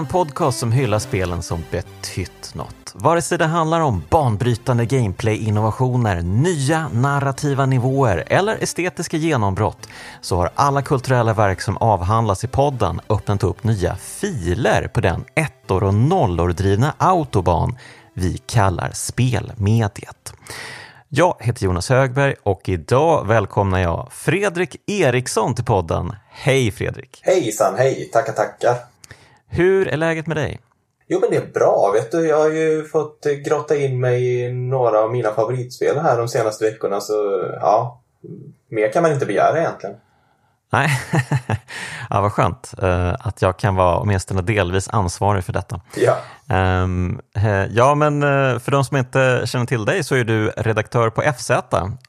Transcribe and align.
En 0.00 0.06
podcast 0.06 0.58
som 0.58 0.72
hyllar 0.72 0.98
spelen 0.98 1.42
som 1.42 1.64
betytt 1.70 2.54
något. 2.54 2.92
Vare 2.94 3.22
sig 3.22 3.38
det 3.38 3.44
handlar 3.44 3.80
om 3.80 4.02
banbrytande 4.10 4.86
gameplay-innovationer, 4.86 6.22
nya 6.22 6.88
narrativa 6.88 7.66
nivåer 7.66 8.24
eller 8.26 8.56
estetiska 8.62 9.16
genombrott 9.16 9.88
så 10.20 10.36
har 10.36 10.50
alla 10.54 10.82
kulturella 10.82 11.34
verk 11.34 11.60
som 11.60 11.76
avhandlas 11.76 12.44
i 12.44 12.46
podden 12.46 13.00
öppnat 13.08 13.44
upp 13.44 13.64
nya 13.64 13.96
filer 13.96 14.88
på 14.88 15.00
den 15.00 15.24
ettor 15.34 15.84
och 15.84 15.94
nollor 15.94 16.52
drivna 16.52 16.94
autobahn 16.98 17.78
vi 18.14 18.38
kallar 18.38 18.90
spelmediet. 18.94 20.32
Jag 21.08 21.36
heter 21.40 21.64
Jonas 21.64 21.88
Högberg 21.88 22.34
och 22.42 22.68
idag 22.68 23.26
välkomnar 23.26 23.78
jag 23.78 24.08
Fredrik 24.12 24.76
Eriksson 24.86 25.54
till 25.54 25.64
podden. 25.64 26.14
Hej 26.30 26.70
Fredrik! 26.70 27.20
Hejsan, 27.22 27.74
hej! 27.78 28.10
Tackar, 28.12 28.32
tackar! 28.32 28.89
Hur 29.50 29.88
är 29.88 29.96
läget 29.96 30.26
med 30.26 30.36
dig? 30.36 30.60
Jo, 31.06 31.18
men 31.20 31.30
det 31.30 31.36
är 31.36 31.52
bra. 31.52 31.90
Vet 31.94 32.10
du, 32.12 32.26
jag 32.26 32.38
har 32.38 32.50
ju 32.50 32.84
fått 32.84 33.26
grotta 33.46 33.76
in 33.76 34.00
mig 34.00 34.40
i 34.40 34.52
några 34.52 34.98
av 34.98 35.12
mina 35.12 35.30
favoritspel 35.30 35.98
här 35.98 36.18
de 36.18 36.28
senaste 36.28 36.64
veckorna, 36.64 37.00
så 37.00 37.44
ja, 37.60 38.00
mer 38.68 38.92
kan 38.92 39.02
man 39.02 39.12
inte 39.12 39.26
begära 39.26 39.58
egentligen. 39.58 39.96
Nej, 40.72 40.88
ja, 42.10 42.20
vad 42.20 42.32
skönt 42.32 42.74
uh, 42.82 43.14
att 43.20 43.42
jag 43.42 43.58
kan 43.58 43.76
vara 43.76 43.98
åtminstone 43.98 44.42
delvis 44.42 44.88
ansvarig 44.88 45.44
för 45.44 45.52
detta. 45.52 45.80
Ja. 45.96 46.16
Um, 46.82 47.20
ja, 47.70 47.94
men 47.94 48.20
för 48.60 48.70
de 48.70 48.84
som 48.84 48.96
inte 48.96 49.42
känner 49.46 49.66
till 49.66 49.84
dig 49.84 50.04
så 50.04 50.14
är 50.14 50.24
du 50.24 50.48
redaktör 50.48 51.10
på 51.10 51.22
FZ 51.22 51.50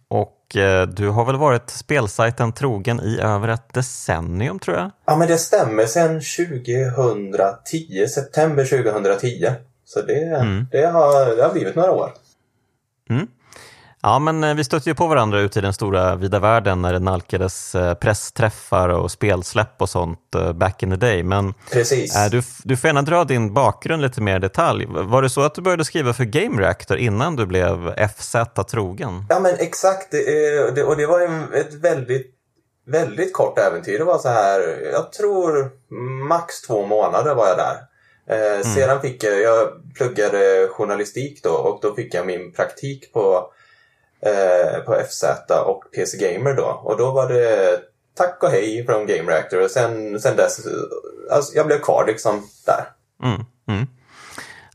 och 0.07 0.40
uh, 0.55 0.81
du 0.81 1.09
har 1.09 1.25
väl 1.25 1.35
varit 1.35 1.69
spelsajten 1.69 2.53
trogen 2.53 2.99
i 2.99 3.19
över 3.21 3.47
ett 3.47 3.73
decennium 3.73 4.59
tror 4.59 4.77
jag? 4.77 4.91
Ja, 5.05 5.17
men 5.17 5.27
det 5.27 5.37
stämmer. 5.37 5.85
Sedan 5.85 6.21
2010, 6.21 8.07
september 8.07 8.65
2010. 8.65 9.47
Så 9.85 10.01
det, 10.01 10.23
mm. 10.23 10.67
det, 10.71 10.85
har, 10.85 11.35
det 11.35 11.43
har 11.43 11.53
blivit 11.53 11.75
några 11.75 11.91
år. 11.91 12.13
Mm. 13.09 13.27
Ja, 14.03 14.19
men 14.19 14.43
eh, 14.43 14.55
vi 14.55 14.63
stötte 14.63 14.89
ju 14.89 14.95
på 14.95 15.07
varandra 15.07 15.39
ute 15.39 15.59
i 15.59 15.61
den 15.61 15.73
stora 15.73 16.15
vida 16.15 16.39
världen 16.39 16.81
när 16.81 16.93
det 16.93 16.99
nalkades 16.99 17.75
eh, 17.75 17.93
pressträffar 17.93 18.89
och 18.89 19.11
spelsläpp 19.11 19.81
och 19.81 19.89
sånt 19.89 20.35
eh, 20.35 20.53
back 20.53 20.83
in 20.83 20.89
the 20.89 20.95
day. 20.95 21.23
Men 21.23 21.53
Precis. 21.71 22.29
Du, 22.31 22.41
du 22.63 22.77
får 22.77 22.87
gärna 22.87 23.01
dra 23.01 23.23
din 23.23 23.53
bakgrund 23.53 24.01
lite 24.01 24.21
mer 24.21 24.35
i 24.35 24.39
detalj. 24.39 24.85
Var 24.89 25.21
det 25.21 25.29
så 25.29 25.41
att 25.41 25.55
du 25.55 25.61
började 25.61 25.85
skriva 25.85 26.13
för 26.13 26.23
Game 26.23 26.61
Reactor 26.61 26.97
innan 26.97 27.35
du 27.35 27.45
blev 27.45 27.95
FZ 28.17 28.35
trogen? 28.71 29.25
Ja, 29.29 29.39
men 29.39 29.55
exakt. 29.59 30.13
Och 30.87 30.97
det 30.97 31.05
var 31.07 31.21
ett 31.55 31.73
väldigt, 31.73 32.31
väldigt 32.87 33.33
kort 33.33 33.59
äventyr. 33.59 33.97
Det 33.97 34.03
var 34.03 34.17
så 34.17 34.29
här, 34.29 34.89
jag 34.93 35.11
tror 35.11 35.71
max 36.27 36.61
två 36.61 36.85
månader 36.85 37.35
var 37.35 37.47
jag 37.47 37.57
där. 37.57 37.77
Mm. 38.27 38.63
Sedan 38.63 39.01
fick 39.01 39.23
jag, 39.23 39.41
jag 39.41 39.69
pluggade 39.95 40.67
journalistik 40.71 41.43
då 41.43 41.51
och 41.51 41.79
då 41.81 41.95
fick 41.95 42.13
jag 42.13 42.25
min 42.25 42.53
praktik 42.53 43.13
på 43.13 43.51
på 44.85 44.95
FZ 45.09 45.23
och 45.65 45.83
PC 45.95 46.17
Gamer 46.17 46.53
då. 46.53 46.81
Och 46.83 46.97
då 46.97 47.11
var 47.11 47.29
det 47.29 47.79
tack 48.17 48.43
och 48.43 48.49
hej 48.49 48.85
från 48.85 49.07
Game 49.07 49.31
Reactor 49.31 49.63
och 49.63 49.71
sen, 49.71 50.19
sen 50.19 50.35
dess, 50.35 50.59
alltså 51.31 51.55
jag 51.55 51.67
blev 51.67 51.79
kvar 51.79 52.05
liksom 52.07 52.47
där. 52.65 52.85
Mm, 53.23 53.45
mm. 53.67 53.87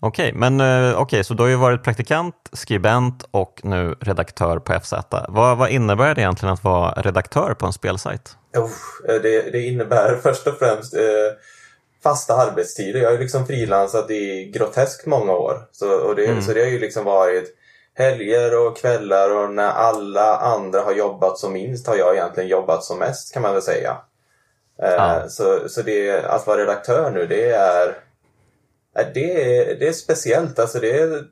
Okej, 0.00 0.28
okay, 0.28 0.38
men 0.38 0.60
uh, 0.60 1.00
okay, 1.00 1.25
så 1.25 1.34
du 1.34 1.43
har 1.43 1.50
ju 1.50 1.56
varit 1.56 1.84
praktikant, 1.84 2.34
skribent 2.53 3.25
och 3.31 3.60
nu 3.65 3.94
redaktör 4.00 4.59
på 4.59 4.81
FZ. 4.81 4.93
Vad, 5.28 5.59
vad 5.59 5.70
innebär 5.70 6.15
det 6.15 6.20
egentligen 6.20 6.53
att 6.53 6.65
vara 6.65 6.93
redaktör 6.93 7.54
på 7.54 7.66
en 7.66 7.72
spelsajt? 7.72 8.37
Oh, 8.56 8.70
det, 9.06 9.53
det 9.53 9.62
innebär 9.62 10.16
först 10.22 10.47
och 10.47 10.59
främst 10.59 10.94
eh, 10.94 11.00
fasta 12.03 12.34
arbetstider. 12.34 13.00
Jag 13.00 13.09
har 13.09 13.15
ju 13.15 13.20
liksom 13.20 13.47
frilansat 13.47 14.10
i 14.10 14.50
groteskt 14.54 15.06
många 15.06 15.32
år. 15.32 15.69
Så, 15.72 15.93
och 15.93 16.16
det, 16.16 16.26
mm. 16.26 16.43
så 16.43 16.53
det 16.53 16.60
har 16.60 16.70
ju 16.70 16.78
liksom 16.78 17.04
varit 17.04 17.54
helger 17.96 18.66
och 18.66 18.76
kvällar 18.76 19.36
och 19.36 19.54
när 19.54 19.68
alla 19.68 20.36
andra 20.36 20.80
har 20.80 20.92
jobbat 20.92 21.38
som 21.38 21.52
minst 21.52 21.86
har 21.86 21.96
jag 21.96 22.14
egentligen 22.14 22.48
jobbat 22.48 22.84
som 22.84 22.98
mest 22.98 23.32
kan 23.32 23.42
man 23.42 23.52
väl 23.52 23.62
säga. 23.62 23.96
Eh, 24.82 24.92
ja. 24.92 25.28
Så, 25.28 25.68
så 25.68 25.82
det, 25.82 26.24
att 26.24 26.46
vara 26.46 26.60
redaktör 26.60 27.10
nu 27.10 27.26
det 27.26 27.50
är, 27.50 27.88
eh, 28.98 29.06
det 29.14 29.60
är, 29.60 29.74
det 29.74 29.88
är 29.88 29.92
speciellt. 29.92 30.58
Alltså 30.58 30.78
det, 30.78 31.22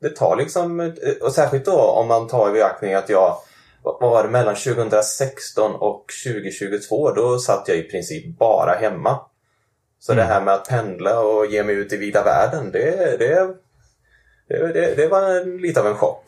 det 0.00 0.16
tar 0.16 0.36
liksom, 0.36 0.92
och 1.20 1.32
särskilt 1.32 1.64
då 1.64 1.80
om 1.80 2.08
man 2.08 2.28
tar 2.28 2.50
i 2.50 2.52
beaktning 2.52 2.94
att 2.94 3.08
jag 3.08 3.36
vad 3.82 4.10
var 4.10 4.22
det, 4.22 4.28
mellan 4.28 4.54
2016 4.54 5.74
och 5.74 6.04
2022 6.24 7.10
då 7.10 7.38
satt 7.38 7.68
jag 7.68 7.76
i 7.76 7.82
princip 7.82 8.38
bara 8.38 8.74
hemma. 8.74 9.20
Så 9.98 10.12
mm. 10.12 10.24
det 10.24 10.32
här 10.32 10.40
med 10.40 10.54
att 10.54 10.68
pendla 10.68 11.20
och 11.20 11.46
ge 11.46 11.64
mig 11.64 11.74
ut 11.74 11.92
i 11.92 11.96
vida 11.96 12.24
världen 12.24 12.72
det, 12.72 13.16
det 13.18 13.54
det, 14.48 14.72
det, 14.72 14.94
det 14.96 15.08
var 15.08 15.60
lite 15.60 15.80
av 15.80 15.86
en 15.86 15.94
chock. 15.94 16.24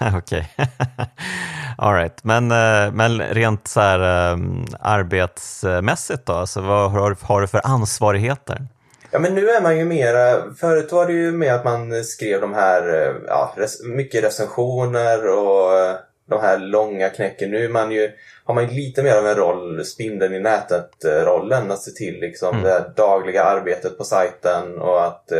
Okej. 0.16 0.48
Alright, 1.78 2.24
men, 2.24 2.50
eh, 2.50 2.92
men 2.92 3.20
rent 3.20 3.68
så 3.68 3.80
här, 3.80 4.32
um, 4.32 4.66
arbetsmässigt 4.80 6.26
då, 6.26 6.32
alltså, 6.32 6.60
vad 6.60 6.90
har, 6.90 7.16
har 7.22 7.40
du 7.40 7.46
för 7.46 7.60
ansvarigheter? 7.64 8.66
Ja 9.10 9.18
men 9.18 9.34
nu 9.34 9.48
är 9.50 9.62
man 9.62 9.78
ju 9.78 9.84
mera, 9.84 10.54
förut 10.54 10.92
var 10.92 11.06
det 11.06 11.12
ju 11.12 11.32
mer 11.32 11.52
att 11.52 11.64
man 11.64 12.04
skrev 12.04 12.40
de 12.40 12.54
här, 12.54 12.94
eh, 12.94 13.14
ja, 13.26 13.54
res, 13.56 13.84
mycket 13.84 14.24
recensioner 14.24 15.28
och 15.28 15.96
de 16.28 16.40
här 16.40 16.58
långa 16.58 17.08
knäcken. 17.08 17.50
Nu 17.50 17.64
är 17.64 17.68
man 17.68 17.90
ju, 17.90 18.10
har 18.44 18.54
man 18.54 18.68
ju 18.68 18.70
lite 18.70 19.02
mer 19.02 19.16
av 19.16 19.26
en 19.26 19.34
roll, 19.34 19.84
spindeln 19.84 20.34
i 20.34 20.40
nätet-rollen, 20.40 21.70
att 21.70 21.82
se 21.82 21.90
till 21.90 22.20
liksom 22.20 22.48
mm. 22.48 22.62
det 22.64 22.92
dagliga 22.96 23.44
arbetet 23.44 23.98
på 23.98 24.04
sajten 24.04 24.78
och 24.78 25.04
att 25.04 25.32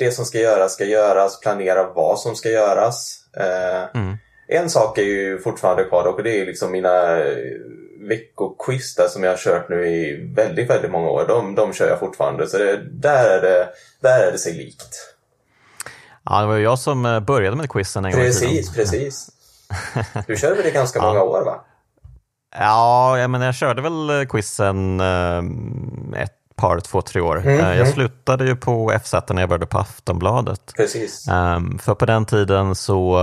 det 0.00 0.12
som 0.12 0.24
ska 0.24 0.38
göras 0.38 0.72
ska 0.72 0.84
göras, 0.84 1.40
planera 1.40 1.92
vad 1.92 2.18
som 2.18 2.36
ska 2.36 2.48
göras. 2.48 3.24
Eh, 3.36 4.00
mm. 4.00 4.16
En 4.48 4.70
sak 4.70 4.98
är 4.98 5.02
ju 5.02 5.38
fortfarande 5.38 5.84
kvar 5.84 6.04
och 6.04 6.22
det 6.22 6.40
är 6.40 6.46
liksom 6.46 6.72
mina 6.72 7.18
eh, 7.18 7.36
veckoquiz 8.08 8.94
där 8.94 9.08
som 9.08 9.22
jag 9.22 9.30
har 9.30 9.36
kört 9.36 9.68
nu 9.68 9.86
i 9.86 10.30
väldigt, 10.34 10.70
väldigt 10.70 10.90
många 10.90 11.08
år. 11.08 11.24
De, 11.28 11.54
de 11.54 11.72
kör 11.72 11.88
jag 11.88 11.98
fortfarande 11.98 12.46
så 12.46 12.58
det, 12.58 12.80
där, 12.90 13.30
är 13.30 13.40
det, 13.40 13.68
där 14.00 14.26
är 14.26 14.32
det 14.32 14.38
sig 14.38 14.52
likt. 14.52 15.14
Ja, 16.24 16.40
det 16.40 16.46
var 16.46 16.54
ju 16.54 16.62
jag 16.62 16.78
som 16.78 17.06
eh, 17.06 17.20
började 17.20 17.56
med 17.56 17.70
quizen 17.70 18.04
en 18.04 18.12
precis, 18.12 18.40
gång 18.40 18.50
Precis, 18.50 18.74
precis. 18.74 19.30
Du 20.26 20.36
körde 20.36 20.54
väl 20.54 20.64
det 20.64 20.70
ganska 20.70 20.98
ja. 21.02 21.06
många 21.06 21.22
år 21.22 21.44
va? 21.44 21.64
Ja, 22.58 23.18
jag, 23.18 23.30
men 23.30 23.40
jag 23.40 23.54
körde 23.54 23.82
väl 23.82 24.26
quizen 24.28 25.00
ett 26.16 26.39
par, 26.60 26.80
två, 26.80 27.02
tre 27.02 27.20
år. 27.20 27.38
Mm, 27.38 27.58
jag 27.58 27.76
mm. 27.76 27.92
slutade 27.92 28.44
ju 28.44 28.56
på 28.56 28.98
FZ 29.04 29.14
när 29.28 29.40
jag 29.40 29.48
började 29.48 29.66
på 29.66 29.78
Aftonbladet. 29.78 30.72
Precis. 30.76 31.28
Um, 31.28 31.78
för 31.78 31.94
på 31.94 32.06
den 32.06 32.24
tiden 32.24 32.74
så, 32.74 33.18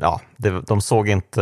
ja, 0.00 0.20
de 0.66 0.80
såg 0.80 1.08
inte 1.08 1.40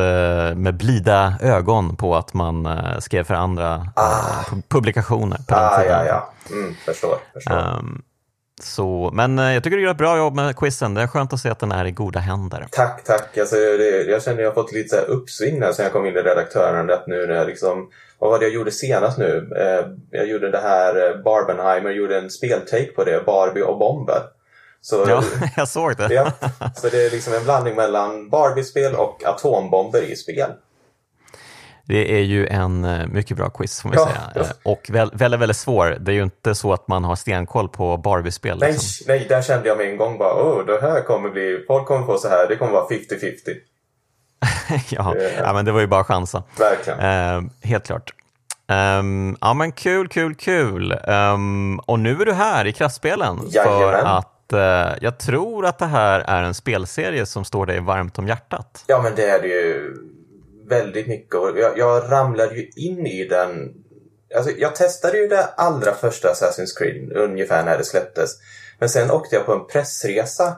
med 0.56 0.76
blida 0.76 1.34
ögon 1.40 1.96
på 1.96 2.16
att 2.16 2.34
man 2.34 2.66
uh, 2.66 2.98
skrev 2.98 3.24
för 3.24 3.34
andra 3.34 3.88
ah. 3.96 4.10
uh, 4.52 4.58
publikationer. 4.68 5.38
På 5.48 5.54
ah, 5.54 5.70
den 5.70 5.80
tiden. 5.80 6.06
Ja, 6.06 6.06
ja. 6.06 6.56
Mm, 6.56 6.74
förstår. 6.86 7.16
förstår. 7.32 7.76
Um, 7.78 8.02
så, 8.62 9.10
men 9.12 9.38
jag 9.38 9.64
tycker 9.64 9.76
du 9.76 9.82
gör 9.82 9.90
ett 9.90 9.98
bra 9.98 10.16
jobb 10.16 10.34
med 10.34 10.56
quizen. 10.56 10.94
Det 10.94 11.02
är 11.02 11.06
skönt 11.06 11.32
att 11.32 11.40
se 11.40 11.48
att 11.50 11.58
den 11.58 11.72
är 11.72 11.84
i 11.84 11.90
goda 11.90 12.20
händer. 12.20 12.66
Tack, 12.70 13.04
tack. 13.04 13.38
Alltså, 13.38 13.56
det, 13.56 14.02
jag 14.02 14.22
känner 14.22 14.36
att 14.36 14.42
jag 14.42 14.50
har 14.50 14.54
fått 14.54 14.72
lite 14.72 14.96
uppsving 15.00 15.62
sen 15.72 15.84
jag 15.84 15.92
kom 15.92 16.06
in 16.06 16.16
i 16.16 16.18
redaktören. 16.18 16.90
nu 17.06 17.26
när 17.26 17.34
jag 17.34 17.46
liksom 17.46 17.88
vad 18.20 18.30
var 18.30 18.38
det 18.38 18.44
jag 18.44 18.54
gjorde 18.54 18.70
senast 18.70 19.18
nu? 19.18 19.50
Eh, 19.56 19.86
jag 20.10 20.26
gjorde 20.26 20.50
det 20.50 20.60
här 20.60 21.08
eh, 21.08 21.22
Barbenheimer, 21.22 21.90
gjorde 21.90 22.18
en 22.18 22.30
speltake 22.30 22.92
på 22.96 23.04
det, 23.04 23.22
Barbie 23.26 23.62
och 23.62 23.78
bomber. 23.78 24.22
Så, 24.80 25.04
ja, 25.08 25.24
jag 25.56 25.68
såg 25.68 25.96
det. 25.96 26.14
ja, 26.14 26.32
så 26.76 26.88
det 26.88 27.06
är 27.06 27.10
liksom 27.10 27.34
en 27.34 27.44
blandning 27.44 27.76
mellan 27.76 28.28
Barbie-spel 28.28 28.94
och 28.94 29.24
atombomber 29.24 30.02
i 30.02 30.16
spel. 30.16 30.50
Det 31.84 32.14
är 32.18 32.22
ju 32.22 32.46
en 32.46 32.84
eh, 32.84 33.06
mycket 33.06 33.36
bra 33.36 33.50
quiz 33.50 33.80
får 33.80 33.88
man 33.88 33.98
ja, 33.98 34.06
säga. 34.06 34.30
Ja. 34.34 34.70
Och 34.70 34.86
väldigt, 34.88 35.20
väldigt 35.20 35.56
svår. 35.56 35.96
Det 36.00 36.12
är 36.12 36.14
ju 36.14 36.22
inte 36.22 36.54
så 36.54 36.72
att 36.72 36.88
man 36.88 37.04
har 37.04 37.16
stenkoll 37.16 37.68
på 37.68 37.96
Barbie-spel. 37.96 38.58
Nej, 38.60 38.72
liksom. 38.72 39.04
nej, 39.08 39.26
där 39.28 39.42
kände 39.42 39.68
jag 39.68 39.78
med 39.78 39.86
en 39.86 39.96
gång 39.96 40.18
bara, 40.18 40.34
oh, 40.34 40.66
det 40.66 40.80
här 40.80 41.02
kommer 41.02 41.30
bli, 41.30 41.64
folk 41.66 41.86
kommer 41.86 42.06
få 42.06 42.18
så 42.18 42.28
här, 42.28 42.48
det 42.48 42.56
kommer 42.56 42.72
vara 42.72 42.88
50-50. 42.88 42.96
ja, 44.90 45.14
ja, 45.38 45.52
men 45.52 45.64
det 45.64 45.72
var 45.72 45.80
ju 45.80 45.86
bara 45.86 46.04
chansa. 46.04 46.42
Verkligen. 46.58 47.00
Eh, 47.00 47.42
helt 47.62 47.86
klart. 47.86 48.14
Um, 48.70 49.36
ja 49.40 49.54
men 49.54 49.72
kul, 49.72 50.08
kul, 50.08 50.34
kul. 50.34 50.98
Um, 51.06 51.78
och 51.78 51.98
nu 51.98 52.22
är 52.22 52.26
du 52.26 52.32
här 52.32 52.66
i 52.66 52.72
Kraftspelen 52.72 53.50
för 53.52 53.92
att 53.92 54.52
uh, 54.52 54.58
jag 55.00 55.18
tror 55.18 55.66
att 55.66 55.78
det 55.78 55.86
här 55.86 56.20
är 56.20 56.42
en 56.42 56.54
spelserie 56.54 57.26
som 57.26 57.44
står 57.44 57.66
dig 57.66 57.80
varmt 57.80 58.18
om 58.18 58.28
hjärtat. 58.28 58.84
Ja 58.86 59.02
men 59.02 59.14
det 59.14 59.30
är 59.30 59.42
det 59.42 59.48
ju 59.48 59.96
väldigt 60.68 61.08
mycket 61.08 61.34
och 61.34 61.58
jag, 61.58 61.78
jag 61.78 62.12
ramlade 62.12 62.54
ju 62.54 62.70
in 62.76 63.06
i 63.06 63.28
den. 63.28 63.74
Alltså, 64.36 64.50
jag 64.50 64.76
testade 64.76 65.18
ju 65.18 65.28
det 65.28 65.44
allra 65.56 65.94
första 65.94 66.28
Assassin's 66.28 66.78
Creed 66.78 67.12
ungefär 67.12 67.64
när 67.64 67.78
det 67.78 67.84
släpptes. 67.84 68.30
Men 68.78 68.88
sen 68.88 69.10
åkte 69.10 69.36
jag 69.36 69.46
på 69.46 69.52
en 69.52 69.66
pressresa 69.66 70.56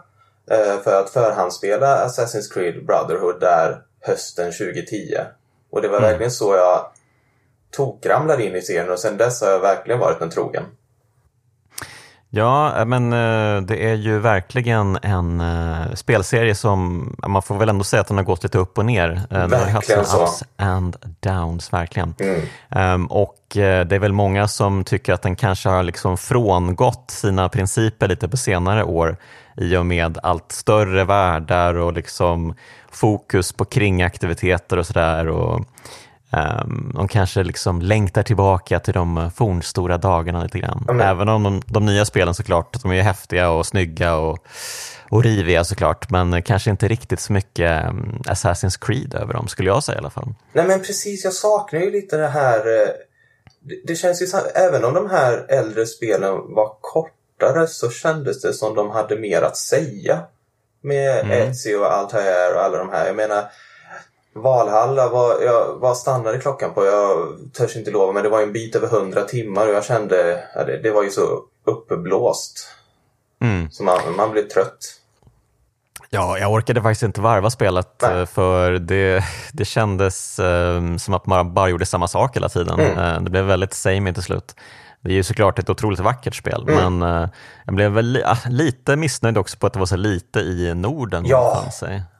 för 0.85 1.01
att 1.01 1.11
förhandsspela 1.11 2.07
Assassin's 2.07 2.53
Creed 2.55 2.87
Brotherhood 2.87 3.41
där 3.41 3.83
hösten 4.01 4.53
2010. 4.53 5.17
Och 5.71 5.83
det 5.83 5.89
var 5.89 5.99
mm. 5.99 6.11
verkligen 6.11 6.31
så 6.31 6.55
jag 6.55 6.87
tokramlade 7.71 8.47
in 8.47 8.57
i 8.57 8.63
serien 8.63 8.91
och 8.91 8.99
sen 8.99 9.17
dess 9.17 9.41
har 9.41 9.49
jag 9.49 9.61
verkligen 9.61 10.01
varit 10.01 10.23
en 10.23 10.31
trogen. 10.31 10.65
Ja, 12.35 12.85
men 12.85 13.13
eh, 13.13 13.63
det 13.63 13.91
är 13.91 13.95
ju 13.95 14.19
verkligen 14.19 14.99
en 15.03 15.41
eh, 15.41 15.95
spelserie 15.95 16.55
som 16.55 17.11
man 17.27 17.43
får 17.43 17.59
väl 17.59 17.69
ändå 17.69 17.85
säga 17.85 18.01
att 18.01 18.09
den 18.09 18.17
har 18.17 18.25
gått 18.25 18.43
lite 18.43 18.59
upp 18.59 18.79
och 18.79 18.85
ner. 18.85 19.21
Den 19.31 19.53
har 19.53 19.67
haft 19.67 19.87
sina 19.87 20.01
ups 20.01 20.45
and 20.57 20.97
downs, 21.21 21.73
verkligen. 21.73 22.15
Mm. 22.19 22.95
Um, 22.95 23.07
och 23.07 23.39
det 23.55 23.93
är 23.93 23.99
väl 23.99 24.13
många 24.13 24.49
som 24.49 24.85
tycker 24.85 25.13
att 25.13 25.23
den 25.23 25.37
kanske 25.37 25.69
har 25.69 25.83
liksom 25.83 26.19
frångått 26.19 27.11
sina 27.11 27.49
principer 27.49 28.09
lite 28.09 28.29
på 28.29 28.37
senare 28.37 28.85
år 28.85 29.17
i 29.57 29.77
och 29.77 29.87
med 29.87 30.19
allt 30.23 30.53
större 30.53 31.05
världar 31.05 31.75
och 31.75 31.93
liksom 31.93 32.55
fokus 32.91 33.53
på 33.53 33.65
kringaktiviteter 33.65 34.77
och 34.77 34.87
sådär. 34.87 35.27
Um, 36.35 36.93
de 36.95 37.09
kanske 37.09 37.43
liksom 37.43 37.83
längtar 37.83 38.23
tillbaka 38.23 38.81
till 38.81 38.95
de 38.95 39.31
fornstora 39.35 39.99
dagarna 39.99 40.43
lite 40.43 40.59
grann. 40.59 40.87
Mm. 40.89 41.01
Även 41.01 41.29
om 41.29 41.43
de, 41.43 41.63
de, 41.67 41.87
nya 41.87 42.05
spelen 42.05 42.35
såklart, 42.35 42.83
de 42.83 42.93
är 42.93 43.03
häftiga 43.03 43.51
och 43.51 43.67
snygga 43.67 44.17
och, 44.17 44.47
och 45.11 45.23
riviga 45.25 45.65
såklart, 45.65 46.11
men 46.11 46.43
kanske 46.43 46.71
inte 46.71 46.89
riktigt 46.89 47.21
så 47.21 47.33
mycket 47.33 47.89
um, 47.89 48.23
Assassin's 48.25 48.79
Creed 48.81 49.15
över 49.15 49.35
dem, 49.35 49.49
skulle 49.49 49.69
jag 49.69 49.85
säga 49.85 49.97
i 49.97 49.99
alla 49.99 50.11
fall. 50.11 50.35
Nej 50.53 50.67
men 50.67 50.81
precis, 50.81 51.25
jag 51.25 51.33
saknar 51.33 51.81
ju 51.81 51.91
lite 51.91 52.17
det 52.17 52.29
här 52.29 52.59
eh, 52.59 52.89
det, 53.61 53.81
det 53.85 53.97
känns 53.97 54.23
ju 54.23 54.27
även 54.55 54.85
om 54.85 54.95
de 54.95 55.11
här 55.11 55.47
äldre 55.49 55.87
spelen 55.87 56.55
var 56.55 56.77
kortare 57.43 57.67
så 57.67 57.91
kändes 57.91 58.41
det 58.41 58.53
som 58.53 58.75
de 58.75 58.91
hade 58.91 59.19
mer 59.19 59.43
att 59.43 59.57
säga. 59.57 60.21
Med 60.83 61.21
mm. 61.21 61.31
Etsy 61.31 61.75
och 61.75 61.93
Altair 61.93 62.55
och 62.55 62.63
alla 62.63 62.79
de 62.79 62.91
här. 62.91 63.07
Jag 63.07 63.17
menar, 63.17 63.45
Valhalla, 64.35 65.09
var, 65.09 65.43
jag, 65.43 65.77
vad 65.81 65.97
stannade 65.97 66.39
klockan 66.39 66.75
på? 66.75 66.85
Jag 66.85 67.39
törs 67.53 67.77
inte 67.77 67.91
lova, 67.91 68.13
men 68.13 68.23
det 68.23 68.29
var 68.29 68.43
en 68.43 68.53
bit 68.53 68.77
över 68.77 68.87
100 68.87 69.23
timmar 69.23 69.69
och 69.69 69.75
jag 69.75 69.85
kände, 69.85 70.45
ja, 70.55 70.65
det, 70.65 70.83
det 70.83 70.91
var 70.91 71.03
ju 71.03 71.11
så 71.11 71.43
uppblåst. 71.65 72.69
Mm. 73.41 73.71
Så 73.71 73.83
man, 73.83 74.01
man 74.17 74.31
blev 74.31 74.49
trött. 74.49 74.99
Ja, 76.11 76.39
jag 76.39 76.53
orkade 76.53 76.83
faktiskt 76.83 77.03
inte 77.03 77.21
varva 77.21 77.51
spelet 77.51 77.89
Nej. 78.03 78.21
Eh, 78.21 78.27
för 78.27 78.73
det, 78.73 79.25
det 79.53 79.65
kändes 79.65 80.39
um, 80.39 80.99
som 80.99 81.15
att 81.15 81.27
man 81.27 81.55
bara 81.55 81.69
gjorde 81.69 81.87
samma 81.87 82.09
sak 82.09 82.37
hela 82.37 82.49
tiden. 82.49 82.81
Mm. 82.81 82.99
Uh, 82.99 83.23
det 83.23 83.31
blev 83.31 83.45
väldigt 83.45 83.75
samey 83.75 84.15
till 84.15 84.23
slut. 84.23 84.55
Det 85.03 85.11
är 85.11 85.15
ju 85.15 85.23
såklart 85.23 85.59
ett 85.59 85.71
otroligt 85.71 86.01
vackert 86.01 86.35
spel, 86.35 86.65
mm. 86.69 86.99
men 86.99 87.23
uh, 87.23 87.29
jag 87.67 87.75
blev 87.75 87.93
väl 87.93 88.07
li 88.07 88.23
lite 88.49 88.97
missnöjd 88.97 89.39
också 89.39 89.59
på 89.59 89.67
att 89.67 89.73
det 89.73 89.79
var 89.79 89.87
så 89.87 89.97
lite 89.97 90.41
i 90.41 90.75
Norden. 90.75 91.27
Ja. 91.27 91.65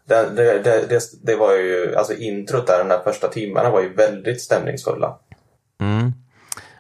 Det, 0.05 0.31
det, 0.37 0.89
det, 0.89 1.01
det, 1.23 1.37
var 1.37 1.53
ju, 1.53 1.97
alltså 1.97 2.15
introt 2.15 2.67
där, 2.67 2.79
de 2.79 2.89
där 2.89 3.03
första 3.05 3.29
timmarna 3.29 3.71
var 3.71 3.81
ju 3.81 3.95
väldigt 3.95 4.41
stämningsfulla. 4.41 5.19
Mm. 5.81 6.13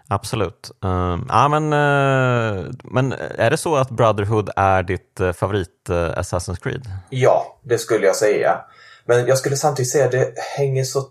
Absolut. 0.09 0.71
Uh, 0.85 1.19
ja, 1.29 1.49
men, 1.49 1.65
uh, 1.65 2.71
men 2.85 3.13
är 3.39 3.51
det 3.51 3.57
så 3.57 3.77
att 3.77 3.91
Brotherhood 3.91 4.51
är 4.57 4.83
ditt 4.83 5.21
uh, 5.21 5.33
favorit 5.33 5.87
uh, 5.91 5.97
Assassin's 5.97 6.63
Creed? 6.63 6.83
Ja, 7.11 7.59
det 7.63 7.79
skulle 7.79 8.07
jag 8.07 8.17
säga. 8.17 8.61
Men 9.05 9.27
jag 9.27 9.39
skulle 9.39 9.57
samtidigt 9.57 9.93
säga 9.93 10.05
att 10.05 10.13
det 10.13 10.33
hänger 10.57 10.85
så 10.85 11.03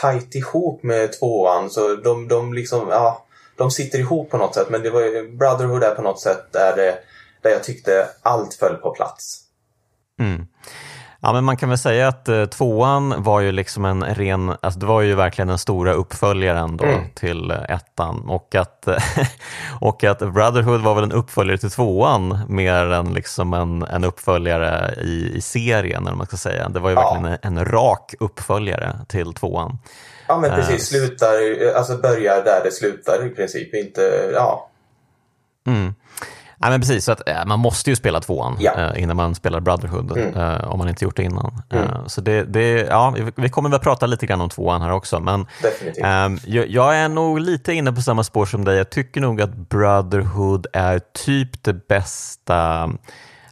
tajt 0.00 0.34
ihop 0.34 0.82
med 0.82 1.12
tvåan 1.12 1.70
så 1.70 1.96
de, 1.96 2.28
de 2.28 2.54
liksom, 2.54 2.88
ja, 2.88 3.26
de 3.60 3.70
sitter 3.70 3.98
ihop 3.98 4.30
på 4.30 4.36
något 4.36 4.54
sätt. 4.54 4.66
Men 4.70 4.82
det 4.82 4.90
var, 4.90 5.36
Brotherhood 5.36 5.82
är 5.82 5.94
på 5.94 6.02
något 6.02 6.20
sätt 6.20 6.52
där, 6.52 6.76
det, 6.76 6.98
där 7.42 7.50
jag 7.50 7.64
tyckte 7.64 8.08
allt 8.22 8.54
föll 8.54 8.76
på 8.76 8.90
plats. 8.90 9.40
Mm. 10.20 10.46
Ja, 11.22 11.32
men 11.32 11.44
man 11.44 11.56
kan 11.56 11.68
väl 11.68 11.78
säga 11.78 12.08
att 12.08 12.28
eh, 12.28 12.44
tvåan 12.44 13.22
var 13.22 13.40
ju 13.40 13.52
liksom 13.52 13.84
en 13.84 14.04
ren, 14.04 14.48
alltså 14.60 14.80
det 14.80 14.86
var 14.86 15.00
ju 15.00 15.14
verkligen 15.14 15.48
den 15.48 15.58
stora 15.58 15.92
uppföljaren 15.92 16.76
då 16.76 16.84
mm. 16.84 17.04
till 17.14 17.50
eh, 17.50 17.62
ettan 17.68 18.28
och 18.28 18.54
att, 18.54 18.88
och 19.80 20.04
att 20.04 20.18
Brotherhood 20.18 20.80
var 20.80 20.94
väl 20.94 21.04
en 21.04 21.12
uppföljare 21.12 21.58
till 21.58 21.70
tvåan 21.70 22.38
mer 22.48 22.92
än 22.92 23.14
liksom 23.14 23.54
en, 23.54 23.82
en 23.82 24.04
uppföljare 24.04 24.94
i, 25.02 25.32
i 25.36 25.40
serien, 25.40 26.06
eller 26.06 26.16
man 26.16 26.26
ska 26.26 26.36
säga. 26.36 26.68
Det 26.68 26.80
var 26.80 26.90
ju 26.90 26.96
ja. 26.96 27.02
verkligen 27.02 27.38
en, 27.42 27.58
en 27.58 27.64
rak 27.64 28.14
uppföljare 28.20 28.96
till 29.08 29.34
tvåan. 29.34 29.78
Ja, 30.30 30.38
men 30.38 30.50
precis. 30.50 30.94
Uh, 30.94 30.98
slutar, 30.98 31.34
alltså 31.76 31.96
börjar 31.96 32.44
där 32.44 32.60
det 32.64 32.70
slutar 32.70 33.26
i 33.26 33.30
princip. 33.30 33.74
Inte, 33.74 34.30
ja. 34.34 34.70
Mm. 35.66 35.94
Nej, 36.62 36.70
men 36.70 36.80
precis, 36.80 37.04
så 37.04 37.12
att, 37.12 37.28
äh, 37.28 37.44
man 37.46 37.58
måste 37.58 37.90
ju 37.90 37.96
spela 37.96 38.20
tvåan 38.20 38.56
ja. 38.60 38.96
innan 38.96 39.16
man 39.16 39.34
spelar 39.34 39.60
Brotherhood, 39.60 40.18
mm. 40.18 40.68
om 40.68 40.78
man 40.78 40.88
inte 40.88 41.04
gjort 41.04 41.16
det 41.16 41.22
innan. 41.22 41.62
Mm. 41.70 41.88
så 42.06 42.20
det, 42.20 42.44
det, 42.44 42.70
ja, 42.70 43.16
vi 43.36 43.48
kommer 43.48 43.70
väl 43.70 43.80
prata 43.80 44.06
lite 44.06 44.26
grann 44.26 44.40
om 44.40 44.48
tvåan 44.48 44.82
här 44.82 44.92
också, 44.92 45.20
men 45.20 45.46
ehm, 46.02 46.38
jag, 46.46 46.68
jag, 46.68 46.96
är 46.96 47.08
nog 47.08 47.40
lite 47.40 47.72
inne 47.72 47.92
på 47.92 48.02
samma 48.02 48.24
spår 48.24 48.46
som 48.46 48.64
dig. 48.64 48.76
Jag 48.76 48.90
tycker 48.90 49.20
nog 49.20 49.40
att 49.42 49.54
Brotherhood 49.54 50.66
är 50.72 51.00
typ 51.24 51.64
det 51.64 51.88
bästa, 51.88 52.90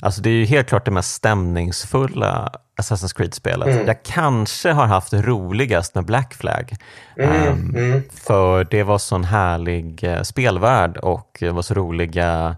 alltså 0.00 0.20
det 0.20 0.30
är 0.30 0.34
ju 0.34 0.44
helt 0.44 0.68
klart 0.68 0.84
det 0.84 0.90
mest 0.90 1.12
stämningsfulla 1.12 2.52
Assassin's 2.82 3.16
Creed-spelet. 3.16 3.68
Mm. 3.68 3.86
Jag 3.86 4.02
kanske 4.02 4.70
har 4.70 4.86
haft 4.86 5.12
roligast 5.12 5.94
med 5.94 6.04
Black 6.04 6.34
Flag. 6.34 6.76
Um, 7.16 7.74
mm. 7.76 8.02
För 8.26 8.64
det 8.64 8.82
var 8.82 8.98
sån 8.98 9.24
härlig 9.24 10.04
uh, 10.04 10.22
spelvärld 10.22 10.96
och 10.96 11.36
det 11.40 11.50
var 11.50 11.62
så 11.62 11.74
roliga 11.74 12.56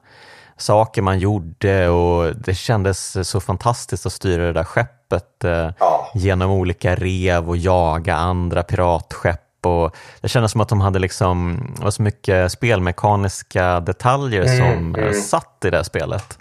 saker 0.60 1.02
man 1.02 1.18
gjorde 1.18 1.88
och 1.88 2.36
det 2.36 2.54
kändes 2.54 3.28
så 3.28 3.40
fantastiskt 3.40 4.06
att 4.06 4.12
styra 4.12 4.46
det 4.46 4.52
där 4.52 4.64
skeppet 4.64 5.44
eh, 5.44 5.70
ja. 5.78 6.10
genom 6.14 6.50
olika 6.50 6.94
rev 6.94 7.48
och 7.48 7.56
jaga 7.56 8.16
andra 8.16 8.62
piratskepp. 8.62 9.66
Och 9.66 9.96
det 10.20 10.28
kändes 10.28 10.52
som 10.52 10.60
att 10.60 10.68
de 10.68 10.80
hade 10.80 10.98
liksom, 10.98 11.60
var 11.80 11.90
så 11.90 12.02
mycket 12.02 12.52
spelmekaniska 12.52 13.80
detaljer 13.80 14.42
mm, 14.42 14.56
som 14.56 14.94
mm. 14.94 15.14
satt 15.14 15.64
i 15.64 15.70
det 15.70 15.84
spelet. 15.84 16.38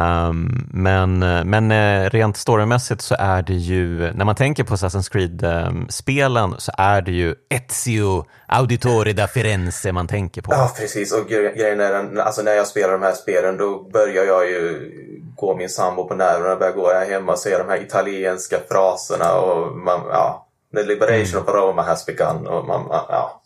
Um, 0.00 0.68
men, 0.72 1.18
men 1.50 1.70
eh, 1.70 2.10
rent 2.10 2.36
storymässigt 2.36 3.02
så 3.02 3.16
är 3.18 3.42
det 3.42 3.54
ju, 3.54 4.12
när 4.12 4.24
man 4.24 4.34
tänker 4.34 4.64
på 4.64 4.74
Assassin's 4.74 5.12
Creed-spelen 5.12 6.54
så 6.58 6.72
är 6.78 7.02
det 7.02 7.12
ju 7.12 7.34
Ezio 7.50 8.24
Auditore 8.46 9.12
da 9.12 9.26
Firenze 9.26 9.92
man 9.92 10.08
tänker 10.08 10.42
på. 10.42 10.52
Ja, 10.52 10.72
precis. 10.76 11.12
Och 11.12 11.28
grejen 11.28 11.80
är 11.80 12.18
alltså 12.20 12.42
när 12.42 12.52
jag 12.52 12.66
spelar 12.66 12.92
de 12.92 13.02
här 13.02 13.12
spelen 13.12 13.56
då 13.56 13.82
börjar 13.82 14.24
jag 14.24 14.50
ju 14.50 14.92
gå 15.36 15.56
min 15.56 15.68
sambo 15.68 16.08
på 16.08 16.14
nerverna. 16.14 16.56
Börjar 16.56 16.72
gå 16.72 16.92
här 16.92 17.06
hemma 17.06 17.32
och 17.32 17.38
se 17.38 17.58
de 17.58 17.68
här 17.68 17.82
italienska 17.82 18.56
fraserna 18.68 19.34
och 19.34 19.76
man, 19.76 20.00
ja, 20.10 20.46
The 20.74 20.82
Liberation 20.82 21.40
mm. 21.40 21.42
of 21.42 21.54
Roma 21.54 21.82
has 21.82 22.06
begun 22.06 22.46
och 22.46 22.66
man, 22.66 22.84
ja. 22.88 23.42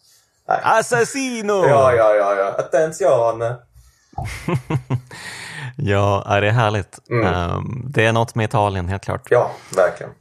Nej. 0.49 0.61
Assassino! 0.63 1.69
Ja, 1.69 1.95
ja, 1.95 2.15
ja, 2.15 2.35
ja. 2.35 2.55
Attenzione! 2.59 3.57
Ja, 5.83 6.39
det 6.41 6.49
är 6.49 6.53
härligt. 6.53 6.99
Mm. 7.11 7.55
Um, 7.57 7.85
det 7.87 8.07
är 8.07 8.13
något 8.13 8.35
med 8.35 8.45
Italien, 8.45 8.89
helt 8.89 9.05
klart. 9.05 9.27
Ja, 9.31 9.51
verkligen. 9.77 10.13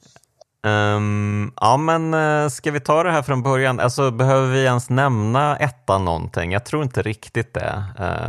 Um, 0.64 1.54
ja, 1.56 1.78
men 1.78 2.14
uh, 2.14 2.50
ska 2.50 2.72
vi 2.72 2.80
ta 2.80 3.04
det 3.04 3.12
här 3.12 3.22
från 3.22 3.44
början? 3.44 3.80
Alltså, 3.80 4.12
behöver 4.12 4.48
vi 4.48 4.64
ens 4.64 4.90
nämna 4.90 5.58
ettan 5.58 6.06
någonting? 6.06 6.52
Jag 6.52 6.66
tror 6.66 6.84
inte 6.84 7.02
riktigt 7.02 7.54
det. 7.54 7.84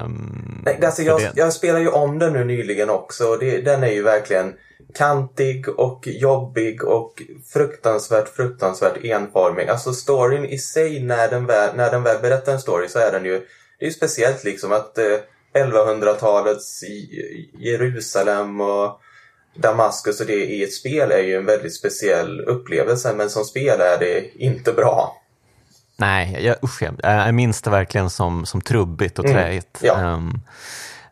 Um, 0.04 0.62
Nej, 0.64 0.84
alltså, 0.84 1.02
jag, 1.02 1.20
det... 1.20 1.32
jag 1.34 1.52
spelar 1.52 1.80
ju 1.80 1.88
om 1.88 2.18
den 2.18 2.32
nu 2.32 2.44
nyligen 2.44 2.90
också. 2.90 3.36
Det, 3.40 3.60
den 3.60 3.82
är 3.82 3.90
ju 3.90 4.02
verkligen 4.02 4.54
kantig 4.94 5.68
och 5.68 6.06
jobbig 6.06 6.84
och 6.84 7.22
fruktansvärt, 7.52 8.28
fruktansvärt 8.28 9.04
enformig. 9.04 9.68
Alltså 9.68 9.92
storyn 9.92 10.44
i 10.44 10.58
sig, 10.58 11.02
när 11.02 11.28
den 11.28 11.46
väl, 11.46 11.76
när 11.76 11.90
den 11.90 12.02
väl 12.02 12.22
berättar 12.22 12.52
en 12.52 12.60
story 12.60 12.88
så 12.88 12.98
är 12.98 13.12
den 13.12 13.24
ju, 13.24 13.38
det 13.78 13.84
är 13.84 13.88
ju 13.88 13.92
speciellt 13.94 14.44
liksom 14.44 14.72
att 14.72 14.98
uh, 14.98 15.18
1100-talets 15.54 16.80
Jerusalem 17.58 18.60
och 18.60 19.00
Damaskus 19.54 20.20
och 20.20 20.26
det 20.26 20.44
i 20.44 20.64
ett 20.64 20.72
spel 20.72 21.10
är 21.10 21.22
ju 21.22 21.36
en 21.36 21.46
väldigt 21.46 21.76
speciell 21.76 22.40
upplevelse 22.40 23.14
men 23.16 23.30
som 23.30 23.44
spel 23.44 23.80
är 23.80 23.98
det 23.98 24.42
inte 24.44 24.72
bra. 24.72 25.16
Nej, 25.96 26.38
jag, 26.40 26.56
usch, 26.64 26.82
jag 27.02 27.34
minns 27.34 27.62
det 27.62 27.70
verkligen 27.70 28.10
som, 28.10 28.46
som 28.46 28.60
trubbigt 28.60 29.18
och 29.18 29.24
mm, 29.24 29.36
träigt. 29.36 29.82
Mm, 29.82 30.04
ja. 30.04 30.12
um, 30.12 30.40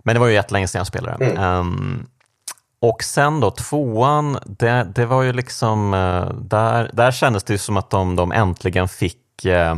men 0.02 0.14
det 0.14 0.20
var 0.20 0.26
ju 0.26 0.34
jättelänge 0.34 0.68
sedan 0.68 0.78
jag 0.78 0.86
spelade. 0.86 1.24
Mm. 1.24 1.58
Um, 1.60 2.06
och 2.80 3.02
sen 3.02 3.40
då 3.40 3.50
tvåan, 3.50 4.38
det, 4.46 4.92
det 4.94 5.06
var 5.06 5.22
ju 5.22 5.32
liksom, 5.32 5.94
uh, 5.94 6.32
där, 6.40 6.90
där 6.92 7.10
kändes 7.10 7.44
det 7.44 7.58
som 7.58 7.76
att 7.76 7.90
de, 7.90 8.16
de 8.16 8.32
äntligen 8.32 8.88
fick 8.88 9.44
uh, 9.46 9.52
Eh, 9.52 9.76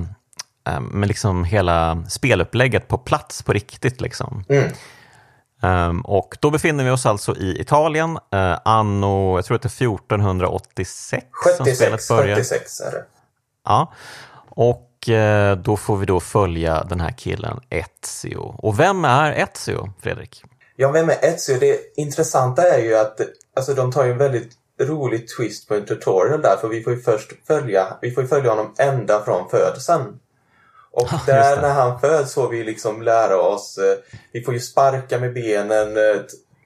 med 0.80 1.08
liksom 1.08 1.44
hela 1.44 2.04
spelupplägget 2.08 2.88
på 2.88 2.98
plats 2.98 3.42
på 3.42 3.52
riktigt. 3.52 4.00
Liksom. 4.00 4.44
Mm. 4.48 4.70
Um, 5.62 6.00
och 6.00 6.36
då 6.40 6.50
befinner 6.50 6.84
vi 6.84 6.90
oss 6.90 7.06
alltså 7.06 7.36
i 7.36 7.60
Italien, 7.60 8.10
uh, 8.34 8.58
anno, 8.64 9.38
jag 9.38 9.44
tror 9.44 9.54
att 9.54 9.62
det 9.62 9.80
är 9.80 9.94
1486 9.94 11.26
76, 11.30 11.56
som 11.56 11.66
spelet 11.66 12.08
börjar. 12.08 12.36
76 12.36 12.80
är 12.80 12.90
det. 12.90 13.04
Ja, 13.64 13.92
och 14.48 15.08
uh, 15.08 15.52
då 15.62 15.76
får 15.76 15.96
vi 15.96 16.06
då 16.06 16.20
följa 16.20 16.84
den 16.84 17.00
här 17.00 17.10
killen 17.10 17.60
Ezio. 17.70 18.54
Och 18.58 18.80
vem 18.80 19.04
är 19.04 19.32
Ezio, 19.32 19.92
Fredrik? 20.00 20.44
Ja, 20.76 20.90
vem 20.90 21.10
är 21.10 21.24
Ezio? 21.24 21.58
Det 21.60 21.96
intressanta 21.96 22.62
är 22.62 22.82
ju 22.82 22.96
att 22.96 23.20
alltså, 23.56 23.74
de 23.74 23.92
tar 23.92 24.04
ju 24.04 24.12
en 24.12 24.18
väldigt 24.18 24.52
rolig 24.80 25.28
twist 25.28 25.68
på 25.68 25.74
en 25.74 25.86
tutorial 25.86 26.42
där, 26.42 26.56
för 26.60 26.68
vi 26.68 26.82
får 26.82 26.92
ju 26.92 27.00
först 27.00 27.32
följa, 27.46 27.86
vi 28.00 28.10
får 28.10 28.24
följa 28.24 28.50
honom 28.50 28.74
ända 28.78 29.24
från 29.24 29.48
födseln. 29.50 30.18
Och 30.92 31.08
där 31.26 31.62
när 31.62 31.72
han 31.72 32.00
föds 32.00 32.34
får 32.34 32.48
vi 32.48 32.64
liksom 32.64 33.02
lära 33.02 33.40
oss, 33.40 33.78
eh, 33.78 33.98
vi 34.32 34.42
får 34.42 34.54
ju 34.54 34.60
sparka 34.60 35.18
med 35.18 35.34
benen 35.34 35.96
eh, 35.96 36.16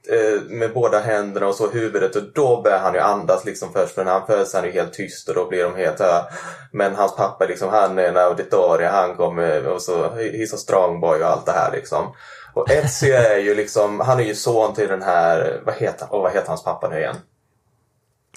eh, 0.09 0.41
med 0.49 0.73
båda 0.73 1.01
händerna 1.01 1.47
och 1.47 1.55
så 1.55 1.71
huvudet 1.71 2.17
och 2.17 2.23
då 2.35 2.63
börjar 2.63 2.79
han 2.79 2.95
ju 2.95 3.01
andas 3.01 3.45
liksom 3.45 3.73
först 3.73 3.95
för 3.95 4.05
när 4.05 4.13
han 4.13 4.27
föds 4.27 4.55
är 4.55 4.59
han 4.59 4.67
ju 4.67 4.73
helt 4.73 4.93
tyst 4.93 5.29
och 5.29 5.35
då 5.35 5.49
blir 5.49 5.65
de 5.65 5.75
helt 5.77 6.01
här. 6.01 6.25
Men 6.73 6.95
hans 6.95 7.17
pappa 7.17 7.47
liksom, 7.47 7.69
han 7.69 7.99
är 7.99 8.09
en 8.09 8.17
auditorie, 8.17 8.89
han 8.89 9.17
kommer 9.17 9.67
och 9.67 9.83
så 9.83 10.09
he's 10.09 10.55
a 10.55 10.59
strong 10.59 11.01
boy 11.01 11.23
och 11.23 11.29
allt 11.29 11.47
det 11.47 11.53
här 11.53 11.73
liksom. 11.73 12.15
Och 12.55 12.71
Ezio 12.71 13.15
är 13.15 13.39
ju 13.39 13.55
liksom, 13.55 14.01
han 14.01 14.21
är 14.21 14.25
ju 14.25 14.35
son 14.35 14.75
till 14.75 14.89
den 14.89 15.03
här, 15.03 15.61
vad 15.67 15.75
heter, 15.75 16.07
oh, 16.07 16.23
vad 16.23 16.33
heter 16.33 16.49
hans 16.49 16.65
pappa 16.65 16.89
nu 16.89 16.99
igen? 16.99 17.17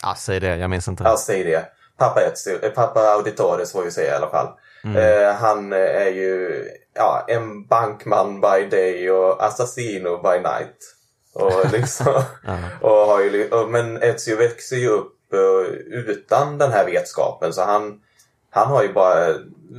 Ja, 0.01 0.15
säg 0.17 0.39
det, 0.39 0.57
jag 0.57 0.69
minns 0.69 0.87
inte. 0.87 1.03
Ja, 1.03 1.17
säg 1.17 1.43
det. 1.43 1.65
Pappa 1.97 2.21
Ezio, 2.21 2.69
pappa 2.75 2.99
Auditores 2.99 3.71
får 3.71 3.83
vi 3.83 3.91
säga 3.91 4.13
i 4.13 4.15
alla 4.15 4.29
fall. 4.29 4.47
Mm. 4.83 4.97
Eh, 4.97 5.33
han 5.33 5.73
är 5.73 6.09
ju 6.09 6.63
ja, 6.93 7.25
en 7.27 7.67
bankman 7.67 8.41
by 8.41 8.69
day 8.71 9.11
och 9.11 9.43
assassino 9.43 10.17
by 10.17 10.39
night. 10.39 10.77
Och 11.33 11.71
liksom, 11.71 12.23
och 12.81 12.89
har 12.89 13.21
ju, 13.21 13.49
och, 13.49 13.69
men 13.69 14.03
Ezio 14.03 14.37
växer 14.37 14.77
ju 14.77 14.87
upp 14.87 15.13
uh, 15.33 15.73
utan 15.89 16.57
den 16.57 16.71
här 16.71 16.85
vetskapen 16.85 17.53
så 17.53 17.63
han, 17.63 18.01
han 18.49 18.67
har 18.67 18.83
ju 18.83 18.93
bara 18.93 19.33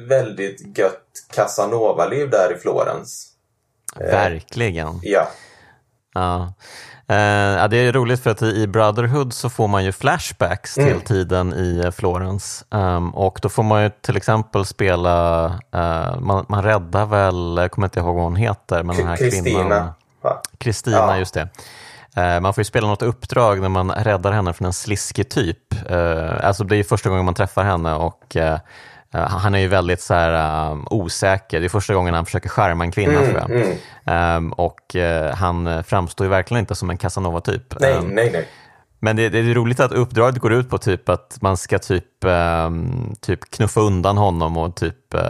väldigt 0.09 0.79
gött 0.79 1.05
Casanova-liv 1.31 2.31
där 2.31 2.53
i 2.57 2.59
Florens. 2.59 3.33
Verkligen. 3.97 5.01
Ja. 5.03 5.29
Ja. 6.15 6.55
Uh, 7.11 7.69
det 7.69 7.77
är 7.77 7.93
roligt 7.93 8.23
för 8.23 8.31
att 8.31 8.43
i 8.43 8.67
Brotherhood 8.67 9.33
så 9.33 9.51
får 9.51 9.69
man 9.69 9.85
ju 9.85 9.93
flashbacks 9.93 10.79
mm. 10.79 10.93
till 10.93 11.07
tiden 11.07 11.55
i 11.55 11.83
eh, 11.85 11.91
Florens. 11.91 12.65
Um, 12.71 13.15
och 13.15 13.39
då 13.43 13.49
får 13.49 13.63
man 13.63 13.83
ju 13.83 13.91
till 14.01 14.17
exempel 14.17 14.65
spela, 14.65 15.47
uh, 15.75 16.21
man, 16.21 16.47
man 16.49 16.65
räddar 16.65 17.07
väl, 17.07 17.57
jag 17.57 17.71
kommer 17.71 17.87
inte 17.87 18.01
ihåg 18.01 18.15
vad 18.15 18.25
hon 18.25 18.37
heter, 18.37 18.83
men 18.83 18.97
den 18.97 19.07
här 19.07 19.17
kvinnan. 19.17 19.91
Kristina, 20.59 20.97
ja. 20.97 21.17
just 21.17 21.35
det. 21.35 21.49
Uh, 22.19 22.41
man 22.41 22.55
får 22.55 22.61
ju 22.61 22.65
spela 22.65 22.89
något 22.89 23.03
uppdrag 23.03 23.61
när 23.61 23.69
man 23.69 23.91
räddar 23.91 24.33
henne 24.33 24.53
från 24.53 24.67
en 24.67 24.73
sliskig 24.73 25.29
typ. 25.31 25.91
Alltså 26.43 26.65
det 26.65 26.75
är 26.75 26.79
ju 26.79 26.85
första 26.85 27.09
gången 27.09 27.25
man 27.25 27.35
träffar 27.35 27.65
henne 27.65 27.95
och 27.95 28.37
Uh, 28.37 28.59
han 29.13 29.55
är 29.55 29.59
ju 29.59 29.69
väldigt 29.69 30.01
så 30.01 30.15
här, 30.15 30.71
uh, 30.73 30.83
osäker. 30.91 31.61
Det 31.61 31.67
är 31.67 31.69
första 31.69 31.95
gången 31.95 32.15
han 32.15 32.25
försöker 32.25 32.49
skärma 32.49 32.85
en 32.85 32.91
kvinna 32.91 33.13
mm, 33.13 33.25
tror 33.25 33.39
jag. 33.39 33.51
Mm. 33.51 34.37
Um, 34.37 34.53
och 34.53 34.95
uh, 34.95 35.35
han 35.35 35.85
framstår 35.85 36.25
ju 36.25 36.31
verkligen 36.31 36.61
inte 36.61 36.75
som 36.75 36.91
en 36.91 36.97
Casanova-typ. 36.97 37.81
Nej, 37.81 37.93
um, 37.93 38.09
nej, 38.09 38.31
nej. 38.33 38.49
Men 39.01 39.17
det, 39.17 39.29
det, 39.29 39.39
är 39.39 39.55
roligt 39.55 39.81
att 39.81 39.93
uppdraget 39.93 40.41
går 40.41 40.53
ut 40.53 40.71
på 40.71 40.79
typ 40.79 41.09
att 41.09 41.39
man 41.41 41.57
ska 41.57 41.79
typ, 41.79 42.25
um, 42.25 43.15
typ 43.21 43.51
knuffa 43.51 43.81
undan 43.81 44.17
honom 44.17 44.57
och 44.57 44.77
typ 44.77 45.15
uh, 45.15 45.21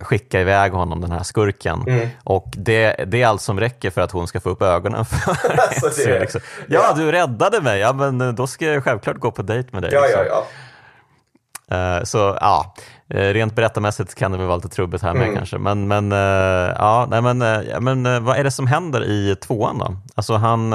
skicka 0.00 0.40
iväg 0.40 0.72
honom, 0.72 1.00
den 1.00 1.12
här 1.12 1.22
skurken. 1.22 1.84
Mm. 1.86 2.08
Och 2.24 2.52
det, 2.56 3.04
det 3.06 3.22
är 3.22 3.26
allt 3.26 3.42
som 3.42 3.60
räcker 3.60 3.90
för 3.90 4.00
att 4.00 4.12
hon 4.12 4.28
ska 4.28 4.40
få 4.40 4.50
upp 4.50 4.62
ögonen 4.62 5.04
för 5.04 5.30
alltså 5.58 6.02
det, 6.06 6.20
liksom. 6.20 6.40
ja, 6.68 6.80
ja, 6.88 6.94
du 6.96 7.12
räddade 7.12 7.60
mig, 7.60 7.80
ja 7.80 7.92
men 7.92 8.34
då 8.34 8.46
ska 8.46 8.64
jag 8.64 8.84
självklart 8.84 9.16
gå 9.16 9.30
på 9.30 9.42
dejt 9.42 9.68
med 9.72 9.82
dig. 9.82 9.90
Ja, 9.94 10.00
liksom. 10.00 10.20
ja, 10.28 10.44
ja. 11.68 12.04
Så 12.04 12.38
ja, 12.40 12.74
Eh, 12.74 12.97
rent 13.08 13.54
berättarmässigt 13.54 14.14
kan 14.14 14.32
det 14.32 14.38
väl 14.38 14.46
vara 14.46 14.56
lite 14.56 14.68
trubbigt 14.68 15.02
här 15.02 15.14
med 15.14 15.22
mm. 15.22 15.36
kanske. 15.36 15.58
Men, 15.58 15.88
men, 15.88 16.12
eh, 16.12 16.74
ja, 16.78 17.06
nej, 17.10 17.22
men, 17.22 17.42
eh, 17.42 17.80
men 17.80 18.24
vad 18.24 18.36
är 18.36 18.44
det 18.44 18.50
som 18.50 18.66
händer 18.66 19.04
i 19.04 19.36
tvåan 19.36 19.78
då? 19.78 19.96
Alltså 20.14 20.34
han, 20.34 20.74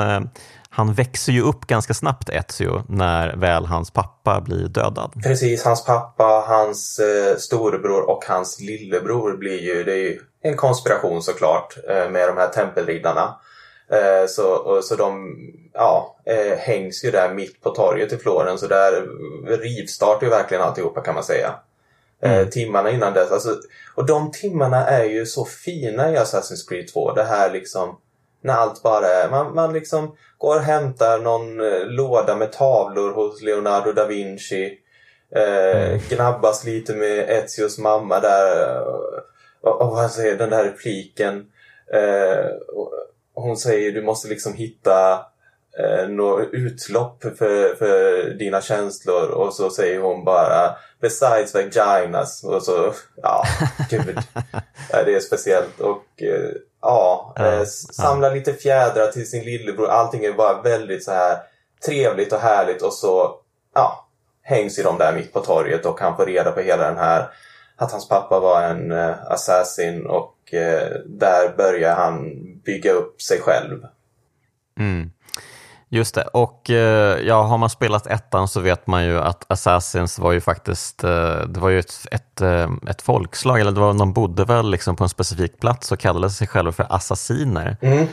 han 0.69 0.93
växer 0.93 1.31
ju 1.31 1.41
upp 1.41 1.67
ganska 1.67 1.93
snabbt 1.93 2.29
Ezio 2.29 2.83
när 2.89 3.35
väl 3.35 3.65
hans 3.65 3.91
pappa 3.91 4.41
blir 4.41 4.67
dödad. 4.67 5.13
Precis, 5.23 5.63
hans 5.63 5.85
pappa, 5.85 6.43
hans 6.47 6.99
eh, 6.99 7.37
storebror 7.37 8.09
och 8.09 8.23
hans 8.27 8.59
lillebror 8.59 9.37
blir 9.37 9.61
ju, 9.61 9.83
det 9.83 9.93
är 9.93 9.97
ju 9.97 10.19
en 10.43 10.55
konspiration 10.55 11.21
såklart 11.21 11.77
eh, 11.89 12.09
med 12.09 12.27
de 12.27 12.37
här 12.37 12.47
tempelriddarna. 12.47 13.35
Eh, 13.91 14.27
så, 14.27 14.79
så 14.83 14.95
de 14.95 15.35
ja, 15.73 16.17
hängs 16.57 17.05
ju 17.05 17.11
där 17.11 17.33
mitt 17.33 17.61
på 17.61 17.69
torget 17.69 18.13
i 18.13 18.17
Florens 18.17 18.61
så 18.61 18.67
där 18.67 19.07
rivstartar 19.57 20.25
ju 20.25 20.29
verkligen 20.29 20.63
alltihopa 20.63 21.01
kan 21.01 21.15
man 21.15 21.23
säga. 21.23 21.55
Eh, 22.23 22.37
mm. 22.37 22.49
timmarna 22.49 22.91
innan 22.91 23.13
dess. 23.13 23.31
Alltså, 23.31 23.57
och 23.95 24.05
de 24.05 24.31
timmarna 24.31 24.87
är 24.87 25.03
ju 25.03 25.25
så 25.25 25.45
fina 25.45 26.11
i 26.11 26.17
Assassin's 26.17 26.69
Creed 26.69 26.87
2. 26.93 27.13
Det 27.13 27.23
här 27.23 27.51
liksom 27.51 27.97
när 28.41 28.53
allt 28.53 28.83
bara 28.83 29.07
är... 29.07 29.29
Man, 29.29 29.55
man 29.55 29.73
liksom 29.73 30.15
går 30.37 30.55
och 30.55 30.61
hämtar 30.61 31.19
någon 31.19 31.59
eh, 31.59 31.85
låda 31.85 32.35
med 32.35 32.51
tavlor 32.51 33.13
hos 33.13 33.41
Leonardo 33.41 33.91
da 33.91 34.05
Vinci. 34.05 34.79
Eh, 35.35 35.87
mm. 35.87 35.99
Gnabbas 36.09 36.63
lite 36.63 36.93
med 36.93 37.29
Ezios 37.29 37.77
mamma 37.77 38.19
där. 38.19 38.79
Och, 39.61 39.81
och 39.81 39.91
vad 39.91 40.11
säger 40.11 40.37
den 40.37 40.49
där 40.49 40.63
repliken. 40.63 41.45
Eh, 41.93 42.45
hon 43.33 43.57
säger 43.57 43.91
du 43.91 44.01
måste 44.01 44.27
liksom 44.27 44.53
hitta 44.53 45.25
eh, 45.79 46.07
något 46.07 46.49
utlopp 46.51 47.23
för, 47.23 47.75
för 47.75 48.29
dina 48.29 48.61
känslor 48.61 49.29
och 49.29 49.53
så 49.53 49.69
säger 49.69 49.99
hon 49.99 50.23
bara 50.23 50.75
besides 51.03 51.53
vaginas 51.53 52.43
och 52.43 52.63
så, 52.63 52.93
ja, 53.15 53.43
gud. 53.89 54.19
det 54.89 55.15
är 55.15 55.19
speciellt 55.19 55.79
och 55.79 56.21
eh, 56.21 56.51
ja, 56.81 57.33
eh, 57.39 57.63
samla 57.91 58.29
lite 58.29 58.53
fjädrar 58.53 59.07
till 59.07 59.29
sin 59.29 59.43
lillebror. 59.43 59.87
Allting 59.87 60.25
är 60.25 60.33
bara 60.33 60.61
väldigt 60.61 61.03
så 61.03 61.11
här 61.11 61.37
trevligt 61.85 62.33
och 62.33 62.39
härligt 62.39 62.81
och 62.81 62.93
så, 62.93 63.35
ja, 63.73 64.07
hängs 64.41 64.79
ju 64.79 64.83
de 64.83 64.97
där 64.97 65.13
mitt 65.13 65.33
på 65.33 65.39
torget 65.39 65.85
och 65.85 65.99
han 65.99 66.15
får 66.15 66.25
reda 66.25 66.51
på 66.51 66.59
hela 66.59 66.87
den 66.87 66.97
här 66.97 67.27
att 67.75 67.91
hans 67.91 68.09
pappa 68.09 68.39
var 68.39 68.61
en 68.61 68.91
uh, 68.91 69.31
assassin 69.31 70.05
och 70.05 70.35
uh, 70.53 70.97
där 71.05 71.57
börjar 71.57 71.95
han 71.95 72.33
bygga 72.65 72.91
upp 72.91 73.21
sig 73.21 73.39
själv. 73.41 73.85
Mm. 74.79 75.11
Just 75.93 76.15
det, 76.15 76.21
och 76.21 76.69
eh, 76.69 77.19
ja, 77.27 77.43
har 77.43 77.57
man 77.57 77.69
spelat 77.69 78.07
ettan 78.07 78.47
så 78.47 78.59
vet 78.59 78.87
man 78.87 79.05
ju 79.05 79.19
att 79.19 79.45
Assassins 79.47 80.19
var 80.19 80.31
ju 80.31 80.41
faktiskt, 80.41 81.03
eh, 81.03 81.37
det 81.47 81.59
var 81.59 81.69
ju 81.69 81.79
ett, 81.79 82.07
ett, 82.11 82.41
eh, 82.41 82.69
ett 82.89 83.01
folkslag, 83.01 83.59
eller 83.59 83.71
det 83.71 83.79
var, 83.79 83.93
de 83.93 84.13
bodde 84.13 84.45
väl 84.45 84.71
liksom 84.71 84.95
på 84.95 85.03
en 85.03 85.09
specifik 85.09 85.59
plats 85.59 85.91
och 85.91 85.99
kallade 85.99 86.29
sig 86.29 86.47
själva 86.47 86.71
för 86.71 86.85
assassiner. 86.89 87.77
Mm, 87.81 88.07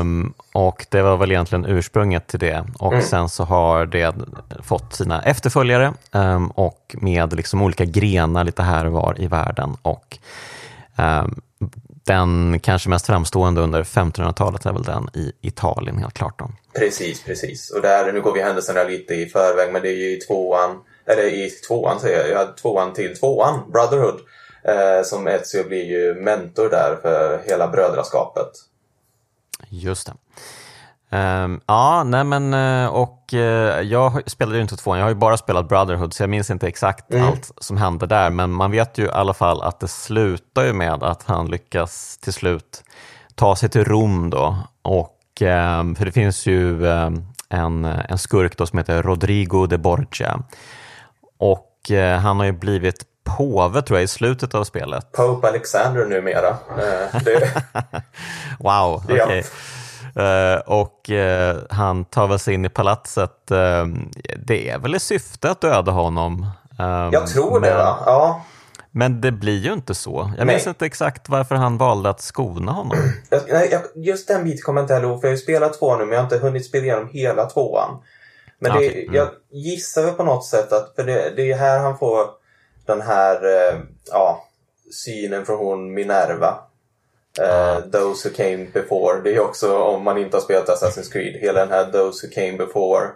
um, 0.00 0.34
och 0.52 0.86
det 0.90 1.02
var 1.02 1.16
väl 1.16 1.30
egentligen 1.30 1.66
ursprunget 1.66 2.26
till 2.26 2.40
det. 2.40 2.64
Och 2.78 2.92
mm. 2.92 3.04
sen 3.04 3.28
så 3.28 3.44
har 3.44 3.86
det 3.86 4.14
fått 4.62 4.94
sina 4.94 5.22
efterföljare 5.22 5.92
um, 6.12 6.50
och 6.50 6.96
med 6.98 7.32
liksom 7.32 7.62
olika 7.62 7.84
grenar 7.84 8.44
lite 8.44 8.62
här 8.62 8.86
och 8.86 8.92
var 8.92 9.20
i 9.20 9.26
världen. 9.26 9.76
Och 9.82 10.18
um, 10.96 11.40
den 12.06 12.60
kanske 12.60 12.88
mest 12.88 13.06
framstående 13.06 13.60
under 13.60 13.82
1500-talet 13.82 14.66
är 14.66 14.72
väl 14.72 14.82
den 14.82 15.08
i 15.14 15.32
Italien 15.40 15.98
helt 15.98 16.14
klart. 16.14 16.38
Då. 16.38 16.50
Precis, 16.74 17.22
precis. 17.24 17.70
Och 17.70 17.82
där, 17.82 18.12
nu 18.12 18.20
går 18.20 18.32
vi 18.32 18.42
händelserna 18.42 18.82
lite 18.82 19.14
i 19.14 19.26
förväg, 19.26 19.72
men 19.72 19.82
det 19.82 19.88
är 19.88 19.96
ju 19.96 20.16
i 20.16 20.20
tvåan, 20.20 20.78
eller 21.06 21.24
i 21.24 21.50
tvåan 21.50 22.00
säger 22.00 22.18
jag, 22.18 22.28
ja, 22.28 22.54
tvåan 22.62 22.92
till 22.92 23.16
tvåan, 23.16 23.70
Brotherhood, 23.72 24.20
eh, 24.64 25.04
som 25.04 25.26
Ezio 25.26 25.64
blir 25.68 25.84
ju 25.84 26.14
mentor 26.14 26.68
där 26.68 26.98
för 27.02 27.42
hela 27.46 27.68
brödraskapet. 27.68 28.50
Just 29.68 30.06
det. 30.06 30.12
Um, 31.16 31.60
ja, 31.66 32.04
nej 32.04 32.24
men 32.24 32.54
uh, 32.54 32.88
och 32.88 33.30
uh, 33.32 33.40
jag 33.80 34.30
spelade 34.30 34.56
ju 34.56 34.62
inte 34.62 34.76
tvåan, 34.76 34.98
jag 34.98 35.04
har 35.04 35.10
ju 35.10 35.14
bara 35.14 35.36
spelat 35.36 35.68
Brotherhood 35.68 36.14
så 36.14 36.22
jag 36.22 36.30
minns 36.30 36.50
inte 36.50 36.68
exakt 36.68 37.12
mm. 37.12 37.26
allt 37.26 37.52
som 37.58 37.76
hände 37.76 38.06
där 38.06 38.30
men 38.30 38.50
man 38.50 38.70
vet 38.70 38.98
ju 38.98 39.04
i 39.04 39.10
alla 39.10 39.34
fall 39.34 39.62
att 39.62 39.80
det 39.80 39.88
slutar 39.88 40.64
ju 40.64 40.72
med 40.72 41.02
att 41.02 41.22
han 41.22 41.46
lyckas 41.46 42.18
till 42.18 42.32
slut 42.32 42.82
ta 43.34 43.56
sig 43.56 43.68
till 43.68 43.84
Rom 43.84 44.30
då 44.30 44.56
och 44.82 45.18
um, 45.40 45.94
för 45.94 46.04
det 46.04 46.12
finns 46.12 46.46
ju 46.46 46.86
um, 46.86 47.26
en, 47.48 47.84
en 47.84 48.18
skurk 48.18 48.56
då 48.56 48.66
som 48.66 48.78
heter 48.78 49.02
Rodrigo 49.02 49.66
de 49.66 49.78
Borgia 49.78 50.42
och 51.38 51.72
uh, 51.90 52.12
han 52.12 52.38
har 52.38 52.46
ju 52.46 52.52
blivit 52.52 53.04
påve 53.24 53.82
tror 53.82 53.98
jag 53.98 54.04
i 54.04 54.08
slutet 54.08 54.54
av 54.54 54.64
spelet. 54.64 55.12
Pope 55.12 55.48
Alexander 55.48 56.06
numera. 56.06 56.56
det... 57.24 57.62
wow, 58.58 59.02
okej. 59.04 59.22
Okay. 59.22 59.38
Uh, 59.38 59.44
och 60.66 61.10
uh, 61.10 61.56
han 61.70 62.04
tar 62.04 62.26
väl 62.26 62.38
sig 62.38 62.54
in 62.54 62.64
i 62.64 62.68
palatset. 62.68 63.50
Uh, 63.50 63.86
det 64.36 64.70
är 64.70 64.78
väl 64.78 64.94
i 64.94 65.00
syfte 65.00 65.50
att 65.50 65.60
döda 65.60 65.92
honom? 65.92 66.46
Jag 67.12 67.26
tror 67.26 67.60
men, 67.60 67.62
det, 67.62 67.76
va? 67.76 67.98
Ja. 68.06 68.42
Men 68.90 69.20
det 69.20 69.32
blir 69.32 69.58
ju 69.58 69.72
inte 69.72 69.94
så. 69.94 70.32
Jag 70.38 70.46
minns 70.46 70.66
inte 70.66 70.86
exakt 70.86 71.28
varför 71.28 71.54
han 71.54 71.78
valde 71.78 72.10
att 72.10 72.20
skona 72.20 72.72
honom. 72.72 72.96
Just 73.94 74.28
den 74.28 74.44
biten 74.44 74.62
kommer 74.62 74.80
jag 74.80 74.84
inte 74.84 74.94
heller 74.94 75.08
ihåg, 75.08 75.20
för 75.20 75.28
jag 75.28 75.32
har 75.32 75.36
ju 75.36 75.42
spelat 75.42 75.78
tvåan 75.78 75.98
nu, 75.98 76.04
men 76.04 76.12
jag 76.12 76.20
har 76.20 76.24
inte 76.24 76.38
hunnit 76.38 76.66
spela 76.66 76.84
igenom 76.84 77.08
hela 77.08 77.44
tvåan. 77.44 78.02
Men 78.58 78.72
det, 78.72 78.78
okay. 78.78 79.02
mm. 79.02 79.14
jag 79.14 79.28
gissar 79.50 80.02
väl 80.02 80.14
på 80.14 80.24
något 80.24 80.46
sätt 80.46 80.72
att, 80.72 80.92
för 80.96 81.04
det, 81.04 81.32
det 81.36 81.52
är 81.52 81.56
här 81.56 81.78
han 81.78 81.98
får 81.98 82.26
den 82.86 83.00
här, 83.00 83.40
ja, 84.10 84.46
synen 84.92 85.46
från 85.46 85.58
hon 85.58 85.94
Minerva. 85.94 86.65
Uh, 87.40 87.90
Those 87.90 88.28
Who 88.28 88.34
Came 88.34 88.66
Before. 88.72 89.20
Det 89.24 89.34
är 89.34 89.40
också 89.40 89.78
om 89.78 90.04
man 90.04 90.18
inte 90.18 90.36
har 90.36 90.42
spelat 90.42 90.68
Assassin's 90.68 91.12
Creed. 91.12 91.40
Hela 91.40 91.60
den 91.60 91.70
här 91.70 91.84
Those 91.84 92.26
Who 92.26 92.32
Came 92.34 92.56
Before 92.56 93.06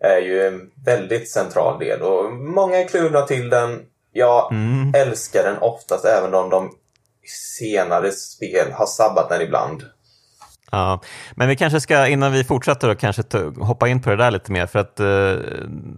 är 0.00 0.18
ju 0.18 0.46
en 0.46 0.70
väldigt 0.84 1.30
central 1.30 1.78
del 1.78 2.02
och 2.02 2.32
många 2.32 2.76
är 2.76 2.88
kluvna 2.88 3.22
till 3.22 3.50
den. 3.50 3.80
Jag 4.12 4.52
mm. 4.52 4.92
älskar 4.94 5.44
den 5.44 5.58
oftast 5.58 6.04
även 6.04 6.34
om 6.34 6.50
de 6.50 6.70
senare 7.58 8.12
spel 8.12 8.72
har 8.72 8.86
sabbat 8.86 9.28
den 9.28 9.42
ibland. 9.42 9.82
Ja, 10.70 11.00
men 11.34 11.48
vi 11.48 11.56
kanske 11.56 11.80
ska, 11.80 12.06
innan 12.06 12.32
vi 12.32 12.44
fortsätter, 12.44 12.88
då, 12.88 12.94
kanske 12.94 13.22
hoppa 13.60 13.88
in 13.88 14.02
på 14.02 14.10
det 14.10 14.16
där 14.16 14.30
lite 14.30 14.52
mer. 14.52 14.66
För 14.66 14.78
att 14.78 15.00
uh, 15.00 15.38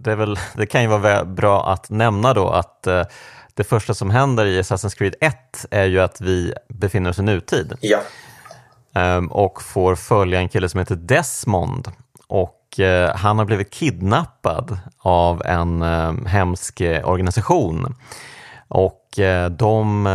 det, 0.03 0.11
är 0.11 0.15
väl, 0.15 0.39
det 0.55 0.65
kan 0.65 0.81
ju 0.81 0.87
vara 0.87 1.25
bra 1.25 1.71
att 1.71 1.89
nämna 1.89 2.33
då 2.33 2.49
att 2.49 2.83
uh, 2.87 3.03
det 3.55 3.63
första 3.63 3.93
som 3.93 4.09
händer 4.09 4.45
i 4.45 4.61
Assassin's 4.61 4.97
Creed 4.97 5.15
1 5.21 5.65
är 5.71 5.85
ju 5.85 5.99
att 5.99 6.21
vi 6.21 6.53
befinner 6.67 7.09
oss 7.09 7.19
i 7.19 7.21
nutid. 7.21 7.73
Ja. 7.81 7.99
Um, 8.93 9.31
och 9.31 9.61
får 9.61 9.95
följa 9.95 10.39
en 10.39 10.49
kille 10.49 10.69
som 10.69 10.79
heter 10.79 10.95
Desmond. 10.95 11.91
Och 12.27 12.79
uh, 12.79 13.15
han 13.15 13.37
har 13.37 13.45
blivit 13.45 13.69
kidnappad 13.69 14.77
av 14.97 15.41
en 15.45 15.81
hemsk 16.25 16.81
organisation. 17.03 17.95
Och 18.67 19.19
de 19.51 20.07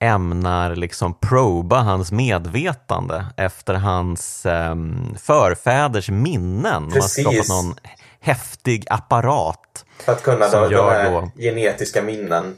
ämnar 0.00 0.76
liksom 0.76 1.14
proba 1.14 1.80
hans 1.80 2.12
medvetande 2.12 3.26
efter 3.36 3.74
hans 3.74 4.46
um, 4.46 5.16
förfäders 5.22 6.10
minnen. 6.10 6.90
Precis. 6.90 7.16
De 7.16 7.24
har 7.24 7.32
skapat 7.32 7.48
någon 7.48 7.74
häftig 8.20 8.86
apparat. 8.90 9.84
För 9.98 10.12
att 10.12 10.22
kunna 10.22 10.48
då, 10.48 10.68
de 10.68 10.90
här 10.90 11.10
då, 11.10 11.30
genetiska 11.36 12.02
minnen 12.02 12.56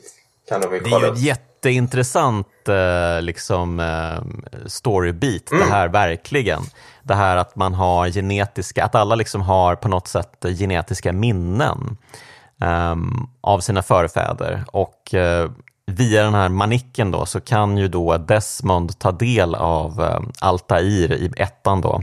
kan 0.49 0.61
de 0.61 0.69
Det 0.69 0.91
är 0.91 1.01
ju 1.01 1.13
ett 1.13 1.19
jätteintressant 1.19 2.47
uh, 2.69 3.23
liksom, 3.23 3.81
uh, 3.81 4.23
storybeat 4.67 5.51
mm. 5.51 5.67
det 5.67 5.75
här 5.75 5.89
verkligen. 5.89 6.63
Det 7.03 7.15
här 7.15 7.37
att 7.37 7.57
man 7.57 7.75
har 7.75 8.09
genetiska, 8.09 8.85
att 8.85 8.95
alla 8.95 9.15
liksom 9.15 9.41
har 9.41 9.77
på 9.77 9.89
något 9.89 10.09
sätt 10.09 10.45
genetiska 10.59 11.13
minnen 11.13 11.97
um, 12.61 13.31
av 13.41 13.61
sina 13.61 13.83
förfäder. 13.83 14.65
Och 14.73 15.15
uh, 15.15 15.51
via 15.87 16.23
den 16.23 16.35
här 16.35 16.49
manicken 16.49 17.11
då 17.11 17.27
så 17.27 17.41
kan 17.41 17.79
ju 17.79 17.89
då 17.89 18.19
Desmond 18.19 18.99
ta 18.99 19.13
del 19.13 19.55
av 19.55 20.01
um, 20.01 20.33
Altair 20.41 21.13
i 21.13 21.31
ettan 21.37 21.81
då. 21.81 22.03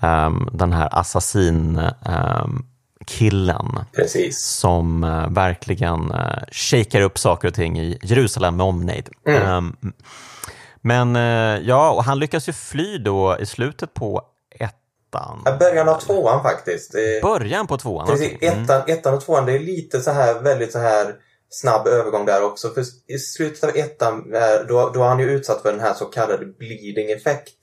Um, 0.00 0.48
den 0.52 0.72
här 0.72 0.88
assassin 0.92 1.80
um, 2.06 2.66
killen 3.06 3.84
Precis. 3.92 4.40
som 4.40 5.04
uh, 5.04 5.30
verkligen 5.30 6.12
uh, 6.12 6.42
shakar 6.52 7.00
upp 7.00 7.18
saker 7.18 7.48
och 7.48 7.54
ting 7.54 7.80
i 7.80 7.98
Jerusalem 8.02 8.56
med 8.56 8.66
omnejd. 8.66 9.08
Mm. 9.26 9.52
Um, 9.52 9.92
men 10.80 11.16
uh, 11.16 11.68
ja, 11.68 11.90
och 11.90 12.04
han 12.04 12.18
lyckas 12.18 12.48
ju 12.48 12.52
fly 12.52 12.98
då 12.98 13.36
i 13.40 13.46
slutet 13.46 13.94
på 13.94 14.22
ettan. 14.58 15.58
Början 15.58 15.88
av 15.88 16.00
tvåan 16.00 16.42
faktiskt. 16.42 16.92
Början 17.22 17.66
på 17.66 17.78
tvåan? 17.78 18.06
Precis, 18.06 18.42
mm. 18.42 18.62
ettan, 18.62 18.82
ettan 18.86 19.14
och 19.14 19.20
tvåan 19.20 19.46
det 19.46 19.52
är 19.52 19.58
lite 19.58 20.00
så 20.00 20.10
här 20.10 20.40
väldigt 20.40 20.72
så 20.72 20.78
här 20.78 21.14
snabb 21.52 21.86
övergång 21.86 22.26
där 22.26 22.44
också. 22.44 22.70
För 22.70 22.84
i 23.06 23.18
slutet 23.18 23.64
av 23.64 23.76
ettan, 23.76 24.34
eh, 24.34 24.66
då, 24.68 24.90
då 24.94 25.02
är 25.02 25.08
han 25.08 25.18
ju 25.18 25.30
utsatt 25.30 25.62
för 25.62 25.72
den 25.72 25.80
här 25.80 25.94
så 25.94 26.04
kallade 26.04 26.46
bleeding 26.46 27.10
effekt. 27.10 27.58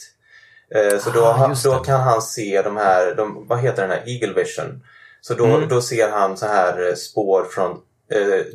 Eh, 0.75 0.99
så 0.99 1.09
då, 1.09 1.25
ah, 1.25 1.55
då 1.63 1.79
kan 1.79 2.01
han 2.01 2.21
se 2.21 2.61
de 2.61 2.77
här, 2.77 3.15
de, 3.15 3.47
vad 3.47 3.59
heter 3.59 3.81
den 3.81 3.91
här, 3.91 4.03
Eagle 4.07 4.33
Vision. 4.33 4.83
Så 5.21 5.33
då, 5.33 5.45
mm. 5.45 5.69
då 5.69 5.81
ser 5.81 6.09
han 6.09 6.37
så 6.37 6.45
här 6.45 6.89
eh, 6.89 6.95
spår 6.95 7.43
från 7.43 7.81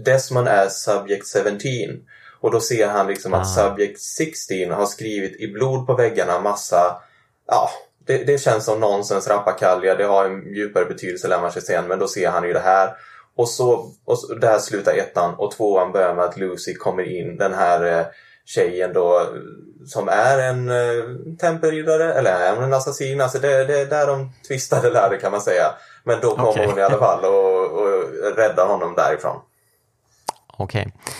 Desmond 0.04 0.48
är 0.48 0.68
Subject 0.68 1.32
17. 1.32 1.58
Och 2.40 2.50
då 2.50 2.60
ser 2.60 2.88
han 2.88 3.06
liksom 3.06 3.34
ah. 3.34 3.36
att 3.36 3.54
Subject 3.54 4.00
16 4.00 4.70
har 4.70 4.86
skrivit 4.86 5.40
i 5.40 5.48
blod 5.48 5.86
på 5.86 5.94
väggarna 5.94 6.40
massa, 6.40 6.96
ja, 7.46 7.70
det, 8.06 8.24
det 8.24 8.38
känns 8.38 8.64
som 8.64 8.80
nonsens 8.80 9.28
rappakalja. 9.28 9.94
Det 9.94 10.04
har 10.04 10.24
en 10.24 10.54
djupare 10.54 10.84
betydelse 10.84 11.28
lär 11.28 11.40
man 11.40 11.52
sig 11.52 11.62
sen, 11.62 11.88
men 11.88 11.98
då 11.98 12.08
ser 12.08 12.28
han 12.28 12.46
ju 12.46 12.52
det 12.52 12.60
här. 12.60 12.90
Och 13.36 13.48
så, 13.48 13.92
och 14.04 14.18
så 14.18 14.34
där 14.34 14.58
slutar 14.58 14.94
ettan 14.94 15.34
och 15.34 15.50
tvåan 15.50 15.92
börjar 15.92 16.14
med 16.14 16.24
att 16.24 16.36
Lucy 16.36 16.74
kommer 16.74 17.02
in, 17.02 17.36
den 17.36 17.54
här 17.54 17.98
eh, 17.98 18.06
tjejen 18.44 18.92
då 18.92 19.26
som 19.86 20.08
är 20.08 20.38
en 20.38 20.70
eh, 20.70 21.04
tempelriddare 21.40 22.14
eller 22.14 22.30
är 22.30 22.62
en 22.62 22.74
assassin. 22.74 23.20
Alltså 23.20 23.38
det, 23.38 23.64
det 23.64 23.80
är 23.80 23.86
där 23.86 24.06
de 24.06 24.32
tvistade 24.48 24.90
lärde 24.90 25.16
kan 25.16 25.32
man 25.32 25.40
säga. 25.40 25.74
Men 26.04 26.20
då 26.20 26.36
kommer 26.36 26.48
okay. 26.48 26.66
hon 26.66 26.78
i 26.78 26.82
alla 26.82 26.98
fall 26.98 27.24
och, 27.24 27.80
och 27.80 28.36
räddar 28.36 28.66
honom 28.66 28.94
därifrån. 28.94 29.36
Okej, 30.56 30.80
okay. 30.80 31.14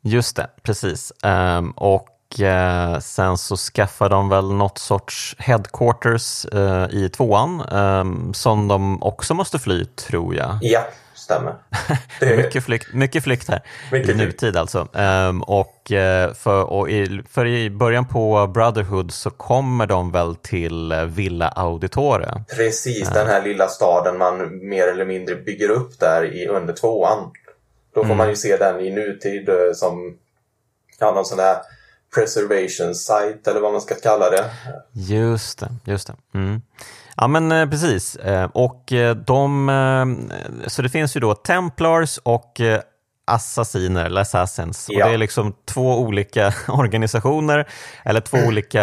just 0.00 0.36
det, 0.36 0.50
precis. 0.62 1.12
Um, 1.22 1.70
och 1.70 2.40
eh, 2.40 2.98
sen 2.98 3.38
så 3.38 3.56
skaffar 3.56 4.08
de 4.08 4.28
väl 4.28 4.52
något 4.52 4.78
sorts 4.78 5.36
headquarters 5.38 6.46
uh, 6.54 6.86
i 6.90 7.08
tvåan 7.08 7.60
um, 7.60 8.34
som 8.34 8.68
de 8.68 9.02
också 9.02 9.34
måste 9.34 9.58
fly, 9.58 9.84
tror 9.84 10.34
jag. 10.34 10.58
Ja, 10.60 10.84
stämmer. 11.28 11.54
Det 12.20 12.36
mycket, 12.36 12.64
flykt, 12.64 12.94
mycket 12.94 13.24
flykt 13.24 13.48
här, 13.48 13.62
mycket 13.92 14.10
i 14.10 14.14
nutid 14.14 14.56
alltså. 14.56 14.88
Um, 14.92 15.42
och, 15.42 15.90
uh, 15.90 16.34
för, 16.34 16.64
och 16.64 16.90
i, 16.90 17.22
för 17.30 17.46
i 17.46 17.70
början 17.70 18.06
på 18.06 18.46
Brotherhood 18.46 19.12
så 19.12 19.30
kommer 19.30 19.86
de 19.86 20.12
väl 20.12 20.36
till 20.36 20.92
eh, 20.92 21.04
Villa 21.04 21.48
Auditore. 21.48 22.44
Precis, 22.56 23.08
uh. 23.08 23.14
den 23.14 23.26
här 23.26 23.42
lilla 23.42 23.68
staden 23.68 24.18
man 24.18 24.68
mer 24.68 24.86
eller 24.86 25.04
mindre 25.04 25.34
bygger 25.34 25.70
upp 25.70 26.00
där 26.00 26.24
i 26.24 26.46
under 26.46 26.74
tvåan. 26.74 27.30
Då 27.94 28.00
får 28.00 28.04
mm. 28.04 28.16
man 28.16 28.28
ju 28.28 28.36
se 28.36 28.56
den 28.56 28.80
i 28.80 28.90
nutid 28.90 29.48
som 29.74 30.16
ja, 30.98 31.12
någon 31.12 31.24
sån 31.24 31.38
här 31.38 31.56
preservation 32.14 32.94
site 32.94 33.50
eller 33.50 33.60
vad 33.60 33.72
man 33.72 33.80
ska 33.80 33.94
kalla 33.94 34.30
det. 34.30 34.50
Just 34.92 35.58
det, 35.58 35.68
just 35.84 36.06
det. 36.06 36.14
Mm. 36.34 36.62
Ja 37.20 37.28
men 37.28 37.52
eh, 37.52 37.70
precis. 37.70 38.16
Eh, 38.16 38.50
och 38.52 38.92
eh, 38.92 39.16
de, 39.16 40.30
så 40.66 40.82
det 40.82 40.88
finns 40.88 41.16
ju 41.16 41.20
då 41.20 41.34
Templars 41.34 42.18
och 42.22 42.60
assassiner 43.26 44.04
eller 44.04 44.20
assassins. 44.20 44.86
Ja. 44.88 45.04
Och 45.04 45.10
det 45.10 45.14
är 45.14 45.18
liksom 45.18 45.54
två 45.64 45.98
olika 45.98 46.54
organisationer 46.68 47.68
eller 48.04 48.20
två 48.20 48.36
mm. 48.36 48.48
olika, 48.48 48.80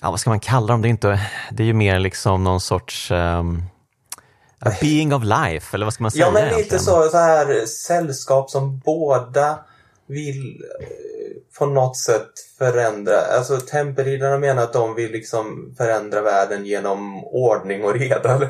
ja 0.00 0.10
vad 0.10 0.20
ska 0.20 0.30
man 0.30 0.40
kalla 0.40 0.66
dem? 0.66 0.82
Det 0.82 0.88
är, 0.88 0.90
inte, 0.90 1.20
det 1.50 1.62
är 1.62 1.66
ju 1.66 1.72
mer 1.72 1.98
liksom 1.98 2.44
någon 2.44 2.60
sorts 2.60 3.10
um, 3.10 3.62
being 4.80 5.14
of 5.14 5.22
life, 5.24 5.76
eller 5.76 5.86
vad 5.86 5.94
ska 5.94 6.04
man 6.04 6.10
säga? 6.10 6.26
Ja 6.26 6.32
men 6.32 6.58
lite 6.58 6.78
så, 6.78 7.08
så 7.08 7.16
här 7.16 7.66
sällskap 7.66 8.50
som 8.50 8.78
båda 8.78 9.58
vill 10.06 10.62
på 11.58 11.66
något 11.66 11.96
sätt 11.96 12.30
förändra, 12.58 13.20
alltså 13.20 13.60
Tempelriddarna 13.60 14.38
menar 14.38 14.62
att 14.62 14.72
de 14.72 14.94
vill 14.94 15.12
liksom 15.12 15.74
förändra 15.76 16.22
världen 16.22 16.66
genom 16.66 17.24
ordning 17.24 17.84
och 17.84 17.94
reda. 17.94 18.38
det, 18.38 18.48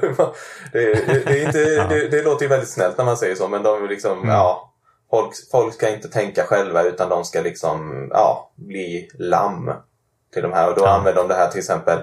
det, 0.72 1.24
det, 1.26 1.42
inte, 1.42 1.86
det, 1.88 2.08
det, 2.08 2.22
låter 2.22 2.42
ju 2.42 2.48
väldigt 2.48 2.70
snällt 2.70 2.98
när 2.98 3.04
man 3.04 3.16
säger 3.16 3.34
så 3.34 3.48
men 3.48 3.62
de 3.62 3.82
vill 3.82 3.90
liksom, 3.90 4.18
mm. 4.18 4.28
ja, 4.28 4.72
folk, 5.10 5.32
folk 5.50 5.74
ska 5.74 5.88
inte 5.88 6.08
tänka 6.08 6.44
själva 6.44 6.82
utan 6.82 7.08
de 7.08 7.24
ska 7.24 7.40
liksom, 7.40 8.08
ja, 8.12 8.52
bli 8.56 9.10
lamm 9.18 9.72
till 10.32 10.42
de 10.42 10.52
här 10.52 10.70
och 10.70 10.76
då 10.76 10.82
ja. 10.84 10.88
använder 10.88 11.22
de 11.22 11.28
det 11.28 11.34
här 11.34 11.48
till 11.48 11.58
exempel, 11.58 11.98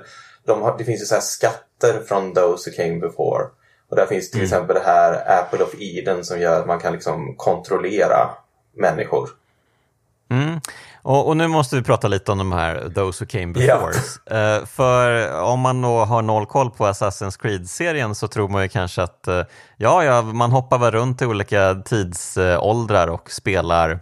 de 0.45 0.61
har, 0.61 0.77
det 0.77 0.83
finns 0.83 1.01
ju 1.01 1.05
så 1.05 1.15
här 1.15 1.21
skatter 1.21 2.03
från 2.07 2.33
those 2.33 2.69
who 2.69 2.75
came 2.75 2.99
before. 2.99 3.45
Och 3.89 3.95
där 3.95 4.05
finns 4.05 4.31
till 4.31 4.39
mm. 4.39 4.45
exempel 4.45 4.75
det 4.75 4.83
här 4.85 5.39
Apple 5.39 5.63
of 5.63 5.75
Eden 5.79 6.25
som 6.25 6.39
gör 6.39 6.59
att 6.59 6.67
man 6.67 6.79
kan 6.79 6.93
liksom 6.93 7.35
kontrollera 7.37 8.29
människor. 8.73 9.29
Mm. 10.29 10.59
Och, 11.03 11.27
och, 11.27 11.37
nu 11.37 11.47
måste 11.47 11.75
vi 11.75 11.81
prata 11.81 12.07
lite 12.07 12.31
om 12.31 12.37
de 12.37 12.51
här 12.51 12.89
Those 12.95 13.23
Who 13.23 13.29
Came 13.29 13.53
Before. 13.53 13.93
Ja. 14.25 14.59
Uh, 14.59 14.65
för 14.65 15.31
om 15.41 15.59
man 15.59 15.81
då 15.81 16.05
har 16.05 16.21
noll 16.21 16.45
koll 16.45 16.69
på 16.69 16.85
Assassin's 16.85 17.41
Creed-serien 17.41 18.15
så 18.15 18.27
tror 18.27 18.49
man 18.49 18.63
ju 18.63 18.69
kanske 18.69 19.03
att 19.03 19.25
uh, 19.27 19.43
ja, 19.77 20.03
ja, 20.03 20.21
man 20.21 20.51
hoppar 20.51 20.77
väl 20.77 20.91
runt 20.91 21.21
i 21.21 21.25
olika 21.25 21.75
tidsåldrar 21.75 23.07
uh, 23.07 23.13
och 23.13 23.31
spelar 23.31 23.99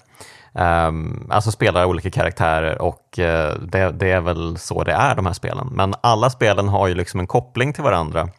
um, 0.54 1.28
alltså 1.30 1.52
spelar 1.52 1.86
olika 1.86 2.10
karaktärer 2.10 2.82
och 2.82 3.20
eh, 3.20 3.56
det, 3.56 3.92
det, 3.92 4.12
är 4.12 4.22
väl 4.22 4.58
så 4.58 4.84
det 4.84 4.94
är 4.94 5.16
de 5.16 5.26
här 5.26 5.34
spelen. 5.34 5.68
Men 5.72 5.94
alla 6.02 6.30
spelen 6.30 6.68
har 6.68 6.88
ju 6.88 6.96
liksom 6.96 7.20
en 7.20 7.28
koppling 7.28 7.74
till 7.74 7.84
varandra. 7.84 8.30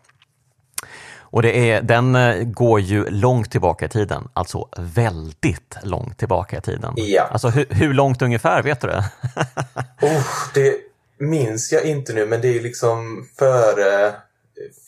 Och 1.31 1.43
det 1.43 1.71
är, 1.71 1.83
den 1.83 2.15
eh, 2.15 2.45
går 2.45 2.81
ju 2.81 3.11
långt 3.11 3.51
tillbaka 3.51 3.85
i 3.85 3.89
tiden, 3.89 4.29
alltså 4.33 4.69
väldigt 4.77 5.77
långt 5.83 6.19
tillbaka 6.19 6.59
i 6.59 6.61
tiden. 6.61 6.93
Ja. 6.97 7.29
Alltså 7.31 7.49
hur, 7.49 7.67
hur 7.71 7.95
långt 7.95 8.23
ungefär, 8.23 8.63
vet 8.63 8.81
du 8.81 8.87
det? 8.87 9.05
oh, 10.03 10.27
det 10.55 10.77
minns 11.19 11.73
jag 11.73 11.85
inte 11.85 12.13
nu, 12.13 12.27
men 12.27 12.41
det 12.41 12.59
är 12.59 12.63
liksom 12.63 13.27
före 13.39 14.15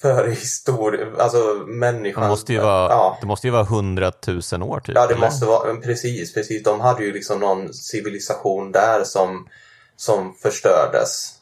för 0.00 0.28
historia, 0.28 1.06
alltså 1.18 1.64
människan. 1.66 2.22
Det 2.22 2.28
måste 2.28 2.52
ju 2.52 2.60
vara, 2.60 2.88
ja. 2.88 3.18
det 3.20 3.26
måste 3.26 3.46
ju 3.46 3.50
vara 3.50 3.64
hundratusen 3.64 4.62
år 4.62 4.80
typ. 4.80 4.94
Ja, 4.94 5.06
det 5.06 5.14
eller? 5.14 5.26
måste 5.26 5.46
vara, 5.46 5.74
precis, 5.74 6.34
precis. 6.34 6.62
De 6.62 6.80
hade 6.80 7.04
ju 7.04 7.12
liksom 7.12 7.40
någon 7.40 7.74
civilisation 7.74 8.72
där 8.72 9.04
som, 9.04 9.48
som 9.96 10.34
förstördes. 10.34 11.34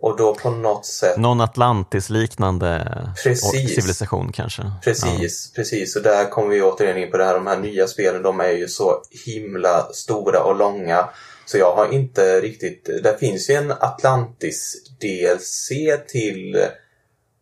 Och 0.00 0.16
då 0.16 0.34
på 0.34 0.50
något 0.50 0.86
sätt... 0.86 1.16
Någon 1.16 1.40
Atlantis-liknande 1.40 2.92
civilisation 3.16 4.32
kanske? 4.32 4.72
Precis, 4.84 5.52
ja. 5.52 5.56
precis. 5.56 5.96
Och 5.96 6.02
där 6.02 6.30
kommer 6.30 6.48
vi 6.48 6.62
återigen 6.62 6.96
in 6.96 7.10
på 7.10 7.16
det 7.16 7.24
här, 7.24 7.34
de 7.34 7.46
här 7.46 7.58
nya 7.58 7.86
spelen, 7.86 8.22
de 8.22 8.40
är 8.40 8.50
ju 8.50 8.68
så 8.68 9.02
himla 9.26 9.92
stora 9.92 10.42
och 10.42 10.56
långa. 10.56 11.08
Så 11.46 11.58
jag 11.58 11.74
har 11.74 11.92
inte 11.92 12.40
riktigt... 12.40 12.84
Det 12.84 13.16
finns 13.20 13.50
ju 13.50 13.54
en 13.54 13.72
Atlantis-DLC 13.72 15.70
till 16.08 16.66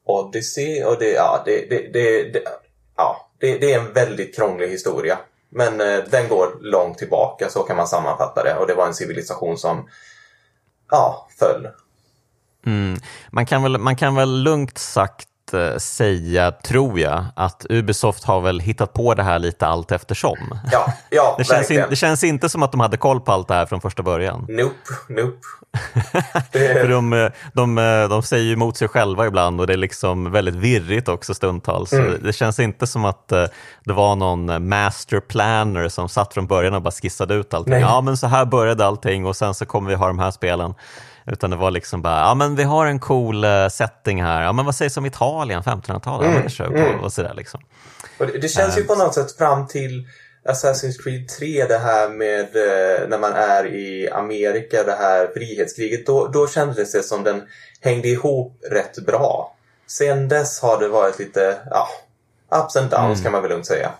Odyssey 0.07 0.85
och 0.85 0.99
det, 0.99 1.11
ja, 1.11 1.43
det, 1.45 1.71
det, 1.71 1.93
det, 1.93 2.33
det 2.33 2.43
ja, 2.97 3.31
det, 3.39 3.59
det, 3.59 3.73
är 3.73 3.79
en 3.79 3.93
väldigt 3.93 4.37
krånglig 4.37 4.69
historia. 4.69 5.19
Men 5.51 5.81
eh, 5.81 5.99
den 6.11 6.29
går 6.29 6.59
långt 6.61 6.99
tillbaka, 6.99 7.49
så 7.49 7.63
kan 7.63 7.77
man 7.77 7.89
sammanfatta 7.89 8.43
det. 8.43 8.57
Och 8.57 8.67
det 8.67 8.75
var 8.75 8.87
en 8.87 8.95
civilisation 8.95 9.59
som 9.59 9.89
ja, 10.91 11.29
föll. 11.39 11.69
Mm. 12.67 12.99
Man, 13.31 13.47
kan 13.47 13.63
väl, 13.63 13.79
man 13.79 13.97
kan 13.97 14.15
väl 14.15 14.43
lugnt 14.43 14.79
sagt 14.79 15.29
eh, 15.55 15.77
säga, 15.77 16.51
tror 16.51 17.01
jag, 17.01 17.25
att 17.37 17.67
Ubisoft 17.71 18.25
har 18.25 18.41
väl 18.41 18.61
hittat 18.61 18.93
på 18.93 19.15
det 19.15 19.23
här 19.23 19.39
lite 19.39 19.67
allt 19.67 19.93
eftersom. 19.93 20.59
Ja, 20.73 20.93
ja 21.11 21.35
det, 21.39 21.45
känns 21.45 21.71
in, 21.71 21.85
det 21.91 21.97
känns 21.97 22.25
inte 22.25 22.49
som 22.49 22.63
att 22.63 22.73
de 22.73 22.81
hade 22.81 22.97
koll 22.97 23.21
på 23.21 23.33
allt 23.33 23.49
det 23.49 23.55
här 23.55 23.67
från 23.67 23.81
första 23.81 24.03
början. 24.03 24.47
Nope, 24.49 24.75
nope. 25.09 25.39
För 26.53 26.89
de, 26.89 27.31
de, 27.53 27.75
de 28.11 28.23
säger 28.23 28.45
ju 28.45 28.53
emot 28.53 28.77
sig 28.77 28.89
själva 28.89 29.27
ibland 29.27 29.61
och 29.61 29.67
det 29.67 29.73
är 29.73 29.77
liksom 29.77 30.33
väldigt 30.33 30.55
virrigt 30.55 31.09
också 31.09 31.35
stundtals. 31.35 31.93
Mm. 31.93 32.23
Det 32.23 32.33
känns 32.33 32.61
inte 32.61 32.87
som 32.87 33.05
att 33.05 33.33
eh, 33.33 33.45
det 33.85 33.93
var 33.93 34.17
någon 34.17 34.69
master 34.69 35.21
planner 35.21 35.89
som 35.89 36.09
satt 36.09 36.35
från 36.35 36.47
början 36.47 36.75
och 36.75 36.83
bara 36.83 36.91
skissade 36.91 37.35
ut 37.35 37.55
allting. 37.55 37.73
Nej. 37.73 37.81
Ja, 37.81 38.01
men 38.01 38.17
så 38.17 38.27
här 38.27 38.45
började 38.45 38.87
allting 38.87 39.27
och 39.27 39.37
sen 39.37 39.55
så 39.55 39.67
kommer 39.67 39.89
vi 39.89 39.95
ha 39.95 40.07
de 40.07 40.19
här 40.19 40.31
spelen. 40.31 40.75
Utan 41.27 41.51
det 41.51 41.57
var 41.57 41.71
liksom 41.71 42.03
bara, 42.03 42.21
ja 42.21 42.35
men 42.35 42.57
vi 42.57 42.63
har 42.63 42.87
en 42.87 42.99
cool 42.99 43.45
uh, 43.45 43.69
setting 43.69 44.23
här, 44.23 44.43
ja 44.43 44.53
men 44.53 44.65
vad 44.65 44.75
sägs 44.75 44.97
om 44.97 45.07
Italien, 45.07 45.63
1500-talet, 45.63 46.29
mm. 46.29 46.43
ja, 46.59 46.65
mm. 46.65 47.01
och 47.01 47.13
sådär 47.13 47.35
liksom. 47.37 47.61
Och 48.19 48.27
det, 48.27 48.39
det 48.39 48.49
känns 48.49 48.79
ju 48.79 48.85
på 48.85 48.95
något 48.95 49.15
sätt 49.15 49.33
fram 49.33 49.67
till 49.67 50.07
Assassin's 50.49 51.03
Creed 51.03 51.29
3, 51.29 51.65
det 51.65 51.79
här 51.79 52.09
med 52.09 52.57
eh, 52.57 53.09
när 53.09 53.19
man 53.19 53.33
är 53.33 53.67
i 53.67 54.11
Amerika, 54.11 54.83
det 54.83 54.97
här 54.97 55.31
frihetskriget, 55.35 56.07
då, 56.07 56.27
då 56.27 56.49
kändes 56.49 56.93
det 56.93 57.03
som 57.03 57.25
den 57.25 57.43
hängde 57.81 58.09
ihop 58.09 58.59
rätt 58.71 59.07
bra. 59.07 59.57
Sen 59.87 60.29
dess 60.29 60.61
har 60.61 60.81
det 60.81 60.89
varit 60.89 61.19
lite, 61.19 61.57
ja, 61.71 61.89
ups 62.51 62.77
and 62.77 62.91
downs 62.91 63.19
mm. 63.19 63.23
kan 63.23 63.33
man 63.33 63.43
väl 63.43 63.51
lugnt 63.51 63.67
säga. 63.67 63.91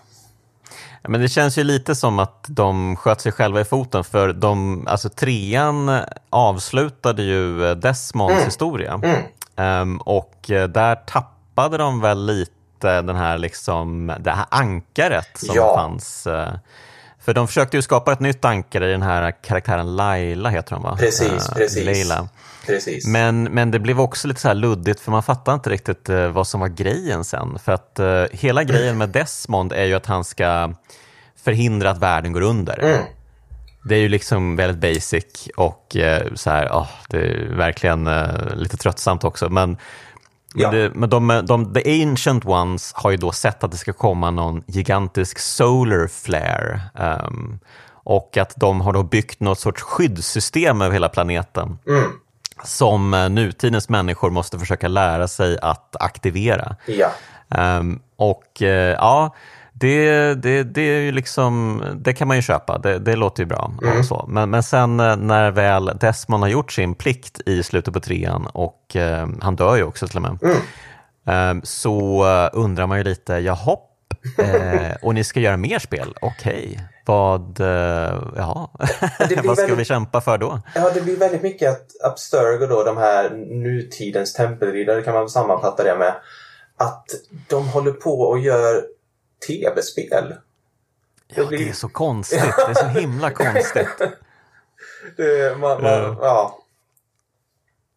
Men 1.03 1.21
det 1.21 1.29
känns 1.29 1.57
ju 1.57 1.63
lite 1.63 1.95
som 1.95 2.19
att 2.19 2.45
de 2.47 2.95
sköt 2.95 3.21
sig 3.21 3.31
själva 3.31 3.61
i 3.61 3.65
foten 3.65 4.03
för 4.03 4.33
de, 4.33 4.83
alltså 4.87 5.09
trean 5.09 5.99
avslutade 6.29 7.23
ju 7.23 7.75
Desmonds 7.75 8.33
mm. 8.33 8.45
historia. 8.45 9.01
Mm. 9.03 9.23
Um, 9.81 9.97
och 9.97 10.35
där 10.47 10.95
tappade 10.95 11.77
de 11.77 12.01
väl 12.01 12.25
lite 12.25 13.01
den 13.01 13.15
här 13.15 13.37
liksom, 13.37 14.13
det 14.19 14.31
här 14.31 14.45
ankaret 14.49 15.37
som 15.37 15.55
ja. 15.55 15.75
fanns. 15.75 16.27
Uh, 17.27 17.33
för 17.33 17.33
de 17.33 17.47
försökte 17.47 17.77
ju 17.77 17.81
skapa 17.81 18.11
ett 18.11 18.19
nytt 18.19 18.45
ankare 18.45 18.87
i 18.87 18.91
den 18.91 19.01
här 19.01 19.31
karaktären 19.43 19.95
Laila, 19.95 20.49
heter 20.49 20.75
hon 20.75 20.83
va? 20.83 20.97
Precis, 20.99 21.49
uh, 21.49 21.55
precis. 21.55 21.85
Leila. 21.85 22.29
Precis. 22.65 23.07
Men, 23.07 23.43
men 23.43 23.71
det 23.71 23.79
blev 23.79 23.99
också 23.99 24.27
lite 24.27 24.41
så 24.41 24.47
här 24.47 24.55
luddigt 24.55 24.99
för 24.99 25.11
man 25.11 25.23
fattar 25.23 25.53
inte 25.53 25.69
riktigt 25.69 26.09
uh, 26.09 26.27
vad 26.27 26.47
som 26.47 26.59
var 26.59 26.67
grejen 26.67 27.23
sen. 27.23 27.59
För 27.59 27.71
att 27.71 27.99
uh, 27.99 28.23
hela 28.31 28.63
grejen 28.63 28.97
med 28.97 29.09
Desmond 29.09 29.73
är 29.73 29.85
ju 29.85 29.93
att 29.93 30.05
han 30.05 30.23
ska 30.23 30.73
förhindra 31.43 31.89
att 31.89 31.97
världen 31.97 32.33
går 32.33 32.41
under. 32.41 32.79
Mm. 32.79 33.01
Det 33.83 33.95
är 33.95 33.99
ju 33.99 34.09
liksom 34.09 34.55
väldigt 34.55 34.81
basic 34.81 35.49
och 35.55 35.95
uh, 35.95 36.35
så 36.35 36.49
här, 36.49 36.67
oh, 36.67 36.89
det 37.09 37.17
är 37.17 37.55
verkligen 37.55 38.09
lite 38.53 38.77
tröttsamt 38.77 39.23
också. 39.23 39.49
Men 39.49 39.77
men, 40.63 40.71
det, 40.71 40.91
men 40.95 41.09
de, 41.09 41.45
de, 41.47 41.73
the 41.73 42.03
ancient 42.03 42.45
ones 42.45 42.93
har 42.93 43.11
ju 43.11 43.17
då 43.17 43.31
sett 43.31 43.63
att 43.63 43.71
det 43.71 43.77
ska 43.77 43.93
komma 43.93 44.31
någon 44.31 44.63
gigantisk 44.67 45.39
solar 45.39 46.07
flare. 46.07 46.81
Um, 46.93 47.59
och 47.89 48.37
att 48.37 48.53
de 48.55 48.81
har 48.81 48.93
då 48.93 49.03
byggt 49.03 49.39
något 49.39 49.59
sorts 49.59 49.81
skyddssystem 49.81 50.81
över 50.81 50.93
hela 50.93 51.09
planeten. 51.09 51.77
Mm. 51.87 52.11
Som 52.63 53.13
uh, 53.13 53.29
nutidens 53.29 53.89
människor 53.89 54.29
måste 54.29 54.59
försöka 54.59 54.87
lära 54.87 55.27
sig 55.27 55.57
att 55.61 55.95
aktivera. 55.99 56.75
Ja. 56.85 57.11
Um, 57.79 57.99
och 58.15 58.61
uh, 58.61 58.67
ja, 58.67 59.35
det, 59.79 60.33
det, 60.33 60.63
det, 60.63 60.81
är 60.81 61.01
ju 61.01 61.11
liksom, 61.11 61.83
det 61.95 62.13
kan 62.13 62.27
man 62.27 62.37
ju 62.37 62.41
köpa, 62.41 62.77
det, 62.77 62.99
det 62.99 63.15
låter 63.15 63.43
ju 63.43 63.47
bra. 63.47 63.71
Mm. 63.81 63.99
Och 63.99 64.05
så. 64.05 64.25
Men, 64.27 64.49
men 64.49 64.63
sen 64.63 64.99
eh, 64.99 65.15
när 65.15 65.51
väl 65.51 65.85
Desmond 65.99 66.43
har 66.43 66.49
gjort 66.49 66.71
sin 66.71 66.95
plikt 66.95 67.41
i 67.45 67.63
slutet 67.63 67.93
på 67.93 67.99
trean 67.99 68.47
och 68.53 68.95
eh, 68.95 69.27
han 69.41 69.55
dör 69.55 69.75
ju 69.75 69.83
också 69.83 70.07
till 70.07 70.17
och 70.17 70.21
med, 70.21 70.39
mm. 70.43 71.57
eh, 71.57 71.63
så 71.63 72.25
undrar 72.53 72.87
man 72.87 72.97
ju 72.97 73.03
lite, 73.03 73.33
jaha, 73.33 73.77
eh, 74.37 74.95
och 75.01 75.13
ni 75.13 75.23
ska 75.23 75.39
göra 75.39 75.57
mer 75.57 75.79
spel, 75.79 76.13
okej. 76.21 76.69
Okay. 76.71 76.83
Vad, 77.05 77.59
eh, 77.59 78.15
ja. 78.35 78.71
vad 79.43 79.57
ska 79.57 79.65
väldigt, 79.65 79.79
vi 79.79 79.85
kämpa 79.85 80.21
för 80.21 80.37
då? 80.37 80.61
Ja, 80.75 80.91
det 80.93 81.01
blir 81.01 81.17
väldigt 81.17 81.41
mycket 81.41 81.71
att 81.71 82.11
Abstergo 82.11 82.67
då, 82.67 82.83
de 82.83 82.97
här 82.97 83.29
nutidens 83.63 84.33
tempelriddare 84.33 85.01
kan 85.01 85.13
man 85.13 85.29
sammanfatta 85.29 85.83
det 85.83 85.95
med. 85.97 86.15
Att 86.77 87.05
de 87.47 87.67
håller 87.67 87.91
på 87.91 88.21
och 88.21 88.39
gör 88.39 88.83
tv-spel. 89.47 90.35
Ja, 91.27 91.41
det, 91.41 91.47
blir... 91.47 91.57
det 91.57 91.69
är 91.69 91.73
så 91.73 91.89
konstigt. 91.89 92.39
Det 92.39 92.71
är 92.71 92.73
så 92.73 92.85
himla 92.85 93.31
konstigt. 93.31 93.87
det, 95.17 95.59
man, 95.59 95.81
man, 95.81 96.01
uh. 96.01 96.17
ja. 96.21 96.63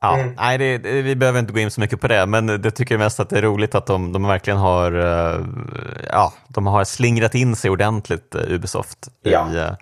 Ja, 0.02 0.18
mm. 0.18 0.34
nej, 0.36 0.58
det, 0.58 0.78
det, 0.78 1.02
vi 1.02 1.16
behöver 1.16 1.38
inte 1.38 1.52
gå 1.52 1.58
in 1.58 1.70
så 1.70 1.80
mycket 1.80 2.00
på 2.00 2.08
det, 2.08 2.26
men 2.26 2.46
det 2.46 2.70
tycker 2.70 2.94
jag 2.94 2.98
mest 2.98 3.20
att 3.20 3.30
det 3.30 3.38
är 3.38 3.42
roligt 3.42 3.74
att 3.74 3.86
de, 3.86 4.12
de 4.12 4.26
verkligen 4.26 4.58
har, 4.58 4.96
uh, 4.96 5.46
ja, 6.08 6.32
de 6.48 6.66
har 6.66 6.84
slingrat 6.84 7.34
in 7.34 7.56
sig 7.56 7.70
ordentligt, 7.70 8.34
uh, 8.34 8.52
Ubisoft, 8.52 9.08
ja. 9.22 9.52
i, 9.52 9.56
uh, 9.56 9.72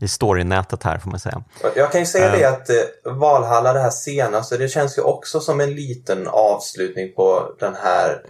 i 0.00 0.08
storynätet 0.08 0.82
här 0.82 0.98
får 0.98 1.10
man 1.10 1.20
säga. 1.20 1.42
Jag 1.76 1.92
kan 1.92 2.00
ju 2.00 2.06
säga 2.06 2.30
det 2.30 2.44
att 2.44 2.70
Valhalla, 3.04 3.72
det 3.72 3.80
här 3.80 3.90
senaste, 3.90 4.56
det 4.56 4.68
känns 4.68 4.98
ju 4.98 5.02
också 5.02 5.40
som 5.40 5.60
en 5.60 5.74
liten 5.74 6.28
avslutning 6.28 7.12
på 7.14 7.54
den 7.58 7.74
här 7.82 8.22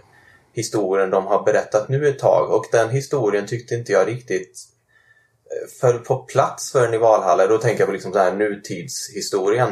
historien 0.53 1.09
de 1.09 1.27
har 1.27 1.43
berättat 1.43 1.89
nu 1.89 2.07
ett 2.07 2.19
tag 2.19 2.51
och 2.51 2.65
den 2.71 2.89
historien 2.89 3.47
tyckte 3.47 3.75
inte 3.75 3.91
jag 3.91 4.07
riktigt 4.07 4.59
eh, 5.45 5.69
föll 5.81 5.99
på 5.99 6.17
plats 6.17 6.71
för 6.71 6.93
i 6.93 6.97
Valhalla. 6.97 7.47
Då 7.47 7.57
tänker 7.57 7.79
jag 7.79 7.87
på 7.87 7.93
liksom 7.93 8.13
så 8.13 8.19
här 8.19 8.33
nutidshistorien. 8.33 9.69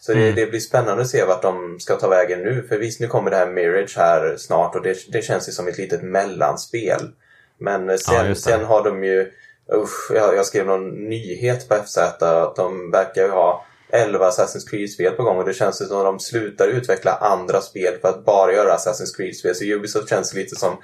Så 0.00 0.12
mm. 0.12 0.24
det, 0.24 0.32
det, 0.32 0.50
blir 0.50 0.60
spännande 0.60 1.02
att 1.02 1.08
se 1.08 1.24
vart 1.24 1.42
de 1.42 1.80
ska 1.80 1.96
ta 1.96 2.08
vägen 2.08 2.42
nu. 2.42 2.62
För 2.68 2.78
visst, 2.78 3.00
nu 3.00 3.08
kommer 3.08 3.30
det 3.30 3.36
här 3.36 3.50
Mirage 3.50 3.96
här 3.96 4.36
snart 4.36 4.74
och 4.74 4.82
det, 4.82 5.12
det 5.12 5.22
känns 5.22 5.48
ju 5.48 5.52
som 5.52 5.68
ett 5.68 5.78
litet 5.78 6.02
mellanspel. 6.02 7.10
Men 7.58 7.90
eh, 7.90 7.96
sen, 7.96 8.26
ja, 8.26 8.34
sen 8.34 8.64
har 8.64 8.84
de 8.84 9.04
ju, 9.04 9.32
usch, 9.74 10.10
jag, 10.14 10.36
jag 10.36 10.46
skrev 10.46 10.66
någon 10.66 11.08
nyhet 11.08 11.68
på 11.68 11.74
FZ 11.74 11.98
att 11.98 12.56
de 12.56 12.90
verkar 12.90 13.22
ju 13.22 13.30
ha 13.30 13.66
11 13.92 14.30
Assassin's 14.30 14.70
Creed-spel 14.70 15.12
på 15.12 15.22
gång 15.22 15.38
och 15.38 15.44
det 15.44 15.54
känns 15.54 15.76
som 15.76 15.98
att 15.98 16.04
de 16.04 16.20
slutar 16.20 16.68
utveckla 16.68 17.12
andra 17.12 17.60
spel 17.60 17.94
för 18.00 18.08
att 18.08 18.24
bara 18.24 18.52
göra 18.52 18.76
Assassin's 18.76 19.16
Creed-spel. 19.16 19.54
Så 19.54 19.64
Ubisoft 19.64 20.08
känns 20.08 20.34
lite 20.34 20.56
som... 20.56 20.76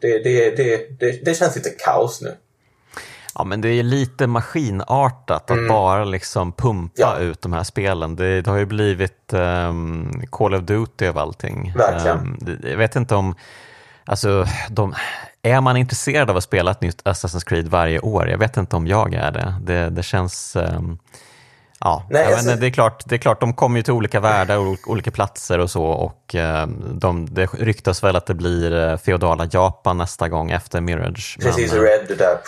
Det, 0.00 0.18
det, 0.18 0.56
det, 0.56 1.00
det, 1.00 1.24
det 1.24 1.34
känns 1.34 1.56
lite 1.56 1.70
kaos 1.70 2.22
nu. 2.22 2.36
Ja, 3.34 3.44
men 3.44 3.60
det 3.60 3.68
är 3.68 3.82
lite 3.82 4.26
maskinartat 4.26 5.50
att 5.50 5.50
mm. 5.50 5.68
bara 5.68 6.04
liksom 6.04 6.52
pumpa 6.52 6.94
ja. 6.96 7.18
ut 7.18 7.42
de 7.42 7.52
här 7.52 7.62
spelen. 7.62 8.16
Det, 8.16 8.42
det 8.42 8.50
har 8.50 8.58
ju 8.58 8.66
blivit 8.66 9.32
um, 9.32 10.22
Call 10.30 10.54
of 10.54 10.62
Duty 10.62 11.06
av 11.06 11.18
allting. 11.18 11.72
Verkligen. 11.76 12.18
Um, 12.18 12.58
jag 12.62 12.76
vet 12.76 12.96
inte 12.96 13.14
om... 13.14 13.34
Alltså, 14.04 14.46
de, 14.70 14.94
är 15.42 15.60
man 15.60 15.76
intresserad 15.76 16.30
av 16.30 16.36
att 16.36 16.44
spela 16.44 16.70
ett 16.70 16.80
nytt 16.80 17.02
Assassin's 17.02 17.44
Creed 17.46 17.68
varje 17.68 18.00
år? 18.00 18.28
Jag 18.28 18.38
vet 18.38 18.56
inte 18.56 18.76
om 18.76 18.86
jag 18.86 19.14
är 19.14 19.30
det. 19.30 19.54
Det, 19.60 19.90
det 19.90 20.02
känns... 20.02 20.56
Um, 20.56 20.98
Ja, 21.80 22.06
Nej, 22.10 22.24
alltså... 22.24 22.46
men 22.46 22.60
det, 22.60 22.66
är 22.66 22.70
klart, 22.70 23.02
det 23.06 23.14
är 23.14 23.18
klart, 23.18 23.40
de 23.40 23.54
kommer 23.54 23.76
ju 23.76 23.82
till 23.82 23.92
olika 23.92 24.20
världar 24.20 24.56
och 24.58 24.78
olika 24.86 25.10
platser 25.10 25.58
och 25.58 25.70
så 25.70 25.84
och 25.84 26.34
eh, 26.34 26.66
de, 26.92 27.34
det 27.34 27.46
ryktas 27.46 28.04
väl 28.04 28.16
att 28.16 28.26
det 28.26 28.34
blir 28.34 28.74
eh, 28.74 28.96
feodala 28.96 29.48
Japan 29.52 29.98
nästa 29.98 30.28
gång 30.28 30.50
efter 30.50 30.80
Mirage. 30.80 31.38
Precis, 31.40 31.72
men, 31.72 31.80
Red, 31.80 32.04
det 32.08 32.14
där 32.14 32.38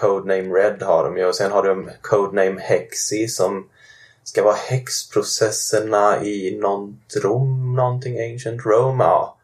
Codename 0.00 0.54
Red 0.54 0.82
har 0.82 1.04
de 1.04 1.16
ju 1.16 1.26
och 1.26 1.34
sen 1.34 1.52
har 1.52 1.62
de 1.62 1.90
Codename 2.00 2.60
Hexi 2.60 3.28
som 3.28 3.66
ska 4.24 4.44
vara 4.44 4.56
häxprocesserna 4.68 6.22
i 6.22 6.58
någon 6.62 6.98
Rom, 7.22 7.76
någonting 7.76 8.32
Ancient 8.32 8.66
Rome. 8.66 9.04
Ja. 9.04 9.35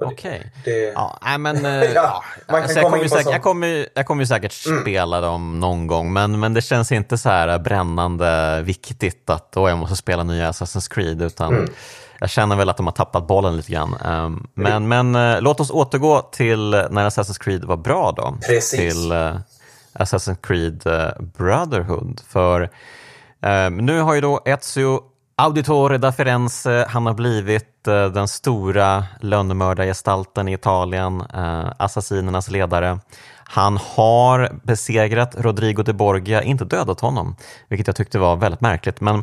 Okej. 0.00 0.52
Okay. 0.60 0.92
Ja, 0.94 1.38
men, 1.38 1.64
ja, 1.64 1.84
ja. 1.94 2.22
Alltså, 2.46 2.78
jag, 2.78 2.84
kommer 2.84 3.02
ju 3.02 3.08
säkert, 3.08 3.32
jag, 3.32 3.42
kommer, 3.42 3.88
jag 3.94 4.06
kommer 4.06 4.22
ju 4.22 4.26
säkert 4.26 4.66
mm. 4.66 4.80
spela 4.80 5.20
dem 5.20 5.60
någon 5.60 5.86
gång, 5.86 6.12
men, 6.12 6.40
men 6.40 6.54
det 6.54 6.62
känns 6.62 6.92
inte 6.92 7.18
så 7.18 7.28
här 7.28 7.58
brännande 7.58 8.62
viktigt 8.62 9.30
att 9.30 9.56
oh, 9.56 9.68
jag 9.68 9.78
måste 9.78 9.96
spela 9.96 10.22
nya 10.22 10.50
Assassin's 10.50 10.94
Creed, 10.94 11.22
utan 11.22 11.54
mm. 11.54 11.70
jag 12.20 12.30
känner 12.30 12.56
väl 12.56 12.68
att 12.68 12.76
de 12.76 12.86
har 12.86 12.92
tappat 12.92 13.26
bollen 13.26 13.56
lite 13.56 13.72
grann. 13.72 13.96
Um, 14.04 14.46
men, 14.54 14.72
mm. 14.72 15.12
men 15.12 15.34
uh, 15.36 15.42
låt 15.42 15.60
oss 15.60 15.70
återgå 15.70 16.22
till 16.32 16.70
när 16.70 17.08
Assassin's 17.08 17.40
Creed 17.40 17.64
var 17.64 17.76
bra 17.76 18.12
då. 18.16 18.36
Precis. 18.46 18.80
Till 18.80 19.12
uh, 19.12 19.36
Assassin's 19.92 20.38
Creed 20.42 20.86
uh, 20.86 21.22
Brotherhood. 21.38 22.20
För 22.28 22.70
nu 23.70 24.00
har 24.00 24.14
ju 24.14 24.20
då 24.20 24.42
Ezio 24.44 25.00
Auditore 25.38 25.98
da 25.98 26.12
Firenze, 26.12 26.86
han 26.88 27.06
har 27.06 27.14
blivit 27.14 27.88
eh, 27.88 28.06
den 28.06 28.28
stora 28.28 29.04
lönnmördargestalten 29.20 30.48
i 30.48 30.52
Italien, 30.52 31.20
eh, 31.34 31.72
assassinernas 31.76 32.50
ledare. 32.50 32.98
Han 33.44 33.78
har 33.82 34.60
besegrat 34.64 35.34
Rodrigo 35.38 35.82
de 35.82 35.92
Borgia, 35.92 36.42
inte 36.42 36.64
dödat 36.64 37.00
honom, 37.00 37.36
vilket 37.68 37.86
jag 37.86 37.96
tyckte 37.96 38.18
var 38.18 38.36
väldigt 38.36 38.60
märkligt. 38.60 39.00
Men, 39.00 39.22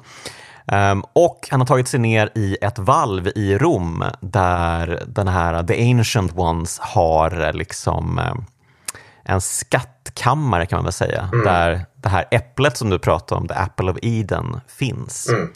um, 0.91 1.03
och 1.13 1.47
han 1.51 1.59
har 1.61 1.67
tagit 1.67 1.87
sig 1.87 1.99
ner 1.99 2.31
i 2.35 2.57
ett 2.61 2.79
valv 2.79 3.27
i 3.35 3.57
Rom 3.57 4.03
där 4.19 5.03
den 5.07 5.27
här 5.27 5.63
The 5.63 5.91
Ancient 5.91 6.37
Ones 6.37 6.79
har 6.79 7.53
liksom 7.53 8.21
en 9.23 9.41
skattkammare 9.41 10.65
kan 10.65 10.77
man 10.77 10.83
väl 10.83 10.93
säga, 10.93 11.29
mm. 11.33 11.45
där 11.45 11.85
det 11.95 12.09
här 12.09 12.25
äpplet 12.31 12.77
som 12.77 12.89
du 12.89 12.99
pratade 12.99 13.41
om, 13.41 13.47
The 13.47 13.53
Apple 13.53 13.91
of 13.91 13.97
Eden, 14.01 14.61
finns. 14.67 15.29
Mm. 15.29 15.49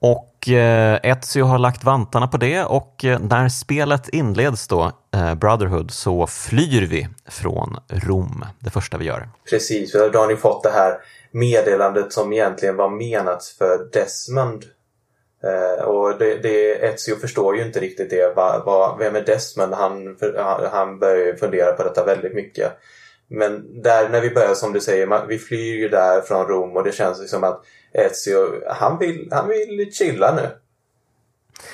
Och 0.00 0.48
eh, 0.48 0.98
Ezio 1.02 1.44
har 1.44 1.58
lagt 1.58 1.84
vantarna 1.84 2.26
på 2.26 2.36
det 2.36 2.64
och 2.64 3.04
eh, 3.04 3.18
när 3.20 3.48
spelet 3.48 4.08
inleds 4.08 4.68
då, 4.68 4.92
eh, 5.14 5.34
Brotherhood, 5.34 5.90
så 5.90 6.26
flyr 6.26 6.86
vi 6.86 7.08
från 7.28 7.76
Rom, 7.88 8.44
det 8.58 8.70
första 8.70 8.98
vi 8.98 9.04
gör. 9.04 9.28
Precis, 9.50 9.92
för 9.92 10.10
då 10.10 10.18
har 10.18 10.28
ni 10.28 10.36
fått 10.36 10.62
det 10.62 10.70
här 10.70 10.98
meddelandet 11.30 12.12
som 12.12 12.32
egentligen 12.32 12.76
var 12.76 12.90
menat 12.90 13.44
för 13.44 13.88
Desmond. 13.92 14.64
Eh, 15.44 15.84
och 15.84 16.18
det, 16.18 16.42
det, 16.42 16.84
Ezio 16.86 17.16
förstår 17.16 17.56
ju 17.56 17.66
inte 17.66 17.80
riktigt 17.80 18.10
det. 18.10 18.34
Va, 18.36 18.62
va, 18.66 18.96
vem 18.98 19.16
är 19.16 19.22
Desmond? 19.22 19.74
Han, 19.74 20.16
han, 20.36 20.60
han 20.72 20.98
börjar 20.98 21.36
fundera 21.36 21.72
på 21.72 21.82
detta 21.82 22.04
väldigt 22.04 22.34
mycket. 22.34 22.72
Men 23.28 23.82
där 23.82 24.08
när 24.08 24.20
vi 24.20 24.30
börjar 24.30 24.54
som 24.54 24.72
du 24.72 24.80
säger, 24.80 25.26
vi 25.26 25.38
flyr 25.38 25.76
ju 25.76 25.88
där 25.88 26.20
från 26.20 26.46
Rom 26.46 26.76
och 26.76 26.84
det 26.84 26.92
känns 26.92 27.30
som 27.30 27.44
att 27.44 27.64
Ezio, 27.92 28.72
han 28.74 28.98
vill, 28.98 29.28
han 29.30 29.48
vill 29.48 29.92
chilla 29.92 30.34
nu. 30.34 30.50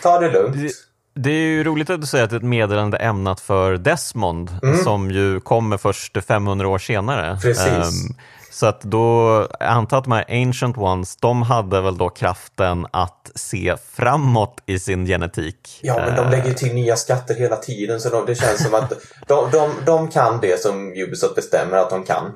Ta 0.03 0.21
det 0.21 0.31
lugnt. 0.31 0.57
Det, 0.57 0.73
det 1.15 1.31
är 1.31 1.47
ju 1.47 1.65
roligt 1.65 1.91
att 1.91 2.01
du 2.01 2.07
säger 2.07 2.25
att 2.25 2.31
det 2.31 2.37
är 2.37 2.39
ett 2.39 2.45
meddelande 2.45 2.97
ämnat 2.97 3.41
för 3.41 3.77
Desmond 3.77 4.51
mm. 4.63 4.85
som 4.85 5.11
ju 5.11 5.41
kommer 5.41 5.77
först 5.77 6.25
500 6.25 6.69
år 6.69 6.79
senare. 6.79 7.39
Precis. 7.43 7.69
Um, 7.69 8.17
så 8.57 8.67
att 8.67 8.81
då, 8.81 9.31
jag 9.61 9.69
antar 9.69 9.99
att 9.99 10.05
de 10.05 10.13
här 10.13 10.25
Ancient 10.29 10.79
Ones, 10.79 11.17
de 11.17 11.43
hade 11.43 11.81
väl 11.81 11.99
då 11.99 12.09
kraften 12.09 12.87
att 12.91 13.31
se 13.35 13.77
framåt 13.91 14.63
i 14.67 14.79
sin 14.79 15.07
genetik. 15.07 15.81
Ja, 15.83 15.97
men 16.07 16.17
de 16.17 16.31
lägger 16.31 16.55
till 16.55 16.75
nya 16.75 16.97
skatter 16.97 17.35
hela 17.35 17.57
tiden 17.57 18.01
så 18.01 18.09
de, 18.09 18.27
det 18.27 18.35
känns 18.35 18.65
som 18.65 18.75
att 18.75 18.93
de, 19.27 19.51
de, 19.53 19.71
de 19.87 20.09
kan 20.09 20.39
det 20.41 20.61
som 20.61 20.93
Ubisoft 20.93 21.35
bestämmer 21.35 21.77
att 21.77 21.91
de 21.91 22.05
kan. 22.05 22.33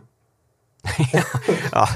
Ja, 1.72 1.88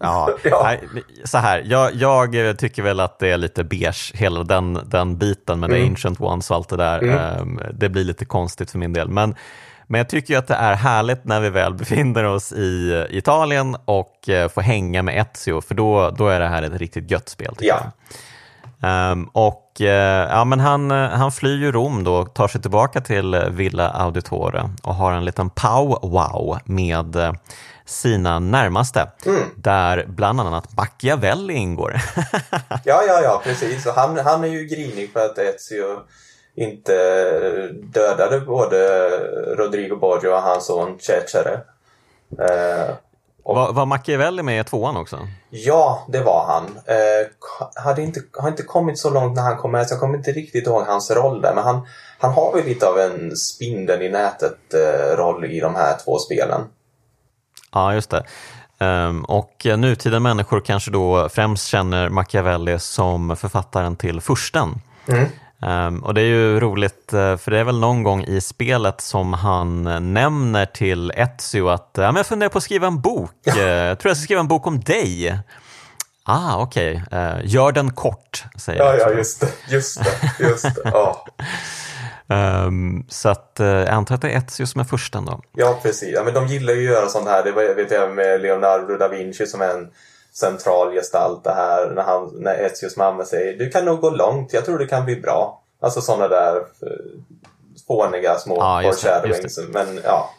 ja, 0.00 0.34
ja, 0.44 0.76
så 1.24 1.38
här, 1.38 1.62
jag, 1.66 1.94
jag, 1.94 2.58
tycker 2.58 2.82
väl 2.82 3.00
att 3.00 3.18
det 3.18 3.30
är 3.30 3.36
lite 3.36 3.64
beige, 3.64 4.12
hela 4.14 4.42
den, 4.42 4.78
den 4.86 5.18
biten 5.18 5.60
med 5.60 5.70
mm. 5.70 5.82
The 5.82 5.88
Ancient 5.88 6.20
Ones 6.20 6.50
och 6.50 6.56
allt 6.56 6.68
det 6.68 6.76
där. 6.76 7.02
Mm. 7.02 7.18
Ehm, 7.18 7.60
det 7.72 7.88
blir 7.88 8.04
lite 8.04 8.24
konstigt 8.24 8.70
för 8.70 8.78
min 8.78 8.92
del. 8.92 9.08
Men 9.08 9.34
men 9.86 9.98
jag 9.98 10.08
tycker 10.08 10.38
att 10.38 10.46
det 10.46 10.54
är 10.54 10.74
härligt 10.74 11.24
när 11.24 11.40
vi 11.40 11.50
väl 11.50 11.74
befinner 11.74 12.24
oss 12.24 12.52
i 12.52 13.06
Italien 13.10 13.76
och 13.84 14.28
eh, 14.28 14.48
får 14.48 14.60
hänga 14.60 15.02
med 15.02 15.26
Ezio, 15.26 15.60
för 15.60 15.74
då, 15.74 16.10
då 16.10 16.28
är 16.28 16.40
det 16.40 16.48
här 16.48 16.62
ett 16.62 16.72
riktigt 16.72 17.10
gött 17.10 17.28
spel. 17.28 17.54
Ja. 17.60 17.82
Um, 19.12 19.24
och 19.24 19.76
uh, 19.80 19.86
ja, 19.86 20.44
men 20.44 20.60
han, 20.60 20.90
uh, 20.90 21.08
han 21.08 21.32
flyr 21.32 21.56
ju 21.56 21.72
Rom 21.72 22.04
då, 22.04 22.24
tar 22.24 22.48
sig 22.48 22.60
tillbaka 22.62 23.00
till 23.00 23.44
Villa 23.50 23.90
Auditore 23.90 24.70
och 24.82 24.94
har 24.94 25.12
en 25.12 25.24
liten 25.24 25.50
pow-wow 25.50 26.58
med 26.64 27.36
sina 27.84 28.38
närmaste, 28.38 29.10
mm. 29.26 29.42
där 29.56 30.04
bland 30.08 30.40
annat 30.40 30.76
Machiavelli 30.76 31.54
ingår. 31.54 31.92
ja, 32.84 33.02
ja, 33.06 33.20
ja, 33.22 33.40
precis. 33.44 33.86
Och 33.86 33.94
han, 33.94 34.18
han 34.18 34.44
är 34.44 34.48
ju 34.48 34.64
grinig 34.64 35.12
för 35.12 35.24
att 35.24 35.38
Ezio 35.38 36.00
inte 36.54 36.92
dödade 37.72 38.40
både 38.40 39.08
Rodrigo 39.56 39.96
Borgio 39.96 40.28
och 40.28 40.42
hans 40.42 40.66
son 40.66 40.98
Cecere. 41.00 41.60
Eh, 42.38 42.94
var, 43.44 43.72
var 43.72 43.86
Machiavelli 43.86 44.42
med 44.42 44.60
i 44.60 44.64
tvåan 44.64 44.96
också? 44.96 45.18
Ja, 45.50 46.06
det 46.08 46.20
var 46.20 46.44
han. 46.46 46.64
Eh, 46.86 47.26
hade 47.84 48.02
inte, 48.02 48.20
har 48.32 48.48
inte 48.48 48.62
kommit 48.62 48.98
så 48.98 49.10
långt 49.10 49.36
när 49.36 49.42
han 49.42 49.56
kom 49.56 49.72
med 49.72 49.86
så 49.86 49.94
jag 49.94 50.00
kommer 50.00 50.18
inte 50.18 50.32
riktigt 50.32 50.66
ihåg 50.66 50.82
hans 50.82 51.10
roll 51.10 51.40
där. 51.40 51.54
Men 51.54 51.64
han, 51.64 51.86
han 52.18 52.32
har 52.32 52.52
väl 52.54 52.64
lite 52.64 52.88
av 52.88 52.98
en 52.98 53.36
spindeln 53.36 54.02
i 54.02 54.08
nätet 54.08 54.74
eh, 54.74 55.16
roll 55.16 55.44
i 55.44 55.60
de 55.60 55.74
här 55.74 55.96
två 56.04 56.18
spelen. 56.18 56.60
Ja, 57.72 57.94
just 57.94 58.10
det. 58.10 58.24
Um, 58.78 59.24
och 59.24 59.66
nutida 59.76 60.20
människor 60.20 60.60
kanske 60.60 60.90
då 60.90 61.28
främst 61.28 61.66
känner 61.66 62.08
Machiavelli 62.08 62.78
som 62.78 63.36
författaren 63.36 63.96
till 63.96 64.20
Fursten. 64.20 64.80
Mm. 65.08 65.28
Um, 65.66 66.04
och 66.04 66.14
det 66.14 66.20
är 66.20 66.26
ju 66.26 66.60
roligt, 66.60 67.10
uh, 67.14 67.36
för 67.36 67.50
det 67.50 67.58
är 67.58 67.64
väl 67.64 67.78
någon 67.78 68.02
gång 68.02 68.24
i 68.24 68.40
spelet 68.40 69.00
som 69.00 69.32
han 69.32 69.82
nämner 70.12 70.66
till 70.66 71.10
Ezio 71.10 71.68
att 71.68 71.90
ja, 71.94 72.02
men 72.02 72.16
jag 72.16 72.26
funderar 72.26 72.50
på 72.50 72.58
att 72.58 72.64
skriva 72.64 72.86
en 72.86 73.00
bok. 73.00 73.46
Uh, 73.56 73.62
jag 73.62 73.98
tror 73.98 74.10
jag 74.10 74.16
ska 74.16 74.24
skriva 74.24 74.40
en 74.40 74.48
bok 74.48 74.66
om 74.66 74.80
dig. 74.80 75.38
Ah, 76.24 76.56
okej. 76.56 77.02
Okay. 77.06 77.20
Uh, 77.20 77.40
gör 77.44 77.72
den 77.72 77.92
kort, 77.92 78.44
säger 78.56 78.80
Ja, 78.80 78.94
ja, 78.94 79.10
just 79.10 79.40
det. 79.40 79.48
Just 79.68 80.04
det. 80.04 80.44
Just 80.44 80.64
det. 80.64 80.82
Ja. 80.84 81.26
Um, 82.26 83.06
så 83.08 83.28
att, 83.28 83.56
uh, 83.60 83.66
jag 83.66 83.88
antar 83.88 84.14
att 84.14 84.22
det 84.22 84.30
är 84.30 84.36
Ezio 84.36 84.66
som 84.66 84.80
är 84.80 84.84
först 84.84 85.12
då. 85.12 85.40
Ja, 85.52 85.78
precis. 85.82 86.14
Ja, 86.14 86.24
men 86.24 86.34
de 86.34 86.46
gillar 86.46 86.72
ju 86.72 86.88
att 86.88 86.94
göra 86.94 87.08
sånt 87.08 87.28
här. 87.28 87.44
Det 87.44 87.74
vet 87.74 87.90
jag 87.90 88.14
med 88.14 88.40
Leonardo 88.40 88.96
da 88.96 89.08
Vinci 89.08 89.46
som 89.46 89.60
är 89.60 89.68
en 89.68 89.90
central 90.32 90.92
gestalt 90.92 91.44
det 91.44 91.54
här 91.54 91.90
när, 91.90 92.02
han, 92.02 92.30
när 92.34 92.54
Ezios 92.54 92.96
mamma 92.96 93.24
säger 93.24 93.58
du 93.58 93.70
kan 93.70 93.84
nog 93.84 94.00
gå 94.00 94.10
långt, 94.10 94.52
jag 94.52 94.64
tror 94.64 94.78
det 94.78 94.86
kan 94.86 95.04
bli 95.04 95.20
bra. 95.20 95.62
Alltså 95.80 96.00
sådana 96.00 96.28
där 96.28 96.56
eh, 96.56 96.62
fåniga 97.86 98.38
små 98.38 98.56
ja. 98.56 98.92
Men 99.72 100.00
ja. 100.04 100.30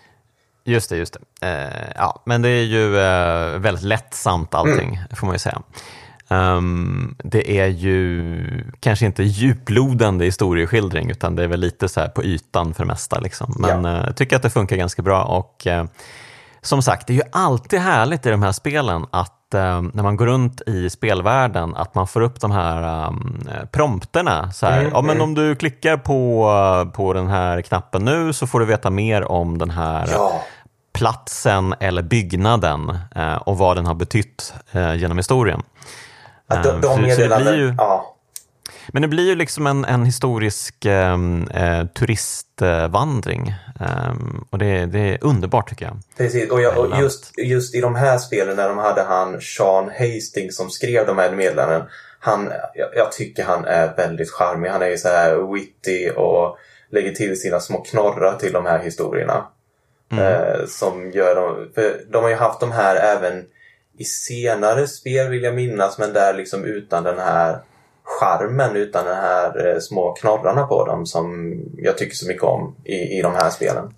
Just 0.65 0.89
det, 0.89 0.97
just 0.97 1.17
det. 1.41 1.47
Uh, 1.47 1.91
ja, 1.95 2.21
men 2.25 2.41
det 2.41 2.49
är 2.49 2.63
ju 2.63 2.87
uh, 2.87 3.59
väldigt 3.59 3.83
lättsamt 3.83 4.53
allting, 4.53 4.95
mm. 4.95 5.15
får 5.15 5.27
man 5.27 5.35
ju 5.35 5.39
säga. 5.39 5.61
Um, 6.33 7.15
det 7.23 7.59
är 7.59 7.67
ju 7.67 8.45
kanske 8.79 9.05
inte 9.05 9.23
djuplodande 9.23 10.25
historieskildring 10.25 11.09
utan 11.09 11.35
det 11.35 11.43
är 11.43 11.47
väl 11.47 11.59
lite 11.59 11.89
så 11.89 11.99
här 11.99 12.07
på 12.07 12.23
ytan 12.23 12.73
för 12.73 12.83
det 12.83 12.87
mesta. 12.87 13.19
Liksom. 13.19 13.55
Men 13.59 13.85
ja. 13.85 13.91
uh, 13.91 14.05
jag 14.05 14.15
tycker 14.15 14.35
att 14.35 14.41
det 14.41 14.49
funkar 14.49 14.75
ganska 14.75 15.01
bra 15.01 15.23
och 15.23 15.67
som 16.63 16.81
sagt, 16.81 17.07
det 17.07 17.13
är 17.13 17.15
ju 17.15 17.29
alltid 17.31 17.79
härligt 17.79 18.25
i 18.25 18.29
de 18.29 18.43
här 18.43 18.51
spelen 18.51 19.05
att 19.11 19.53
eh, 19.53 19.81
när 19.81 20.03
man 20.03 20.15
går 20.15 20.25
runt 20.25 20.61
i 20.61 20.89
spelvärlden 20.89 21.75
att 21.75 21.95
man 21.95 22.07
får 22.07 22.21
upp 22.21 22.41
de 22.41 22.51
här 22.51 23.07
um, 23.07 23.47
prompterna. 23.71 24.51
Så 24.51 24.65
här, 24.65 24.79
mm, 24.79 24.91
ja, 24.93 25.01
men 25.01 25.11
mm. 25.11 25.23
Om 25.23 25.33
du 25.33 25.55
klickar 25.55 25.97
på, 25.97 26.91
på 26.93 27.13
den 27.13 27.27
här 27.27 27.61
knappen 27.61 28.05
nu 28.05 28.33
så 28.33 28.47
får 28.47 28.59
du 28.59 28.65
veta 28.65 28.89
mer 28.89 29.31
om 29.31 29.57
den 29.57 29.69
här 29.69 30.09
ja. 30.11 30.41
platsen 30.93 31.73
eller 31.79 32.01
byggnaden 32.01 32.97
eh, 33.15 33.35
och 33.35 33.57
vad 33.57 33.77
den 33.77 33.85
har 33.85 33.95
betytt 33.95 34.53
eh, 34.71 34.95
genom 34.95 35.17
historien. 35.17 35.63
Att 36.47 36.63
de, 36.63 36.81
de 36.81 37.01
meddelanden, 37.01 37.75
ja. 37.77 38.13
Men 38.87 39.01
det 39.01 39.07
blir 39.07 39.29
ju 39.29 39.35
liksom 39.35 39.67
en, 39.67 39.85
en 39.85 40.05
historisk 40.05 40.85
ehm, 40.85 41.47
eh, 41.47 41.85
turistvandring 41.85 43.53
eh, 43.79 44.13
och 44.49 44.57
det, 44.57 44.85
det, 44.85 44.99
är 44.99 45.17
underbart 45.21 45.69
tycker 45.69 45.85
jag. 45.85 45.97
Precis, 46.17 46.51
och, 46.51 46.61
jag, 46.61 46.77
och 46.77 46.99
just, 46.99 47.31
just 47.37 47.75
i 47.75 47.81
de 47.81 47.95
här 47.95 48.17
spelen 48.17 48.55
när 48.55 48.69
de 48.69 48.77
hade 48.77 49.03
han 49.03 49.41
Sean 49.41 49.89
Hastings 49.89 50.55
som 50.55 50.69
skrev 50.69 51.07
de 51.07 51.17
här 51.17 51.31
meddelandena. 51.31 51.87
Han, 52.19 52.51
jag, 52.73 52.89
jag, 52.95 53.11
tycker 53.11 53.43
han 53.43 53.65
är 53.65 53.95
väldigt 53.95 54.31
charmig. 54.31 54.69
Han 54.69 54.81
är 54.81 54.89
ju 54.89 54.97
så 54.97 55.07
här 55.07 55.53
witty 55.53 56.09
och 56.09 56.57
lägger 56.91 57.11
till 57.11 57.41
sina 57.41 57.59
små 57.59 57.81
knorrar 57.81 58.37
till 58.37 58.51
de 58.51 58.65
här 58.65 58.79
historierna. 58.79 59.45
Mm. 60.11 60.23
Eh, 60.23 60.65
som 60.67 61.11
gör 61.11 61.35
dem, 61.35 61.71
för 61.75 62.01
de 62.11 62.23
har 62.23 62.29
ju 62.29 62.35
haft 62.35 62.59
de 62.59 62.71
här 62.71 62.95
även 62.95 63.45
i 63.97 64.03
senare 64.03 64.87
spel 64.87 65.29
vill 65.29 65.43
jag 65.43 65.55
minnas 65.55 65.97
men 65.97 66.13
där 66.13 66.33
liksom 66.33 66.65
utan 66.65 67.03
den 67.03 67.19
här 67.19 67.59
charmen 68.03 68.75
utan 68.75 69.05
de 69.05 69.13
här 69.13 69.67
eh, 69.67 69.79
små 69.79 70.13
knorrarna 70.13 70.63
på 70.63 70.85
dem 70.85 71.05
som 71.05 71.55
jag 71.77 71.97
tycker 71.97 72.15
så 72.15 72.27
mycket 72.27 72.43
om 72.43 72.75
i, 72.83 72.95
i 72.95 73.21
de 73.21 73.33
här 73.33 73.49
spelen. 73.49 73.93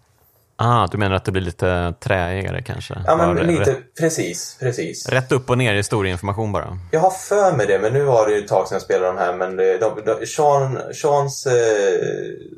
Ah, 0.57 0.87
du 0.87 0.97
menar 0.97 1.15
att 1.15 1.25
det 1.25 1.31
blir 1.31 1.41
lite 1.41 1.93
träigare 1.99 2.61
kanske? 2.61 2.93
Ja, 3.05 3.15
men 3.15 3.47
lite, 3.47 3.71
rätt, 3.71 3.95
precis, 3.99 4.57
precis. 4.59 5.09
Rätt 5.09 5.31
upp 5.31 5.49
och 5.49 5.57
ner 5.57 5.75
historieinformation 5.75 6.51
bara? 6.51 6.77
Jag 6.91 6.99
har 6.99 7.09
för 7.09 7.57
mig 7.57 7.67
det, 7.67 7.79
men 7.79 7.93
nu 7.93 8.03
var 8.03 8.29
det 8.29 8.37
ett 8.37 8.47
tag 8.47 8.67
sedan 8.67 8.75
jag 8.75 8.81
spelade 8.81 9.07
de 9.07 9.17
här. 9.17 9.35
Men 9.37 9.57
de, 9.57 9.77
de, 9.77 10.01
de, 10.05 10.25
Sean, 10.25 10.79
Seans 10.93 11.45
eh, 11.45 11.53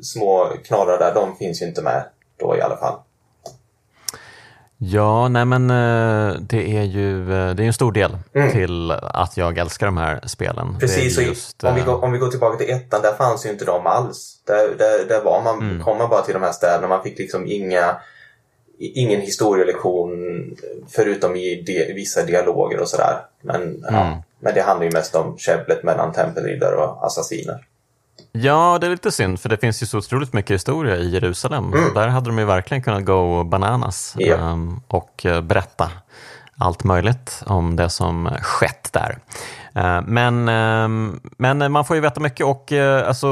små 0.02 0.52
knorrar 0.64 0.98
där, 0.98 1.14
de 1.14 1.36
finns 1.36 1.62
ju 1.62 1.66
inte 1.66 1.82
med 1.82 2.04
då 2.40 2.56
i 2.56 2.60
alla 2.60 2.76
fall. 2.76 2.94
Ja, 4.80 5.28
nej 5.28 5.44
men 5.44 5.70
eh, 5.70 6.40
det 6.40 6.76
är 6.76 6.82
ju 6.82 7.20
eh, 7.22 7.54
det 7.54 7.62
är 7.62 7.66
en 7.66 7.72
stor 7.72 7.92
del 7.92 8.16
mm. 8.34 8.52
till 8.52 8.90
att 8.90 9.36
jag 9.36 9.58
älskar 9.58 9.86
de 9.86 9.96
här 9.96 10.20
spelen. 10.26 10.76
Precis, 10.80 11.18
just, 11.18 11.64
om, 11.64 11.74
vi 11.74 11.80
går, 11.80 11.92
eh, 11.92 12.04
om 12.04 12.12
vi 12.12 12.18
går 12.18 12.28
tillbaka 12.28 12.56
till 12.56 12.70
ettan, 12.70 13.02
där 13.02 13.12
fanns 13.12 13.46
ju 13.46 13.50
inte 13.50 13.64
de 13.64 13.86
alls. 13.86 14.42
Där, 14.46 14.68
där, 14.78 15.08
där 15.08 15.22
var 15.22 15.42
man, 15.42 15.62
mm. 15.62 15.84
kom 15.84 15.98
man 15.98 16.10
bara 16.10 16.22
till 16.22 16.34
de 16.34 16.42
här 16.42 16.52
städerna, 16.52 16.88
man 16.88 17.02
fick 17.02 17.18
liksom 17.18 17.46
inga, 17.46 17.96
ingen 18.78 19.20
historielektion 19.20 20.10
förutom 20.88 21.36
i 21.36 21.62
de, 21.66 21.92
vissa 21.94 22.22
dialoger 22.22 22.80
och 22.80 22.88
sådär. 22.88 23.16
Men, 23.42 23.62
mm. 23.62 23.80
ja, 23.82 24.22
men 24.40 24.54
det 24.54 24.62
handlar 24.62 24.86
ju 24.86 24.92
mest 24.92 25.14
om 25.14 25.38
käbblet 25.38 25.82
mellan 25.82 26.12
tempelriddare 26.12 26.76
och 26.76 27.06
assassiner. 27.06 27.66
Ja, 28.32 28.78
det 28.80 28.86
är 28.86 28.90
lite 28.90 29.12
synd 29.12 29.40
för 29.40 29.48
det 29.48 29.56
finns 29.56 29.82
ju 29.82 29.86
så 29.86 29.98
otroligt 29.98 30.32
mycket 30.32 30.54
historia 30.54 30.96
i 30.96 31.10
Jerusalem. 31.10 31.72
Mm. 31.72 31.94
Där 31.94 32.08
hade 32.08 32.30
de 32.30 32.38
ju 32.38 32.44
verkligen 32.44 32.82
kunnat 32.82 33.04
gå 33.04 33.44
bananas 33.44 34.16
yep. 34.18 34.40
um, 34.40 34.80
och 34.88 35.26
uh, 35.28 35.40
berätta 35.40 35.90
allt 36.58 36.84
möjligt 36.84 37.42
om 37.46 37.76
det 37.76 37.90
som 37.90 38.30
skett 38.42 38.90
där. 38.92 39.18
Uh, 39.76 40.02
men, 40.06 40.48
uh, 40.48 41.14
men 41.38 41.72
man 41.72 41.84
får 41.84 41.96
ju 41.96 42.02
veta 42.02 42.20
mycket 42.20 42.46
och 42.46 42.72
uh, 42.72 43.08
alltså 43.08 43.28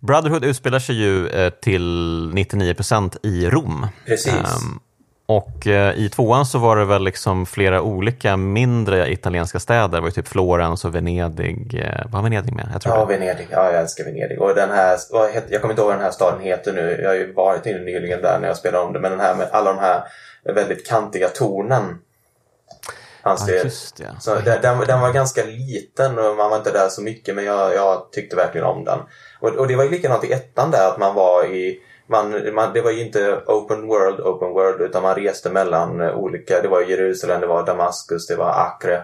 Brotherhood 0.00 0.44
utspelar 0.44 0.78
sig 0.78 0.96
ju 0.96 1.30
till 1.62 2.30
99 2.34 2.74
procent 2.74 3.16
i 3.22 3.50
Rom. 3.50 3.86
Precis. 4.06 4.32
Um, 4.32 4.80
och 5.28 5.66
eh, 5.66 5.98
i 5.98 6.08
tvåan 6.08 6.46
så 6.46 6.58
var 6.58 6.76
det 6.76 6.84
väl 6.84 7.04
liksom 7.04 7.46
flera 7.46 7.82
olika 7.82 8.36
mindre 8.36 9.12
italienska 9.12 9.60
städer. 9.60 9.88
Det 9.88 10.00
var 10.00 10.08
ju 10.08 10.12
typ 10.12 10.28
Florens 10.28 10.84
och 10.84 10.94
Venedig. 10.94 11.80
Eh, 11.84 12.04
vad 12.04 12.14
har 12.14 12.22
Venedig 12.22 12.52
med? 12.52 12.68
Jag 12.72 12.82
tror 12.82 12.94
ja, 12.94 13.04
det. 13.04 13.18
Venedig. 13.18 13.48
Ja, 13.50 13.64
jag 13.64 13.80
älskar 13.80 14.04
Venedig. 14.04 14.42
Och 14.42 14.54
den 14.54 14.70
här, 14.70 14.98
jag 15.50 15.60
kommer 15.60 15.72
inte 15.72 15.82
ihåg 15.82 15.88
vad 15.88 15.96
den 15.96 16.04
här 16.04 16.10
staden 16.10 16.40
heter 16.40 16.72
nu. 16.72 17.00
Jag 17.02 17.08
har 17.08 17.14
ju 17.14 17.32
varit 17.32 17.66
inne 17.66 17.78
nyligen 17.78 18.22
där 18.22 18.38
när 18.40 18.48
jag 18.48 18.56
spelade 18.56 18.84
om 18.84 18.92
det. 18.92 19.00
Men 19.00 19.10
den 19.10 19.20
här 19.20 19.34
med 19.34 19.48
alla 19.52 19.72
de 19.72 19.78
här 19.80 20.02
väldigt 20.54 20.88
kantiga 20.88 21.28
tornen. 21.28 21.98
Fanns 23.22 23.48
ja, 23.48 23.54
just 23.54 23.96
det. 23.96 24.10
Så 24.20 24.34
den, 24.34 24.60
den, 24.86 25.00
var 25.00 25.12
ganska 25.12 25.44
liten 25.44 26.18
och 26.18 26.36
man 26.36 26.50
var 26.50 26.56
inte 26.56 26.72
där 26.72 26.88
så 26.88 27.02
mycket 27.02 27.34
men 27.34 27.44
jag, 27.44 27.74
jag 27.74 28.12
tyckte 28.12 28.36
verkligen 28.36 28.66
om 28.66 28.84
den. 28.84 28.98
Och, 29.40 29.48
och 29.48 29.68
det 29.68 29.76
var 29.76 29.84
ju 29.84 29.90
likadant 29.90 30.24
i 30.24 30.32
ettan 30.32 30.70
där 30.70 30.88
att 30.88 30.98
man 30.98 31.14
var 31.14 31.44
i 31.44 31.80
man, 32.08 32.54
man, 32.54 32.72
det 32.72 32.80
var 32.80 32.90
ju 32.90 33.06
inte 33.06 33.42
open 33.46 33.86
world, 33.86 34.20
open 34.20 34.50
world 34.50 34.80
utan 34.80 35.02
man 35.02 35.14
reste 35.14 35.50
mellan 35.50 36.00
olika, 36.00 36.62
det 36.62 36.68
var 36.68 36.80
Jerusalem, 36.80 37.40
det 37.40 37.46
var 37.46 37.66
Damaskus, 37.66 38.26
det 38.26 38.36
var 38.36 38.50
Acre 38.50 39.02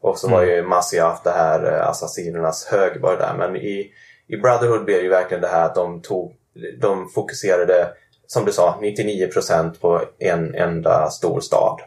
och 0.00 0.18
så 0.18 0.26
mm. 0.26 0.38
var 0.38 0.46
ju 0.46 0.62
Masyaf 0.62 1.22
det 1.22 1.30
här 1.30 1.72
eh, 1.72 1.88
assassinernas 1.88 2.64
högborg 2.64 3.18
där. 3.18 3.34
Men 3.38 3.56
i, 3.56 3.90
i 4.28 4.36
Brotherhood 4.36 4.84
blev 4.84 5.02
ju 5.02 5.08
verkligen 5.08 5.40
det 5.40 5.48
här 5.48 5.64
att 5.64 5.74
de 5.74 6.02
tog, 6.02 6.32
de 6.80 7.08
fokuserade 7.08 7.88
som 8.26 8.44
du 8.44 8.52
sa, 8.52 8.78
99% 8.82 9.80
på 9.80 10.02
en 10.18 10.54
enda 10.54 11.10
stor 11.10 11.40
stad. 11.40 11.80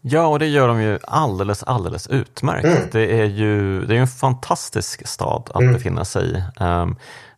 Ja, 0.00 0.26
och 0.26 0.38
det 0.38 0.46
gör 0.46 0.68
de 0.68 0.82
ju 0.82 0.98
alldeles, 1.02 1.62
alldeles 1.62 2.08
utmärkt. 2.08 2.64
Mm. 2.64 2.88
Det 2.92 3.20
är 3.20 3.24
ju 3.24 3.80
det 3.86 3.96
är 3.96 4.00
en 4.00 4.06
fantastisk 4.06 5.06
stad 5.06 5.50
att 5.54 5.60
mm. 5.60 5.72
befinna 5.72 6.04
sig 6.04 6.24
i. 6.24 6.62
Um, 6.62 6.96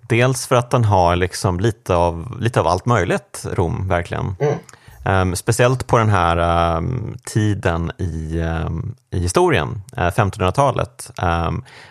dels 0.09 0.47
för 0.47 0.57
att 0.57 0.71
den 0.71 0.85
har 0.85 1.17
liksom 1.17 1.61
lite, 1.61 1.95
av, 1.95 2.37
lite 2.41 2.61
av 2.61 2.67
allt 2.67 2.87
möjligt, 2.87 3.47
Rom, 3.53 3.89
verkligen. 3.89 4.37
Mm. 4.41 4.59
Um, 5.07 5.37
speciellt 5.37 5.87
på 5.87 5.99
den 5.99 6.09
här 6.09 6.77
um, 6.77 7.17
tiden 7.25 7.93
i, 7.99 8.41
um, 8.41 8.97
i 9.11 9.19
historien, 9.19 9.83
uh, 9.99 10.03
1500-talet, 10.03 11.11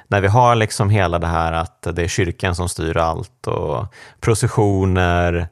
när 0.07 0.21
vi 0.21 0.27
har 0.27 0.55
liksom 0.55 0.89
hela 0.89 1.19
det 1.19 1.27
här 1.27 1.53
att 1.53 1.87
det 1.93 2.03
är 2.03 2.07
kyrkan 2.07 2.55
som 2.55 2.69
styr 2.69 2.97
allt 2.97 3.47
och 3.47 3.85
processioner, 4.21 5.47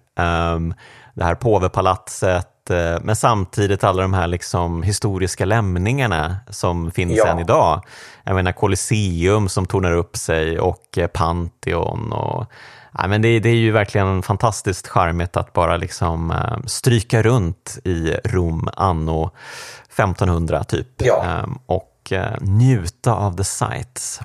det 1.14 1.24
här 1.24 1.36
påvepalatset, 1.36 2.48
Eh, 2.72 3.00
men 3.02 3.16
samtidigt 3.16 3.84
alla 3.84 4.02
de 4.02 4.14
här 4.14 4.28
liksom 4.28 4.84
historiska 4.84 5.46
lämningarna 5.46 6.36
som 6.50 6.92
finns 6.92 7.18
ja. 7.18 7.28
än 7.28 7.40
idag. 7.40 7.86
Jag 8.24 8.36
menar 8.36 8.52
Colosseum 8.52 9.50
som 9.50 9.66
tornar 9.66 9.92
upp 9.92 10.18
sig 10.18 10.60
och 10.60 10.98
eh, 10.98 11.08
Pantheon. 11.08 12.12
Och, 12.14 12.46
ja, 12.98 13.08
men 13.08 13.22
det, 13.22 13.40
det, 13.40 13.50
är 13.50 13.56
ju 13.56 13.72
verkligen 13.72 14.24
fantastiskt 14.24 14.88
charmigt 14.88 15.38
att 15.38 15.54
bara 15.54 15.78
liksom 15.78 16.32
uh, 16.32 16.66
stryka 16.66 17.22
runt 17.22 17.78
i 17.84 18.18
Rom 18.26 18.70
anno 18.74 19.32
1500 19.90 20.64
typ 20.64 20.88
ja. 20.98 21.42
um, 21.44 21.60
och 21.66 22.14
njuta 22.40 23.14
av 23.14 23.38
the 23.38 23.44
sights. 23.44 24.20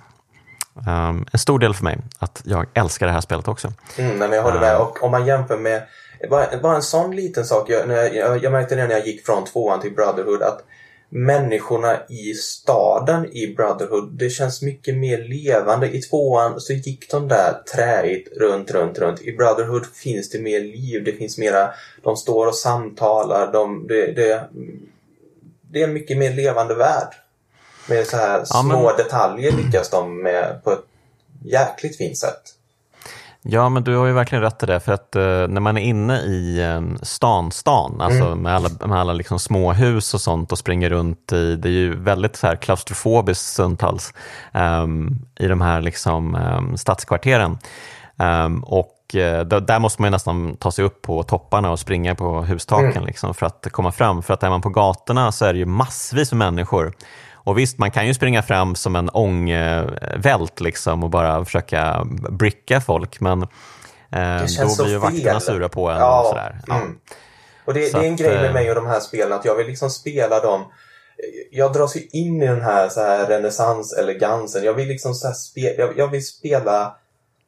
Um, 0.74 1.26
en 1.32 1.38
stor 1.38 1.58
del 1.58 1.74
för 1.74 1.84
mig 1.84 1.98
att 2.18 2.42
jag 2.44 2.66
älskar 2.74 3.06
det 3.06 3.12
här 3.12 3.20
spelet 3.20 3.48
också. 3.48 3.72
Mm, 3.98 4.18
men 4.18 4.32
jag 4.32 4.42
håller 4.42 4.60
med. 4.60 4.76
Och 4.76 5.02
om 5.02 5.10
man 5.10 5.26
jämför 5.26 5.58
med 5.58 5.82
bara, 6.30 6.58
bara 6.62 6.76
en 6.76 6.82
sån 6.82 7.16
liten 7.16 7.44
sak. 7.44 7.70
Jag, 7.70 7.88
när 7.88 8.14
jag, 8.14 8.44
jag 8.44 8.52
märkte 8.52 8.74
det 8.74 8.86
när 8.86 8.94
jag 8.94 9.06
gick 9.06 9.26
från 9.26 9.44
tvåan 9.44 9.80
till 9.80 9.94
Brotherhood 9.94 10.42
att 10.42 10.64
människorna 11.08 11.98
i 12.08 12.34
staden 12.34 13.26
i 13.32 13.54
Brotherhood, 13.54 14.12
det 14.12 14.30
känns 14.30 14.62
mycket 14.62 14.96
mer 14.96 15.18
levande. 15.18 15.90
I 15.90 16.02
tvåan 16.02 16.60
så 16.60 16.72
gick 16.72 17.10
de 17.10 17.28
där 17.28 17.62
träigt 17.74 18.36
runt, 18.36 18.70
runt, 18.70 18.98
runt. 18.98 19.22
I 19.22 19.32
Brotherhood 19.32 19.86
finns 19.86 20.30
det 20.30 20.38
mer 20.38 20.60
liv, 20.60 21.04
det 21.04 21.12
finns 21.12 21.38
mera, 21.38 21.70
de 22.02 22.16
står 22.16 22.46
och 22.46 22.54
samtalar, 22.54 23.52
de, 23.52 23.86
det, 23.86 24.12
det, 24.12 24.48
det 25.70 25.80
är 25.80 25.84
en 25.84 25.92
mycket 25.92 26.18
mer 26.18 26.32
levande 26.32 26.74
värld. 26.74 27.14
Med 27.88 28.06
så 28.06 28.16
här 28.16 28.38
ja, 28.38 28.44
små 28.44 28.82
men... 28.82 28.96
detaljer 28.96 29.52
lyckas 29.52 29.90
de 29.90 30.22
med 30.22 30.64
på 30.64 30.72
ett 30.72 30.84
jäkligt 31.44 31.96
fint 31.96 32.18
sätt. 32.18 32.55
Ja, 33.48 33.68
men 33.68 33.84
du 33.84 33.96
har 33.96 34.06
ju 34.06 34.12
verkligen 34.12 34.42
rätt 34.42 34.62
i 34.62 34.66
det. 34.66 34.80
För 34.80 34.92
att 34.92 35.16
eh, 35.16 35.22
när 35.22 35.60
man 35.60 35.76
är 35.76 35.82
inne 35.82 36.20
i 36.20 36.60
eh, 36.62 37.02
stan, 37.02 37.52
stan, 37.52 38.00
alltså 38.00 38.24
mm. 38.24 38.38
med 38.38 38.54
alla, 38.54 38.68
med 38.86 39.00
alla 39.00 39.12
liksom 39.12 39.38
små 39.38 39.72
hus 39.72 40.14
och 40.14 40.20
sånt 40.20 40.52
och 40.52 40.58
springer 40.58 40.90
runt 40.90 41.32
i, 41.32 41.56
det 41.56 41.68
är 41.68 41.72
ju 41.72 41.96
väldigt 41.96 42.36
så 42.36 42.46
här 42.46 42.56
klaustrofobiskt 42.56 43.46
stundtals 43.46 44.14
um, 44.52 45.18
i 45.38 45.46
de 45.46 45.60
här 45.60 45.80
liksom, 45.80 46.34
um, 46.34 46.76
stadskvarteren. 46.76 47.58
Um, 48.16 48.64
och 48.64 49.14
eh, 49.14 49.44
där 49.44 49.78
måste 49.78 50.02
man 50.02 50.10
nästan 50.10 50.56
ta 50.56 50.70
sig 50.70 50.84
upp 50.84 51.02
på 51.02 51.22
topparna 51.22 51.70
och 51.70 51.78
springa 51.78 52.14
på 52.14 52.42
hustaken 52.42 52.92
mm. 52.92 53.06
liksom, 53.06 53.34
för 53.34 53.46
att 53.46 53.66
komma 53.70 53.92
fram. 53.92 54.22
För 54.22 54.34
att 54.34 54.42
är 54.42 54.50
man 54.50 54.62
på 54.62 54.68
gatorna 54.68 55.32
så 55.32 55.44
är 55.44 55.52
det 55.52 55.58
ju 55.58 55.66
massvis 55.66 56.32
med 56.32 56.38
människor 56.38 56.92
och 57.46 57.58
visst, 57.58 57.78
man 57.78 57.90
kan 57.90 58.06
ju 58.06 58.14
springa 58.14 58.42
fram 58.42 58.74
som 58.74 58.96
en 58.96 59.10
ångvält 59.10 60.60
liksom 60.60 61.04
och 61.04 61.10
bara 61.10 61.44
försöka 61.44 62.06
bricka 62.30 62.80
folk, 62.80 63.20
men 63.20 63.42
eh, 63.42 64.42
då 64.58 64.84
blir 64.84 64.88
ju 64.88 64.98
vakterna 64.98 65.40
sura 65.40 65.68
på 65.68 65.90
en. 65.90 65.98
Ja, 65.98 66.20
och 66.20 66.26
sådär. 66.26 66.60
Ja. 66.66 66.76
Mm. 66.76 66.98
Och 67.64 67.74
det, 67.74 67.80
det, 67.92 67.98
är 67.98 68.04
en 68.04 68.12
att, 68.12 68.20
grej 68.20 68.34
med 68.34 68.46
eh, 68.46 68.52
mig 68.52 68.68
och 68.68 68.74
de 68.74 68.86
här 68.86 69.00
spelen, 69.00 69.32
att 69.32 69.44
jag 69.44 69.54
vill 69.54 69.66
liksom 69.66 69.90
spela 69.90 70.40
dem 70.40 70.64
jag 71.50 71.72
dras 71.72 71.96
ju 71.96 72.00
in 72.12 72.42
i 72.42 72.46
den 72.46 72.62
här, 72.62 72.88
så 72.88 73.00
här 73.00 73.26
renässans-elegansen. 73.26 74.64
Jag 74.64 74.74
vill 74.74 74.88
liksom 74.88 75.14
så 75.14 75.32
spela, 75.32 75.74
jag, 75.78 75.98
jag, 75.98 76.10
vill 76.10 76.26
spela 76.26 76.96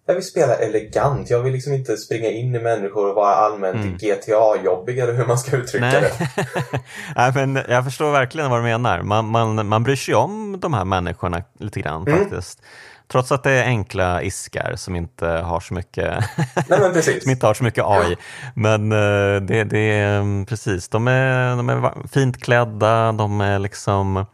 jag 0.08 0.14
vill 0.14 0.24
spela 0.24 0.54
elegant. 0.54 1.30
Jag 1.30 1.42
vill 1.42 1.52
liksom 1.52 1.72
inte 1.72 1.96
springa 1.96 2.28
in 2.28 2.54
i 2.54 2.58
människor 2.58 3.08
och 3.08 3.14
vara 3.14 3.34
allmänt 3.34 3.74
mm. 3.74 3.96
GTA-jobbig 3.96 4.98
eller 4.98 5.12
hur 5.12 5.26
man 5.26 5.38
ska 5.38 5.56
uttrycka 5.56 5.86
Nej. 5.86 6.00
det. 6.00 6.80
Nej, 7.16 7.32
men 7.34 7.64
jag 7.68 7.84
förstår 7.84 8.12
verkligen 8.12 8.50
vad 8.50 8.58
du 8.58 8.62
menar. 8.62 9.02
Man, 9.02 9.26
man, 9.26 9.68
man 9.68 9.82
bryr 9.82 9.96
sig 9.96 10.14
om 10.14 10.60
de 10.60 10.74
här 10.74 10.84
människorna 10.84 11.42
lite 11.58 11.80
grann 11.80 12.06
mm. 12.06 12.18
faktiskt. 12.18 12.62
Trots 13.08 13.32
att 13.32 13.42
det 13.42 13.50
är 13.50 13.64
enkla 13.64 14.22
iskar 14.22 14.74
som 14.76 14.96
inte 14.96 15.26
har 15.26 15.60
så 15.60 15.74
mycket, 15.74 16.24
Nej, 16.68 17.02
som 17.22 17.30
inte 17.30 17.46
har 17.46 17.54
så 17.54 17.64
mycket 17.64 17.84
AI. 17.84 18.16
Men 18.54 18.92
eh, 18.92 19.40
det, 19.40 19.64
det 19.64 19.78
är 19.78 20.20
mm, 20.20 20.46
precis, 20.46 20.88
de 20.88 21.08
är, 21.08 21.56
de 21.56 21.68
är 21.68 22.08
fint 22.08 22.42
klädda, 22.42 23.12
de 23.12 23.40
är 23.40 23.58
liksom 23.58 24.26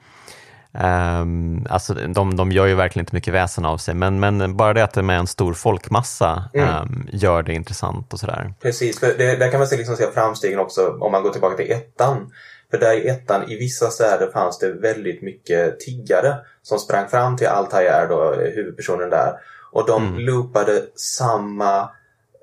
Um, 0.78 1.66
alltså 1.70 1.94
de, 1.94 2.36
de 2.36 2.52
gör 2.52 2.66
ju 2.66 2.74
verkligen 2.74 3.02
inte 3.02 3.14
mycket 3.14 3.34
väsen 3.34 3.64
av 3.64 3.78
sig, 3.78 3.94
men, 3.94 4.20
men 4.20 4.56
bara 4.56 4.72
det 4.72 4.84
att 4.84 4.92
det 4.92 5.00
är 5.00 5.02
med 5.02 5.18
en 5.18 5.26
stor 5.26 5.54
folkmassa 5.54 6.50
mm. 6.54 6.68
um, 6.68 7.08
gör 7.12 7.42
det 7.42 7.52
intressant 7.52 8.12
och 8.12 8.20
sådär. 8.20 8.54
Precis, 8.62 9.00
för 9.00 9.14
det, 9.18 9.36
där 9.36 9.50
kan 9.50 9.60
man 9.60 9.66
se, 9.66 9.76
liksom 9.76 9.96
se 9.96 10.10
framstegen 10.14 10.58
också 10.58 10.98
om 11.00 11.12
man 11.12 11.22
går 11.22 11.30
tillbaka 11.30 11.56
till 11.56 11.72
ettan. 11.72 12.32
För 12.70 12.78
där 12.78 12.92
i 12.92 13.08
ettan, 13.08 13.50
i 13.50 13.56
vissa 13.56 13.90
städer 13.90 14.30
fanns 14.32 14.58
det 14.58 14.72
väldigt 14.72 15.22
mycket 15.22 15.80
tiggare 15.80 16.36
som 16.62 16.78
sprang 16.78 17.08
fram 17.08 17.36
till 17.36 17.46
Altair, 17.46 18.08
då, 18.08 18.34
huvudpersonen 18.54 19.10
där. 19.10 19.32
Och 19.72 19.86
de 19.86 20.06
mm. 20.06 20.18
loopade 20.18 20.82
samma 20.96 21.90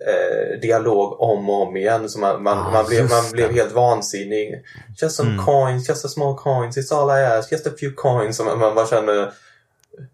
eh, 0.08 0.60
dialog 0.60 1.22
om 1.22 1.50
och 1.50 1.68
om 1.68 1.78
igen. 1.78 2.10
Så 2.10 2.20
man, 2.20 2.44
man, 2.44 2.58
ah, 2.58 2.72
man, 2.72 2.86
blev, 2.86 3.10
man 3.10 3.32
blev 3.32 3.52
helt 3.52 3.72
vansinnig. 3.72 4.64
Just 5.02 5.16
some 5.16 5.32
mm. 5.32 5.46
coins, 5.46 5.90
just 5.90 6.06
a 6.06 6.08
small 6.08 6.38
coins, 6.38 6.78
it's 6.78 6.96
all 6.96 7.20
I 7.20 7.24
ask, 7.24 7.52
just 7.52 7.68
a 7.68 7.72
few 7.80 7.96
coins. 7.96 8.40
Och 8.40 8.46
man, 8.46 8.60
man 8.60 8.76
bara 8.76 8.88
känner 8.88 9.32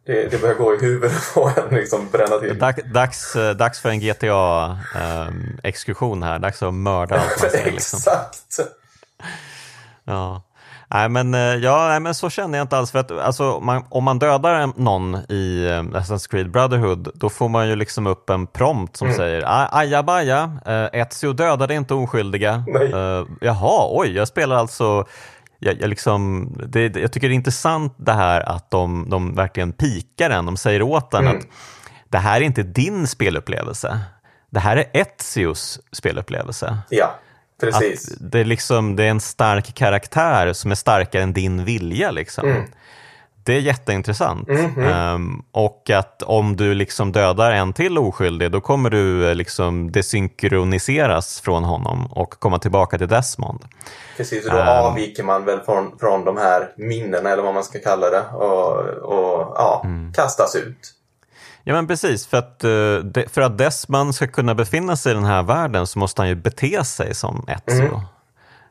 det, 0.06 0.32
det 0.32 0.42
börjar 0.42 0.56
gå 0.56 0.76
i 0.76 0.78
huvudet 0.78 1.14
på 1.34 1.52
en, 1.56 1.76
liksom 1.76 2.10
bränna 2.12 2.38
till. 2.38 2.60
Dags, 2.60 2.84
dags, 2.94 3.36
eh, 3.36 3.56
dags 3.56 3.80
för 3.80 3.90
en 3.90 4.00
GTA-exkursion 4.00 6.18
um, 6.18 6.24
här, 6.24 6.40
dags 6.40 6.64
att 6.64 6.74
mörda 6.74 7.16
allt 7.16 7.42
man 7.42 7.50
ser. 7.50 7.72
Liksom. 7.72 7.98
Exakt! 7.98 8.60
Ja. 10.04 10.44
Nej 10.94 11.10
men, 11.10 11.34
eh, 11.34 11.40
ja, 11.40 11.88
nej, 11.88 12.00
men 12.00 12.16
så 12.16 12.30
känner 12.30 12.58
jag 12.58 12.66
inte 12.66 12.78
alls. 12.78 12.92
För 12.92 13.00
att, 13.00 13.12
alltså, 13.12 13.60
man, 13.60 13.86
om 13.90 14.04
man 14.04 14.20
dödar 14.20 14.72
någon 14.76 15.16
i 15.30 15.66
uh, 15.66 16.00
Assassin's 16.00 16.30
Creed 16.30 16.52
Brotherhood 16.52 17.12
då 17.14 17.30
får 17.30 17.50
man 17.50 17.68
ju 17.68 17.76
liksom 17.76 18.08
upp 18.08 18.30
en 18.30 18.48
prompt 18.48 18.96
som 18.96 19.08
mm. 19.08 19.18
säger 19.18 19.44
ajabaja, 19.78 20.44
uh, 20.68 21.02
Ezio 21.02 21.34
dödade 21.34 21.74
inte 21.74 21.94
oskyldiga. 21.94 22.64
Uh, 22.94 23.28
jaha, 23.42 23.88
oj, 23.92 24.12
jag 24.12 24.28
spelar 24.28 24.56
alltså 24.56 25.06
jag, 25.60 25.82
jag, 25.82 25.90
liksom, 25.90 26.52
det, 26.68 26.96
jag 26.96 27.12
tycker 27.12 27.30
det 27.30 27.34
är 27.34 27.36
intressant 27.36 27.96
det 27.98 28.14
här 28.14 28.42
att 28.42 28.72
de, 28.72 29.10
de 29.10 29.36
verkligen 29.36 29.74
pikar 29.74 30.30
en. 30.30 30.46
De 30.46 30.58
säger 30.58 30.82
åt 30.82 31.14
en 31.14 31.20
mm. 31.20 31.38
att 31.38 31.44
det 32.10 32.18
här 32.18 32.42
är 32.42 32.46
inte 32.46 32.64
din 32.64 33.08
spelupplevelse. 33.08 34.00
Det 34.50 34.60
här 34.60 34.78
är 34.78 34.86
Ezios 34.94 35.80
spelupplevelse. 35.92 36.78
Ja. 36.90 37.16
Precis. 37.62 38.12
Att 38.12 38.32
det, 38.32 38.40
är 38.40 38.46
liksom, 38.46 38.96
det 38.96 39.04
är 39.04 39.10
en 39.10 39.20
stark 39.20 39.74
karaktär 39.74 40.54
som 40.54 40.72
är 40.72 40.76
starkare 40.76 41.24
än 41.24 41.34
din 41.34 41.66
vilja. 41.66 42.12
Liksom. 42.12 42.50
Mm. 42.50 42.64
Det 43.44 43.54
är 43.54 43.60
jätteintressant. 43.60 44.50
Mm 44.50 44.72
-hmm. 44.72 45.16
um, 45.16 45.46
och 45.52 45.90
att 45.90 46.24
om 46.24 46.56
du 46.56 46.74
liksom 46.74 47.12
dödar 47.12 47.52
en 47.52 47.74
till 47.74 47.98
oskyldig, 47.98 48.52
då 48.52 48.62
kommer 48.62 48.90
du 48.90 49.34
liksom 49.34 49.92
desynkroniseras 49.92 51.42
från 51.42 51.64
honom 51.64 52.08
och 52.12 52.30
komma 52.30 52.60
tillbaka 52.60 52.98
till 52.98 53.08
Desmond. 53.08 53.66
Precis, 54.18 54.46
och 54.46 54.52
då 54.52 54.60
um, 54.60 54.68
avviker 54.68 55.24
man 55.24 55.46
väl 55.46 55.60
från, 55.60 56.00
från 56.00 56.26
de 56.26 56.38
här 56.38 56.70
minnena, 56.78 57.30
eller 57.30 57.44
vad 57.44 57.54
man 57.54 57.64
ska 57.64 57.80
kalla 57.80 58.10
det, 58.10 58.24
och, 58.34 58.80
och 58.88 59.54
ja, 59.56 59.82
mm. 59.86 60.14
kastas 60.14 60.56
ut. 60.56 60.97
Ja 61.68 61.74
men 61.74 61.88
precis, 61.88 62.28
för 62.28 62.38
att, 62.38 62.64
eh, 62.64 63.30
för 63.30 63.42
att 63.42 63.58
Desmond 63.58 64.16
ska 64.16 64.28
kunna 64.28 64.56
befinna 64.56 64.96
sig 64.96 65.12
i 65.12 65.16
den 65.16 65.24
här 65.24 65.44
världen 65.44 65.88
så 65.88 66.00
måste 66.00 66.22
han 66.22 66.30
ju 66.30 66.36
bete 66.36 66.84
sig 66.84 67.16
som 67.16 67.46
Ezio. 67.48 67.86
Mm. 67.88 68.00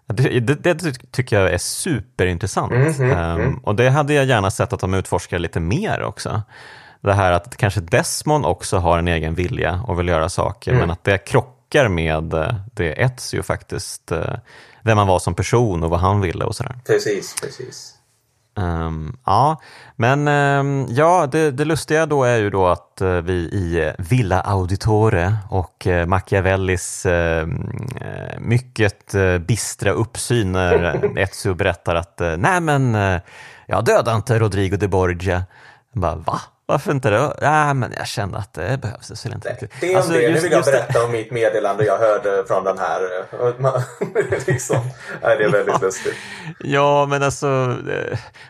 Det, 0.07 0.41
det, 0.55 0.75
det 0.75 0.93
tycker 1.11 1.41
jag 1.41 1.53
är 1.53 1.59
superintressant. 1.59 2.73
Mm, 2.73 2.93
mm, 2.93 3.11
mm. 3.11 3.47
Um, 3.47 3.59
och 3.59 3.75
det 3.75 3.91
hade 3.91 4.15
jag 4.15 4.25
gärna 4.25 4.51
sett 4.51 4.73
att 4.73 4.81
de 4.81 4.95
utforskar 4.95 5.39
lite 5.39 5.61
mer 5.61 6.03
också. 6.03 6.43
Det 7.01 7.13
här 7.13 7.33
att 7.33 7.57
kanske 7.57 7.81
Desmond 7.81 8.47
också 8.47 8.79
har 8.79 8.99
en 8.99 9.09
egen 9.09 9.35
vilja 9.35 9.81
och 9.87 9.99
vill 9.99 10.09
göra 10.09 10.29
saker, 10.29 10.71
Mm. 10.71 10.81
men 10.81 10.91
att 10.91 11.05
det 11.05 11.19
krockar 11.19 11.89
med 11.89 12.35
eh, 12.35 12.55
det 12.73 13.03
Ezio 13.03 13.43
faktiskt, 13.43 14.13
eh, 14.13 14.35
vem 14.83 14.99
han 14.99 15.07
var 15.07 15.19
som 15.19 15.35
person 15.35 15.83
och 15.83 15.91
vad 15.91 16.01
han 16.01 16.21
ville 16.21 16.45
och 16.45 16.57
sådär. 16.57 16.79
Precis, 16.87 17.35
precis. 17.43 17.96
Ehm, 18.57 19.17
ja, 19.25 19.61
men 19.97 20.29
ehm, 20.29 20.87
ja, 20.89 21.29
det, 21.33 21.51
det 21.51 21.65
lustiga 21.65 22.07
då 22.07 22.25
är 22.25 22.37
ju 22.37 22.51
då 22.51 22.67
att 22.67 23.01
eh, 23.01 23.09
vi 23.09 23.33
i 23.33 23.87
eh, 23.87 23.93
Villa 23.99 24.41
Auditore 24.41 25.37
och 25.51 25.87
uh, 25.87 26.07
Machiavellis 26.07 27.07
eh, 27.07 27.47
mycket 28.39 29.15
uh, 29.15 29.39
bistra 29.39 29.91
uppsyn 29.91 30.53
när 30.53 31.19
Ezio 31.19 31.55
berättar 31.55 31.95
att 31.95 32.21
uh, 32.21 32.37
nej 32.37 32.61
men 32.61 32.95
uh, 32.95 33.21
jag 33.67 33.85
dödade 33.85 34.17
inte 34.17 34.39
Rodrigo 34.39 34.77
de 34.77 34.89
Borgia. 34.89 35.45
Jag 35.93 36.01
bara, 36.01 36.17
va? 36.17 36.41
Varför 36.69 36.93
inte 36.93 37.11
det? 37.11 37.37
Ja, 37.41 37.75
men 37.75 37.93
jag 37.97 38.07
kände 38.07 38.39
att 38.39 38.55
det 38.55 38.79
behövs 38.83 39.09
det 39.09 39.33
inte 39.35 39.49
riktigt. 39.49 39.73
Det 39.81 39.93
är 39.93 40.03
om 40.03 40.09
det. 40.09 40.33
Nu 40.33 40.41
vill 40.41 40.53
jag 40.53 40.65
berätta 40.65 41.05
om 41.05 41.13
mitt 41.13 41.31
meddelande 41.31 41.85
jag 41.85 41.99
hörde 41.99 42.45
från 42.47 42.65
den 42.65 42.79
här. 42.79 43.01
liksom. 44.47 44.77
Nej, 45.23 45.37
det 45.37 45.45
är 45.45 45.49
väldigt 45.49 45.81
lustigt. 45.83 46.15
Ja, 46.59 47.07
men 47.07 47.23
alltså, 47.23 47.77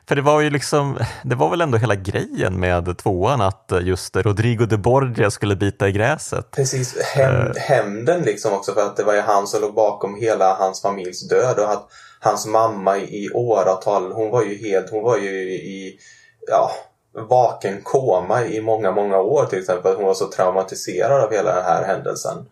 för 0.08 0.16
det 0.16 0.22
var 0.22 0.40
ju 0.40 0.50
liksom, 0.50 0.98
det 1.22 1.34
var 1.34 1.50
väl 1.50 1.60
ändå 1.60 1.78
hela 1.78 1.94
grejen 1.94 2.60
med 2.60 2.98
tvåan 2.98 3.40
att 3.40 3.72
just 3.80 4.16
Rodrigo 4.16 4.66
de 4.66 4.76
Borgia 4.76 5.30
skulle 5.30 5.56
bita 5.56 5.88
i 5.88 5.92
gräset. 5.92 6.50
Precis, 6.50 7.02
Häm, 7.02 7.52
hämnden 7.56 8.22
liksom 8.22 8.52
också 8.52 8.74
för 8.74 8.80
att 8.80 8.96
det 8.96 9.04
var 9.04 9.14
ju 9.14 9.20
han 9.20 9.46
som 9.46 9.60
låg 9.60 9.74
bakom 9.74 10.20
hela 10.20 10.54
hans 10.54 10.82
familjs 10.82 11.28
död 11.28 11.58
och 11.58 11.72
att 11.72 11.88
hans 12.20 12.46
mamma 12.46 12.98
i 12.98 13.30
åratal, 13.34 14.12
hon 14.12 14.30
var 14.30 14.42
ju 14.42 14.68
helt, 14.68 14.90
hon 14.90 15.02
var 15.02 15.16
ju 15.16 15.30
i, 15.52 15.98
ja, 16.48 16.70
vaken 17.16 17.80
koma 17.82 18.44
i 18.44 18.60
många, 18.60 18.90
många 18.90 19.18
år 19.18 19.44
till 19.44 19.58
exempel. 19.58 19.96
Hon 19.96 20.06
var 20.06 20.14
så 20.14 20.26
traumatiserad 20.26 21.22
av 21.22 21.32
hela 21.32 21.54
den 21.54 21.64
här 21.64 21.84
händelsen. 21.84 22.46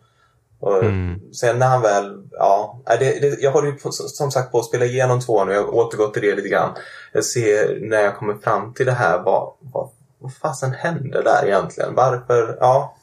Och 0.59 0.83
mm. 0.83 1.33
Sen 1.33 1.59
när 1.59 1.67
han 1.67 1.81
väl, 1.81 2.27
ja, 2.31 2.79
det, 2.85 3.19
det, 3.21 3.39
jag 3.39 3.51
håller 3.51 3.67
ju 3.67 3.73
på, 3.73 3.91
som 3.91 4.31
sagt 4.31 4.51
på 4.51 4.59
att 4.59 4.65
spela 4.65 4.85
igenom 4.85 5.21
tvåan 5.21 5.47
och 5.47 5.53
jag 5.55 5.63
har 5.63 5.75
återgått 5.75 6.13
till 6.13 6.21
det 6.21 6.35
lite 6.35 6.49
grann. 6.49 6.69
Jag 7.13 7.25
ser 7.25 7.79
när 7.81 8.01
jag 8.01 8.17
kommer 8.17 8.33
fram 8.33 8.73
till 8.73 8.85
det 8.85 8.91
här, 8.91 9.17
vad, 9.17 9.53
vad, 9.59 9.89
vad 10.19 10.33
fasen 10.33 10.71
hände 10.71 11.21
där 11.21 11.45
egentligen? 11.45 11.95
Varför, 11.95 12.57
ja. 12.59 12.95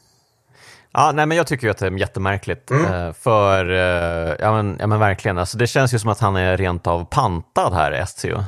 Ja, 0.93 1.11
nej, 1.11 1.25
men 1.25 1.37
jag 1.37 1.47
tycker 1.47 1.67
ju 1.67 1.71
att 1.71 1.77
det 1.77 1.87
är 1.87 1.91
jättemärkligt. 1.91 2.71
Mm. 2.71 3.13
För, 3.13 3.65
ja 4.39 4.51
men, 4.51 4.77
ja 4.79 4.87
men 4.87 4.99
verkligen, 4.99 5.37
alltså, 5.37 5.57
det 5.57 5.67
känns 5.67 5.93
ju 5.93 5.99
som 5.99 6.09
att 6.09 6.19
han 6.19 6.35
är 6.35 6.57
rent 6.57 6.87
av 6.87 7.05
pantad 7.05 7.73
här, 7.73 7.91
Ezio. 7.91 8.43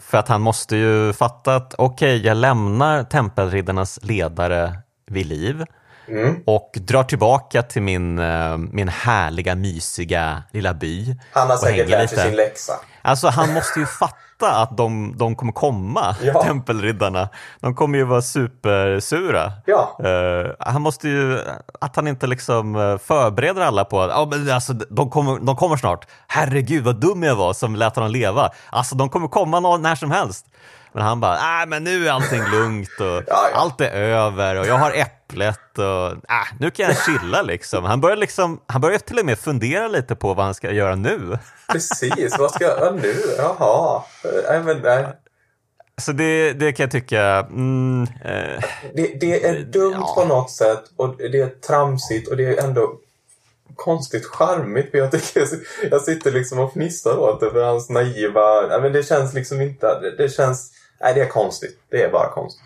För 0.00 0.18
att 0.18 0.28
han 0.28 0.40
måste 0.40 0.76
ju 0.76 1.12
fatta 1.12 1.56
att 1.56 1.74
okej, 1.78 2.16
okay, 2.16 2.26
jag 2.26 2.36
lämnar 2.36 3.04
tempelriddarnas 3.04 3.98
ledare 4.02 4.78
vid 5.06 5.26
liv. 5.26 5.64
Mm. 6.08 6.42
och 6.46 6.70
drar 6.80 7.04
tillbaka 7.04 7.62
till 7.62 7.82
min, 7.82 8.14
min 8.72 8.88
härliga, 8.88 9.54
mysiga 9.54 10.42
lilla 10.52 10.74
by. 10.74 11.16
Han 11.32 11.50
har 11.50 11.56
säkert 11.56 11.88
lärt 11.88 12.10
sig 12.10 12.18
sin 12.18 12.36
läxa. 12.36 12.72
Alltså 13.02 13.28
han 13.28 13.52
måste 13.52 13.80
ju 13.80 13.86
fatta 13.86 14.50
att 14.50 14.76
de, 14.76 15.14
de 15.16 15.36
kommer 15.36 15.52
komma, 15.52 16.16
ja. 16.22 16.42
tempelriddarna. 16.42 17.28
De 17.60 17.74
kommer 17.74 17.98
ju 17.98 18.04
vara 18.04 18.22
supersura. 18.22 19.52
Ja. 19.66 19.98
Uh, 20.04 20.52
han 20.58 20.82
måste 20.82 21.08
ju, 21.08 21.38
att 21.80 21.96
han 21.96 22.08
inte 22.08 22.26
liksom 22.26 22.98
förbereder 23.02 23.62
alla 23.62 23.84
på 23.84 24.02
att 24.02 24.10
oh, 24.10 24.28
men 24.28 24.50
alltså, 24.50 24.72
de, 24.72 25.10
kommer, 25.10 25.38
de 25.40 25.56
kommer 25.56 25.76
snart. 25.76 26.06
Herregud 26.26 26.84
vad 26.84 26.96
dum 27.00 27.22
jag 27.22 27.36
var 27.36 27.52
som 27.52 27.76
lät 27.76 27.96
honom 27.96 28.10
leva. 28.10 28.50
Alltså 28.70 28.94
de 28.94 29.08
kommer 29.08 29.28
komma 29.28 29.76
när 29.76 29.94
som 29.94 30.10
helst. 30.10 30.46
Men 30.94 31.02
han 31.02 31.20
bara, 31.20 31.34
nej 31.34 31.66
men 31.66 31.84
nu 31.84 32.08
är 32.08 32.12
allting 32.12 32.42
lugnt 32.50 33.00
och 33.00 33.06
ja, 33.06 33.22
ja. 33.26 33.50
allt 33.52 33.80
är 33.80 33.90
över 33.90 34.56
och 34.56 34.66
jag 34.66 34.78
har 34.78 34.92
äpplet 34.92 35.78
och 35.78 36.10
äh, 36.10 36.46
nu 36.60 36.70
kan 36.70 36.86
jag 36.86 36.96
chilla 37.04 37.42
liksom. 37.42 37.84
Han 37.84 38.00
börjar, 38.00 38.16
liksom. 38.16 38.60
han 38.66 38.80
börjar 38.80 38.98
till 38.98 39.18
och 39.18 39.26
med 39.26 39.38
fundera 39.38 39.88
lite 39.88 40.14
på 40.14 40.34
vad 40.34 40.44
han 40.44 40.54
ska 40.54 40.72
göra 40.72 40.94
nu. 40.94 41.38
Precis, 41.72 42.38
vad 42.38 42.50
ska 42.50 42.64
jag 42.64 42.78
göra 42.78 42.90
nu? 42.90 43.14
Jaha. 43.38 44.02
Nej, 44.48 44.62
men, 44.62 44.78
nej. 44.78 45.06
Så 46.00 46.12
det, 46.12 46.52
det 46.52 46.72
kan 46.72 46.84
jag 46.84 46.90
tycka... 46.90 47.22
Mm, 47.22 48.02
eh, 48.24 48.64
det, 48.94 49.20
det, 49.20 49.44
är 49.44 49.58
dumt 49.58 49.94
ja. 49.98 50.12
på 50.14 50.24
något 50.24 50.50
sätt 50.50 50.82
och 50.96 51.16
det 51.16 51.40
är 51.40 51.48
tramsigt 51.48 52.28
och 52.28 52.36
det 52.36 52.44
är 52.44 52.64
ändå 52.64 52.98
konstigt 53.76 54.26
charmigt 54.26 54.90
för 54.90 54.98
jag 54.98 55.10
tycker 55.10 55.48
jag 55.90 56.00
sitter 56.00 56.32
liksom 56.32 56.58
och 56.58 56.72
fnissar 56.72 57.18
åt 57.18 57.40
det 57.40 57.50
för 57.50 57.62
hans 57.62 57.90
naiva... 57.90 58.78
Men 58.80 58.92
det 58.92 59.02
känns 59.02 59.34
liksom 59.34 59.60
inte... 59.60 60.14
Det 60.18 60.28
känns... 60.28 60.72
Nej, 61.02 61.14
det 61.14 61.20
är 61.20 61.28
konstigt. 61.28 61.78
Det 61.90 62.02
är 62.02 62.10
bara 62.10 62.28
konstigt. 62.28 62.62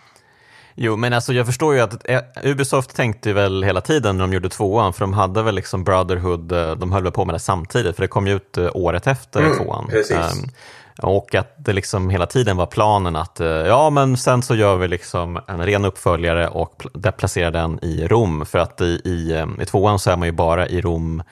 Jo, 0.78 0.96
men 0.96 1.12
alltså 1.12 1.32
jag 1.32 1.46
förstår 1.46 1.74
ju 1.74 1.80
att 1.80 2.06
Ubisoft 2.42 2.96
tänkte 2.96 3.32
väl 3.32 3.62
hela 3.62 3.80
tiden 3.80 4.16
när 4.16 4.24
de 4.24 4.32
gjorde 4.32 4.48
tvåan, 4.48 4.92
för 4.92 5.00
de 5.00 5.12
hade 5.12 5.42
väl 5.42 5.54
liksom 5.54 5.84
Brotherhood, 5.84 6.48
de 6.78 6.92
höll 6.92 7.02
väl 7.02 7.12
på 7.12 7.24
med 7.24 7.34
det 7.34 7.38
samtidigt, 7.38 7.96
för 7.96 8.02
det 8.02 8.08
kom 8.08 8.26
ju 8.26 8.36
ut 8.36 8.58
året 8.58 9.06
efter 9.06 9.40
mm, 9.40 9.56
tvåan. 9.56 9.86
Precis. 9.90 10.16
Um, 10.16 10.50
och 11.02 11.34
att 11.34 11.64
det 11.64 11.72
liksom 11.72 12.10
hela 12.10 12.26
tiden 12.26 12.56
var 12.56 12.66
planen 12.66 13.16
att 13.16 13.40
ja, 13.66 13.90
men 13.90 14.16
sen 14.16 14.42
så 14.42 14.54
gör 14.54 14.76
vi 14.76 14.88
liksom 14.88 15.40
en 15.48 15.66
ren 15.66 15.84
uppföljare 15.84 16.48
och 16.48 16.86
placerar 17.16 17.50
den 17.50 17.84
i 17.84 18.06
Rom. 18.08 18.46
För 18.46 18.58
att 18.58 18.80
i, 18.80 18.84
i, 18.84 19.44
i 19.62 19.64
tvåan 19.64 19.98
så 19.98 20.10
är 20.10 20.16
man 20.16 20.28
ju 20.28 20.32
bara 20.32 20.68
i 20.68 20.80
Rom, 20.80 21.22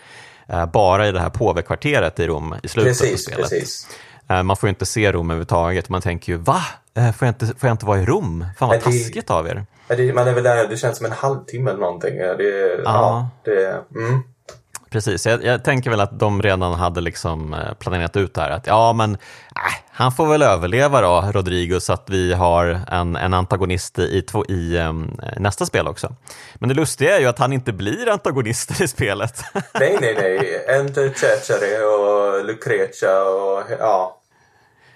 bara 0.72 1.08
i 1.08 1.12
det 1.12 1.20
här 1.20 1.30
påvekvarteret 1.30 2.20
i 2.20 2.26
Rom 2.26 2.54
i 2.62 2.68
slutet 2.68 2.90
precis, 2.90 3.28
av 3.28 3.32
spelet. 3.32 3.50
Precis. 3.50 3.86
Man 4.28 4.56
får 4.56 4.66
ju 4.66 4.68
inte 4.68 4.86
se 4.86 5.12
Rom 5.12 5.30
överhuvudtaget. 5.30 5.88
Man 5.88 6.00
tänker 6.00 6.32
ju, 6.32 6.38
va? 6.38 6.60
Får 6.94 7.26
jag 7.26 7.28
inte, 7.28 7.46
får 7.46 7.68
jag 7.68 7.74
inte 7.74 7.86
vara 7.86 8.00
i 8.00 8.04
Rom? 8.04 8.46
Fan 8.58 8.68
vad 8.68 8.78
det, 8.78 8.82
taskigt 8.82 9.30
av 9.30 9.46
er. 9.46 9.66
Det, 9.88 10.12
man 10.12 10.28
är 10.28 10.32
väl 10.32 10.44
där, 10.44 10.68
det 10.68 10.76
känns 10.76 10.96
som 10.96 11.06
en 11.06 11.12
halvtimme 11.12 11.70
eller 11.70 11.80
någonting. 11.80 12.18
Det, 12.18 12.80
ja. 12.84 12.84
ja 12.84 13.28
det, 13.44 13.84
mm. 13.96 14.22
Precis, 14.94 15.26
jag, 15.26 15.44
jag, 15.44 15.64
tänker 15.64 15.90
väl 15.90 16.00
att 16.00 16.18
de 16.18 16.42
redan 16.42 16.72
hade 16.72 17.00
liksom 17.00 17.56
planerat 17.78 18.16
ut 18.16 18.34
det 18.34 18.40
här. 18.40 18.50
Att 18.50 18.66
ja, 18.66 18.92
men 18.92 19.14
äh, 19.14 19.18
han 19.90 20.12
får 20.12 20.26
väl 20.26 20.42
överleva 20.42 21.00
då, 21.00 21.30
Rodrigo, 21.32 21.80
så 21.80 21.92
att 21.92 22.10
vi 22.10 22.32
har 22.32 22.80
en, 22.88 23.16
en 23.16 23.34
antagonist 23.34 23.98
i, 23.98 24.22
två, 24.22 24.44
i 24.44 24.78
um, 24.78 25.20
nästa 25.36 25.66
spel 25.66 25.88
också. 25.88 26.14
Men 26.54 26.68
det 26.68 26.74
lustiga 26.74 27.16
är 27.16 27.20
ju 27.20 27.26
att 27.26 27.38
han 27.38 27.52
inte 27.52 27.72
blir 27.72 28.08
antagonist 28.08 28.80
i 28.80 28.88
spelet. 28.88 29.44
nej, 29.80 29.98
nej, 30.00 30.14
nej. 30.14 30.64
Enter 30.68 31.12
Cecere 31.14 31.84
och 31.84 32.44
Lucretia 32.44 33.22
och 33.22 33.62
ja. 33.78 34.20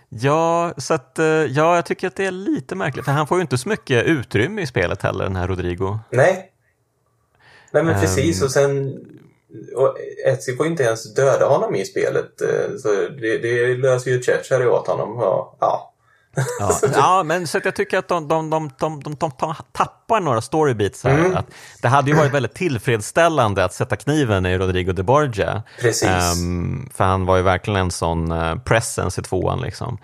Ja, 0.09 0.75
så 0.77 0.95
att, 0.95 1.19
ja, 1.49 1.75
jag 1.75 1.87
tycker 1.87 2.07
att 2.07 2.17
det 2.17 2.27
är 2.27 2.31
lite 2.31 2.75
märkligt, 2.75 3.05
för 3.05 3.13
han 3.13 3.27
får 3.27 3.39
ju 3.39 3.43
inte 3.43 3.59
så 3.59 3.69
mycket 3.69 4.05
utrymme 4.05 4.63
i 4.63 4.67
spelet 4.67 5.03
heller, 5.03 5.25
den 5.25 5.37
här 5.37 5.49
Rodrigo. 5.49 5.99
Nej. 6.11 6.53
Nej, 7.71 7.83
men 7.83 8.01
precis. 8.01 8.41
Um, 8.41 8.45
och 8.45 8.51
sen 8.51 8.99
och 9.75 9.97
Etsy 10.27 10.57
får 10.57 10.67
inte 10.67 10.83
ens 10.83 11.15
döda 11.15 11.47
honom 11.47 11.75
i 11.75 11.85
spelet. 11.85 12.33
Så 12.83 12.89
det, 13.21 13.39
det 13.39 13.77
löser 13.77 14.11
ju 14.11 14.23
Chechari 14.23 14.67
åt 14.67 14.87
honom. 14.87 15.19
Ja. 15.21 15.57
Ja. 15.61 15.95
ja, 16.95 17.23
men 17.23 17.47
så 17.47 17.61
jag 17.65 17.75
tycker 17.75 17.99
att 17.99 18.09
de, 18.09 18.29
de, 18.29 18.51
de, 18.51 18.71
de, 18.79 19.01
de, 19.01 19.17
de 19.19 19.31
tappar 19.73 20.21
några 20.21 20.41
storybeats 20.41 21.05
här. 21.05 21.19
Mm. 21.19 21.37
Att 21.37 21.47
det 21.83 21.89
hade 21.89 22.11
ju 22.11 22.17
varit 22.17 22.35
väldigt 22.35 22.55
tillfredsställande 22.55 23.65
att 23.65 23.75
sätta 23.75 23.97
kniven 23.97 24.47
i 24.47 24.59
Rodrigo 24.59 24.93
de 24.93 25.03
Borgia. 25.03 25.63
Precis. 25.81 26.09
Um, 26.43 26.91
för 26.95 27.05
han 27.05 27.27
var 27.27 27.37
ju 27.37 27.43
verkligen 27.43 27.81
en 27.81 27.91
sån 27.91 28.33
uh, 28.33 28.59
presence 28.59 29.21
i 29.21 29.25
tvåan 29.25 29.61
liksom. 29.61 29.99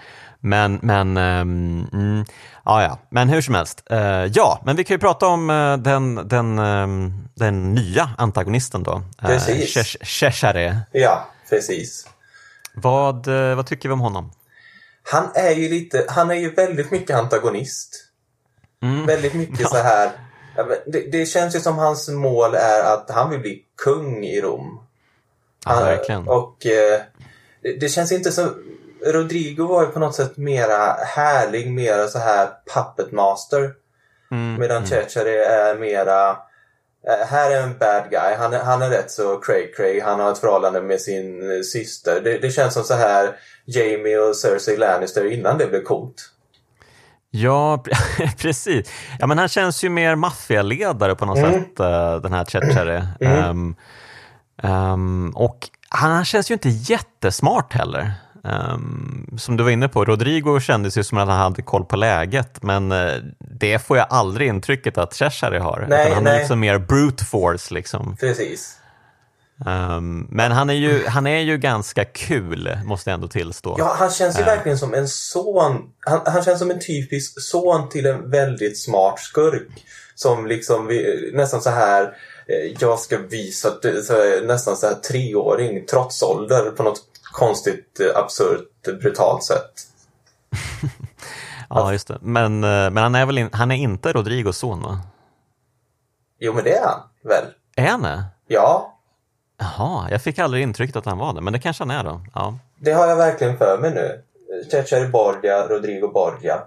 Men, 0.46 0.78
men, 0.82 1.16
um, 1.16 1.88
mm, 1.92 2.24
ja, 2.64 2.82
ja. 2.82 2.98
men 3.08 3.28
hur 3.28 3.40
som 3.40 3.54
helst. 3.54 3.82
Uh, 3.92 4.26
ja, 4.26 4.62
men 4.64 4.76
vi 4.76 4.84
kan 4.84 4.94
ju 4.94 4.98
prata 4.98 5.26
om 5.26 5.50
uh, 5.50 5.76
den, 5.78 6.28
den, 6.28 6.58
um, 6.58 7.28
den 7.34 7.74
nya 7.74 8.10
antagonisten 8.18 8.82
då. 8.82 9.02
Precis. 9.18 9.76
Uh, 9.76 9.82
Cheshire. 10.02 10.76
Ja, 10.92 11.28
precis. 11.50 12.08
Vad, 12.74 13.26
vad 13.26 13.66
tycker 13.66 13.88
vi 13.88 13.92
om 13.92 14.00
honom? 14.00 14.32
Han 15.02 15.28
är 15.34 15.50
ju 15.50 15.68
lite, 15.68 16.04
han 16.08 16.30
är 16.30 16.34
ju 16.34 16.50
väldigt 16.50 16.90
mycket 16.90 17.16
antagonist. 17.16 18.04
Mm. 18.82 19.06
Väldigt 19.06 19.34
mycket 19.34 19.60
ja. 19.60 19.68
så 19.68 19.76
här. 19.76 20.10
Det, 20.86 21.12
det, 21.12 21.26
känns 21.26 21.56
ju 21.56 21.60
som 21.60 21.78
hans 21.78 22.08
mål 22.08 22.54
är 22.54 22.94
att 22.94 23.10
han 23.10 23.30
vill 23.30 23.40
bli 23.40 23.62
kung 23.84 24.24
i 24.24 24.40
Rom. 24.40 24.80
Ja, 25.66 25.80
verkligen. 25.80 26.28
Och 26.28 26.56
det, 27.62 27.80
det 27.80 27.88
känns 27.88 28.12
inte 28.12 28.32
så 28.32 28.50
Rodrigo 29.06 29.66
var 29.66 29.82
ju 29.82 29.88
på 29.88 29.98
något 29.98 30.14
sätt 30.14 30.36
mera 30.36 30.92
härlig, 30.92 31.72
mera 31.72 32.06
så 32.06 32.18
här 32.18 32.48
puppet 32.74 33.12
master. 33.12 33.72
Mm, 34.30 34.60
medan 34.60 34.76
mm. 34.76 34.88
Chechare 34.88 35.44
är 35.44 35.78
mera 35.78 36.30
äh, 37.08 37.26
här 37.26 37.50
är 37.50 37.62
en 37.62 37.78
bad 37.78 38.10
guy. 38.10 38.34
Han 38.38 38.52
är, 38.52 38.58
han 38.58 38.82
är 38.82 38.90
rätt 38.90 39.10
så 39.10 39.36
cray 39.36 39.72
cray. 39.72 40.00
Han 40.00 40.20
har 40.20 40.32
ett 40.32 40.38
förhållande 40.38 40.82
med 40.82 41.00
sin 41.00 41.56
äh, 41.56 41.62
syster. 41.62 42.20
Det, 42.24 42.38
det, 42.38 42.50
känns 42.50 42.74
som 42.74 42.84
så 42.84 42.94
här 42.94 43.36
Jamie 43.64 44.18
och 44.18 44.36
Cersei 44.36 44.76
Lannister 44.76 45.32
innan 45.32 45.58
det 45.58 45.66
blev 45.66 45.82
coolt. 45.82 46.30
Ja, 47.30 47.84
precis. 48.38 48.90
Ja, 49.18 49.26
men 49.26 49.38
han 49.38 49.48
känns 49.48 49.84
ju 49.84 49.88
mer 49.88 50.14
maffialedare 50.14 51.14
på 51.14 51.26
något 51.26 51.38
Mm. 51.38 51.52
sätt, 51.52 51.80
uh, 51.80 52.16
den 52.22 52.32
här 52.32 52.44
Chechare. 52.44 53.08
Mm. 53.20 53.50
Um, 53.50 53.76
Um, 54.62 55.30
och 55.30 55.68
han 55.88 56.24
känns 56.24 56.50
ju 56.50 56.52
inte 56.52 56.68
jättesmart 56.68 57.72
heller. 57.72 58.12
Um, 58.44 59.36
som 59.38 59.56
du 59.56 59.64
var 59.64 59.70
inne 59.70 59.88
på, 59.88 60.04
Rodrigo 60.04 60.60
kändes 60.60 60.98
ju 60.98 61.04
som 61.04 61.18
att 61.18 61.28
han 61.28 61.38
hade 61.38 61.62
koll 61.62 61.84
på 61.84 61.96
läget, 61.96 62.62
men 62.62 62.92
uh, 62.92 63.22
det 63.38 63.78
får 63.78 63.96
jag 63.96 64.06
aldrig 64.10 64.48
intrycket 64.48 64.98
att 64.98 65.14
Cheshire 65.14 65.58
har. 65.58 65.86
Nej, 65.88 66.12
han 66.12 66.24
nej. 66.24 66.34
är 66.34 66.38
liksom 66.38 66.60
mer 66.60 66.78
brute 66.78 67.24
force 67.24 67.74
liksom. 67.74 68.16
Precis. 68.20 68.78
Um, 69.66 70.26
men 70.30 70.52
han 70.52 70.70
är, 70.70 70.74
ju, 70.74 71.06
han 71.06 71.26
är 71.26 71.40
ju 71.40 71.58
ganska 71.58 72.04
kul, 72.04 72.78
måste 72.84 73.10
jag 73.10 73.14
ändå 73.14 73.28
tillstå. 73.28 73.76
Ja, 73.78 73.96
han 73.98 74.10
känns 74.10 74.38
ju 74.38 74.40
Uh. 74.40 74.46
verkligen 74.46 74.78
som 74.78 74.94
en 74.94 75.08
son. 75.08 75.82
Han, 76.00 76.20
han 76.26 76.42
känns 76.42 76.58
som 76.58 76.70
en 76.70 76.80
typisk 76.80 77.40
son 77.40 77.88
till 77.88 78.06
en 78.06 78.30
väldigt 78.30 78.78
smart 78.78 79.18
skurk. 79.18 79.68
Som 80.14 80.46
liksom 80.46 80.90
nästan 81.32 81.60
så 81.60 81.70
här 81.70 82.02
eh, 82.48 82.76
jag 82.80 82.98
ska 82.98 83.18
visa 83.18 83.68
nästan 84.46 84.76
så 84.76 84.86
här 84.86 84.94
treåring 84.94 85.86
trots 85.86 86.22
ålder 86.22 86.70
på 86.70 86.82
något 86.82 87.02
konstigt, 87.34 88.00
eh, 88.00 88.18
absurt, 88.18 89.00
brutalt 89.00 89.44
sätt. 89.44 89.72
Ja, 91.68 91.92
just 91.92 92.08
det. 92.08 92.18
Men, 92.20 92.64
uh, 92.64 92.90
men 92.90 92.96
han 92.96 93.14
är 93.14 93.26
väl 93.26 93.38
in, 93.38 93.48
han 93.52 93.70
är 93.70 93.76
inte 93.76 94.12
Rodrigos 94.12 94.58
son 94.58 94.82
va? 94.82 95.00
Jo, 96.38 96.52
men 96.52 96.64
det 96.64 96.76
är 96.76 96.86
han 96.86 97.00
väl? 97.22 97.44
Är 97.76 97.90
han 97.90 98.02
det? 98.02 98.24
Ja, 98.46 98.94
Jaha, 99.58 100.08
jag 100.10 100.22
fick 100.22 100.38
aldrig 100.38 100.62
intrycket 100.62 100.96
att 100.96 101.06
han 101.06 101.18
var 101.18 101.34
det, 101.34 101.40
men 101.40 101.52
det 101.52 101.58
kanske 101.58 101.82
han 101.82 101.90
är 101.90 102.04
då. 102.04 102.20
Ja. 102.34 102.58
det 102.78 102.92
har 102.92 103.06
jag 103.06 103.16
verkligen 103.16 103.58
för 103.58 103.78
mig 103.78 103.90
nu. 103.90 104.22
Cecere 104.70 105.08
Borgia, 105.08 105.68
Rodrigo 105.68 106.08
Borgia. 106.08 106.62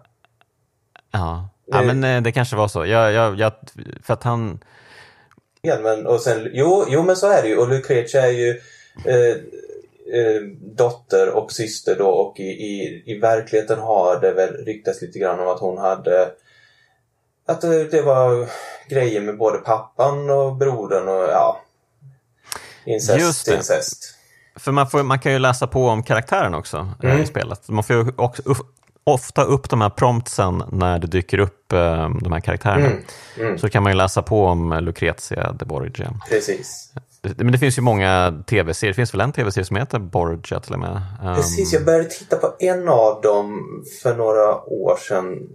Ja, 1.11 1.49
ja 1.65 1.82
men 1.82 2.03
eh, 2.03 2.22
det 2.22 2.32
kanske 2.32 2.55
var 2.55 2.68
så. 2.68 2.86
Jag, 2.86 3.13
jag, 3.13 3.39
jag, 3.39 3.53
för 4.03 4.13
att 4.13 4.24
han... 4.24 4.59
Ja, 5.61 5.80
men, 5.84 6.07
och 6.07 6.22
sen, 6.22 6.49
jo, 6.53 6.86
jo, 6.88 7.03
men 7.03 7.15
så 7.15 7.32
är 7.32 7.41
det 7.41 7.47
ju. 7.47 7.57
Och 7.57 7.70
Lucrezia 7.70 8.28
är 8.28 8.32
ju 8.32 8.61
eh, 9.05 9.15
eh, 9.15 9.38
dotter 10.78 11.30
och 11.30 11.51
syster 11.51 11.95
då 11.97 12.08
och 12.10 12.39
i, 12.39 12.43
i, 12.43 13.03
i 13.05 13.20
verkligheten 13.20 13.80
har 13.80 14.20
det 14.20 14.32
väl 14.34 14.53
ryktats 14.66 15.01
lite 15.01 15.20
grann 15.20 15.39
om 15.39 15.47
att 15.47 15.60
hon 15.60 15.78
hade 15.78 16.32
att 17.47 17.62
det, 17.62 18.01
var 18.01 18.49
grejer 18.89 19.22
med 19.22 19.38
både 19.38 19.58
pappan 19.58 20.30
och 20.30 20.55
brodern 20.55 21.08
och 21.08 21.24
ja 21.24 21.62
incest, 22.86 23.20
Just 23.20 23.45
det. 23.45 23.55
incest. 23.55 24.14
För 24.55 24.72
man, 24.72 24.88
får, 24.89 25.03
man 25.03 25.20
kan 25.20 25.32
ju 25.32 25.39
läsa 25.39 25.68
på 25.68 25.88
om 25.88 26.03
karaktären 26.03 26.53
också 26.53 26.78
eh, 27.03 27.10
Mm. 27.10 27.24
i 27.24 27.26
spelet. 27.26 27.70
Man 27.70 27.84
får 27.84 27.95
ju 27.95 28.05
ofta 29.03 29.43
upp 29.43 29.70
de 29.70 29.82
här 29.82 29.89
promptsen 29.89 30.64
när 30.72 30.99
det 30.99 31.08
dyker 31.08 31.39
upp 31.39 31.74
eh, 31.74 32.10
de 32.22 32.32
här 32.34 32.39
karaktärerna. 32.39 32.86
Mm, 32.86 33.03
mm, 33.39 33.58
Så 33.58 33.70
kan 33.70 33.84
man 33.84 33.91
ju 33.91 33.97
läsa 33.97 34.22
på 34.22 34.45
om 34.45 34.74
Lucrezia 34.82 35.51
de 35.51 35.66
Borgia. 35.66 36.14
precis. 36.30 36.93
Men 37.38 37.51
det 37.51 37.57
finns 37.57 37.78
ju 37.78 37.82
många 37.82 38.43
tv-serier. 38.47 38.91
Det 38.93 38.95
finns 38.95 39.13
väl 39.13 39.21
en 39.21 39.32
tv-serie 39.32 39.65
som 39.65 39.75
heter 39.75 39.99
Borgia 39.99 40.59
till 40.59 40.73
och 40.73 40.80
med. 40.80 41.01
Um, 41.23 41.36
Precis, 41.36 41.73
jag 41.73 41.86
började 41.86 42.03
titta 42.05 42.38
på 42.38 42.53
en 42.59 42.89
av 42.89 43.21
dem 43.21 43.67
för 44.03 44.15
några 44.15 44.55
år 44.69 44.95
sedan. 45.07 45.49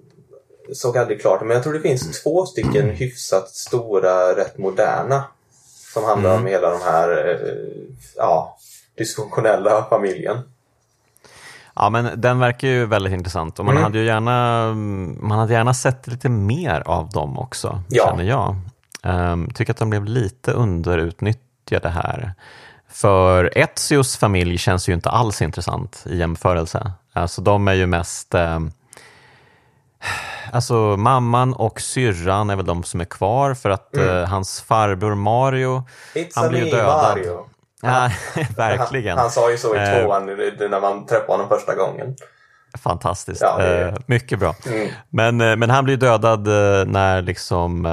Såg 0.73 0.99
aldrig 0.99 1.21
klart 1.21 1.41
men 1.41 1.51
jag 1.51 1.63
tror 1.63 1.73
det 1.73 1.81
finns 1.81 2.23
två 2.23 2.47
stycken 2.47 2.89
hyfsat 2.89 3.49
stora, 3.49 4.37
rätt 4.37 4.59
moderna. 4.59 5.25
Som 5.95 6.05
handlar 6.05 6.37
om 6.37 6.47
hela 6.47 6.71
de 6.71 6.81
här, 6.83 7.29
eh, 7.29 7.49
ja, 8.17 8.57
dysfunktionella 8.99 9.85
familjen. 9.91 10.37
Ja, 11.75 11.91
men 11.91 12.21
den 12.21 12.39
verkar 12.39 12.69
ju 12.69 12.87
väldigt 12.87 13.13
intressant 13.13 13.59
och 13.59 13.65
man, 13.65 13.73
Mm. 13.75 13.83
hade 13.85 13.99
ju 13.99 14.05
gärna, 14.05 14.67
man 15.21 15.39
hade 15.39 15.53
gärna 15.53 15.75
sett 15.75 16.07
lite 16.07 16.29
mer 16.29 16.83
av 16.87 17.11
dem 17.11 17.39
också, 17.39 17.83
Ja. 17.89 18.07
känner 18.07 18.25
jag. 18.25 18.57
Um, 19.05 19.51
tycker 19.55 19.73
att 19.73 19.79
de 19.79 19.91
blev 19.91 20.05
lite 20.05 20.53
underutnyttjade 20.53 21.47
här. 21.89 22.33
För 22.91 23.59
Ezios 23.59 24.17
familj 24.17 24.59
känns 24.59 24.89
ju 24.89 24.93
inte 24.93 25.11
alls 25.11 25.43
intressant 25.43 26.05
i 26.07 26.17
jämförelse. 26.17 26.93
Alltså 27.13 27.43
de 27.43 27.69
är 27.69 27.73
ju 27.75 27.87
mest... 27.87 28.35
ehm, 28.35 28.71
Alltså 30.53 30.75
mamman 30.97 31.55
och 31.55 31.81
syrran 31.81 32.51
är 32.51 32.57
väl 32.57 32.65
de 32.67 32.83
som 32.83 33.01
är 33.01 33.05
kvar 33.05 33.55
för 33.55 33.71
att 33.71 33.97
eh, 33.97 34.25
hans 34.25 34.61
farbror 34.63 35.15
Mario, 35.15 35.85
It's 36.15 36.33
Han 36.35 36.49
blir 36.49 36.65
ju 36.65 36.71
dödad. 36.71 37.03
Mario. 37.17 37.47
ja, 37.83 38.11
verkligen. 38.57 39.11
Han, 39.11 39.19
han 39.19 39.31
sa 39.31 39.51
ju 39.51 39.59
så 39.59 39.75
i 39.75 39.79
Eh. 39.79 40.03
tvåan 40.03 40.27
när 40.27 40.81
man 40.81 41.07
träffade 41.07 41.33
honom 41.33 41.49
första 41.49 41.75
gången. 41.75 42.17
Fantastiskt. 42.79 43.43
Ja, 43.43 43.61
är- 43.61 43.89
Eh, 43.89 43.95
mycket 44.07 44.39
bra. 44.39 44.55
Mm. 44.67 44.89
Men, 45.11 45.41
eh, 45.41 45.57
men 45.57 45.71
han 45.71 45.85
blir 45.85 45.97
dödad 45.97 46.49
eh, 46.49 46.87
när 46.87 47.23
liksom, 47.23 47.89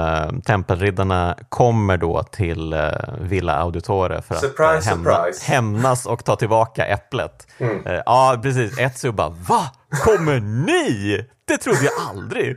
tempelriddarna 0.46 1.36
kommer 1.48 1.96
då 1.96 2.22
till 2.22 2.74
Villa 3.20 3.56
Auditore 3.56 4.22
för 4.22 4.34
Surprise, 4.34 4.78
att 4.78 4.84
hämna, 4.84 5.10
surprise. 5.16 5.52
hämnas 5.52 6.06
och 6.06 6.24
ta 6.24 6.36
tillbaka 6.36 6.86
äpplet. 6.86 7.46
Mm. 7.58 7.82
Ja, 8.06 8.38
precis. 8.42 8.78
Ezio 8.78 9.12
bara 9.12 9.28
Va? 9.28 9.70
Kommer 10.04 10.40
ni? 10.40 11.26
Det 11.44 11.58
trodde 11.58 11.84
jag 11.84 11.92
aldrig. 12.10 12.56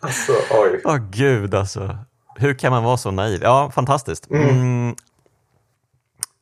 Alltså, 0.00 0.32
oj. 0.50 0.80
Åh 0.84 0.96
gud 0.96 1.54
alltså. 1.54 1.98
Hur 2.36 2.54
kan 2.54 2.72
man 2.72 2.84
vara 2.84 2.96
så 2.96 3.10
naiv? 3.10 3.40
Ja, 3.42 3.70
fantastiskt. 3.74 4.30
Mm. 4.30 4.94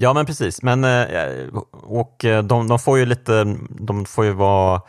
Ja, 0.02 0.12
men 0.12 0.26
precis. 0.26 0.62
Men, 0.62 0.84
eh, 0.84 1.04
och 1.72 2.24
eh, 2.24 2.42
de, 2.42 2.68
de 2.68 2.78
får 2.78 2.98
ju 2.98 3.06
lite, 3.06 3.56
de 3.70 4.04
får 4.04 4.24
ju 4.24 4.32
vara 4.32 4.80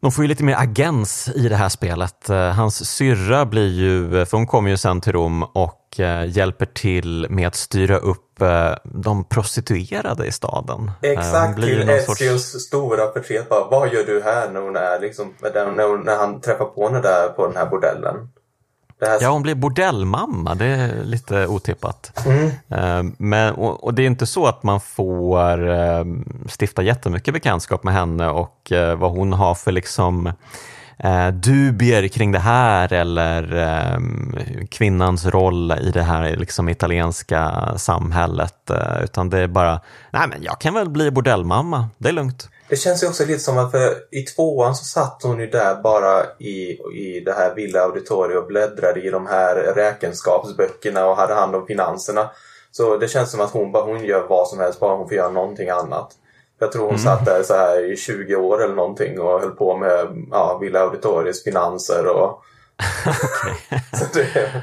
de 0.00 0.12
får 0.12 0.24
ju 0.24 0.28
lite 0.28 0.44
mer 0.44 0.56
agens 0.58 1.28
i 1.34 1.48
det 1.48 1.56
här 1.56 1.68
spelet. 1.68 2.28
Eh, 2.30 2.48
Hans 2.50 2.90
syrra 2.90 3.46
blir 3.46 3.68
ju, 3.68 4.26
för 4.26 4.36
hon 4.36 4.46
kommer 4.46 4.70
ju 4.70 4.76
sen 4.76 5.00
till 5.00 5.12
Rom 5.12 5.42
och 5.42 6.00
eh, 6.00 6.24
hjälper 6.36 6.66
till 6.66 7.26
med 7.30 7.46
att 7.48 7.54
styra 7.54 7.96
upp 7.98 8.42
eh, 8.42 8.74
de 8.84 9.24
prostituerade 9.24 10.26
i 10.26 10.32
staden. 10.32 10.90
Eh, 11.02 11.10
Exakt 11.10 11.62
till 11.62 11.86
någon 11.86 12.00
sorts- 12.00 12.20
Ezios 12.22 12.62
stora. 12.62 13.02
Bara, 13.50 13.68
Vad 13.70 13.92
gör 13.92 14.04
du 14.06 14.22
här 14.24 14.50
när 14.50 14.60
hon 14.60 14.76
är 14.76 15.00
liksom, 15.00 15.34
när, 15.42 15.72
när, 15.72 15.88
hon- 15.88 16.00
när 16.04 16.16
han 16.16 16.40
träffar 16.40 16.64
på 16.64 16.86
henne 16.88 17.00
där 17.00 17.28
på 17.28 17.46
den 17.46 17.56
här 17.56 17.66
bordellen? 17.66 18.28
Här, 19.06 19.18
Ja, 19.22 19.30
hon 19.30 19.42
blir 19.42 19.54
bordellmamma. 19.54 20.54
Det 20.54 20.66
är 20.66 21.04
lite 21.04 21.46
otippat. 21.46 22.26
Mm. 22.26 22.46
Eh, 22.68 23.12
Men, 23.18 23.54
och, 23.54 23.84
och 23.84 23.94
det 23.94 24.02
är 24.02 24.06
inte 24.06 24.26
så 24.26 24.46
att 24.46 24.62
man 24.62 24.80
får 24.80 25.70
eh, 25.70 26.04
stifta 26.60 26.82
jättemycket 26.82 27.34
bekantskap 27.34 27.84
med 27.84 27.94
henne 27.94 28.28
och 28.28 28.72
eh, 28.72 28.96
vad 28.96 29.10
hon 29.10 29.32
har 29.32 29.54
för 29.54 29.72
liksom 29.72 30.32
dubier 31.32 32.08
kring 32.08 32.32
det 32.32 32.38
här 32.38 32.92
eller 32.92 33.98
kvinnans 34.70 35.26
roll 35.26 35.72
i 35.72 35.90
det 35.90 36.02
här 36.02 36.36
liksom, 36.36 36.68
italienska 36.68 37.72
samhället. 37.76 38.70
Utan 39.02 39.30
det 39.30 39.38
är 39.38 39.46
bara, 39.46 39.80
nej 40.10 40.28
men 40.28 40.42
jag 40.42 40.60
kan 40.60 40.74
väl 40.74 40.90
bli 40.90 41.10
bordellmamma, 41.10 41.88
det 41.98 42.08
är 42.08 42.12
lugnt. 42.12 42.48
Det 42.68 42.76
känns 42.76 43.02
ju 43.02 43.06
också 43.06 43.24
lite 43.26 43.40
som 43.40 43.58
att 43.58 43.70
för 43.70 43.94
i 44.10 44.22
tvåan 44.22 44.74
så 44.74 44.84
satt 44.84 45.20
hon 45.22 45.40
ju 45.40 45.46
där 45.46 45.82
bara 45.82 46.24
i, 46.38 46.78
i 46.94 47.22
det 47.24 47.32
här 47.32 47.54
Villa 47.54 47.80
Auditorio 47.80 48.36
och 48.36 48.46
bläddrade 48.46 49.00
i 49.00 49.10
de 49.10 49.26
här 49.26 49.54
räkenskapsböckerna 49.54 51.06
och 51.06 51.16
hade 51.16 51.34
hand 51.34 51.54
om 51.54 51.66
finanserna. 51.66 52.30
Så 52.70 52.96
det 52.96 53.08
känns 53.08 53.30
som 53.30 53.40
att 53.40 53.50
hon, 53.50 53.72
bara, 53.72 53.82
hon 53.82 54.04
gör 54.04 54.26
vad 54.28 54.48
som 54.48 54.60
helst 54.60 54.80
bara 54.80 54.96
hon 54.96 55.08
får 55.08 55.16
göra 55.16 55.30
någonting 55.30 55.68
annat. 55.68 56.10
Jag 56.58 56.72
tror 56.72 56.86
hon 56.86 56.98
satt 56.98 57.24
där 57.24 57.42
så 57.42 57.54
här 57.54 57.92
i 57.92 57.96
20 57.96 58.36
år 58.36 58.64
eller 58.64 58.74
någonting 58.74 59.20
och 59.20 59.40
höll 59.40 59.50
på 59.50 59.76
med 59.76 60.26
ja, 60.30 60.58
Villa 60.58 60.80
Auditorios 60.80 61.44
finanser 61.44 62.06
och... 62.06 62.42
så 63.98 64.04
det, 64.14 64.62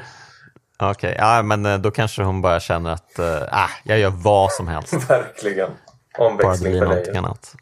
Okej, 0.78 1.16
ja, 1.18 1.42
men 1.42 1.66
eh, 1.66 1.78
då 1.78 1.90
kanske 1.90 2.22
hon 2.22 2.42
bara 2.42 2.60
känner 2.60 2.90
att 2.90 3.18
ah, 3.50 3.70
jag 3.84 3.98
gör 3.98 4.10
vad 4.10 4.52
som 4.52 4.68
helst. 4.68 4.92
verkligen. 5.08 5.70
bara 6.18 6.28
det 6.28 6.32
Omväxling 6.32 6.70
blir 6.70 6.80
för 6.80 6.86
någonting 6.86 7.12
dig. 7.12 7.18
annat. 7.18 7.54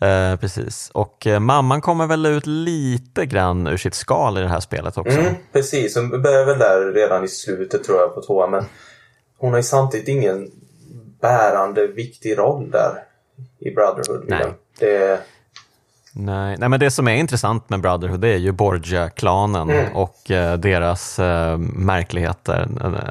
Eh, 0.00 0.36
precis, 0.36 0.90
och 0.94 1.26
eh, 1.26 1.40
mamman 1.40 1.80
kommer 1.80 2.06
väl 2.06 2.26
ut 2.26 2.46
lite 2.46 3.26
grann 3.26 3.66
ur 3.66 3.76
sitt 3.76 3.94
skal 3.94 4.38
i 4.38 4.40
det 4.40 4.48
här 4.48 4.60
spelet 4.60 4.98
också. 4.98 5.18
Mm, 5.18 5.34
precis, 5.52 5.96
hon 5.96 6.22
börjar 6.22 6.44
väl 6.44 6.58
där 6.58 6.92
redan 6.92 7.24
i 7.24 7.28
slutet 7.28 7.84
tror 7.84 7.98
jag 8.00 8.14
på 8.14 8.22
tvåan. 8.22 8.50
Men 8.50 8.64
hon 9.38 9.50
har 9.50 9.56
ju 9.58 9.62
samtidigt 9.62 10.08
ingen 10.08 10.50
bärande 11.20 11.86
viktig 11.86 12.38
roll 12.38 12.70
där 12.70 12.92
i 13.58 13.70
Brotherhood. 13.70 14.24
Nej. 14.28 14.46
Det, 14.78 15.20
Nej, 16.14 16.56
nej, 16.58 16.68
men 16.68 16.80
det 16.80 16.90
som 16.90 17.08
är 17.08 17.14
intressant 17.14 17.70
med 17.70 17.80
Brotherhood 17.80 18.20
det 18.20 18.28
är 18.28 18.36
ju 18.38 18.52
Borgia-klanen 18.52 19.70
Mm. 19.70 19.96
och 19.96 20.30
eh, 20.30 20.56
deras 20.56 21.18
eh, 21.18 21.58
märkligheter. 21.58 22.68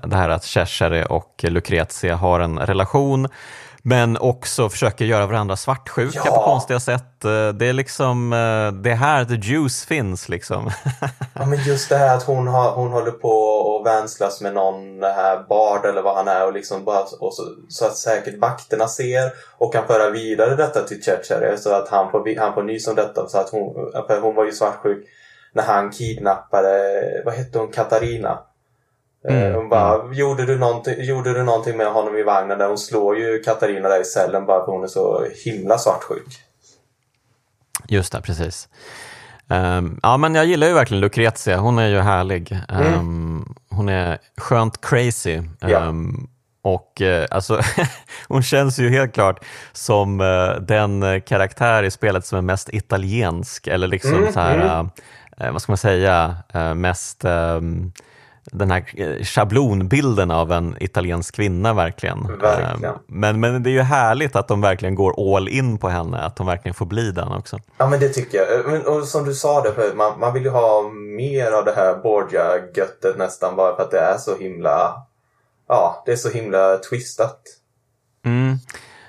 Det 0.08 0.16
här 0.16 0.30
att 0.30 0.44
Cesare 0.44 1.06
och 1.06 1.44
Lucrezia 1.44 2.16
har 2.16 2.40
en 2.40 2.60
relation 2.60 3.28
men 3.84 4.18
också 4.18 4.70
försöker 4.70 5.06
göra 5.06 5.26
varandra 5.28 5.56
svartsjuka 5.56 6.22
Ja. 6.26 6.36
på 6.36 6.44
konstiga 6.44 6.80
sätt. 6.80 7.26
Eh, 7.26 7.48
Det 7.50 7.66
är 7.66 7.74
liksom, 7.74 8.34
eh, 8.34 8.82
det 8.82 8.92
är 8.92 8.96
här 8.96 9.26
the 9.26 9.36
juice 9.36 9.86
finns 9.86 10.30
liksom. 10.30 10.70
ja, 11.34 11.46
men 11.46 11.60
just 11.64 11.90
det 11.90 11.98
här 11.98 12.16
att 12.18 12.24
hon, 12.24 12.48
har, 12.48 12.72
hon 12.72 12.92
håller 12.92 13.12
på 13.12 13.30
och 13.30 13.86
vänslas 13.86 14.42
med 14.42 14.54
någon 14.54 15.00
det 15.00 15.12
här 15.14 15.44
bard 15.50 15.86
eller 15.86 16.02
vad 16.02 16.16
han 16.16 16.28
är 16.28 16.46
och 16.48 16.54
liksom 16.54 16.84
bara, 16.86 17.02
och 17.20 17.34
så, 17.34 17.44
så 17.70 17.86
att 17.86 17.96
säkert 17.98 18.40
vakterna 18.42 18.88
ser 18.88 19.32
och 19.58 19.74
kan 19.74 19.88
föra 19.88 20.10
vidare 20.10 20.56
detta 20.56 20.84
till 20.84 21.04
Cecere 21.04 21.58
så 21.58 21.74
att 21.74 21.90
han 21.90 22.12
får, 22.12 22.40
han 22.40 22.54
får 22.54 22.64
nys 22.64 22.88
om 22.88 22.96
detta. 22.96 23.28
Så 23.28 23.38
att 23.38 23.50
hon, 23.50 23.74
för 24.08 24.22
hon 24.22 24.36
var 24.36 24.46
ju 24.46 24.52
svartsjuk 24.52 25.08
när 25.54 25.64
han 25.64 25.92
kidnappade, 25.92 26.72
vad 27.26 27.34
hette 27.34 27.60
hon, 27.60 27.72
Katarina? 27.72 28.40
Mm, 29.30 29.56
hon 29.56 29.70
bara, 29.70 30.02
mm. 30.02 30.14
gjorde, 30.14 30.46
du 30.46 30.54
gjorde 31.04 31.34
du 31.34 31.44
någonting 31.44 31.78
med 31.78 31.88
honom 31.88 32.18
i 32.18 32.24
vagnen? 32.24 32.58
Där 32.58 32.68
hon 32.68 32.78
slår 32.78 33.18
ju 33.18 33.40
Katarina 33.40 33.90
där 33.90 34.02
i 34.02 34.06
cellen 34.06 34.46
bara 34.46 34.66
för 34.66 34.72
hon 34.72 34.84
är 34.84 34.88
så 34.88 35.26
himla 35.46 35.78
svartsjuk. 35.78 36.42
Just 37.88 38.12
det, 38.12 38.22
precis. 38.22 38.70
Um, 39.48 40.00
ja, 40.04 40.18
men 40.18 40.36
jag 40.36 40.46
gillar 40.46 40.68
ju 40.68 40.74
verkligen 40.74 41.02
Lucrezia. 41.02 41.58
Hon 41.58 41.80
är 41.80 41.88
ju 41.88 42.00
härlig. 42.00 42.52
Um, 42.70 42.78
mm. 42.78 43.56
Hon 43.70 43.90
är 43.90 44.20
skönt 44.38 44.82
crazy. 44.82 45.42
Ja. 45.60 45.80
Um, 45.80 46.30
och 46.62 47.02
uh, 47.02 47.26
alltså, 47.32 47.62
hon 48.28 48.44
känns 48.44 48.80
ju 48.80 48.90
helt 48.90 49.14
klart 49.14 49.46
som 49.72 50.22
uh, 50.22 50.56
den 50.56 51.22
karaktär 51.22 51.84
i 51.84 51.92
spelet 51.92 52.26
som 52.26 52.38
är 52.38 52.42
mest 52.42 52.70
italiensk. 52.74 53.68
Eller 53.68 53.88
liksom 53.88 54.14
mm, 54.14 54.34
så 54.34 54.40
här, 54.40 54.56
mm. 54.56 54.90
uh, 55.42 55.52
vad 55.52 55.62
ska 55.62 55.72
man 55.72 55.78
säga, 55.78 56.36
mest 56.76 57.26
den 58.46 58.72
här 58.72 58.84
eh, 58.96 59.24
schablonbilden 59.24 60.32
av 60.32 60.52
en 60.52 60.76
italiensk 60.80 61.36
kvinna 61.36 61.74
verkligen. 61.74 62.38
verkligen. 62.40 62.86
Ehm, 62.86 63.00
men, 63.08 63.40
men 63.40 63.64
det 63.64 63.70
är 63.70 63.72
ju 63.72 63.82
härligt 63.82 64.36
att 64.36 64.48
de 64.48 64.62
verkligen 64.62 64.96
går 64.96 65.36
all 65.36 65.48
in 65.48 65.78
på 65.78 65.90
henne, 65.90 66.20
att 66.20 66.36
de 66.36 66.48
verkligen 66.48 66.74
får 66.74 66.86
bli 66.86 67.12
den 67.12 67.28
också. 67.28 67.60
Ja 67.78 67.90
men 67.90 68.00
det 68.00 68.10
tycker 68.10 68.38
jag. 68.38 68.66
Men, 68.72 68.86
och 68.86 69.08
som 69.08 69.26
du 69.26 69.34
sa 69.34 69.62
det 69.62 69.96
man, 69.96 70.20
man 70.20 70.34
vill 70.34 70.44
ju 70.44 70.50
ha 70.50 70.90
mer 71.18 71.52
av 71.52 71.66
det 71.66 71.74
här 71.76 71.96
Borgia-göttet 71.96 73.18
nästan 73.18 73.56
bara 73.56 73.76
för 73.76 73.84
att 73.84 73.92
det 73.92 74.00
är 74.00 74.18
så 74.18 74.38
himla, 74.38 74.94
ja 75.68 76.04
det 76.06 76.12
är 76.12 76.16
så 76.16 76.30
himla 76.30 76.78
twistat. 76.78 77.42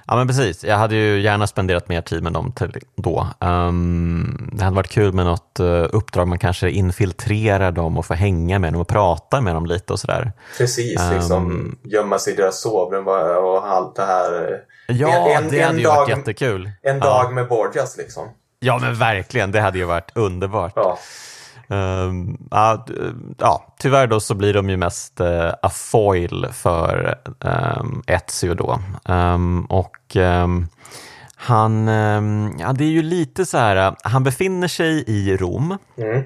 Ja 0.06 0.16
men 0.16 0.26
precis, 0.26 0.64
jag 0.64 0.76
hade 0.76 0.94
ju 0.94 1.20
gärna 1.20 1.46
spenderat 1.46 1.88
mer 1.88 2.02
tid 2.02 2.22
med 2.22 2.32
dem 2.32 2.52
till 2.52 2.76
då. 2.96 3.26
Um, 3.40 4.50
det 4.52 4.64
hade 4.64 4.76
varit 4.76 4.90
kul 4.90 5.12
med 5.12 5.24
något 5.24 5.60
uh, 5.60 5.86
uppdrag, 5.92 6.28
man 6.28 6.38
kanske 6.38 6.70
infiltrerar 6.70 7.72
dem 7.72 7.98
och 7.98 8.06
får 8.06 8.14
hänga 8.14 8.58
med 8.58 8.72
dem 8.72 8.80
och 8.80 8.88
prata 8.88 9.40
med 9.40 9.54
dem 9.54 9.66
lite 9.66 9.92
och 9.92 10.00
sådär. 10.00 10.32
Precis, 10.58 11.00
um, 11.00 11.14
liksom 11.14 11.76
gömma 11.82 12.18
sig 12.18 12.32
i 12.32 12.36
deras 12.36 12.60
sovrum 12.60 13.08
och 13.08 13.68
allt 13.68 13.96
det 13.96 14.04
här. 14.04 14.58
Ja, 14.88 15.28
en, 15.28 15.44
en, 15.44 15.50
det 15.50 15.60
hade 15.60 15.78
ju 15.78 15.84
dag, 15.84 15.96
varit 15.96 16.08
jättekul. 16.08 16.70
En 16.82 17.00
dag 17.00 17.24
ja. 17.24 17.30
med 17.30 17.48
Borgias 17.48 17.96
liksom. 17.96 18.28
Ja 18.60 18.78
men 18.78 18.94
verkligen, 18.94 19.52
det 19.52 19.60
hade 19.60 19.78
ju 19.78 19.84
varit 19.84 20.10
underbart. 20.14 20.72
Ja. 20.76 20.98
Um, 21.72 22.48
ja, 22.50 22.86
ja, 23.38 23.74
tyvärr 23.78 24.06
då 24.06 24.20
så 24.20 24.34
blir 24.34 24.54
de 24.54 24.70
ju 24.70 24.76
mest 24.76 25.20
uh, 25.20 25.52
a 25.62 25.70
foil 25.70 26.46
för 26.52 27.18
um, 27.40 28.02
Ezio 28.06 28.54
då. 28.54 28.78
Um, 29.04 29.64
och 29.64 30.16
um, 30.16 30.68
han, 31.36 31.88
ja 32.58 32.72
det 32.72 32.84
är 32.84 32.88
ju 32.88 33.02
lite 33.02 33.46
så 33.46 33.58
här, 33.58 33.96
han 34.02 34.24
befinner 34.24 34.68
sig 34.68 35.04
i 35.06 35.36
Rom. 35.36 35.78
Mm. 35.96 36.24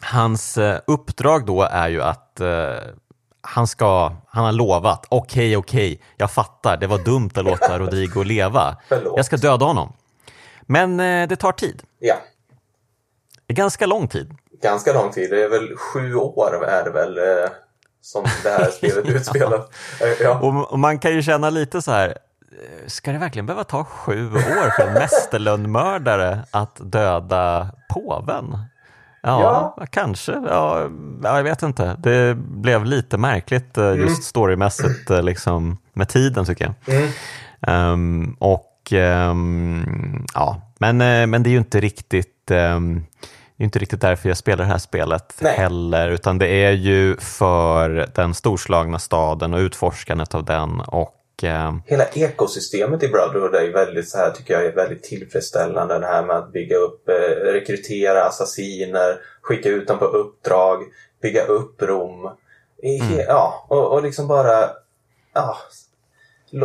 Hans 0.00 0.58
uh, 0.58 0.76
uppdrag 0.86 1.46
då 1.46 1.62
är 1.62 1.88
ju 1.88 2.02
att 2.02 2.38
uh, 2.40 2.90
han 3.40 3.66
ska, 3.66 4.12
han 4.28 4.44
har 4.44 4.52
lovat, 4.52 5.06
okej 5.08 5.56
okay, 5.56 5.56
okej, 5.56 5.92
okay, 5.92 6.06
jag 6.16 6.30
fattar, 6.30 6.76
det 6.76 6.86
var 6.86 6.98
dumt 6.98 7.30
att 7.34 7.44
låta 7.44 7.78
Rodrigo 7.78 8.22
leva. 8.22 8.76
Jag 9.16 9.24
ska 9.24 9.36
döda 9.36 9.66
honom. 9.66 9.92
Men 10.62 10.96
det 11.28 11.36
tar 11.36 11.52
tid. 11.52 11.82
Ja. 11.98 12.14
Ganska 13.48 13.86
lång 13.86 14.08
tid 14.08 14.36
ganska 14.62 14.92
lång 14.92 15.10
tid. 15.10 15.30
Det 15.30 15.44
är 15.44 15.48
väl 15.48 15.76
sju 15.76 16.14
år 16.14 16.68
är 16.68 16.84
det 16.84 16.90
väl 16.90 17.18
eh, 17.18 17.50
som 18.02 18.24
det 18.42 18.50
här 18.50 18.70
spelet 18.70 19.08
utspelas. 19.08 19.60
Eh, 20.00 20.22
ja. 20.22 20.38
Och, 20.38 20.72
och, 20.72 20.78
man 20.78 20.98
kan 20.98 21.12
ju 21.12 21.22
känna 21.22 21.50
lite 21.50 21.82
så 21.82 21.92
här, 21.92 22.08
eh, 22.08 22.86
ska 22.86 23.12
det 23.12 23.18
verkligen 23.18 23.46
behöva 23.46 23.64
ta 23.64 23.84
sju 23.84 24.32
år 24.32 24.76
för 24.76 24.86
en 24.86 24.92
mästerlönnmördare 24.92 26.44
att 26.50 26.76
döda 26.80 27.70
påven? 27.94 28.58
Ja, 29.22 29.74
ja. 29.76 29.86
kanske. 29.90 30.32
Ja, 30.32 30.90
jag 31.22 31.42
vet 31.42 31.62
inte. 31.62 31.96
Det 31.98 32.34
blev 32.36 32.84
lite 32.84 33.18
märkligt 33.18 33.76
just 33.76 33.96
mm. 33.96 34.14
storymässigt 34.14 35.10
liksom, 35.10 35.78
med 35.92 36.08
tiden 36.08 36.44
tycker 36.44 36.64
jag. 36.64 36.96
Mm. 36.96 37.92
Um, 37.92 38.36
och 38.38 38.92
um, 38.92 40.26
ja, 40.34 40.62
men, 40.78 40.96
men 41.30 41.42
det 41.42 41.48
är 41.48 41.52
ju 41.52 41.58
inte 41.58 41.80
riktigt 41.80 42.50
um, 42.50 43.06
är 43.62 43.64
inte 43.64 43.78
riktigt 43.78 44.00
därför 44.00 44.28
jag 44.28 44.38
spelar 44.38 44.64
det 44.64 44.70
här 44.70 44.78
spelet 44.78 45.34
Nej. 45.38 45.56
heller, 45.56 46.10
utan 46.10 46.38
det 46.38 46.46
är 46.46 46.72
ju 46.72 47.16
för 47.16 48.08
den 48.14 48.34
storslagna 48.34 48.98
staden 48.98 49.54
och 49.54 49.58
utforskandet 49.58 50.34
av 50.34 50.44
den 50.44 50.80
och 50.80 51.44
eh... 51.44 51.74
Hela 51.86 52.06
ekosystemet 52.06 53.02
i 53.02 53.08
Brotherhood 53.08 53.54
är 53.54 53.72
väldigt 53.72 54.08
så 54.08 54.18
här, 54.18 54.30
tycker 54.30 54.54
jag 54.54 54.64
är 54.64 54.72
väldigt 54.72 55.02
tillfredsställande. 55.02 55.98
Det 55.98 56.06
här 56.06 56.22
med 56.26 56.36
att 56.36 56.52
bygga 56.52 56.76
upp, 56.76 57.08
eh, 57.08 57.12
rekrytera 57.52 58.24
assassiner, 58.24 59.20
skicka 59.42 59.68
ut 59.68 59.88
dem 59.88 59.98
på 59.98 60.04
uppdrag, 60.04 60.82
bygga 61.22 61.44
upp 61.44 61.82
Rom. 61.82 62.30
Mm. 62.82 63.18
Ja, 63.28 63.66
och, 63.68 63.92
och 63.92 64.02
liksom 64.02 64.28
bara 64.28 64.70
ja, 65.34 65.56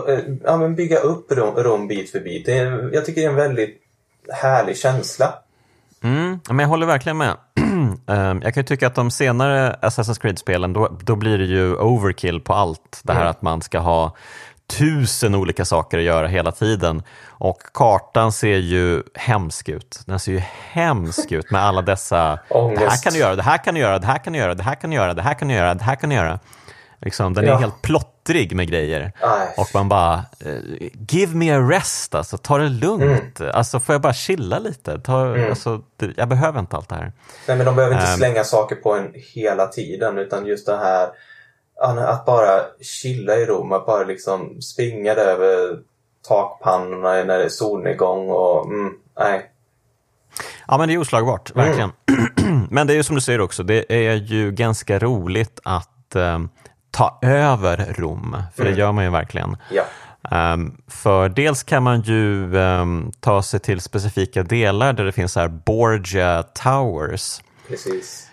eh, 0.08 0.20
ja, 0.43 0.58
men 0.58 0.76
bygga 0.76 1.00
upp 1.00 1.32
Rom, 1.32 1.56
Rom 1.56 1.88
bit 1.88 2.12
för 2.12 2.20
bit. 2.20 2.46
Det 2.46 2.58
är, 2.58 2.89
jag 2.93 3.06
tycker 3.06 3.22
det 3.22 3.28
är 3.28 3.32
en 3.32 3.36
väldigt 3.36 3.82
härlig 4.30 4.78
känsla. 4.78 5.34
Mm, 6.04 6.39
men 6.50 6.60
jag 6.60 6.68
håller 6.68 6.86
verkligen 6.86 7.18
med. 7.18 7.38
Ehm, 8.08 8.41
jag 8.43 8.54
kan 8.54 8.62
ju 8.62 8.64
tycka 8.64 8.88
att 8.88 8.96
de 8.96 9.12
senare 9.12 9.76
Assassin's 9.82 10.22
Creed-spelen, 10.22 10.74
då, 10.74 10.98
då 11.04 11.16
blir 11.16 11.38
det 11.38 11.46
ju 11.46 11.76
overkill 11.76 12.39
på 12.41 12.54
allt. 12.54 13.02
Det 13.04 13.14
här 13.14 13.22
mm. 13.22 13.32
att 13.32 13.41
man 13.41 13.62
ska 13.62 13.80
ha 13.80 14.16
tusen 14.68 15.36
olika 15.36 15.66
saker 15.66 15.98
att 15.98 16.04
göra 16.04 16.28
hela 16.28 16.52
tiden. 16.52 17.04
Och 17.28 17.62
kartan 17.74 18.32
ser 18.32 18.58
ju 18.58 19.04
hemsk 19.14 19.70
ut. 19.70 20.00
Den 20.06 20.20
ser 20.20 20.32
ju 20.32 20.41
hemsk 20.72 21.32
ut 21.32 21.52
med 21.52 21.62
alla 21.62 21.82
dessa, 21.82 22.39
det 22.50 22.89
här 22.89 23.04
kan 23.04 23.14
du 23.14 23.20
göra, 23.20 23.36
det 23.36 23.43
här 23.43 23.58
kan 23.58 23.74
du 23.74 23.80
göra, 23.80 24.00
det 24.00 24.08
här 24.08 24.18
kan 24.18 24.34
du 24.34 24.39
göra, 24.39 24.54
det 24.54 24.64
här 24.64 24.76
kan 24.76 24.89
du 24.89 24.96
göra, 24.96 25.14
det 25.14 25.22
här 25.22 25.34
kan 25.34 25.48
du 25.48 25.54
göra, 25.54 25.74
det 25.74 25.84
här 25.84 25.96
kan 25.96 26.10
du 26.10 26.16
göra. 26.16 26.39
Liksom, 27.06 27.34
den 27.34 27.45
ja. 27.45 27.53
är 27.53 27.58
helt 27.58 27.82
plottrig 27.82 28.56
med 28.56 28.68
grejer. 28.68 29.12
Aj. 29.22 29.53
Och 29.58 29.68
man 29.74 29.89
bara, 29.89 30.26
uh, 30.45 30.88
give 31.10 31.36
me 31.36 31.51
a 31.51 31.60
rest, 31.60 32.16
alltså, 32.16 32.38
ta 32.38 32.58
det 32.58 32.70
lugnt. 32.70 33.39
Mm. 33.39 33.51
Alltså, 33.56 33.80
får 33.80 33.93
jag 33.93 34.01
bara 34.01 34.14
chilla 34.14 34.60
lite? 34.60 34.99
Ta, 34.99 35.26
mm. 35.26 35.49
alltså, 35.49 35.82
jag 36.16 36.30
behöver 36.30 36.60
inte 36.60 36.76
allt 36.76 36.89
det 36.89 36.95
här. 36.95 37.12
Nej, 37.47 37.58
men 37.58 37.66
de 37.66 37.76
behöver 37.76 37.95
inte 37.95 38.12
um, 38.12 38.18
slänga 38.18 38.43
saker 38.43 38.76
på 38.76 38.93
en 38.93 39.12
hela 39.14 39.68
tiden, 39.68 40.18
utan 40.18 40.45
just 40.45 40.66
det 40.66 40.78
här 40.78 41.10
att 41.82 42.26
bara 42.26 42.62
chilla 42.82 43.36
i 43.36 43.45
Rom, 43.45 43.72
att 43.72 43.86
bara 43.86 44.03
liksom 44.03 44.62
springa 44.62 45.14
över 45.14 45.80
takpannorna 46.28 47.10
när 47.10 47.38
det 47.38 47.43
är 47.43 47.49
solnedgång 47.49 48.30
och 48.30 48.66
mm, 48.66 48.93
nej. 49.20 49.51
Ja 50.68 50.78
men 50.78 50.88
det 50.88 50.93
är 50.93 50.97
oslagbart, 50.97 51.56
verkligen. 51.56 51.91
Mm. 52.43 52.68
men 52.72 52.88
det 52.88 52.93
är 52.93 52.95
ju 52.95 53.03
som 53.03 53.16
du 53.16 53.22
säger 53.22 53.41
också, 53.41 53.64
det 53.64 53.86
är 53.89 54.14
ju 54.14 54.51
ganska 54.51 54.99
roligt 54.99 55.60
att 55.64 56.16
um, 56.16 56.49
ta 56.96 57.20
över 57.22 57.93
Rom, 57.98 58.38
för 58.56 58.62
mm. 58.62 58.74
det 58.74 58.80
gör 58.80 58.91
man 58.91 59.04
ju 59.04 59.10
verkligen. 59.10 59.58
Ja. 59.72 59.84
Um, 60.54 60.82
för 60.88 61.30
dels 61.30 61.64
kan 61.64 61.84
man 61.84 62.02
ju 62.02 62.56
um, 62.56 63.12
ta 63.20 63.43
sig 63.43 63.60
till 63.60 63.82
specifika 63.82 64.43
delar 64.43 64.93
där 64.93 65.04
det 65.04 65.12
finns 65.12 65.32
så 65.32 65.39
här 65.39 65.48
Borgia 65.48 66.43
Towers. 66.43 67.41
Precis. 67.68 68.28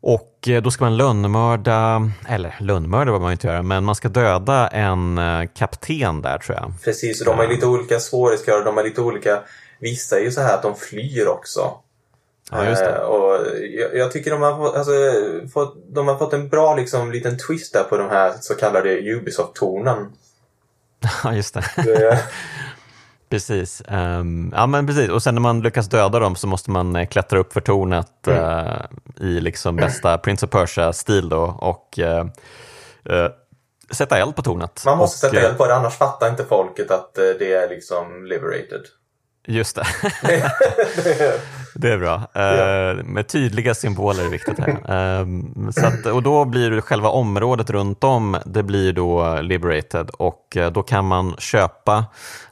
Och 0.00 0.48
eh, 0.48 0.62
då 0.62 0.70
ska 0.70 0.84
man 0.84 0.96
lönnmörda, 0.96 2.10
eller 2.28 2.54
lönnmörda 2.60 3.04
behöver 3.04 3.22
man 3.22 3.32
inte 3.32 3.46
göra, 3.46 3.62
men 3.62 3.84
man 3.84 3.94
ska 3.94 4.08
döda 4.08 4.68
en 4.68 5.18
uh, 5.18 5.46
kapten 5.54 6.22
där 6.22 6.38
tror 6.38 6.58
jag. 6.58 6.72
Precis, 6.84 7.20
och 7.20 7.26
de 7.26 7.38
har 7.38 7.48
lite 7.48 7.66
olika 7.66 7.98
svårighetsgrader, 8.00 8.64
de 8.64 8.76
har 8.76 8.84
lite 8.84 9.00
olika, 9.00 9.42
vissa 9.80 10.16
är 10.16 10.20
ju 10.20 10.30
så 10.30 10.40
här 10.40 10.54
att 10.54 10.62
de 10.62 10.74
flyr 10.74 11.26
också. 11.28 11.74
Ja, 12.50 12.64
just 12.64 12.84
det. 12.84 12.94
Eh, 12.94 13.00
och 13.00 13.46
jag, 13.78 13.96
jag, 13.96 14.12
tycker 14.12 14.30
de 14.30 14.42
har, 14.42 14.76
alltså, 14.76 14.92
fått, 15.52 15.76
de 15.94 16.08
har 16.08 16.18
fått 16.18 16.32
en 16.32 16.48
bra 16.48 16.74
liksom, 16.74 17.12
liten 17.12 17.38
twist 17.38 17.72
där 17.72 17.84
på 17.84 17.96
de 17.96 18.10
här 18.10 18.32
så 18.40 18.54
kallade 18.54 19.00
Ubisoft-tornen. 19.00 20.06
Ja, 21.24 21.34
just 21.34 21.54
det. 21.54 21.64
det... 21.76 22.22
precis. 23.30 23.82
Um, 23.88 24.52
ja, 24.56 24.66
men 24.66 24.86
precis. 24.86 25.10
Och 25.10 25.22
sen 25.22 25.34
när 25.34 25.42
man 25.42 25.60
lyckas 25.60 25.88
döda 25.88 26.18
dem 26.18 26.36
så 26.36 26.46
måste 26.46 26.70
man 26.70 26.96
eh, 26.96 27.06
klättra 27.06 27.38
upp 27.38 27.52
för 27.52 27.60
tornet 27.60 28.26
mm. 28.26 28.44
uh, 28.44 28.80
i 29.20 29.40
liksom 29.40 29.76
bästa 29.76 30.18
Prince 30.22 30.46
of 30.46 30.52
Persia-stil 30.52 31.28
då 31.28 31.42
och 31.42 31.98
uh, 31.98 32.24
uh, 33.16 33.30
sätta 33.90 34.18
eld 34.18 34.36
på 34.36 34.42
tornet. 34.42 34.82
Man 34.86 34.98
måste 34.98 35.26
och, 35.26 35.32
sätta 35.32 35.46
eld 35.46 35.58
på 35.58 35.66
det, 35.66 35.74
annars 35.74 35.94
fattar 35.94 36.28
inte 36.28 36.44
folket 36.44 36.90
att 36.90 37.14
det 37.14 37.52
är 37.52 37.68
liksom 37.68 38.26
liberated. 38.26 38.82
Just 39.46 39.76
det. 39.76 39.86
det 41.78 41.92
är 41.92 41.98
bra. 41.98 42.22
Ja. 42.32 42.92
Uh, 42.92 43.04
med 43.04 43.28
tydliga 43.28 43.74
symboler 43.74 44.24
är 44.24 44.28
viktigt 44.28 44.58
här. 44.58 45.20
Uh, 45.20 45.70
så 45.70 45.86
att, 45.86 46.06
och 46.06 46.22
då 46.22 46.44
blir 46.44 46.80
själva 46.80 47.08
området 47.08 47.70
runt 47.70 48.04
om, 48.04 48.36
det 48.46 48.62
blir 48.62 48.92
då 48.92 49.40
liberated 49.40 50.10
och 50.10 50.56
uh, 50.56 50.66
då 50.66 50.82
kan 50.82 51.04
man 51.04 51.36
köpa 51.38 52.04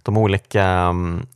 de 0.03 0.17
olika 0.17 0.89
um, 0.89 1.27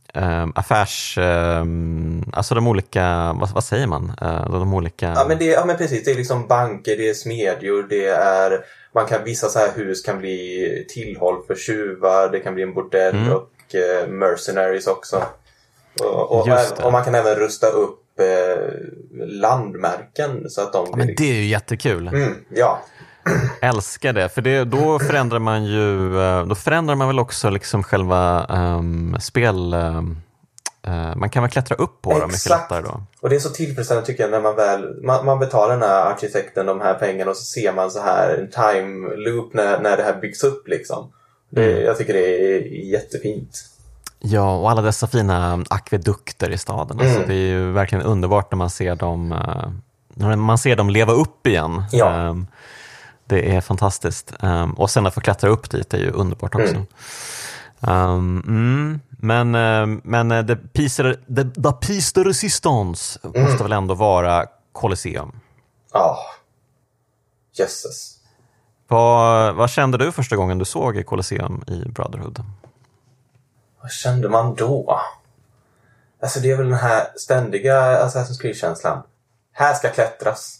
affärs... 0.55 1.17
Um, 1.17 2.31
alltså 2.33 2.55
de 2.55 2.67
olika, 2.67 3.35
vad, 3.39 3.49
vad 3.49 3.63
säger 3.63 3.87
man? 3.87 4.11
de 4.51 4.73
olika... 4.73 5.13
Ja 5.15 5.25
men, 5.27 5.37
det, 5.37 5.45
ja 5.45 5.65
men 5.65 5.77
precis, 5.77 6.05
det 6.05 6.11
är 6.11 6.15
liksom 6.15 6.47
banker, 6.47 6.97
det 6.97 7.09
är 7.09 7.13
smedjor, 7.13 7.85
det 7.89 8.05
är... 8.05 8.59
Man 8.95 9.05
kan, 9.05 9.23
vissa 9.23 9.47
så 9.47 9.59
här 9.59 9.71
hus 9.75 10.01
kan 10.01 10.17
bli 10.17 10.85
tillhåll 10.89 11.43
för 11.47 11.55
tjuvar, 11.55 12.29
det 12.29 12.39
kan 12.39 12.53
bli 12.53 12.63
en 12.63 12.73
bordell 12.73 13.15
mm. 13.15 13.33
och 13.33 13.49
mercenaries 14.07 14.87
också. 14.87 15.23
Och, 16.01 16.31
och, 16.31 16.47
och, 16.83 16.91
man 16.91 17.03
kan 17.03 17.15
även 17.15 17.35
rusta 17.35 17.67
upp 17.67 18.19
eh, 18.19 18.73
landmärken 19.25 20.49
så 20.49 20.61
att 20.61 20.73
de... 20.73 20.87
Ja, 20.89 20.97
men 20.97 21.07
det 21.07 21.29
är 21.29 21.33
ju 21.33 21.45
jättekul. 21.45 22.07
Mm, 22.07 22.35
ja. 22.49 22.81
Älskar 23.61 24.13
det, 24.13 24.29
för 24.29 24.41
det, 24.41 24.63
då 24.63 24.99
förändrar 24.99 25.39
man 25.39 25.65
ju, 25.65 26.21
eh, 26.21 26.45
då 26.45 26.55
förändrar 26.55 26.95
man 26.95 27.07
väl 27.07 27.19
också 27.19 27.49
liksom 27.49 27.83
själva 27.83 28.45
um, 28.45 29.17
spel... 29.19 29.73
Um, 29.73 30.21
man 31.15 31.29
kan 31.29 31.43
väl 31.43 31.51
klättra 31.51 31.75
upp 31.75 32.01
på 32.01 32.19
dem 32.19 32.27
mycket 32.31 32.49
lättare 32.49 32.81
då. 32.81 33.03
Och 33.21 33.29
det 33.29 33.35
är 33.35 33.39
så 33.39 33.49
tillfredsställande 33.49 34.07
tycker 34.07 34.23
jag 34.23 34.31
när 34.31 34.41
man 34.41 34.55
väl, 34.55 35.03
man, 35.03 35.25
man 35.25 35.39
betalar 35.39 35.73
den 35.73 35.89
här 35.89 36.11
arkitekten 36.11 36.65
de 36.65 36.81
här 36.81 36.93
pengarna 36.93 37.31
och 37.31 37.37
så 37.37 37.43
ser 37.43 37.73
man 37.73 37.91
så 37.91 38.01
här 38.01 38.37
en 38.37 38.49
time 38.49 39.15
loop 39.15 39.53
när, 39.53 39.79
när 39.79 39.97
det 39.97 40.03
här 40.03 40.21
byggs 40.21 40.43
upp 40.43 40.67
liksom. 40.67 41.11
Det, 41.49 41.71
mm. 41.71 41.85
Jag 41.85 41.97
tycker 41.97 42.13
det 42.13 42.55
är 42.55 42.61
jättefint. 42.91 43.65
Ja, 44.19 44.55
och 44.55 44.71
alla 44.71 44.81
dessa 44.81 45.07
fina 45.07 45.63
akvedukter 45.69 46.49
i 46.49 46.57
staden. 46.57 46.99
Alltså, 46.99 47.15
mm. 47.15 47.27
Det 47.27 47.33
är 47.33 47.47
ju 47.47 47.71
verkligen 47.71 48.05
underbart 48.05 48.51
när 48.51 48.57
man 48.57 48.69
ser 48.69 48.95
dem, 48.95 49.31
uh, 49.31 49.71
när 50.09 50.35
man 50.35 50.57
ser 50.57 50.75
dem 50.75 50.89
leva 50.89 51.13
upp 51.13 51.47
igen. 51.47 51.83
Ja. 51.91 52.27
Um, 52.27 52.47
det 53.25 53.55
är 53.55 53.61
fantastiskt. 53.61 54.33
Um, 54.39 54.73
och 54.73 54.89
sen 54.89 55.07
att 55.07 55.13
få 55.13 55.21
klättra 55.21 55.49
upp 55.49 55.69
dit 55.69 55.93
är 55.93 55.97
ju 55.97 56.11
underbart 56.11 56.55
också. 56.55 56.75
Mm. 56.75 56.85
Um, 57.81 58.43
mm, 58.47 58.99
men 59.09 59.55
uh, 59.55 59.99
men 60.03 60.47
the, 60.47 60.55
piece, 60.55 61.03
the, 61.35 61.43
the 61.43 61.71
piece 61.71 62.11
de 62.15 62.23
resistance 62.23 63.19
mm. 63.23 63.43
måste 63.43 63.63
väl 63.63 63.71
ändå 63.71 63.93
vara 63.93 64.45
Colosseum? 64.71 65.31
Ja, 65.93 66.11
oh. 66.11 67.59
jösses. 67.59 68.15
Vad, 68.87 69.55
vad 69.55 69.69
kände 69.69 69.97
du 69.97 70.11
första 70.11 70.35
gången 70.35 70.57
du 70.57 70.65
såg 70.65 71.05
Colosseum 71.05 71.63
i 71.67 71.89
Brotherhood? 71.89 72.43
Vad 73.81 73.91
kände 73.91 74.29
man 74.29 74.55
då? 74.55 75.01
Alltså 76.21 76.39
det 76.39 76.51
är 76.51 76.57
väl 76.57 76.69
den 76.69 76.79
här 76.79 77.07
ständiga 77.15 78.05
Assassin's 78.05 78.41
Creed-känslan. 78.41 79.03
Här 79.51 79.73
ska 79.73 79.89
klättras. 79.89 80.59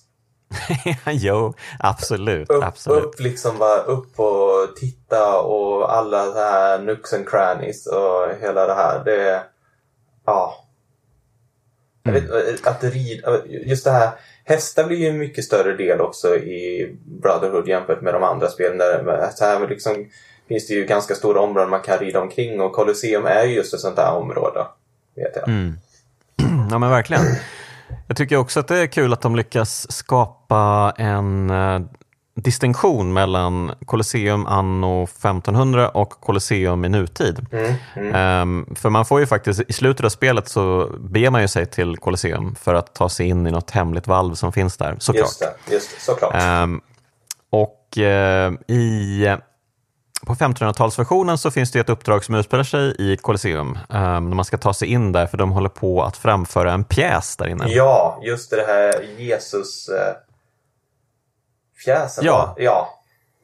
jo, 1.06 1.54
absolut. 1.80 2.50
Upp, 2.50 2.64
absolut. 2.64 3.04
upp 3.04 3.20
liksom 3.20 3.58
bara 3.58 3.80
upp 3.80 4.20
och 4.20 4.76
titta 4.76 5.40
och 5.40 5.94
alla 5.94 6.32
så 6.32 6.40
här 6.40 6.80
nooks 6.80 7.14
and 7.14 7.30
crannies 7.30 7.88
och 7.88 8.30
hela 8.42 8.68
det 8.68 8.74
här. 8.74 9.04
Det 9.06 9.44
ja. 10.26 10.66
Mm. 12.04 12.24
Vet, 12.24 12.68
att 12.68 12.84
rida, 12.84 13.46
just 13.46 13.84
det 13.84 13.92
här. 13.92 14.12
Hästar 14.46 14.84
blir 14.84 14.98
ju 14.98 15.08
en 15.08 15.18
mycket 15.18 15.46
större 15.46 15.76
del 15.76 16.02
också 16.02 16.36
i 16.36 16.96
Brotherhood 17.06 17.68
jämfört 17.68 18.02
med 18.02 18.14
de 18.14 18.24
andra 18.24 18.48
spelen. 18.48 18.78
Där, 18.78 19.30
så 19.36 19.46
här 19.46 19.68
liksom, 19.68 20.10
finns 20.50 20.68
det 20.68 20.74
ju 20.74 20.86
ganska 20.86 21.16
stora 21.16 21.42
områden 21.42 21.70
man 21.70 21.82
kan 21.82 21.98
rida 21.98 22.22
omkring 22.22 22.62
och 22.62 22.74
Colosseum 22.74 23.26
är 23.26 23.44
ju 23.44 23.56
just 23.56 23.74
ett 23.74 23.80
sånt 23.80 23.96
där 23.96 24.12
område. 24.12 24.66
Vet 25.16 25.36
jag. 25.36 25.48
Mm. 25.48 25.74
Ja 26.72 26.78
men 26.78 26.90
verkligen. 26.90 27.24
Jag 28.08 28.18
tycker 28.18 28.38
också 28.38 28.60
att 28.60 28.68
det 28.68 28.78
är 28.78 28.88
kul 28.88 29.14
att 29.14 29.22
de 29.22 29.36
lyckas 29.36 29.92
skapa 29.92 30.94
en 30.98 31.50
eh, 31.50 31.80
distinktion 32.36 33.14
mellan 33.14 33.72
Colosseum 33.86 34.46
anno 34.46 35.04
1500 35.04 35.90
och 35.90 36.10
Colosseum 36.10 36.86
i 36.86 36.90
nutid. 36.90 37.46
Mm, 37.52 37.74
mm. 37.96 38.42
Um, 38.42 38.76
för 38.76 38.90
man 38.90 39.06
får 39.06 39.20
ju 39.20 39.26
faktiskt, 39.26 39.62
i 39.68 39.74
slutet 39.74 40.06
av 40.06 40.10
spelet 40.10 40.48
så 40.48 40.92
ber 41.00 41.30
man 41.30 41.42
ju 41.42 41.48
sig 41.48 41.66
till 41.66 41.98
Colosseum 41.98 42.56
för 42.56 42.74
att 42.74 42.96
ta 42.96 43.10
sig 43.10 43.28
in 43.28 43.48
i 43.48 43.52
något 43.52 43.72
hemligt 43.72 44.08
valv 44.08 44.34
som 44.34 44.52
finns 44.52 44.78
där, 44.78 44.96
såklart. 45.00 45.26
Just 45.26 45.40
det, 45.40 45.74
just 45.74 45.96
det 45.96 46.02
såklart. 46.02 46.64
Um, 46.64 46.82
och 47.50 47.98
uh, 47.98 48.76
i 48.76 49.28
på 50.26 50.36
1500-talsversionen 50.36 51.38
så 51.38 51.52
finns 51.52 51.72
det 51.72 51.80
ett 51.80 51.90
uppdrag 51.90 52.24
som 52.24 52.36
utspelar 52.36 52.64
sig 52.64 52.96
i 53.00 53.18
Colosseum. 53.18 53.70
Um, 53.90 54.30
när 54.30 54.36
man 54.36 54.46
ska 54.46 54.58
ta 54.58 54.74
sig 54.74 54.88
in 54.88 55.12
där 55.12 55.28
för 55.28 55.38
de 55.38 55.52
håller 55.52 55.70
på 55.70 56.04
att 56.04 56.18
framföra 56.18 56.74
en 56.74 56.84
pjäs 56.84 57.36
där 57.38 57.48
inne. 57.48 57.66
Ja, 57.68 58.22
just 58.24 58.50
det 58.50 58.66
här 58.68 59.04
Jesus... 59.18 59.90
Uh, 59.90 59.96
fjäsen. 61.86 62.26
Ja. 62.26 62.56
ja, 62.58 62.90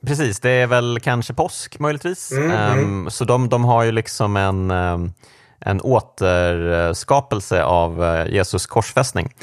precis. 0.07 0.39
Det 0.39 0.49
är 0.49 0.67
väl 0.67 0.99
kanske 1.03 1.33
påsk 1.33 1.79
möjligtvis. 1.79 2.31
Mm, 2.31 2.79
um, 2.79 3.09
Så 3.09 3.25
de, 3.25 3.49
de 3.49 3.65
har 3.65 3.83
ju 3.83 3.91
liksom 3.91 4.37
en... 4.37 4.71
Um, 4.71 5.13
en 5.65 5.81
återskapelse 5.81 7.63
av 7.63 8.03
eh, 8.03 8.33
Jesus 8.33 8.65
korsfästning 8.65 9.33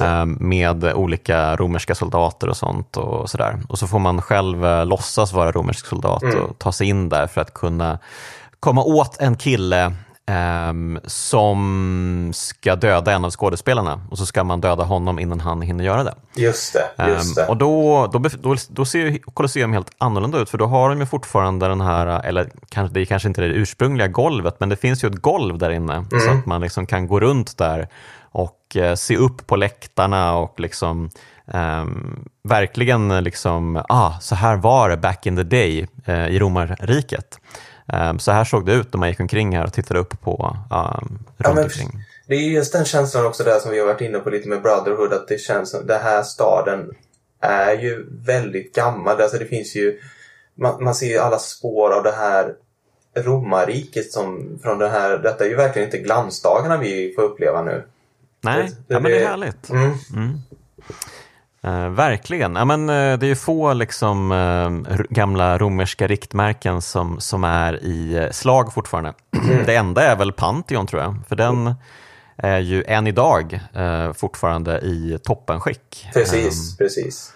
eh, 0.00 0.24
med 0.26 0.84
olika 0.84 1.56
romerska 1.56 1.94
soldater 1.94 2.48
och 2.48 2.56
sånt 2.56 2.96
och 2.96 3.30
sådär. 3.30 3.60
Och 3.68 3.78
så 3.78 3.86
får 3.86 3.98
man 3.98 4.22
själv 4.22 4.66
eh, 4.66 4.86
låtsas 4.86 5.32
vara 5.32 5.52
romersk 5.52 5.86
soldat 5.86 6.22
mm. 6.22 6.42
och 6.42 6.58
ta 6.58 6.72
sig 6.72 6.88
in 6.88 7.08
där 7.08 7.26
för 7.26 7.40
att 7.40 7.54
kunna 7.54 7.98
komma 8.60 8.82
åt 8.82 9.20
en 9.20 9.36
kille 9.36 9.92
Um, 10.30 11.00
som 11.04 12.30
ska 12.34 12.76
döda 12.76 13.12
en 13.12 13.24
av 13.24 13.30
skådespelarna 13.30 14.00
och 14.10 14.18
så 14.18 14.26
ska 14.26 14.44
man 14.44 14.60
döda 14.60 14.84
honom 14.84 15.18
innan 15.18 15.40
han 15.40 15.62
hinner 15.62 15.84
göra 15.84 16.04
det. 16.04 16.14
Just 16.36 16.72
det. 16.72 17.08
Just 17.08 17.36
det. 17.36 17.42
Um, 17.42 17.48
och 17.48 17.56
då, 17.56 18.06
då, 18.12 18.18
då, 18.42 18.56
då 18.68 18.84
ser 18.84 19.18
Colosseum 19.18 19.72
helt 19.72 19.90
annorlunda 19.98 20.38
ut 20.38 20.50
för 20.50 20.58
då 20.58 20.66
har 20.66 20.88
de 20.88 21.00
ju 21.00 21.06
fortfarande 21.06 21.68
den 21.68 21.80
här, 21.80 22.06
eller 22.24 22.50
det 22.90 23.00
är 23.00 23.04
kanske 23.04 23.28
inte 23.28 23.40
det 23.40 23.46
ursprungliga 23.46 24.08
golvet, 24.08 24.56
men 24.60 24.68
det 24.68 24.76
finns 24.76 25.04
ju 25.04 25.08
ett 25.08 25.22
golv 25.22 25.58
där 25.58 25.70
inne 25.70 25.94
mm. 25.94 26.08
så 26.20 26.30
att 26.30 26.46
man 26.46 26.60
liksom 26.60 26.86
kan 26.86 27.06
gå 27.06 27.20
runt 27.20 27.58
där 27.58 27.88
och 28.20 28.76
uh, 28.76 28.94
se 28.94 29.16
upp 29.16 29.46
på 29.46 29.56
läktarna 29.56 30.36
och 30.36 30.60
liksom 30.60 31.10
um, 31.46 32.24
verkligen 32.48 33.24
liksom, 33.24 33.82
ah, 33.88 34.18
så 34.20 34.34
här 34.34 34.56
var 34.56 34.88
det 34.88 34.96
back 34.96 35.26
in 35.26 35.36
the 35.36 35.42
day 35.42 35.86
uh, 36.08 36.28
i 36.28 36.38
romarriket. 36.38 37.38
Um, 37.92 38.18
så 38.18 38.32
här 38.32 38.44
såg 38.44 38.66
det 38.66 38.72
ut 38.72 38.92
när 38.92 38.98
man 38.98 39.08
gick 39.08 39.20
omkring 39.20 39.56
här 39.56 39.64
och 39.64 39.72
tittade 39.72 40.00
upp 40.00 40.20
på 40.20 40.56
um, 40.70 41.18
ja, 41.36 41.50
omkring. 41.50 42.04
Det 42.26 42.34
är 42.34 42.40
just 42.40 42.72
den 42.72 42.84
känslan 42.84 43.26
också 43.26 43.44
där 43.44 43.58
som 43.58 43.70
vi 43.70 43.78
har 43.78 43.86
varit 43.86 44.00
inne 44.00 44.18
på 44.18 44.30
lite 44.30 44.48
med 44.48 44.62
Brotherhood 44.62 45.12
att 45.12 45.28
det 45.28 45.40
känns 45.40 45.70
som 45.70 45.86
den 45.86 46.02
här 46.02 46.22
staden 46.22 46.90
är 47.40 47.72
ju 47.72 48.06
väldigt 48.10 48.74
gammal. 48.74 49.20
Alltså 49.20 49.38
det 49.38 49.44
finns 49.44 49.76
ju 49.76 50.00
man, 50.56 50.84
man 50.84 50.94
ser 50.94 51.06
ju 51.06 51.18
alla 51.18 51.38
spår 51.38 51.90
av 51.90 52.02
det 52.02 52.12
här 52.12 52.54
romarriket 53.16 54.12
som 54.12 54.58
från 54.62 54.78
det 54.78 54.88
här, 54.88 55.18
detta 55.18 55.44
är 55.44 55.48
ju 55.48 55.56
verkligen 55.56 55.88
inte 55.88 55.98
glansdagarna 55.98 56.76
vi 56.76 57.12
får 57.16 57.22
uppleva 57.22 57.62
nu. 57.62 57.84
Nej, 58.40 58.62
det, 58.62 58.68
det, 58.68 58.94
ja, 58.94 59.00
men 59.00 59.10
det 59.10 59.22
är 59.22 59.28
härligt. 59.28 59.70
Mm. 59.70 59.92
Mm. 60.14 60.38
Eh, 61.66 61.88
verkligen. 61.88 62.56
Ja, 62.56 62.64
men, 62.64 62.88
eh, 62.88 63.18
det 63.18 63.26
är 63.26 63.28
ju 63.28 63.36
få 63.36 63.72
liksom, 63.72 64.32
eh, 64.32 65.02
gamla 65.10 65.58
romerska 65.58 66.06
riktmärken 66.06 66.82
som, 66.82 67.20
som 67.20 67.44
är 67.44 67.84
i 67.84 68.16
eh, 68.16 68.30
slag 68.30 68.72
fortfarande. 68.72 69.14
Mm. 69.48 69.66
Det 69.66 69.74
enda 69.74 70.02
är 70.02 70.16
väl 70.16 70.32
Pantheon 70.32 70.86
tror 70.86 71.02
jag, 71.02 71.16
för 71.28 71.36
den 71.36 71.74
är 72.36 72.58
ju 72.58 72.84
än 72.86 73.06
idag 73.06 73.60
eh, 73.74 74.12
fortfarande 74.12 74.78
i 74.78 75.18
toppenskick. 75.22 76.08
Precis, 76.14 76.72
um, 76.72 76.76
precis. 76.78 77.32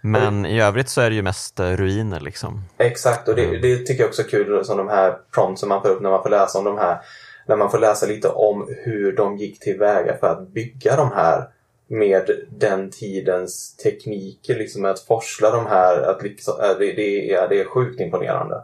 Men 0.00 0.46
i 0.46 0.60
övrigt 0.60 0.88
så 0.88 1.00
är 1.00 1.10
det 1.10 1.16
ju 1.16 1.22
mest 1.22 1.60
ruiner 1.60 2.20
liksom. 2.20 2.64
Exakt, 2.78 3.28
och 3.28 3.36
det, 3.36 3.44
mm. 3.44 3.62
det 3.62 3.76
tycker 3.76 4.02
jag 4.02 4.08
också 4.08 4.22
är 4.22 4.28
kul 4.28 4.64
som 4.64 4.76
de 4.76 4.88
här 4.88 5.14
prompts 5.34 5.60
som 5.60 5.68
man 5.68 5.82
får 5.82 5.88
upp 5.88 6.02
när 6.02 6.10
man 6.10 6.22
får 6.22 6.30
läsa 6.30 6.58
om 6.58 6.64
de 6.64 6.78
här. 6.78 6.98
När 7.46 7.56
man 7.56 7.70
får 7.70 7.78
läsa 7.78 8.06
lite 8.06 8.28
om 8.28 8.68
hur 8.84 9.16
de 9.16 9.36
gick 9.36 9.60
tillväga 9.60 10.16
för 10.20 10.26
att 10.26 10.48
bygga 10.48 10.96
de 10.96 11.10
här 11.14 11.46
med 11.90 12.30
den 12.50 12.90
tidens 12.90 13.76
tekniker, 13.76 14.54
liksom 14.54 14.84
att 14.84 15.00
forsla 15.00 15.50
de 15.50 15.66
här, 15.66 16.02
att 16.02 16.22
liksom, 16.22 16.60
äh, 16.60 16.78
det, 16.78 16.92
det, 16.92 17.32
är, 17.32 17.48
det 17.48 17.60
är 17.60 17.64
sjukt 17.64 18.00
imponerande. 18.00 18.62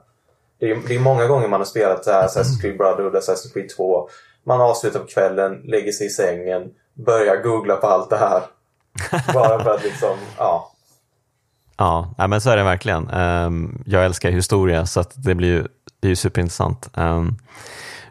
Det 0.59 0.71
är, 0.71 0.79
det 0.89 0.95
är 0.95 1.01
många 1.01 1.27
gånger 1.27 1.49
man 1.49 1.61
har 1.61 1.65
spelat 1.65 2.05
så 2.05 2.11
här 2.11 2.27
Assassin's 2.27 2.61
Creed 2.61 2.77
Brotherhood, 2.77 3.15
Assassin's 3.15 3.53
Creed 3.53 3.69
2. 3.77 4.09
Man 4.45 4.61
avslutar 4.61 5.01
på 5.01 5.07
kvällen, 5.07 5.63
lägger 5.65 5.93
sig 5.93 6.07
i 6.07 6.11
sängen, 6.11 6.71
börjar 6.95 7.37
googla 7.37 7.77
på 7.77 7.87
allt 7.87 8.11
det 8.11 8.17
här. 8.17 8.43
Bara 9.35 9.65
för 9.65 9.75
att 9.75 9.85
liksom, 9.85 10.17
ja. 10.39 10.73
Ja, 11.77 12.15
men 12.29 12.41
så 12.41 12.51
är 12.51 12.57
det 12.57 12.63
verkligen. 12.63 13.09
Ehm, 13.11 13.83
jag 13.87 14.05
älskar 14.05 14.31
historia 14.31 14.87
så 14.87 15.01
att 15.01 15.13
det 15.17 15.35
blir 15.35 15.49
ju, 15.49 15.63
det 16.01 16.07
är 16.07 16.09
ju 16.09 16.17
superintressant. 16.17 16.91
Ehm, 16.97 17.37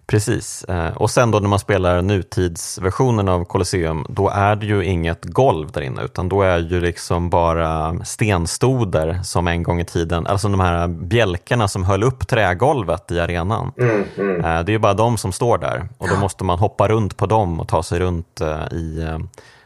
Precis, 0.08 0.64
eh, 0.64 0.98
och 0.98 1.12
sen 1.12 1.32
då 1.32 1.40
när 1.40 1.50
man 1.50 1.60
spelar 1.60 2.02
nutidsversionen 2.02 3.30
av 3.30 3.46
Colosseum 3.46 4.06
då 4.10 4.30
är 4.30 4.56
det 4.56 4.66
ju 4.66 4.86
inget 4.86 5.26
golv 5.26 5.72
där 5.72 5.82
inne 5.82 6.04
utan 6.04 6.30
då 6.30 6.42
är 6.42 6.58
ju 6.58 6.80
liksom 6.80 7.30
bara 7.30 8.00
stenstoder 8.06 9.20
som 9.24 9.48
en 9.48 9.64
gång 9.64 9.80
i 9.80 9.86
tiden, 9.86 10.28
alltså 10.28 10.50
de 10.50 10.60
här 10.60 10.88
bjälkarna 10.88 11.68
som 11.68 11.84
höll 11.84 12.04
upp 12.04 12.28
trägolvet 12.28 13.12
i 13.12 13.20
arenan. 13.20 13.72
Mm, 13.78 14.04
mm. 14.18 14.46
Eh, 14.46 14.64
det 14.64 14.70
är 14.70 14.74
ju 14.74 14.80
bara 14.80 14.94
de 14.94 15.18
som 15.18 15.32
står 15.32 15.58
där 15.58 15.90
och 15.98 16.10
då 16.10 16.16
måste 16.16 16.44
man 16.44 16.60
hoppa 16.60 16.88
runt 16.88 17.18
på 17.18 17.26
dem 17.26 17.60
och 17.60 17.68
ta 17.68 17.84
sig 17.84 18.00
runt 18.00 18.42
eh, 18.42 18.78
i 18.78 19.18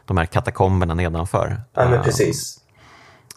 de 0.04 0.16
här 0.16 0.26
katakomberna 0.26 0.94
nedanför. 0.94 1.60
Ja, 1.74 1.88
men 1.90 2.02
precis. 2.02 2.56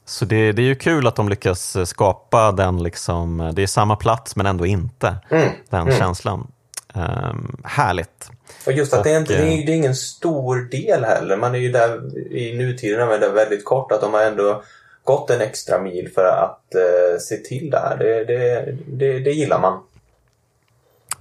Så 0.06 0.26
det, 0.26 0.52
det, 0.52 0.62
är 0.62 0.66
ju 0.66 0.76
kul 0.76 1.08
att 1.08 1.16
de 1.16 1.30
lyckas 1.30 1.78
skapa 1.86 2.52
den, 2.52 2.84
liksom, 2.84 3.52
det 3.54 3.64
är 3.64 3.68
samma 3.68 3.96
plats 3.96 4.36
men 4.36 4.46
ändå 4.46 4.66
inte, 4.66 5.16
mm, 5.30 5.50
den 5.70 5.82
mm. 5.82 6.00
känslan. 6.00 6.48
Um, 6.96 7.62
härligt. 7.64 8.30
Och 8.66 8.72
just 8.72 8.94
att 8.94 9.00
och, 9.00 9.06
det, 9.06 9.12
är 9.12 9.20
inte, 9.20 9.38
det, 9.38 9.44
är, 9.44 9.66
det 9.66 9.72
är 9.72 9.76
ingen 9.76 9.96
stor 9.96 10.56
del 10.72 11.04
heller. 11.04 11.38
Man 11.38 11.56
är 11.56 11.60
ju 11.60 11.72
där 11.72 12.18
i 12.36 12.58
nutiden 12.58 13.10
är 13.10 13.34
väldigt 13.34 13.66
kort. 13.66 13.92
Att 13.92 14.02
de 14.02 14.14
har 14.14 14.22
ändå 14.22 14.64
gått 15.04 15.30
en 15.30 15.42
extra 15.42 15.80
mil 15.80 16.12
för 16.16 16.26
att 16.26 16.76
uh, 16.76 17.20
se 17.20 17.38
till 17.38 17.70
det 17.70 17.80
här. 17.80 17.98
Det, 17.98 18.26
det, 18.26 18.76
det, 18.88 19.20
det 19.20 19.32
gillar 19.32 19.60
man. 19.60 19.84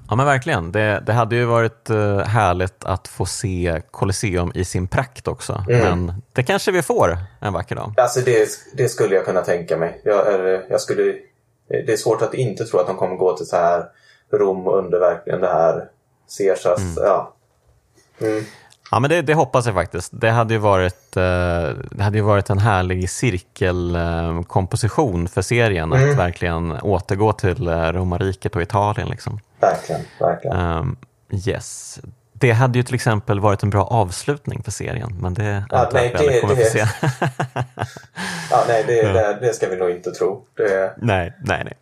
Ja 0.09 0.17
men 0.17 0.27
verkligen. 0.27 0.73
Det, 0.73 1.03
det 1.07 1.13
hade 1.13 1.37
ju 1.37 1.45
varit 1.45 1.91
uh, 1.91 2.19
härligt 2.19 2.85
att 2.85 3.09
få 3.09 3.27
se 3.27 3.83
Colosseum 3.91 4.53
i 4.55 4.65
sin 4.65 4.89
prakt 4.89 5.29
också. 5.29 5.65
Mm. 5.69 5.81
Men 5.81 6.23
det 6.33 6.43
kanske 6.43 6.73
vi 6.73 6.83
får 6.83 7.19
en 7.41 7.53
vacker 7.53 7.75
dag. 7.77 7.95
Alltså 7.97 8.21
det, 8.21 8.49
det 8.75 8.89
skulle 8.89 9.15
jag 9.15 9.25
kunna 9.25 9.43
tänka 9.43 9.77
mig. 9.77 10.01
Jag, 10.05 10.63
jag 10.71 10.81
skulle, 10.81 11.15
det 11.69 11.93
är 11.93 11.97
svårt 11.97 12.23
att 12.23 12.35
inte 12.35 12.65
tro 12.65 12.81
att 12.81 12.87
de 12.87 12.97
kommer 12.97 13.17
gå 13.17 13.37
till 13.37 13.47
så 13.47 13.57
här 13.57 13.85
Rom 14.33 14.67
under 14.67 15.01
verkligen 15.01 15.41
det 15.41 15.49
här 15.49 15.89
Caesars. 16.39 16.79
Mm. 16.79 16.95
Ja. 16.97 17.35
Mm. 18.21 18.45
Ja, 18.91 19.01
men 19.01 19.11
det, 19.11 19.23
det, 19.23 19.35
hoppas 19.35 19.67
jag 19.67 19.75
faktiskt. 19.75 20.13
Det 20.15 20.31
hade 20.31 20.55
ju 20.55 20.61
varit, 20.61 21.17
eh, 21.17 21.69
det 21.91 22.03
hade 22.03 22.19
ju 22.19 22.23
varit 22.23 22.51
en 22.51 22.59
härlig 22.59 23.11
cirkelkomposition 23.11 25.29
för 25.29 25.43
serien 25.43 25.93
mm. 25.93 26.11
att 26.11 26.17
verkligen 26.19 26.73
återgå 26.73 27.33
till 27.33 27.69
eh, 27.69 27.93
romarriket 27.93 28.57
och 28.57 28.63
Italien. 28.63 29.09
Liksom. 29.09 29.41
Verkligen, 29.61 30.01
verkligen. 30.21 30.57
Um, 30.57 30.97
yes. 31.49 32.01
Det 32.33 32.51
hade 32.51 32.79
ju 32.79 32.83
till 32.83 32.95
exempel 32.95 33.41
varit 33.41 33.63
en 33.63 33.71
bra 33.71 33.85
avslutning 33.85 34.63
för 34.63 34.71
serien, 34.71 35.17
men 35.21 35.35
det 35.35 35.65
ja, 35.71 35.91
nej, 35.93 36.15
det, 36.19 36.41
kommer 36.41 36.55
det, 36.55 36.65
få 36.65 36.71
se. 36.71 36.79
ja, 38.51 38.65
nej, 38.69 38.85
det, 38.87 39.13
det, 39.13 39.39
det, 39.41 39.55
ska 39.55 39.69
vi 39.69 39.77
nog 39.77 39.91
inte 39.91 40.11
tro. 40.11 40.45
Det... 40.57 40.95
Nej, 40.97 41.33
nej, 41.45 41.65
nej. 41.65 41.75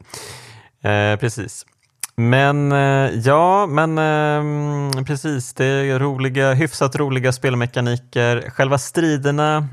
Eh, 1.13 1.17
precis. 1.17 1.67
Men 2.21 2.73
eh, 2.73 3.19
ja, 3.19 3.67
men 3.67 3.99
eh, 3.99 5.05
precis, 5.05 5.55
det 5.55 5.65
är 5.65 5.99
roliga, 5.99 6.53
hyfsat 6.53 6.97
roliga 6.97 7.33
spelmekaniker. 7.33 8.51
Själva 8.51 8.79
striderna, 8.79 9.69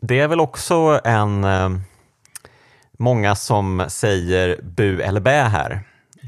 det 0.00 0.20
är 0.20 0.28
väl 0.28 0.40
också 0.40 1.00
en 1.04 1.44
eh, 1.44 1.68
många 2.98 3.34
som 3.34 3.84
säger 3.88 4.60
bu 4.62 5.02
eller 5.02 5.20
bä 5.20 5.42
här. 5.42 5.80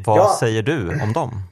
Vad 0.04 0.18
ja, 0.18 0.36
säger 0.40 0.62
du 0.62 1.02
om 1.02 1.12
dem? 1.12 1.42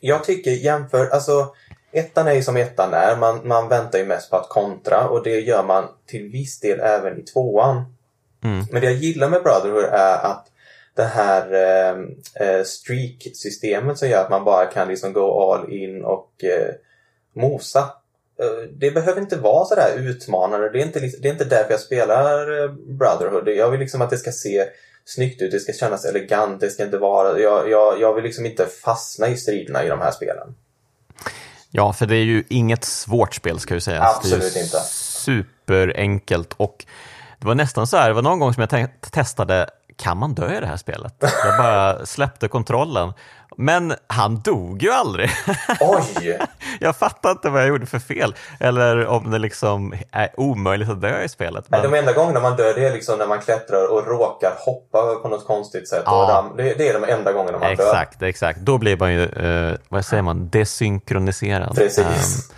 Jag 0.00 0.24
tycker 0.24 0.50
jämför, 0.50 1.08
alltså 1.08 1.54
ettan 1.92 2.28
är 2.28 2.32
ju 2.32 2.42
som 2.42 2.56
ettan 2.56 2.94
är. 2.94 3.16
Man, 3.16 3.48
man 3.48 3.68
väntar 3.68 3.98
ju 3.98 4.06
mest 4.06 4.30
på 4.30 4.36
att 4.36 4.48
kontra 4.48 5.08
och 5.08 5.22
det 5.22 5.40
gör 5.40 5.64
man 5.64 5.84
till 6.06 6.28
viss 6.28 6.60
del 6.60 6.80
även 6.80 7.18
i 7.18 7.22
tvåan. 7.22 7.76
Mm. 8.44 8.64
Men 8.72 8.80
det 8.80 8.86
jag 8.86 8.94
gillar 8.94 9.28
med 9.28 9.42
Brotherhood 9.42 9.84
är 9.84 10.26
att 10.26 10.46
det 10.96 11.04
här 11.04 11.52
ehm, 11.52 12.10
eh, 12.34 12.64
streak-systemet 12.64 13.98
som 13.98 14.08
gör 14.08 14.24
att 14.24 14.30
man 14.30 14.44
bara 14.44 14.66
kan 14.66 14.88
liksom 14.88 15.12
gå 15.12 15.52
all 15.52 15.72
in 15.72 16.04
och 16.04 16.44
eh, 16.44 16.74
mosa. 17.34 17.80
Eh, 18.40 18.68
det 18.70 18.90
behöver 18.90 19.20
inte 19.20 19.36
vara 19.36 19.64
sådär 19.64 19.98
utmanande. 19.98 20.70
Det 20.70 20.80
är, 20.80 20.86
inte, 20.86 21.00
det 21.00 21.28
är 21.28 21.32
inte 21.32 21.44
därför 21.44 21.70
jag 21.70 21.80
spelar 21.80 22.62
eh, 22.62 22.70
Brotherhood. 22.72 23.48
Jag 23.48 23.70
vill 23.70 23.80
liksom 23.80 24.02
att 24.02 24.10
det 24.10 24.18
ska 24.18 24.32
se 24.32 24.64
snyggt 25.04 25.42
ut, 25.42 25.50
det 25.50 25.60
ska 25.60 25.72
kännas 25.72 26.04
elegant, 26.04 26.60
det 26.60 26.70
ska 26.70 26.84
inte 26.84 26.98
vara... 26.98 27.40
Jag, 27.40 27.70
jag, 27.70 28.00
jag 28.00 28.14
vill 28.14 28.24
liksom 28.24 28.46
inte 28.46 28.66
fastna 28.66 29.28
i 29.28 29.36
striderna 29.36 29.84
i 29.84 29.88
de 29.88 30.00
här 30.00 30.10
spelen. 30.10 30.54
Ja, 31.70 31.92
för 31.92 32.06
det 32.06 32.16
är 32.16 32.24
ju 32.24 32.44
inget 32.48 32.84
svårt 32.84 33.34
spel 33.34 33.58
ska 33.60 33.74
jag 33.74 33.82
säga. 33.82 34.02
Absolut 34.02 34.54
det 34.54 34.60
är 34.60 34.64
inte. 34.64 34.80
Superenkelt 34.80 36.54
och 36.56 36.84
det 37.40 37.46
var 37.46 37.54
nästan 37.54 37.86
så 37.86 37.96
här, 37.96 38.08
det 38.08 38.14
var 38.14 38.22
någon 38.22 38.38
gång 38.38 38.54
som 38.54 38.66
jag 38.70 38.88
testade 39.10 39.70
kan 39.96 40.18
man 40.18 40.34
dö 40.34 40.56
i 40.56 40.60
det 40.60 40.66
här 40.66 40.76
spelet? 40.76 41.14
Jag 41.20 41.58
bara 41.58 42.06
släppte 42.06 42.48
kontrollen. 42.48 43.12
Men 43.58 43.94
han 44.06 44.40
dog 44.40 44.82
ju 44.82 44.90
aldrig. 44.90 45.30
Oj! 45.80 46.38
jag 46.80 46.96
fattar 46.96 47.30
inte 47.30 47.48
vad 47.48 47.60
jag 47.60 47.68
gjorde 47.68 47.86
för 47.86 47.98
fel. 47.98 48.34
Eller 48.60 49.06
om 49.06 49.30
det 49.30 49.38
liksom 49.38 49.94
är 50.12 50.40
omöjligt 50.40 50.88
att 50.88 51.00
dö 51.00 51.22
i 51.22 51.28
spelet. 51.28 51.64
Men... 51.68 51.82
De 51.82 51.94
enda 51.94 52.12
gångerna 52.12 52.40
man 52.40 52.56
dör 52.56 52.74
det 52.74 52.86
är 52.86 52.92
liksom 52.92 53.18
när 53.18 53.26
man 53.26 53.40
klättrar 53.40 53.92
och 53.92 54.06
råkar 54.06 54.52
hoppa 54.58 55.14
på 55.22 55.28
något 55.28 55.46
konstigt 55.46 55.88
sätt. 55.88 56.02
Ja. 56.06 56.52
Det, 56.56 56.62
det, 56.62 56.88
är 56.88 57.00
de 57.00 57.12
enda 57.12 57.32
gångerna 57.32 57.58
man 57.58 57.70
exakt, 57.70 57.90
dör. 57.90 58.00
Exakt, 58.00 58.22
exakt. 58.22 58.58
Då 58.58 58.78
blir 58.78 58.96
man 58.96 59.14
ju, 59.14 59.20
uh, 59.20 59.76
vad 59.88 60.04
säger 60.04 60.22
man, 60.22 60.48
desynkroniserad. 60.48 61.76
Precis. 61.76 62.50
Um, 62.50 62.56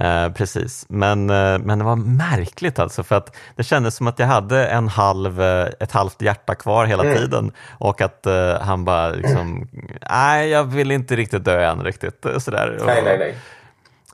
Eh, 0.00 0.32
precis, 0.32 0.86
men, 0.88 1.30
eh, 1.30 1.58
men 1.58 1.78
det 1.78 1.84
var 1.84 1.96
märkligt 1.96 2.78
alltså 2.78 3.02
för 3.02 3.16
att 3.16 3.36
det 3.56 3.62
kändes 3.62 3.94
som 3.94 4.06
att 4.06 4.18
jag 4.18 4.26
hade 4.26 4.66
en 4.66 4.88
halv, 4.88 5.42
eh, 5.42 5.68
ett 5.80 5.92
halvt 5.92 6.22
hjärta 6.22 6.54
kvar 6.54 6.86
hela 6.86 7.04
mm. 7.04 7.16
tiden 7.16 7.52
och 7.78 8.00
att 8.00 8.26
uh, 8.26 8.52
han 8.60 8.84
bara 8.84 9.10
liksom, 9.10 9.68
nej 10.10 10.48
jag 10.48 10.64
vill 10.64 10.90
inte 10.90 11.16
riktigt 11.16 11.44
dö 11.44 11.70
än 11.70 11.84
riktigt. 11.84 12.26
Sådär. 12.38 12.78
Nej, 12.86 13.02
nej, 13.04 13.18
nej. 13.18 13.34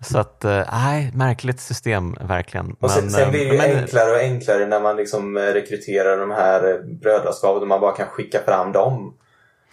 Så 0.00 0.18
att, 0.18 0.44
nej, 0.72 1.10
märkligt 1.14 1.60
system 1.60 2.16
verkligen. 2.20 2.76
Och 2.80 2.90
sen, 2.90 3.04
men, 3.04 3.10
sen 3.10 3.30
blir 3.30 3.50
det 3.50 3.58
men, 3.58 3.76
enklare 3.76 4.10
och 4.10 4.20
enklare 4.20 4.66
när 4.66 4.80
man 4.80 4.96
liksom 4.96 5.38
rekryterar 5.38 6.18
de 6.18 6.30
här 6.30 6.82
brödraskapen 7.02 7.62
och 7.62 7.68
man 7.68 7.80
bara 7.80 7.96
kan 7.96 8.06
skicka 8.06 8.38
fram 8.46 8.72
dem. 8.72 9.14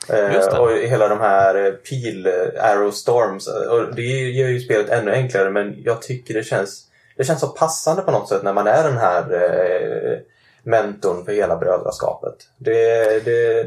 Eh, 0.09 0.59
och 0.59 0.71
hela 0.71 1.07
de 1.07 1.19
här 1.19 1.65
eh, 1.65 1.71
pil 1.71 2.27
eh, 2.27 2.65
arrow 2.65 2.91
storms. 2.91 3.47
Och 3.47 3.95
det 3.95 4.29
gör 4.29 4.47
ju 4.47 4.59
spelet 4.59 4.89
ännu 4.89 5.11
enklare 5.11 5.49
men 5.49 5.75
jag 5.83 6.01
tycker 6.01 6.33
det 6.33 6.43
känns, 6.43 6.87
det 7.17 7.23
känns 7.23 7.39
så 7.39 7.47
passande 7.47 8.01
på 8.01 8.11
något 8.11 8.29
sätt 8.29 8.43
när 8.43 8.53
man 8.53 8.67
är 8.67 8.83
den 8.83 8.97
här 8.97 9.33
eh, 9.33 10.19
mentorn 10.63 11.25
för 11.25 11.31
hela 11.31 11.57
brödraskapet. 11.57 12.35
Det, 12.57 13.25
det, 13.25 13.63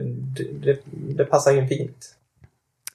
det, 0.53 0.78
det, 0.93 1.24
passar 1.24 1.53
in 1.53 1.68
fint. 1.68 2.14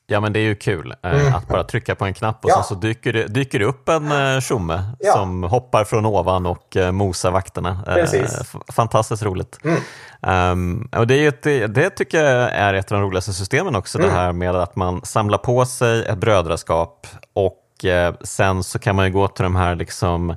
Ja 0.09 0.19
men 0.19 0.33
det 0.33 0.39
är 0.39 0.43
ju 0.43 0.55
kul 0.55 0.93
mm. 1.01 1.35
att 1.35 1.47
bara 1.47 1.63
trycka 1.63 1.95
på 1.95 2.05
en 2.05 2.13
knapp 2.13 2.45
och 2.45 2.51
ja. 2.51 2.55
sen 2.55 2.63
så 2.63 2.75
dyker 2.75 3.13
det, 3.13 3.27
dyker 3.27 3.59
det 3.59 3.65
upp 3.65 3.89
en 3.89 4.41
tjomme 4.41 4.83
ja. 4.99 5.13
som 5.13 5.43
hoppar 5.43 5.83
från 5.83 6.05
ovan 6.05 6.45
och 6.45 6.77
mosar 6.91 7.31
vakterna. 7.31 7.83
Precis. 7.85 8.41
Fantastiskt 8.67 9.23
roligt. 9.23 9.59
Mm. 9.63 9.81
Um, 10.21 10.89
och 10.95 11.07
det, 11.07 11.15
är 11.15 11.27
ett, 11.27 11.73
det 11.73 11.89
tycker 11.89 12.23
jag 12.23 12.51
är 12.51 12.73
ett 12.73 12.91
av 12.91 12.97
de 12.97 13.05
roligaste 13.05 13.33
systemen 13.33 13.75
också, 13.75 13.97
mm. 13.97 14.09
det 14.09 14.15
här 14.15 14.31
med 14.31 14.55
att 14.55 14.75
man 14.75 15.05
samlar 15.05 15.37
på 15.37 15.65
sig 15.65 16.05
ett 16.05 16.17
brödraskap 16.17 17.07
och 17.33 17.85
eh, 17.85 18.13
sen 18.21 18.63
så 18.63 18.79
kan 18.79 18.95
man 18.95 19.05
ju 19.05 19.11
gå 19.11 19.27
till 19.27 19.43
de 19.43 19.55
här 19.55 19.75
liksom 19.75 20.29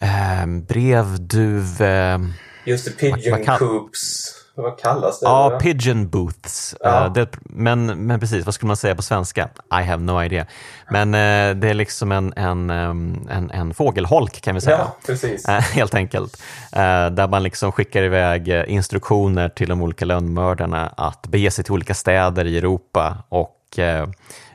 eh, 0.00 0.46
brevduv... 0.68 1.82
Eh, 1.82 2.18
Just 2.64 2.84
det, 2.84 2.90
pigeon 2.90 3.58
coops 3.58 4.29
vad 4.54 4.78
kallas 4.78 5.20
det? 5.20 5.26
Ja, 5.26 5.58
pigeon 5.60 6.08
booths. 6.08 6.76
Ja. 6.80 7.04
Uh, 7.06 7.12
det, 7.12 7.28
men, 7.42 7.86
men 7.86 8.20
precis, 8.20 8.44
vad 8.44 8.54
skulle 8.54 8.66
man 8.66 8.76
säga 8.76 8.94
på 8.94 9.02
svenska? 9.02 9.48
I 9.80 9.82
have 9.84 10.02
no 10.02 10.22
idea. 10.22 10.46
Men 10.90 11.08
uh, 11.08 11.60
det 11.60 11.68
är 11.68 11.74
liksom 11.74 12.12
en, 12.12 12.32
en, 12.36 12.70
um, 12.70 13.28
en, 13.30 13.50
en 13.50 13.74
fågelholk 13.74 14.40
kan 14.40 14.54
vi 14.54 14.60
säga. 14.60 14.78
Ja, 14.78 14.96
precis. 15.06 15.46
Helt 15.72 15.94
enkelt. 15.94 16.42
där 17.12 17.28
man 17.28 17.42
liksom 17.42 17.72
skickar 17.72 18.02
iväg 18.02 18.48
instruktioner 18.48 19.48
till 19.48 19.68
de 19.68 19.82
olika 19.82 20.04
lönnmördarna 20.04 20.92
att 20.96 21.26
bege 21.26 21.50
sig 21.50 21.64
till 21.64 21.72
olika 21.72 21.94
städer 21.94 22.44
i 22.44 22.58
Europa 22.58 23.16
och 23.28 23.56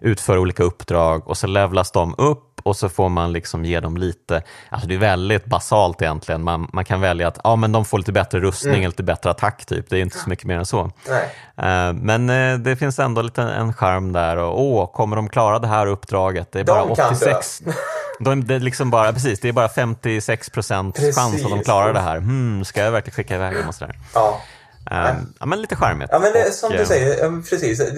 utföra 0.01 0.39
olika 0.39 0.63
uppdrag 0.63 1.27
och 1.27 1.37
så 1.37 1.47
levlas 1.47 1.91
de 1.91 2.15
upp 2.17 2.54
och 2.65 2.75
så 2.75 2.89
får 2.89 3.09
man 3.09 3.31
liksom 3.31 3.65
ge 3.65 3.79
dem 3.79 3.97
lite, 3.97 4.41
alltså 4.69 4.87
det 4.87 4.95
är 4.95 4.99
väldigt 4.99 5.45
basalt 5.45 6.01
egentligen, 6.01 6.43
man, 6.43 6.69
man 6.73 6.85
kan 6.85 7.01
välja 7.01 7.27
att 7.27 7.39
ja, 7.43 7.55
men 7.55 7.71
de 7.71 7.85
får 7.85 7.97
lite 7.97 8.11
bättre 8.11 8.39
rustning, 8.39 8.75
mm. 8.75 8.85
lite 8.85 9.03
bättre 9.03 9.29
attack 9.29 9.65
typ, 9.65 9.89
det 9.89 9.97
är 9.97 10.01
inte 10.01 10.17
så 10.17 10.29
mycket 10.29 10.45
mer 10.45 10.57
än 10.57 10.65
så. 10.65 10.81
Uh, 10.83 11.93
men 11.93 12.29
uh, 12.29 12.59
det 12.59 12.75
finns 12.75 12.99
ändå 12.99 13.21
lite 13.21 13.41
en 13.41 13.73
charm 13.73 14.13
där 14.13 14.37
och 14.37 14.61
åh, 14.61 14.91
kommer 14.93 15.15
de 15.15 15.29
klara 15.29 15.59
det 15.59 15.67
här 15.67 15.87
uppdraget? 15.87 16.51
Det 16.51 16.59
är 16.59 16.63
bara 16.63 16.85
de 16.85 16.91
86 16.91 17.61
de, 18.19 18.45
det, 18.47 18.55
är 18.55 18.59
liksom 18.59 18.89
bara, 18.89 19.13
precis, 19.13 19.39
det 19.39 19.47
är 19.49 19.53
bara 19.53 19.69
56 19.69 20.49
procents 20.49 20.99
chans 21.15 21.45
att 21.45 21.49
de 21.49 21.63
klarar 21.63 21.93
det 21.93 21.99
här. 21.99 22.17
Hmm, 22.17 22.65
ska 22.65 22.81
jag 22.81 22.91
verkligen 22.91 23.15
skicka 23.15 23.35
iväg 23.35 23.55
dem 23.55 23.67
och 23.67 23.75
sådär? 23.75 23.95
Ja. 24.13 24.41
Um, 24.91 25.33
ja, 25.39 25.45
men 25.45 25.61
lite 25.61 25.75
charmigt. 25.75 26.09
Ja, 26.11 26.19
men 26.19 26.33
det, 26.33 26.51
som 26.51 26.71
och, 26.71 26.77
du 26.77 26.85
säger, 26.85 27.41
precis. 27.49 27.77
Det, 27.77 27.93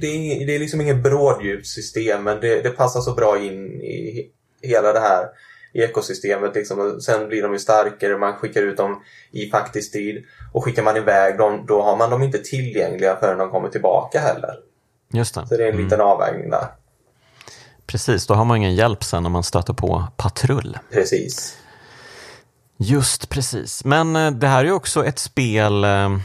det, 0.00 0.06
är, 0.06 0.46
det 0.46 0.54
är 0.54 0.58
liksom 0.58 0.80
inget 0.80 1.02
bråddjupssystem, 1.02 2.24
men 2.24 2.40
det, 2.40 2.62
det 2.62 2.70
passar 2.70 3.00
så 3.00 3.14
bra 3.14 3.38
in 3.38 3.82
i 3.82 4.30
hela 4.62 4.92
det 4.92 5.00
här 5.00 5.26
ekosystemet. 5.74 6.54
Liksom. 6.54 7.00
sen 7.00 7.28
blir 7.28 7.42
de 7.42 7.52
ju 7.52 7.58
starkare, 7.58 8.18
man 8.18 8.32
skickar 8.32 8.62
ut 8.62 8.76
dem 8.76 9.02
i 9.30 9.50
faktisk 9.50 9.92
tid. 9.92 10.24
Och 10.52 10.64
skickar 10.64 10.82
man 10.82 10.96
iväg 10.96 11.38
dem, 11.38 11.64
då 11.66 11.82
har 11.82 11.96
man 11.96 12.10
dem 12.10 12.22
inte 12.22 12.38
tillgängliga 12.38 13.16
förrän 13.20 13.38
de 13.38 13.50
kommer 13.50 13.68
tillbaka 13.68 14.20
heller. 14.20 14.54
Just 15.12 15.34
det. 15.34 15.46
Så 15.46 15.56
det 15.56 15.64
är 15.64 15.72
en 15.72 15.76
liten 15.76 16.00
mm. 16.00 16.06
avvägning 16.06 16.50
där. 16.50 16.66
Precis, 17.86 18.26
då 18.26 18.34
har 18.34 18.44
man 18.44 18.56
ingen 18.56 18.74
hjälp 18.74 19.04
sen 19.04 19.22
när 19.22 19.30
man 19.30 19.42
stöter 19.42 19.72
på 19.72 20.04
patrull. 20.16 20.78
Precis. 20.90 21.56
Just 22.76 23.28
precis. 23.28 23.84
Men 23.84 24.16
eh, 24.16 24.30
det 24.30 24.46
här 24.46 24.60
är 24.60 24.64
ju 24.64 24.72
också 24.72 25.04
ett 25.04 25.18
spel 25.18 25.84
eh, 25.84 26.16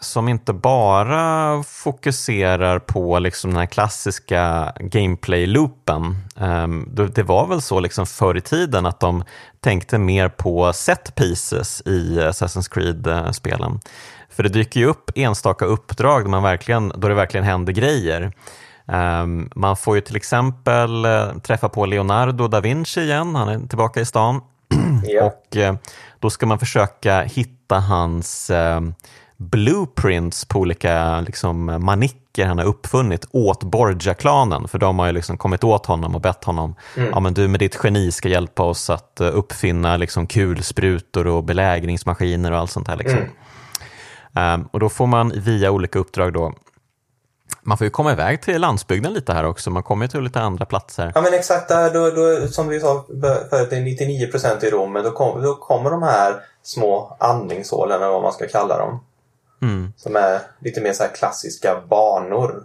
som 0.00 0.28
inte 0.28 0.52
bara 0.52 1.62
fokuserar 1.62 2.78
på 2.78 3.18
liksom 3.18 3.50
den 3.50 3.58
här 3.58 3.66
klassiska 3.66 4.72
gameplay-loopen. 4.80 6.16
Ehm, 6.36 6.88
det 7.14 7.22
var 7.22 7.46
väl 7.46 7.62
så 7.62 7.80
liksom 7.80 8.06
förr 8.06 8.36
i 8.36 8.40
tiden 8.40 8.86
att 8.86 9.00
de 9.00 9.24
tänkte 9.60 9.98
mer 9.98 10.28
på 10.28 10.72
set 10.72 11.14
pieces 11.14 11.82
i 11.86 12.18
Assassin's 12.18 12.70
Creed-spelen. 12.74 13.80
För 14.30 14.42
det 14.42 14.48
dyker 14.48 14.80
ju 14.80 14.86
upp 14.86 15.10
enstaka 15.14 15.64
uppdrag 15.64 16.24
där 16.24 16.30
man 16.30 16.42
verkligen, 16.42 16.92
då 16.96 17.08
det 17.08 17.14
verkligen 17.14 17.44
händer 17.44 17.72
grejer. 17.72 18.32
Ehm, 18.86 19.50
man 19.54 19.76
får 19.76 19.96
ju 19.96 20.00
till 20.00 20.16
exempel 20.16 21.04
eh, 21.04 21.32
träffa 21.42 21.68
på 21.68 21.86
Leonardo 21.86 22.48
da 22.48 22.60
Vinci 22.60 23.00
igen, 23.00 23.34
han 23.34 23.48
är 23.48 23.68
tillbaka 23.68 24.00
i 24.00 24.04
stan. 24.04 24.40
Ja. 25.04 25.22
Och 25.50 25.56
eh, 25.56 25.74
då 26.18 26.30
ska 26.30 26.46
man 26.46 26.58
försöka 26.58 27.22
hitta 27.22 27.78
hans 27.78 28.50
ehm, 28.50 28.94
blueprints 29.36 30.44
på 30.44 30.58
olika 30.58 31.20
liksom, 31.20 31.64
manicker 31.84 32.46
han 32.46 32.58
har 32.58 32.64
uppfunnit 32.64 33.26
åt 33.30 33.64
Borgia-klanen. 33.64 34.68
För 34.68 34.78
de 34.78 34.98
har 34.98 35.06
ju 35.06 35.12
liksom 35.12 35.38
kommit 35.38 35.64
åt 35.64 35.86
honom 35.86 36.14
och 36.14 36.20
bett 36.20 36.44
honom, 36.44 36.74
mm. 36.96 37.10
ja 37.12 37.20
men 37.20 37.34
du 37.34 37.48
med 37.48 37.60
ditt 37.60 37.78
geni 37.84 38.12
ska 38.12 38.28
hjälpa 38.28 38.62
oss 38.62 38.90
att 38.90 39.18
uh, 39.20 39.26
uppfinna 39.26 39.96
liksom, 39.96 40.26
kulsprutor 40.26 41.26
och 41.26 41.44
belägringsmaskiner 41.44 42.52
och 42.52 42.58
allt 42.58 42.70
sånt 42.70 42.88
här. 42.88 42.96
Liksom. 42.96 43.18
Mm. 43.18 44.60
Um, 44.60 44.68
och 44.72 44.80
då 44.80 44.88
får 44.88 45.06
man 45.06 45.32
via 45.36 45.70
olika 45.70 45.98
uppdrag 45.98 46.32
då 46.32 46.52
man 47.70 47.78
får 47.78 47.84
ju 47.84 47.90
komma 47.90 48.12
iväg 48.12 48.42
till 48.42 48.60
landsbygden 48.60 49.12
lite 49.12 49.32
här 49.32 49.44
också. 49.44 49.70
Man 49.70 49.82
kommer 49.82 50.04
ju 50.04 50.08
till 50.08 50.20
lite 50.20 50.40
andra 50.40 50.66
platser. 50.66 51.12
Ja 51.14 51.20
men 51.20 51.34
exakt, 51.34 51.68
där, 51.68 51.94
då, 51.94 52.10
då, 52.10 52.48
som 52.48 52.68
vi 52.68 52.80
sa 52.80 53.04
förut, 53.50 53.70
det 53.70 53.76
är 53.76 53.80
99 53.80 54.30
procent 54.30 54.64
i 54.64 54.70
Rom. 54.70 54.92
Men 54.92 55.04
då, 55.04 55.10
kom, 55.10 55.42
då 55.42 55.54
kommer 55.54 55.90
de 55.90 56.02
här 56.02 56.34
små 56.62 57.16
andningshålen, 57.20 57.96
eller 57.96 58.12
vad 58.12 58.22
man 58.22 58.32
ska 58.32 58.48
kalla 58.48 58.78
dem. 58.78 59.04
Mm. 59.62 59.92
Som 59.96 60.16
är 60.16 60.40
lite 60.58 60.80
mer 60.80 60.92
så 60.92 61.04
klassiska 61.04 61.80
banor. 61.88 62.64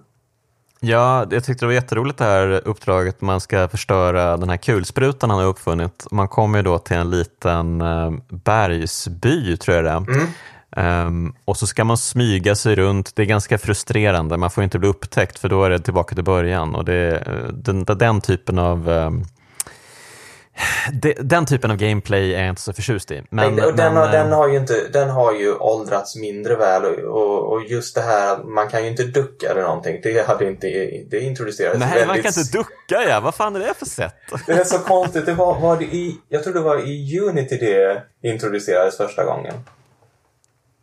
Ja, 0.79 1.27
jag 1.31 1.43
tyckte 1.43 1.65
det 1.65 1.67
var 1.67 1.73
jätteroligt 1.73 2.17
det 2.17 2.25
här 2.25 2.61
uppdraget. 2.65 3.21
Man 3.21 3.41
ska 3.41 3.67
förstöra 3.67 4.37
den 4.37 4.49
här 4.49 4.57
kulsprutan 4.57 5.29
han 5.29 5.39
har 5.39 5.45
uppfunnit. 5.45 6.07
Man 6.11 6.27
kommer 6.27 6.59
ju 6.59 6.63
då 6.63 6.77
till 6.77 6.97
en 6.97 7.09
liten 7.09 7.81
eh, 7.81 8.11
bergsby, 8.29 9.57
tror 9.57 9.75
jag 9.75 9.85
det 9.85 9.91
är. 9.91 9.97
Mm. 9.97 10.27
Um, 10.75 11.35
och 11.45 11.57
så 11.57 11.67
ska 11.67 11.83
man 11.83 11.97
smyga 11.97 12.55
sig 12.55 12.75
runt. 12.75 13.15
Det 13.15 13.21
är 13.21 13.25
ganska 13.25 13.57
frustrerande. 13.57 14.37
Man 14.37 14.51
får 14.51 14.63
inte 14.63 14.79
bli 14.79 14.89
upptäckt 14.89 15.39
för 15.39 15.49
då 15.49 15.63
är 15.63 15.69
det 15.69 15.79
tillbaka 15.79 16.15
till 16.15 16.23
början. 16.23 16.75
Och 16.75 16.85
det, 16.85 17.23
den, 17.53 17.85
den 17.85 18.21
typen 18.21 18.59
av 18.59 18.89
um, 18.89 19.25
den 21.19 21.45
typen 21.45 21.71
av 21.71 21.77
gameplay 21.77 22.33
är 22.33 22.39
jag 22.39 22.49
inte 22.49 22.61
så 22.61 22.73
förtjust 22.73 23.11
i. 23.11 23.23
Men, 23.29 23.53
och 23.53 23.75
den, 23.75 23.93
men, 23.93 23.95
har, 23.95 24.11
den, 24.11 24.31
har 24.31 24.47
ju 24.47 24.57
inte, 24.57 24.87
den 24.93 25.09
har 25.09 25.33
ju 25.33 25.55
åldrats 25.55 26.15
mindre 26.15 26.55
väl 26.55 26.85
och, 26.85 27.53
och 27.53 27.63
just 27.63 27.95
det 27.95 28.01
här 28.01 28.43
man 28.43 28.67
kan 28.67 28.83
ju 28.83 28.89
inte 28.89 29.03
ducka 29.03 29.51
eller 29.51 29.61
någonting. 29.61 29.99
Det 30.03 30.27
hade 30.27 30.47
inte 30.47 30.67
det 31.09 31.19
introducerats 31.19 31.79
Nej, 31.79 31.89
väldigt... 31.89 32.07
man 32.07 32.21
kan 32.21 32.41
inte 32.41 32.57
ducka 32.57 33.09
ja. 33.09 33.19
Vad 33.19 33.35
fan 33.35 33.55
är 33.55 33.59
det 33.59 33.73
för 33.73 33.85
sätt? 33.85 34.15
Det 34.45 34.53
är 34.53 34.63
så 34.63 34.79
konstigt. 34.79 35.25
Det 35.25 35.33
var, 35.33 35.59
var 35.59 35.77
det 35.77 35.85
i, 35.85 36.17
jag 36.29 36.43
tror 36.43 36.53
det 36.53 36.59
var 36.59 36.87
i 36.87 37.19
Unity 37.19 37.57
det 37.57 38.03
introducerades 38.29 38.97
första 38.97 39.23
gången. 39.23 39.53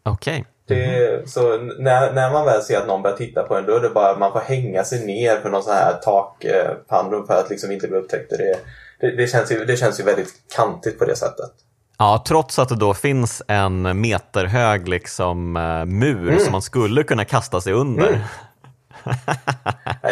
Okej. 0.02 0.44
Okay. 0.64 1.04
Mm. 1.04 1.26
Så 1.26 1.58
när, 1.58 2.12
när 2.12 2.30
man 2.32 2.44
väl 2.44 2.62
ser 2.62 2.78
att 2.78 2.86
någon 2.86 3.02
börjar 3.02 3.16
titta 3.16 3.42
på 3.42 3.56
en 3.56 3.66
då 3.66 3.76
är 3.76 3.80
det 3.80 3.90
bara 3.90 4.18
man 4.18 4.32
får 4.32 4.40
hänga 4.40 4.84
sig 4.84 5.06
ner 5.06 5.36
för 5.36 5.50
någon 5.50 5.62
sån 5.62 5.74
här 5.74 5.92
takpannor 5.92 7.26
för 7.26 7.34
att 7.34 7.50
liksom 7.50 7.72
inte 7.72 7.88
bli 7.88 7.98
upptäckt. 7.98 8.30
Det, 8.30 8.58
det, 9.00 9.16
det, 9.16 9.26
känns 9.26 9.52
ju, 9.52 9.64
det 9.64 9.76
känns 9.76 10.00
ju 10.00 10.04
väldigt 10.04 10.34
kantigt 10.56 10.98
på 10.98 11.04
det 11.04 11.16
sättet. 11.16 11.50
Ja, 11.98 12.24
trots 12.26 12.58
att 12.58 12.68
det 12.68 12.76
då 12.76 12.94
finns 12.94 13.42
en 13.48 14.00
meterhög 14.00 14.88
liksom, 14.88 15.56
uh, 15.56 15.84
mur 15.84 16.28
mm. 16.28 16.40
som 16.40 16.52
man 16.52 16.62
skulle 16.62 17.02
kunna 17.02 17.24
kasta 17.24 17.60
sig 17.60 17.72
under. 17.72 18.08
Mm. 18.08 18.20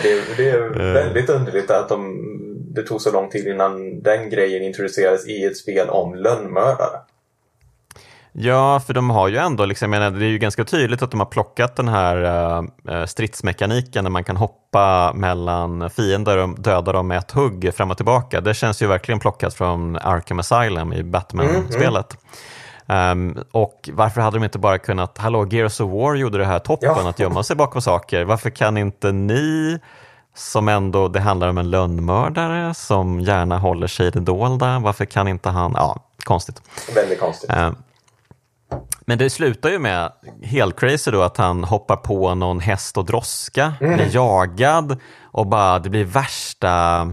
Det, 0.02 0.36
det, 0.36 0.50
är 0.50 0.80
eh. 0.80 0.92
väldigt 0.92 1.30
underligt 1.30 1.70
att 1.70 1.88
de, 1.88 2.18
det 2.74 2.82
tog 2.82 3.00
så 3.00 3.12
lång 3.12 3.30
tid 3.30 3.46
innan 3.46 4.02
den 4.02 4.30
grejen 4.30 4.62
introducerades 4.62 5.28
i 5.28 5.44
ett 5.44 5.56
spel 5.56 5.88
om 5.88 6.14
lönnmördare. 6.14 6.98
Ja, 8.32 8.80
för 8.80 8.94
de 8.94 9.10
har 9.10 9.28
ju 9.28 9.36
ändå, 9.36 9.64
liksom, 9.64 9.90
menar, 9.90 10.10
det 10.10 10.24
är 10.24 10.28
ju 10.28 10.38
ganska 10.38 10.64
tydligt 10.64 11.02
att 11.02 11.10
de 11.10 11.20
har 11.20 11.26
plockat 11.26 11.76
den 11.76 11.88
här 11.88 12.16
uh, 12.90 13.06
stridsmekaniken 13.06 14.04
där 14.04 14.10
man 14.10 14.24
kan 14.24 14.36
hoppa 14.36 15.12
mellan 15.14 15.90
fiender 15.90 16.38
och 16.38 16.60
döda 16.60 16.92
dem 16.92 17.08
med 17.08 17.18
ett 17.18 17.30
hugg 17.30 17.74
fram 17.74 17.90
och 17.90 17.96
tillbaka. 17.96 18.40
Det 18.40 18.54
känns 18.54 18.82
ju 18.82 18.86
verkligen 18.86 19.18
plockat 19.18 19.54
från 19.54 19.96
Arkham 19.96 20.38
Asylum 20.38 20.92
i 20.92 21.02
Batman-spelet. 21.02 22.16
Mm, 22.88 23.36
um, 23.36 23.44
och 23.52 23.90
varför 23.92 24.20
hade 24.20 24.36
de 24.36 24.44
inte 24.44 24.58
bara 24.58 24.78
kunnat, 24.78 25.18
hallå, 25.18 25.46
Gears 25.50 25.80
of 25.80 25.90
War 25.90 26.14
gjorde 26.14 26.38
det 26.38 26.44
här 26.44 26.58
toppen, 26.58 26.88
ja. 26.96 27.08
att 27.08 27.18
gömma 27.18 27.42
sig 27.42 27.56
bakom 27.56 27.82
saker. 27.82 28.24
Varför 28.24 28.50
kan 28.50 28.76
inte 28.76 29.12
ni 29.12 29.78
som 30.34 30.68
ändå, 30.68 31.08
det 31.08 31.20
handlar 31.20 31.48
om 31.48 31.58
en 31.58 31.70
lönnmördare 31.70 32.74
som 32.74 33.20
gärna 33.20 33.58
håller 33.58 33.86
sig 33.86 34.06
i 34.06 34.10
det 34.10 34.20
dolda. 34.20 34.78
Varför 34.78 35.04
kan 35.04 35.28
inte 35.28 35.48
han, 35.48 35.72
ja, 35.76 35.96
konstigt. 36.24 36.62
Väldigt 36.94 37.20
konstigt. 37.20 37.50
Men 39.00 39.18
det 39.18 39.30
slutar 39.30 39.70
ju 39.70 39.78
med, 39.78 40.12
helt 40.42 40.80
crazy 40.80 41.10
då, 41.10 41.22
att 41.22 41.36
han 41.36 41.64
hoppar 41.64 41.96
på 41.96 42.34
någon 42.34 42.60
häst 42.60 42.96
och 42.96 43.04
droska, 43.04 43.72
mm. 43.80 43.96
blir 43.96 44.14
jagad 44.14 44.96
och 45.22 45.46
bara 45.46 45.78
det 45.78 45.90
blir 45.90 46.04
värsta 46.04 47.06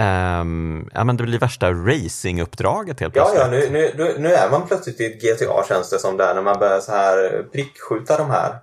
Um, 0.00 0.90
ja, 0.94 1.04
men 1.04 1.16
det 1.16 1.22
blir 1.22 1.38
värsta 1.38 1.72
racinguppdraget 1.72 3.00
helt 3.00 3.14
plötsligt. 3.14 3.40
Ja, 3.40 3.44
ja 3.44 3.50
nu, 3.50 3.92
nu, 3.96 4.16
nu 4.18 4.32
är 4.32 4.50
man 4.50 4.66
plötsligt 4.66 5.00
i 5.00 5.06
ett 5.06 5.22
GTA 5.22 5.64
känns 5.68 5.90
det 5.90 5.98
som 5.98 6.16
där 6.16 6.34
när 6.34 6.42
man 6.42 6.58
börjar 6.58 6.80
så 6.80 6.92
här 6.92 7.44
prickskjuta 7.52 8.18
de 8.18 8.30
här. 8.30 8.54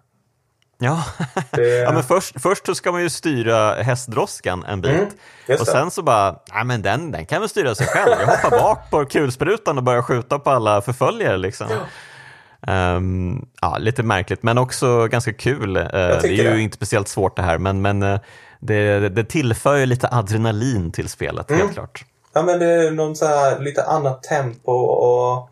Ja, 0.78 1.04
det... 1.52 1.78
ja 1.78 1.92
men 1.92 2.04
först, 2.04 2.42
först 2.42 2.66
så 2.66 2.76
ska 2.76 2.92
man 2.92 3.02
ju 3.02 3.10
styra 3.10 3.74
hästdroskan 3.74 4.66
en 4.66 4.82
bit 4.82 4.92
mm, 4.92 5.62
och 5.62 5.68
sen 5.68 5.92
så 5.92 6.02
bara, 6.02 6.36
ja 6.54 6.64
men 6.64 6.82
den, 6.82 7.12
den 7.12 7.26
kan 7.26 7.42
väl 7.42 7.50
styra 7.50 7.76
sig 7.76 7.88
själv. 7.88 8.16
Jag 8.20 8.28
hoppar 8.28 8.50
bak 8.50 8.90
på 8.90 9.06
kulsprutan 9.06 9.78
och 9.78 9.84
börjar 9.84 10.02
skjuta 10.02 10.40
på 10.40 10.50
alla 10.50 10.82
förföljare 10.82 11.38
liksom. 11.38 11.68
Ja. 11.70 12.96
Um, 12.96 13.48
ja, 13.62 13.78
lite 13.78 14.04
märkligt 14.04 14.44
men 14.44 14.58
också 14.58 15.08
ganska 15.08 15.34
kul. 15.34 15.78
Uh, 15.78 15.84
det 15.84 16.00
är 16.00 16.28
ju 16.28 16.44
det. 16.44 16.60
inte 16.60 16.76
speciellt 16.76 17.08
svårt 17.08 17.36
det 17.36 17.42
här 17.42 17.58
men, 17.58 17.82
men 17.82 18.04
uh, 18.04 18.20
det, 18.60 19.10
det 19.10 19.24
tillför 19.24 19.76
ju 19.76 19.86
lite 19.86 20.08
adrenalin 20.12 20.92
till 20.92 21.10
spelet 21.10 21.50
mm. 21.50 21.62
helt 21.62 21.74
klart. 21.74 22.06
Ja 22.34 22.42
men 22.42 22.60
det 22.60 22.66
är 22.66 22.92
någon 22.92 23.16
så 23.16 23.26
här, 23.26 23.60
lite 23.60 23.84
annat 23.84 24.24
tempo 24.24 24.72
och 24.72 25.50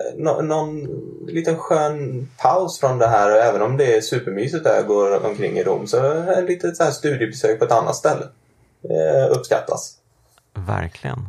eh, 0.00 0.18
no, 0.18 0.42
någon 0.42 0.88
liten 1.26 1.58
skön 1.58 2.28
paus 2.38 2.80
från 2.80 2.98
det 2.98 3.06
här. 3.06 3.30
Även 3.30 3.62
om 3.62 3.76
det 3.76 3.96
är 3.96 4.00
supermysigt 4.00 4.64
där 4.64 4.74
jag 4.74 4.86
går 4.86 5.26
omkring 5.26 5.58
i 5.58 5.62
Rom 5.62 5.86
så 5.86 5.96
är 5.96 6.42
det 6.42 6.48
lite 6.48 6.74
så 6.74 6.84
här 6.84 6.90
studiebesök 6.90 7.58
på 7.58 7.64
ett 7.64 7.72
annat 7.72 7.96
ställe. 7.96 8.24
Det 8.82 9.28
uppskattas. 9.28 9.94
Verkligen. 10.54 11.28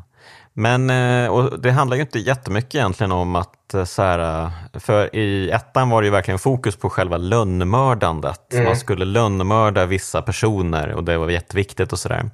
Men 0.57 0.89
eh, 0.89 1.30
och 1.30 1.59
det 1.59 1.72
handlar 1.72 1.95
ju 1.95 2.01
inte 2.01 2.20
jättemycket 2.20 2.76
egentligen 2.76 3.11
om 3.11 3.36
att 3.36 3.74
eh, 3.74 3.84
så 3.84 4.01
här, 4.01 4.49
för 4.80 5.16
i 5.16 5.51
ettan 5.51 5.89
var 5.89 6.01
det 6.01 6.05
ju 6.05 6.11
verkligen 6.11 6.39
fokus 6.39 6.76
på 6.76 6.89
själva 6.89 7.18
lönnmördandet. 7.18 8.53
Mm. 8.53 8.66
Man 8.66 8.76
skulle 8.76 9.05
lönnmörda 9.05 9.86
vissa 9.86 10.22
personer 10.22 10.93
och 10.93 11.03
det 11.03 11.18
var 11.18 11.30
jätteviktigt 11.30 11.93
och 11.93 11.99
sådär. 11.99 12.30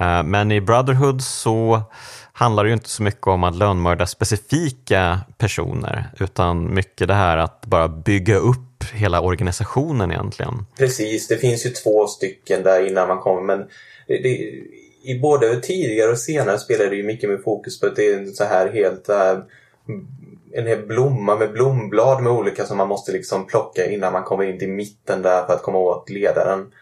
Eh, 0.00 0.22
men 0.22 0.52
i 0.52 0.60
Brotherhood 0.60 1.22
så 1.22 1.82
handlar 2.36 2.64
det 2.64 2.68
ju 2.68 2.74
inte 2.74 2.88
så 2.88 3.02
mycket 3.02 3.26
om 3.26 3.44
att 3.44 3.56
lönnmörda 3.56 4.06
specifika 4.06 5.20
personer 5.38 6.10
utan 6.20 6.74
mycket 6.74 7.08
det 7.08 7.14
här 7.14 7.36
att 7.36 7.66
bara 7.66 7.88
bygga 7.88 8.36
upp 8.36 8.84
hela 8.92 9.20
organisationen 9.20 10.10
egentligen. 10.10 10.66
Precis, 10.78 11.28
det 11.28 11.36
finns 11.36 11.66
ju 11.66 11.70
två 11.70 12.06
stycken 12.06 12.62
där 12.62 12.88
innan 12.88 13.08
man 13.08 13.18
kommer 13.18 13.42
men 13.42 13.68
det, 14.06 14.28
i 15.04 15.18
både 15.22 15.60
tidigare 15.60 16.10
och 16.10 16.18
senare 16.18 16.58
spel 16.58 16.80
är 16.80 16.90
det 16.90 16.96
ju 16.96 17.02
mycket 17.02 17.30
med 17.30 17.42
fokus 17.42 17.80
på 17.80 17.86
att 17.86 17.96
det 17.96 18.06
är 18.06 18.18
en 18.18 18.32
så 18.32 18.44
här 18.44 18.72
helt 18.72 19.08
äh, 19.08 19.38
en 20.52 20.66
hel 20.66 20.86
blomma 20.86 21.36
med 21.36 21.52
blomblad 21.52 22.22
med 22.22 22.32
olika 22.32 22.64
som 22.64 22.76
man 22.76 22.88
måste 22.88 23.12
liksom 23.12 23.46
plocka 23.46 23.86
innan 23.90 24.12
man 24.12 24.22
kommer 24.22 24.44
in 24.44 24.58
till 24.58 24.68
mitten 24.68 25.22
där 25.22 25.46
för 25.46 25.54
att 25.54 25.62
komma 25.62 25.78
åt 25.78 26.10
ledaren. 26.10 26.72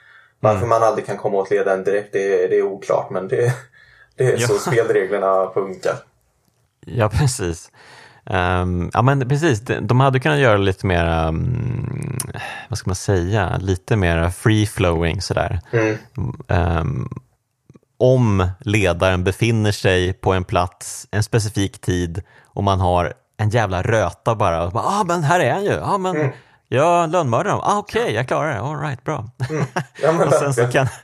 Varför 0.40 0.59
mm. 0.59 0.68
man 0.68 0.82
aldrig 0.82 1.07
kan 1.07 1.16
komma 1.16 1.38
åt 1.38 1.50
ledaren 1.50 1.84
direkt 1.84 2.12
det, 2.12 2.46
det 2.46 2.59
är 2.59 2.62
oklart 2.62 3.11
men 3.11 3.28
det, 3.28 3.55
det 4.16 4.24
är 4.24 4.40
ja. 4.40 4.46
så 4.46 4.58
spelreglerna 4.58 5.50
funkar. 5.54 5.94
Ja 6.86 7.08
precis. 7.08 7.70
Um, 8.24 8.90
ja 8.94 9.02
men 9.02 9.28
precis, 9.28 9.60
de 9.60 10.00
hade 10.00 10.20
kunnat 10.20 10.38
göra 10.38 10.56
lite 10.56 10.86
mer, 10.86 11.28
um, 11.28 12.18
vad 12.68 12.78
ska 12.78 12.90
man 12.90 12.96
säga, 12.96 13.58
lite 13.58 13.96
mer 13.96 14.30
free 14.30 14.66
flowing 14.66 15.20
sådär. 15.20 15.60
Mm. 15.70 15.98
Um, 16.48 17.08
om 17.98 18.50
ledaren 18.60 19.24
befinner 19.24 19.72
sig 19.72 20.12
på 20.12 20.32
en 20.32 20.44
plats 20.44 21.08
en 21.10 21.22
specifik 21.22 21.80
tid 21.80 22.22
och 22.44 22.64
man 22.64 22.80
har 22.80 23.12
en 23.36 23.50
jävla 23.50 23.82
röta 23.82 24.34
bara. 24.34 24.56
Ja, 24.56 24.70
ah, 24.74 25.04
men 25.04 25.22
här 25.22 25.40
är 25.40 25.52
han 25.52 25.64
ju. 25.64 25.80
Ah, 25.82 25.98
men, 25.98 26.16
mm. 26.16 26.32
Jag 26.68 27.10
lönnmördar 27.10 27.50
dem. 27.50 27.60
Ah, 27.62 27.78
Okej, 27.78 28.02
okay, 28.02 28.14
jag 28.14 28.28
klarar 28.28 28.54
det. 28.54 28.60
All 28.60 28.80
right, 28.80 29.04
bra. 29.04 29.30
Mm. 29.50 29.64
Ja, 30.02 30.24
och 30.26 30.32
sen 30.32 30.54
så 30.54 30.66
kan... 30.66 30.86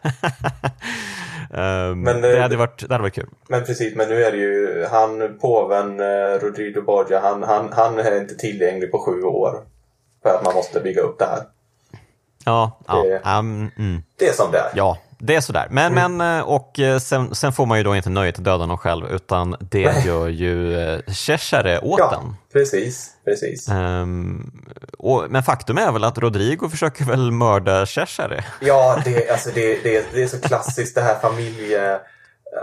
um, 1.51 2.01
men, 2.01 2.21
det, 2.21 2.41
hade 2.41 2.57
varit, 2.57 2.89
det 2.89 2.95
hade 2.95 3.03
varit 3.03 3.15
kul. 3.15 3.29
Men 3.49 3.65
precis, 3.65 3.95
men 3.95 4.09
nu 4.09 4.25
är 4.25 4.33
det 4.33 4.39
ju 4.39 4.87
han, 4.91 5.39
påven 5.39 6.01
eh, 6.01 6.39
Rodrigo 6.41 6.83
Borgia, 6.83 7.21
han, 7.21 7.43
han, 7.43 7.73
han 7.73 7.99
är 7.99 8.21
inte 8.21 8.35
tillgänglig 8.35 8.91
på 8.91 8.99
sju 8.99 9.23
år. 9.23 9.63
För 10.23 10.31
att 10.31 10.45
man 10.45 10.55
måste 10.55 10.81
bygga 10.81 11.03
upp 11.03 11.19
det 11.19 11.25
här. 11.25 11.43
Ja, 12.45 12.79
det, 12.87 13.21
ja 13.25 13.39
um, 13.39 13.71
mm. 13.79 14.03
det 14.19 14.29
är 14.29 14.33
som 14.33 14.53
det 14.53 14.59
är. 14.59 14.71
Ja, 14.75 14.99
det 15.19 15.35
är 15.35 15.41
sådär. 15.41 15.67
Men, 15.71 15.93
mm. 15.93 16.17
men 16.17 16.39
eh, 16.39 16.45
och 16.45 16.79
eh, 16.79 16.99
sen, 16.99 17.35
sen, 17.35 17.53
får 17.53 17.67
man 17.67 17.79
ju 17.79 17.85
då 17.85 17.97
inte 17.97 18.11
nöjet 18.11 18.39
att 18.39 18.45
döda 18.45 18.67
någon 18.67 18.79
själv 18.79 19.07
utan 19.11 19.57
det 19.61 20.05
gör 20.07 20.29
ju 20.29 20.81
eh, 20.81 21.01
Cheshire 21.07 21.79
åt 21.79 21.99
ja, 21.99 22.11
den. 22.11 22.37
Precis, 22.53 23.11
precis. 23.25 23.69
Um, 23.69 24.63
och, 24.99 25.27
men 25.29 25.43
faktum 25.43 25.79
är 25.79 25.93
väl 25.93 26.05
att 26.05 26.19
Rodrigo 26.19 26.69
försöker 26.71 27.05
väl 27.05 27.31
mörda 27.31 27.87
Cheshire? 27.87 28.45
Ja, 28.61 29.03
det, 29.05 29.31
alltså 29.31 29.51
det, 29.55 29.83
det, 29.83 30.07
det 30.13 30.23
är 30.23 30.27
så 30.27 30.41
klassiskt 30.41 30.95
det 30.95 31.03
här 31.03 31.19
familje... 31.19 32.01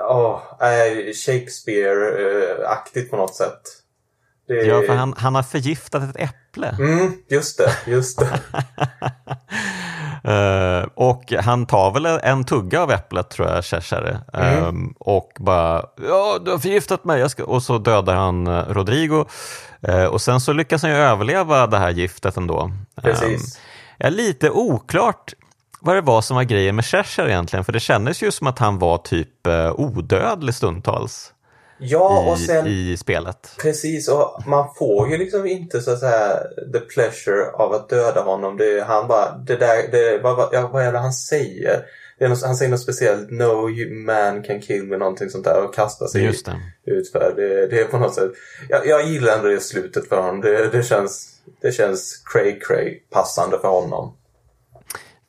Oh, 0.10 0.42
Shakespeare-aktigt 1.26 3.10
på 3.10 3.18
något 3.18 3.36
sätt. 3.36 3.62
Det... 4.48 4.54
Ja, 4.54 4.82
för 4.82 4.96
han, 4.96 5.14
han 5.18 5.36
har 5.36 5.44
förgiftat 5.44 6.04
ett 6.04 6.30
äpple. 6.30 6.76
Mm, 6.80 7.14
just 7.28 7.58
det, 7.58 7.72
just 7.86 8.20
det. 8.20 8.40
uh, 10.28 10.88
och 10.94 11.34
han 11.40 11.66
tar 11.66 11.92
väl 11.92 12.06
en 12.06 12.44
tugga 12.44 12.82
av 12.82 12.92
äpplet 12.92 13.30
tror 13.30 13.48
jag, 13.48 13.66
Cheshire. 13.66 14.20
Mm. 14.34 14.66
Um, 14.66 14.96
och 15.00 15.32
bara, 15.40 15.86
ja 16.08 16.40
du 16.46 16.52
har 16.52 16.58
förgiftat 16.58 17.06
mig. 17.06 17.24
Och 17.44 17.64
så 17.64 17.78
dödar 17.78 18.16
han 18.16 18.48
uh, 18.48 18.66
Rodrigo. 18.70 19.26
Uh, 19.88 20.06
och 20.06 20.22
sen 20.22 20.40
så 20.42 20.54
lyckas 20.54 20.82
han 20.82 20.92
ju 20.92 20.98
överleva 20.98 21.68
det 21.68 21.78
här 21.78 21.90
giftet 21.90 22.38
ändå. 22.38 22.72
Precis. 23.02 23.56
Um, 23.56 23.62
är 24.00 24.12
lite 24.12 24.50
oklart 24.50 25.34
vad 25.80 25.96
det 25.96 26.02
var 26.02 26.22
som 26.22 26.36
var 26.36 26.44
grejen 26.44 26.76
med 26.76 26.86
Cheshire 26.86 27.30
egentligen, 27.30 27.66
för 27.66 27.74
det 27.74 27.80
kändes 27.80 28.24
ju 28.24 28.32
som 28.32 28.48
att 28.48 28.60
han 28.60 28.80
var 28.80 28.98
typ 28.98 29.48
odödlig 29.76 30.56
stundtals. 30.56 31.34
Ja, 31.78 32.26
i, 32.28 32.32
och 32.32 32.40
sen, 32.40 32.68
i 32.68 32.98
spelet. 32.98 33.56
Precis, 33.62 34.08
och 34.08 34.44
man 34.48 34.68
får 34.78 35.10
ju 35.10 35.18
liksom 35.18 35.46
inte 35.46 35.82
så 35.82 35.92
att 35.92 36.00
säga 36.00 36.38
the 36.74 36.80
pleasure 36.80 37.52
av 37.52 37.74
att 37.74 37.90
döda 37.90 38.22
honom. 38.22 38.58
Det, 38.58 38.84
han 38.88 39.08
bara, 39.08 39.38
det 39.38 39.56
där, 39.56 39.92
det, 39.92 40.20
vad, 40.24 40.50
ja, 40.52 40.70
vad 40.74 40.84
är 40.84 40.92
det 40.92 41.00
han 41.00 41.14
säger? 41.14 41.86
Det 42.20 42.26
är 42.26 42.30
något, 42.30 42.44
han 42.44 42.56
säger 42.56 42.72
något 42.72 42.82
speciellt, 42.82 43.32
no 43.32 43.70
man 44.06 44.44
can 44.44 44.62
kill 44.62 44.84
me, 44.84 44.98
någonting 44.98 45.30
sånt 45.30 45.44
där 45.44 45.64
och 45.66 45.76
kastar 45.76 46.08
sig 46.08 46.24
Just 46.24 46.46
det. 46.46 46.60
utför. 46.86 47.34
Det, 47.36 47.68
det 47.68 47.82
är 47.82 47.86
på 47.86 47.98
något 47.98 48.16
sätt, 48.16 48.32
jag, 48.70 48.88
jag 48.88 49.08
gillar 49.08 49.38
ändå 49.38 49.50
det 49.50 49.60
slutet 49.60 50.10
för 50.10 50.22
honom. 50.22 50.42
Det, 50.42 50.70
det 50.72 50.84
känns, 50.84 51.30
det 51.62 51.72
känns 51.72 52.24
cray 52.26 52.60
cray 52.60 53.00
passande 53.12 53.60
för 53.60 53.68
honom. 53.68 54.18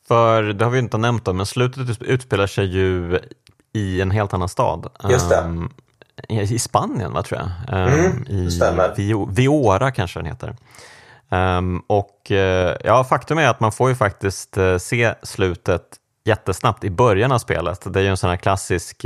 För 0.07 0.43
det 0.43 0.65
har 0.65 0.71
vi 0.71 0.79
inte 0.79 0.97
nämnt 0.97 1.25
då, 1.25 1.33
men 1.33 1.45
slutet 1.45 2.01
utspelar 2.01 2.47
sig 2.47 2.65
ju 2.65 3.19
i 3.73 4.01
en 4.01 4.11
helt 4.11 4.33
annan 4.33 4.49
stad. 4.49 4.89
Just 5.09 5.29
det. 5.29 5.37
Um, 5.37 5.73
i 6.29 6.59
Spanien, 6.59 7.13
va, 7.13 7.23
tror 7.23 7.41
jag. 7.41 7.77
Um, 7.77 8.25
mm, 8.29 8.93
I. 8.97 9.13
Viora 9.29 9.91
kanske 9.91 10.19
den 10.19 10.25
heter. 10.25 10.55
Um, 11.29 11.83
och 11.87 12.27
uh, 12.31 12.37
ja, 12.83 13.03
faktum 13.09 13.37
är 13.37 13.47
att 13.47 13.59
man 13.59 13.71
får 13.71 13.89
ju 13.89 13.95
faktiskt 13.95 14.57
uh, 14.57 14.77
se 14.77 15.13
slutet 15.23 15.83
jättesnabbt 16.25 16.83
i 16.83 16.89
början 16.89 17.31
av 17.31 17.39
spelet. 17.39 17.93
Det 17.93 17.99
är 17.99 18.03
ju 18.03 18.09
en 18.09 18.17
sån 18.17 18.29
här 18.29 18.37
klassisk 18.37 19.05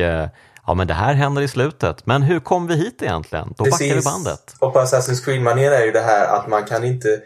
Ja 0.68 0.74
men 0.74 0.88
det 0.88 0.94
här 0.94 1.14
händer 1.14 1.42
i 1.42 1.48
slutet, 1.48 2.06
men 2.06 2.22
hur 2.22 2.40
kom 2.40 2.68
vi 2.68 2.76
hit 2.76 3.02
egentligen? 3.02 3.54
Då 3.58 3.64
Precis. 3.64 3.80
backar 3.80 3.96
vi 3.96 4.02
bandet. 4.02 4.56
Och 4.60 4.74
på 4.74 4.80
Assassin's 4.80 5.26
Creed-manér 5.26 5.72
är 5.72 5.86
ju 5.86 5.92
det 5.92 6.02
här 6.02 6.38
att 6.38 6.48
man 6.48 6.64
kan 6.64 6.84
inte 6.84 7.22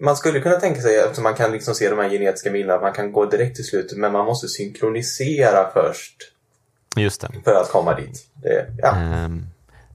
man 0.00 0.16
skulle 0.16 0.40
kunna 0.40 0.56
tänka 0.56 0.80
sig, 0.80 0.96
eftersom 0.96 1.22
man 1.22 1.34
kan 1.34 1.52
liksom 1.52 1.74
se 1.74 1.90
de 1.90 1.98
här 1.98 2.10
genetiska 2.10 2.50
minnena, 2.50 2.74
att 2.74 2.82
man 2.82 2.92
kan 2.92 3.12
gå 3.12 3.24
direkt 3.24 3.56
till 3.56 3.64
slutet, 3.64 3.98
men 3.98 4.12
man 4.12 4.26
måste 4.26 4.48
synkronisera 4.48 5.70
först. 5.74 6.29
Just 6.96 7.20
det. 7.20 7.28
För 7.44 7.54
att 7.54 7.70
komma 7.70 7.94
dit. 7.94 8.26
Det, 8.42 8.66
ja. 8.78 8.94
um, 9.24 9.46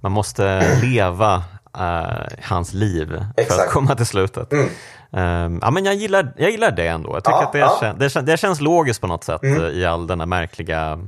man 0.02 0.12
måste 0.12 0.78
leva 0.84 1.36
uh, 1.78 2.28
hans 2.41 2.74
liv 2.74 3.24
Exakt. 3.38 3.60
för 3.60 3.68
att 3.68 3.74
komma 3.74 3.96
till 3.96 4.06
slutet. 4.06 4.52
Mm. 4.52 4.70
Um, 5.12 5.60
ja, 5.62 5.72
men 5.72 5.86
jag, 5.86 5.96
gillar, 5.96 6.34
jag 6.38 6.52
gillar 6.52 6.72
det 6.72 6.88
ändå. 6.88 7.16
Jag 7.16 7.24
tycker 7.24 7.38
ja, 7.38 7.46
att 7.46 7.54
det, 7.54 7.60
ja. 7.60 7.78
kän, 7.82 8.00
det, 8.00 8.10
kän, 8.10 8.26
det, 8.26 8.38
känns 8.38 8.62
logiskt 8.62 9.02
på 9.02 9.08
något 9.08 9.24
sätt 9.24 9.43
mm. 9.43 9.62
i 9.62 9.86
all 9.86 10.08
den 10.08 10.20
här 10.20 10.28
märkliga 10.28 11.00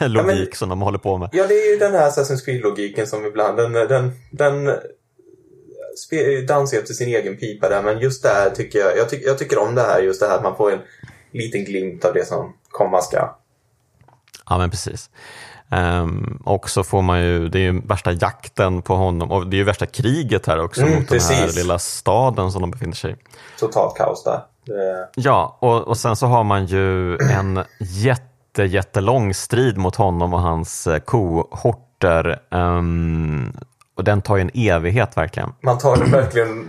ja, 0.00 0.22
men, 0.22 0.46
som 0.52 0.68
de 0.68 0.80
håller 0.80 0.98
på 0.98 1.18
med. 1.18 1.28
Ja, 1.32 1.46
det 1.46 1.54
är 1.54 1.72
ju 1.72 1.78
den 1.78 1.92
här 1.92 2.10
Assassin's 2.10 2.44
Creed-logiken 2.44 3.06
som 3.06 3.26
ibland, 3.26 3.56
den, 3.56 3.72
den, 3.72 4.12
den 4.30 4.70
dansar 6.46 6.78
efter 6.78 6.94
sin 6.94 7.08
egen 7.08 7.36
pipa 7.36 7.68
där, 7.68 7.82
men 7.82 7.98
just 7.98 8.22
det 8.22 8.28
här 8.28 8.50
tycker 8.50 8.78
jag, 8.78 8.96
jag, 8.96 9.08
tyck, 9.08 9.22
jag 9.26 9.38
tycker 9.38 9.58
om 9.58 9.74
det 9.74 9.82
här, 9.82 10.02
just 10.02 10.20
det 10.20 10.26
här 10.26 10.36
att 10.36 10.42
man 10.42 10.56
får 10.56 10.72
en 10.72 10.80
liten 11.32 11.64
glimt 11.64 12.04
av 12.04 12.14
det 12.14 12.26
som 12.26 12.56
komma 12.68 13.00
ska. 13.00 13.36
Ja, 14.50 14.58
men 14.58 14.70
precis. 14.70 15.10
Um, 15.72 16.42
och 16.44 16.70
så 16.70 16.84
får 16.84 17.02
man 17.02 17.22
ju, 17.22 17.48
det 17.48 17.58
är 17.58 17.72
ju 17.72 17.80
värsta 17.80 18.12
jakten 18.12 18.82
på 18.82 18.94
honom 18.94 19.30
och 19.30 19.46
det 19.46 19.56
är 19.56 19.58
ju 19.58 19.64
värsta 19.64 19.86
kriget 19.86 20.46
här 20.46 20.60
också 20.60 20.82
mm, 20.82 20.94
mot 20.94 21.08
precis. 21.08 21.28
den 21.28 21.38
här 21.38 21.52
lilla 21.52 21.78
staden 21.78 22.52
som 22.52 22.60
de 22.60 22.70
befinner 22.70 22.94
sig 22.94 23.12
i. 23.12 23.16
Totalt 23.58 23.96
kaos 23.96 24.24
där. 24.24 24.40
Det... 24.66 25.08
Ja, 25.14 25.58
och, 25.60 25.88
och 25.88 25.98
sen 25.98 26.16
så 26.16 26.26
har 26.26 26.44
man 26.44 26.66
ju 26.66 27.16
en 27.16 27.64
jätte, 27.80 28.62
jättelång 28.62 29.34
strid 29.34 29.78
mot 29.78 29.96
honom 29.96 30.34
och 30.34 30.40
hans 30.40 30.86
eh, 30.86 30.98
kohorter. 30.98 32.42
Um, 32.50 33.52
och 33.96 34.04
den 34.04 34.22
tar 34.22 34.36
ju 34.36 34.42
en 34.42 34.50
evighet 34.54 35.16
verkligen. 35.16 35.52
Man 35.60 35.78
tar 35.78 35.96
verkligen 36.10 36.68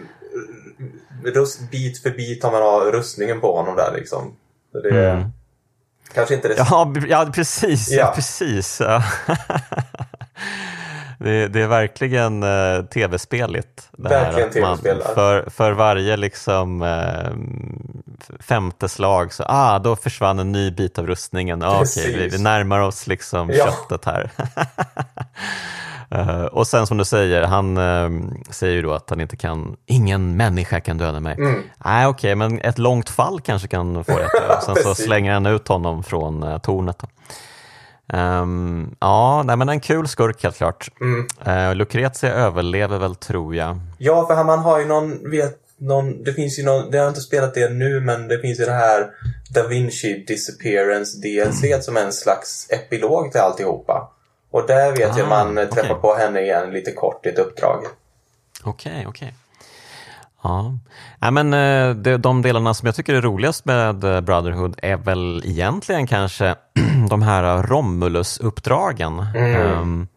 bit 1.72 2.04
för 2.04 2.10
bit 2.10 2.42
tar 2.42 2.52
man 2.52 2.64
av 2.64 2.82
rustningen 2.82 3.42
på 3.42 3.56
honom 3.56 3.76
där 3.76 3.94
liksom. 3.96 4.36
Det, 4.84 5.10
mm. 5.10 5.32
Kanske 6.14 6.36
inte 6.36 6.48
det... 6.48 6.56
Ja, 6.58 6.94
ja 7.08 7.28
precis. 7.34 7.92
Ja. 7.92 7.98
ja 7.98 8.12
precis. 8.16 8.78
det, 11.18 11.48
det, 11.48 11.62
är 11.62 11.68
verkligen 11.68 12.44
uh, 12.44 12.86
tv-speligt. 12.86 13.90
Verkligen 13.92 14.50
tv-spel. 14.50 15.04
För, 15.16 15.50
för 15.50 15.72
varje 15.72 16.18
liksom, 16.18 16.82
uh, 16.82 17.32
femte 18.40 18.90
slag 18.90 19.34
så 19.34 19.44
ah, 19.48 19.80
då 19.80 19.96
försvann 19.96 20.40
en 20.40 20.52
ny 20.52 20.72
bit 20.72 21.00
av 21.00 21.08
rustningen. 21.08 21.64
Ah, 21.64 21.82
okay, 21.82 22.18
vi, 22.18 22.28
vi 22.28 22.38
närmar 22.38 22.80
oss 22.80 23.08
liksom 23.08 23.50
ja. 23.50 23.66
köttet 23.66 24.06
här. 24.06 24.30
Uh, 26.16 26.46
och 26.46 26.68
sen 26.68 26.88
som 26.88 26.98
du 26.98 27.06
säger, 27.06 27.44
han 27.44 27.78
uh, 27.78 28.32
säger 28.50 28.74
ju 28.74 28.82
då 28.82 28.94
att 28.94 29.10
han 29.10 29.22
inte 29.22 29.36
kan, 29.36 29.76
ingen 29.86 30.38
människa 30.38 30.80
kan 30.80 30.98
döda 30.98 31.20
mig. 31.20 31.36
Mm. 31.38 31.64
Nej 31.86 32.08
okej, 32.08 32.36
okay, 32.36 32.36
men 32.36 32.62
ett 32.62 32.78
långt 32.78 33.10
fall 33.10 33.42
kanske 33.42 33.68
kan 33.68 34.04
få 34.04 34.18
det. 34.18 34.56
Och 34.58 34.64
sen 34.64 34.76
så 34.76 34.96
slänger 35.04 35.34
han 35.34 35.46
ut 35.46 35.68
honom 35.68 36.04
från 36.04 36.44
uh, 36.44 36.58
tornet. 36.58 37.04
Um, 38.14 38.96
ja, 39.00 39.44
nej, 39.46 39.58
men 39.58 39.70
en 39.70 39.80
kul 39.80 40.08
skurk 40.08 40.44
helt 40.44 40.58
klart. 40.58 40.90
Mm. 41.02 41.78
Lucrezia 41.78 42.34
överlever 42.34 42.98
väl 42.98 43.16
tror 43.16 43.56
jag. 43.56 43.80
Ja, 43.98 44.28
för 44.28 44.44
man 44.44 44.60
har 44.60 44.80
ju 44.80 44.86
någon, 44.86 45.32
vet, 45.32 45.58
någon, 45.78 46.24
det 46.24 46.34
finns 46.34 46.60
ju 46.60 46.64
någon, 46.64 46.92
det 46.92 46.98
har 46.98 47.08
inte 47.08 47.22
spelat 47.22 47.54
det 47.54 47.70
nu, 47.70 48.00
men 48.00 48.28
det 48.28 48.40
finns 48.40 48.60
ju 48.60 48.66
det 48.66 48.72
här 48.72 49.10
Da 49.54 49.68
Vinci 49.68 50.26
Disappearance 50.28 51.18
DLC 51.18 51.64
mm. 51.64 51.82
som 51.82 51.98
är 51.98 52.02
en 52.02 52.14
slags 52.14 52.68
epilog 52.70 53.32
till 53.32 53.42
alltihopa. 53.42 54.12
Och 54.52 54.68
där 54.68 54.92
vet 54.92 55.16
ah, 55.16 55.20
jag 55.20 55.30
man 55.30 55.52
okay. 55.52 55.68
träffar 55.68 55.96
på 55.96 56.16
henne 56.16 56.42
igen 56.42 56.72
lite 56.72 56.92
kort 56.92 57.26
i 57.26 57.30
ett 57.30 57.40
uppdrag. 57.40 57.80
Okej, 58.64 58.92
okay, 58.92 59.06
okej. 59.06 59.08
Okay. 59.08 59.32
Ja. 60.44 60.78
ja, 61.20 61.32
men 61.32 61.54
eh, 61.54 61.96
de, 61.96 62.18
de 62.18 62.42
delarna 62.42 62.74
som 62.74 62.86
jag 62.86 62.96
tycker 62.96 63.14
är 63.14 63.22
roligast 63.22 63.66
med 63.66 64.04
eh, 64.04 64.22
Brotherhood 64.22 64.80
är 64.82 64.98
väl 64.98 65.42
egentligen 65.46 66.08
kanske 66.08 66.56
de 67.10 67.22
här 67.22 67.64
Romulus-uppdragen. 67.64 69.26
Mm. 69.36 69.82
Um, 69.82 70.08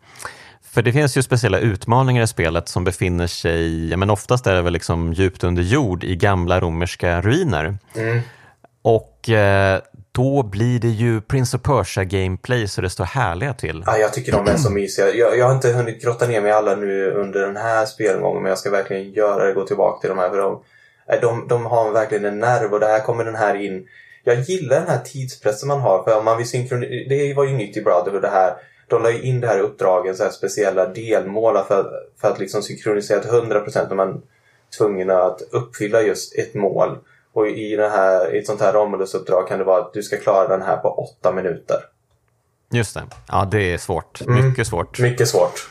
för 0.63 0.83
det 0.83 0.93
finns 0.93 1.17
ju 1.17 1.23
speciella 1.23 1.59
utmaningar 1.59 2.23
i 2.23 2.27
spelet 2.27 2.69
som 2.69 2.85
befinner 2.85 3.27
sig, 3.27 3.97
men 3.97 4.11
oftast 4.11 4.47
är 4.47 4.55
det 4.55 4.63
väl 4.63 4.73
liksom 4.73 5.13
djupt 5.13 5.45
under 5.45 5.63
jord 5.63 6.05
i 6.05 6.17
gamla 6.17 6.61
romerska 6.61 7.21
ruiner. 7.21 7.79
Mm. 7.95 8.21
Och 8.83 9.29
eh, 9.29 9.81
då 10.15 10.43
blir 10.43 10.81
det 10.81 10.89
ju 10.89 11.21
Prince 11.21 11.57
of 11.57 11.63
Persia 11.63 12.05
gameplay 12.05 12.69
så 12.69 12.81
det 12.81 12.91
står 12.91 13.05
härliga 13.05 13.55
till. 13.55 13.85
Ja, 13.87 13.99
jag 13.99 14.13
tycker 14.13 14.33
de 14.33 14.49
är 14.49 14.57
så 14.57 14.71
mysiga. 14.71 15.15
Jag, 15.15 15.39
jag 15.39 15.47
har 15.47 15.55
inte 15.55 15.73
hunnit 15.73 16.03
grotta 16.03 16.27
ner 16.27 16.41
mig 16.41 16.53
alla 16.53 16.77
nu 16.77 17.11
under 17.11 17.41
den 17.41 17.57
här 17.57 17.87
spelgången 17.87 18.43
men 18.43 18.49
jag 18.49 18.59
ska 18.59 18.71
verkligen 18.71 19.13
göra 19.13 19.47
det, 19.47 19.53
gå 19.53 19.67
tillbaka 19.67 20.01
till 20.01 20.09
de 20.09 20.19
här 20.19 20.31
för 20.31 20.39
de, 20.39 20.63
de, 21.21 21.49
de 21.49 21.67
har 21.67 21.91
verkligen 21.91 22.25
en 22.25 22.39
nerv 22.39 22.73
och 22.73 22.81
där 22.81 23.01
kommer 23.01 23.25
den 23.25 23.35
här 23.35 23.55
in. 23.55 23.87
Jag 24.25 24.41
gillar 24.41 24.81
den 24.81 24.89
här 24.89 24.99
tidspressen 24.99 25.69
man 25.69 25.81
har 25.81 26.03
för 26.03 26.19
om 26.19 26.25
man 26.25 26.37
vill 26.37 26.49
synkronisera, 26.49 27.09
det 27.09 27.35
var 27.35 27.45
ju 27.45 27.53
nytt 27.53 27.77
i 27.77 27.83
Brotherhood 27.83 28.23
det 28.23 28.29
här. 28.29 28.55
De 28.89 29.03
la 29.03 29.11
ju 29.11 29.23
in 29.23 29.41
det 29.41 29.47
här 29.47 29.59
uppdragen, 29.59 30.17
så 30.17 30.23
här 30.23 30.31
speciella 30.31 30.87
delmål 30.87 31.59
för, 31.69 31.91
för 32.21 32.29
att 32.31 32.39
liksom 32.39 32.63
synkronisera 32.63 33.21
till 33.21 33.31
100% 33.31 33.89
när 33.89 33.97
man 33.97 34.23
tvungen 34.79 35.11
att 35.11 35.43
uppfylla 35.51 36.03
just 36.03 36.39
ett 36.39 36.55
mål. 36.55 36.99
Och 37.35 37.49
i, 37.49 37.77
det 37.77 37.89
här, 37.89 38.35
i 38.35 38.39
ett 38.39 38.47
sånt 38.47 38.61
här 38.61 38.73
Romulus-uppdrag 38.73 39.49
kan 39.49 39.59
det 39.59 39.65
vara 39.65 39.81
att 39.81 39.93
du 39.93 40.03
ska 40.03 40.17
klara 40.17 40.49
den 40.49 40.63
här 40.63 40.77
på 40.77 40.89
åtta 40.89 41.33
minuter. 41.33 41.77
Just 42.73 42.95
det. 42.95 43.03
Ja, 43.29 43.45
det 43.51 43.73
är 43.73 43.79
svårt. 43.79 44.21
Mm. 44.21 44.49
Mycket 44.49 44.67
svårt. 44.67 44.99
Mycket 44.99 45.29
svårt. 45.29 45.69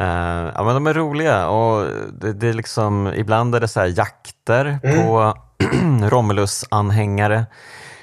Uh, 0.00 0.06
ja, 0.54 0.64
men 0.64 0.74
de 0.74 0.86
är 0.86 0.94
roliga 0.94 1.48
och 1.48 1.86
det, 2.12 2.32
det 2.32 2.48
är 2.48 2.52
liksom, 2.52 3.12
ibland 3.16 3.54
är 3.54 3.60
det 3.60 3.68
så 3.68 3.86
jakter 3.86 4.78
mm. 4.82 5.06
på 5.06 5.34
Romulus-anhängare. 6.10 7.46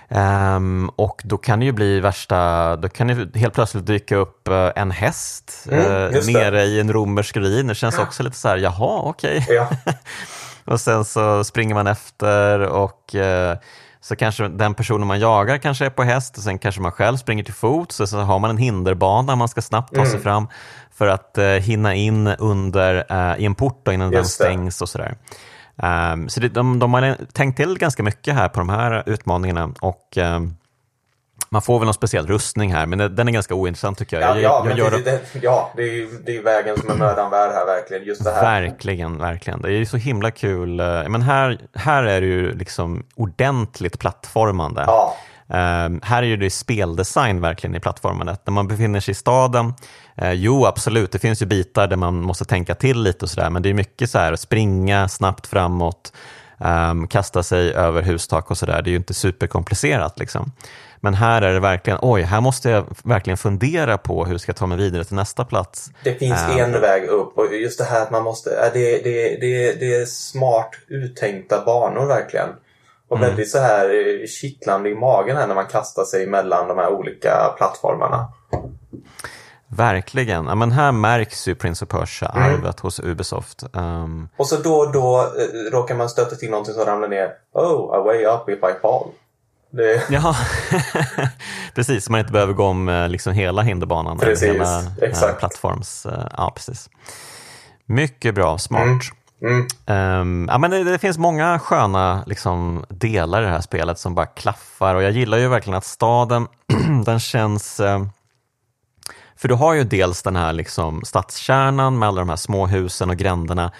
Um, 0.09 0.89
och 0.89 1.21
då 1.25 1.37
kan 1.37 1.59
det 1.59 1.65
ju 1.65 1.71
bli 1.71 1.99
värsta, 1.99 2.75
då 2.75 2.89
kan 2.89 3.07
det 3.07 3.39
helt 3.39 3.53
plötsligt 3.53 3.85
dyka 3.85 4.15
upp 4.15 4.49
uh, 4.49 4.71
en 4.75 4.91
häst 4.91 5.67
mm, 5.71 6.13
uh, 6.15 6.33
nere 6.33 6.63
i 6.63 6.79
en 6.79 6.93
romersk 6.93 7.37
ruin. 7.37 7.67
Det 7.67 7.75
känns 7.75 7.99
också 7.99 8.23
lite 8.23 8.37
så 8.37 8.47
här, 8.47 8.57
jaha 8.57 9.01
okej. 9.03 9.37
Okay. 9.37 9.55
Ja. 9.55 9.69
och 10.65 10.81
sen 10.81 11.05
så 11.05 11.43
springer 11.43 11.75
man 11.75 11.87
efter 11.87 12.59
och 12.59 13.15
eh, 13.15 13.57
så 14.01 14.15
kanske 14.15 14.47
den 14.47 14.73
personen 14.73 15.07
man 15.07 15.19
jagar 15.19 15.57
kanske 15.57 15.85
är 15.85 15.89
på 15.89 16.03
häst 16.03 16.37
och 16.37 16.43
sen 16.43 16.59
kanske 16.59 16.81
man 16.81 16.91
själv 16.91 17.17
springer 17.17 17.43
till 17.43 17.53
fots 17.53 17.99
och 17.99 18.09
så 18.09 18.17
har 18.19 18.39
man 18.39 18.49
en 18.49 18.57
hinderbana 18.57 19.35
man 19.35 19.47
ska 19.47 19.61
snabbt 19.61 19.95
ta 19.95 20.05
sig 20.05 20.11
mm. 20.11 20.23
fram 20.23 20.47
för 20.91 21.07
att 21.07 21.37
eh, 21.37 21.45
hinna 21.45 21.95
in 21.95 22.27
under 22.27 23.05
eh, 23.09 23.41
i 23.41 23.45
en 23.45 23.55
port 23.55 23.87
innan 23.87 24.11
Just 24.11 24.39
den 24.39 24.47
stängs 24.47 24.81
och 24.81 24.89
sådär. 24.89 25.15
Um, 25.75 26.29
så 26.29 26.39
det, 26.39 26.49
de, 26.49 26.79
de 26.79 26.93
har 26.93 27.17
tänkt 27.33 27.57
till 27.57 27.77
ganska 27.77 28.03
mycket 28.03 28.33
här 28.33 28.49
på 28.49 28.59
de 28.59 28.69
här 28.69 29.03
utmaningarna 29.05 29.73
och 29.79 30.17
um, 30.17 30.55
Man 31.53 31.61
får 31.61 31.79
väl 31.79 31.85
någon 31.85 31.93
speciell 31.93 32.27
rustning 32.27 32.73
här, 32.73 32.85
men 32.85 33.15
den 33.15 33.27
är 33.27 33.31
ganska 33.31 33.55
ointressant 33.55 33.97
tycker 33.97 34.19
jag. 34.19 34.29
Ja, 34.29 34.35
jag, 34.35 34.43
ja, 34.43 34.73
jag 34.77 34.91
men 34.91 35.03
det, 35.03 35.11
det, 35.11 35.39
ja 35.41 35.71
det, 35.75 35.83
är, 35.83 36.25
det 36.25 36.37
är 36.37 36.43
vägen 36.43 36.77
som 36.77 36.89
är 36.89 36.95
mödan 36.95 37.31
värd 37.31 37.51
här 37.51 37.65
verkligen. 37.65 38.03
Just 38.03 38.23
det 38.23 38.31
här. 38.31 38.61
Verkligen, 38.61 39.17
verkligen. 39.17 39.61
Det 39.61 39.67
är 39.67 39.71
ju 39.71 39.85
så 39.85 39.97
himla 39.97 40.31
kul. 40.31 40.79
eh, 40.79 40.85
Men 40.85 41.21
här, 41.21 41.59
här 41.73 42.03
är 42.03 42.21
det 42.21 42.27
ju 42.27 42.53
liksom 42.57 43.03
ordentligt 43.15 43.99
plattformande. 43.99 44.83
Ja. 44.87 45.15
Um, 45.47 46.01
här 46.03 46.23
är 46.23 46.27
ju 46.27 46.37
det 46.37 46.49
speldesign 46.49 47.41
verkligen 47.41 47.75
i 47.75 47.79
plattformandet. 47.79 48.41
När 48.45 48.51
man 48.51 48.67
befinner 48.67 48.99
sig 48.99 49.11
i 49.11 49.15
staden, 49.15 49.73
uh, 50.21 50.31
jo 50.33 50.65
absolut, 50.65 51.11
det 51.11 51.19
finns 51.19 51.41
ju 51.41 51.45
bitar 51.45 51.87
där 51.87 51.97
man 51.97 52.21
måste 52.21 52.45
tänka 52.45 52.75
till 52.75 53.01
lite 53.01 53.25
och 53.25 53.29
sådär, 53.29 53.49
men 53.49 53.61
det 53.61 53.69
är 53.69 53.73
mycket 53.73 54.09
så 54.09 54.19
här 54.19 54.35
springa 54.35 55.07
snabbt 55.07 55.47
framåt, 55.47 56.13
um, 56.57 57.07
kasta 57.07 57.43
sig 57.43 57.73
över 57.73 58.01
hustak 58.01 58.51
och 58.51 58.57
sådär. 58.57 58.81
Det 58.81 58.89
är 58.89 58.91
ju 58.91 58.97
inte 58.97 59.13
superkomplicerat 59.13 60.19
liksom. 60.19 60.51
Men 61.03 61.13
här 61.13 61.41
är 61.41 61.53
det 61.53 61.59
verkligen, 61.59 61.99
oj, 62.01 62.21
här 62.21 62.41
måste 62.41 62.69
jag 62.69 62.85
verkligen 63.03 63.37
fundera 63.37 63.97
på 63.97 64.25
hur 64.25 64.37
ska 64.37 64.49
jag 64.49 64.57
ta 64.57 64.65
mig 64.65 64.77
vidare 64.77 65.03
till 65.03 65.15
nästa 65.15 65.45
plats. 65.45 65.91
Det 66.03 66.13
finns 66.13 66.41
Um, 66.51 66.57
en 66.59 66.81
väg 66.81 67.03
upp 67.03 67.37
och 67.37 67.55
just 67.55 67.79
det 67.79 67.85
här 67.85 68.01
att 68.01 68.11
man 68.11 68.23
måste, 68.23 68.49
äh, 68.49 68.73
det, 68.73 69.03
det, 69.03 69.37
det, 69.41 69.79
det 69.79 69.95
är 69.95 70.05
smart 70.05 70.69
uttänkta 70.87 71.65
banor 71.65 72.05
verkligen. 72.05 72.49
Och 73.09 73.17
Mm. 73.17 73.29
väldigt 73.29 73.49
så 73.51 73.59
här 73.59 73.85
eh, 73.89 74.27
kittlande 74.27 74.89
i 74.89 74.95
magen 74.95 75.37
här 75.37 75.47
när 75.47 75.55
man 75.55 75.65
kastar 75.67 76.03
sig 76.03 76.27
mellan 76.27 76.67
de 76.67 76.77
här 76.77 76.89
olika 76.93 77.53
plattformarna. 77.57 78.27
Verkligen. 79.67 80.45
Ja, 80.45 80.55
men 80.55 80.71
här 80.71 80.91
märks 80.91 81.47
ju 81.47 81.55
Prince 81.55 81.85
of 81.85 81.93
Mm. 81.93 82.01
Persia-arvet 82.01 82.79
hos 82.79 82.99
Ubisoft. 82.99 83.63
Um, 83.73 84.29
Och 84.37 84.47
så 84.47 84.55
då 84.55 84.73
och 84.75 84.91
då 84.91 85.19
eh, 85.19 85.71
råkar 85.71 85.95
man 85.95 86.09
stöta 86.09 86.35
till 86.35 86.49
någonting 86.49 86.73
som 86.73 86.85
ramlar 86.85 87.07
ner. 87.07 87.29
Oh, 87.53 87.95
a 87.95 88.03
way 88.03 88.25
up 88.25 88.49
if 88.49 88.57
I 88.57 88.81
fall. 88.81 89.07
Det, 89.77 90.03
ja, 90.09 90.35
precis. 91.75 92.05
Så 92.05 92.11
man 92.11 92.19
inte 92.19 92.31
behöver 92.33 92.53
gå 92.53 92.65
om 92.65 92.89
eh, 92.89 93.09
liksom 93.09 93.33
hela 93.33 93.61
hinderbanan. 93.61 94.17
Precis, 94.17 94.47
hela 94.49 94.79
eh, 94.79 94.85
exakt. 95.01 95.39
plattforms... 95.39 96.05
eh, 96.05 96.27
Ja, 96.37 96.51
precis. 96.55 96.89
Mycket 97.85 98.35
bra, 98.35 98.57
smart. 98.57 99.01
Mm. 99.41 99.67
Ehm, 99.85 100.47
ja, 100.51 100.57
men 100.57 100.71
det, 100.71 100.83
det 100.83 100.99
finns 100.99 101.17
många 101.17 101.59
sköna 101.59 102.23
liksom, 102.27 102.85
delar 102.89 103.41
i 103.41 103.45
det 103.45 103.51
här 103.51 103.61
spelet 103.61 103.99
som 103.99 104.15
bara 104.15 104.25
klaffar 104.25 104.95
och 104.95 105.03
jag 105.03 105.11
gillar 105.11 105.37
ju 105.37 105.47
verkligen 105.47 105.77
att 105.77 105.85
staden, 105.85 106.47
den 107.05 107.19
känns... 107.19 107.79
eh, 107.79 108.03
för 109.35 109.47
du 109.47 109.53
har 109.55 109.73
ju 109.73 109.83
dels 109.83 110.23
den 110.23 110.35
här 110.35 110.53
liksom 110.53 111.01
stadskärnan 111.05 111.99
med 111.99 112.07
alla 112.09 112.21
de 112.21 112.29
här 112.29 112.35
små 112.35 112.67
husen 112.67 113.09
och 113.09 113.17
gränderna. 113.17 113.71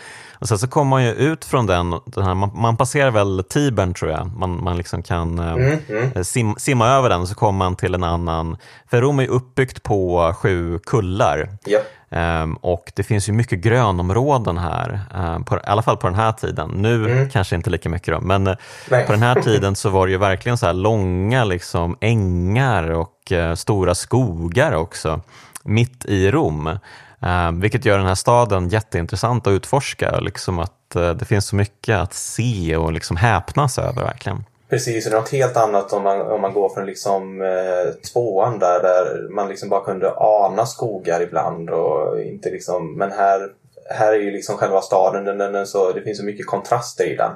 Och 0.44 0.50
sen 0.50 0.60
så 0.60 0.68
kommer 0.68 0.90
man 0.90 1.04
ju 1.04 1.12
ut 1.12 1.46
från 1.46 1.66
den, 1.66 2.00
den 2.06 2.24
här, 2.24 2.34
man, 2.34 2.52
man 2.54 2.78
passerar 2.78 3.12
väl 3.12 3.44
Tibern 3.50 3.94
tror 3.94 4.12
jag, 4.12 4.32
man, 4.38 4.64
man 4.64 4.78
liksom 4.78 5.04
kan 5.04 5.40
eh, 5.40 5.54
Mm, 5.54 5.80
mm. 5.90 6.24
sim, 6.24 6.56
simma 6.58 6.88
över 6.88 7.10
den 7.10 7.22
och 7.22 7.28
så 7.28 7.36
kommer 7.36 7.58
man 7.58 7.76
till 7.76 7.96
en 7.96 8.04
annan, 8.04 8.58
för 8.90 9.02
Rom 9.02 9.20
är 9.20 9.24
ju 9.24 9.30
uppbyggt 9.30 9.84
på 9.84 10.34
sju 10.38 10.80
kullar. 10.80 11.50
Japp. 11.66 11.84
Ehm, 12.10 12.54
och 12.54 12.92
det 12.96 13.04
finns 13.04 13.30
ju 13.30 13.34
mycket 13.34 13.60
grönområden 13.60 14.58
här, 14.58 15.00
ehm, 15.16 15.44
på, 15.44 15.56
i 15.56 15.60
alla 15.64 15.82
fall 15.82 15.98
på 15.98 16.08
den 16.08 16.16
här 16.16 16.32
tiden. 16.32 16.70
Nu 16.70 17.30
kanske 17.32 17.56
inte 17.56 17.70
lika 17.70 17.90
mycket 17.90 18.14
då, 18.14 18.22
men 18.22 18.48
eh, 18.48 18.56
Nej. 18.90 19.06
på 19.06 19.12
den 19.12 19.22
här 19.22 19.42
tiden 19.42 19.76
så 19.76 19.90
var 19.90 20.08
det 20.08 20.12
ju 20.12 20.18
verkligen 20.18 20.58
så 20.58 20.66
här 20.66 20.74
långa 20.74 21.44
liksom, 21.44 21.98
ängar 22.02 22.90
och 22.92 23.32
eh, 23.32 23.56
stora 23.56 23.96
skogar 23.96 24.72
också, 24.72 25.22
mitt 25.64 26.06
i 26.06 26.32
Rom. 26.32 26.80
Ehm, 27.26 27.60
vilket 27.60 27.86
gör 27.86 27.98
den 27.98 28.08
här 28.08 28.16
staden 28.16 28.70
jätteintressant 28.70 29.48
att 29.48 29.52
utforska, 29.52 30.20
liksom 30.20 30.60
att 30.60 30.96
eh, 30.96 31.10
det 31.10 31.26
finns 31.26 31.48
så 31.48 31.56
mycket 31.56 31.98
att 31.98 32.14
se 32.14 32.76
och 32.78 32.94
liksom 32.94 33.18
häpnas 33.18 33.78
över 33.78 34.04
verkligen. 34.04 34.44
Precis, 34.70 35.06
det 35.06 35.12
är 35.12 35.16
något 35.16 35.30
helt 35.30 35.58
annat 35.58 35.94
om 35.94 36.04
man, 36.04 36.22
om 36.22 36.42
man 36.42 36.54
går 36.54 36.70
från 36.70 36.86
liksom, 36.86 37.42
eh, 37.42 37.94
tvåan 38.14 38.60
där, 38.60 38.84
där 38.84 39.30
man 39.30 39.50
liksom 39.50 39.70
bara 39.70 39.84
kunde 39.84 40.14
ana 40.18 40.66
skogar 40.66 41.22
ibland. 41.22 41.70
Och 41.70 42.22
inte 42.22 42.50
liksom, 42.50 42.98
men 42.98 43.12
här, 43.12 43.50
här 43.90 44.14
är 44.14 44.20
ju 44.20 44.32
liksom 44.32 44.58
själva 44.58 44.82
staden, 44.82 45.26
den, 45.26 45.38
den, 45.38 45.54
den 45.54 45.68
så, 45.68 45.92
det 45.92 46.02
finns 46.02 46.18
så 46.18 46.26
mycket 46.26 46.48
kontraster 46.48 47.06
i 47.06 47.16
den. 47.16 47.32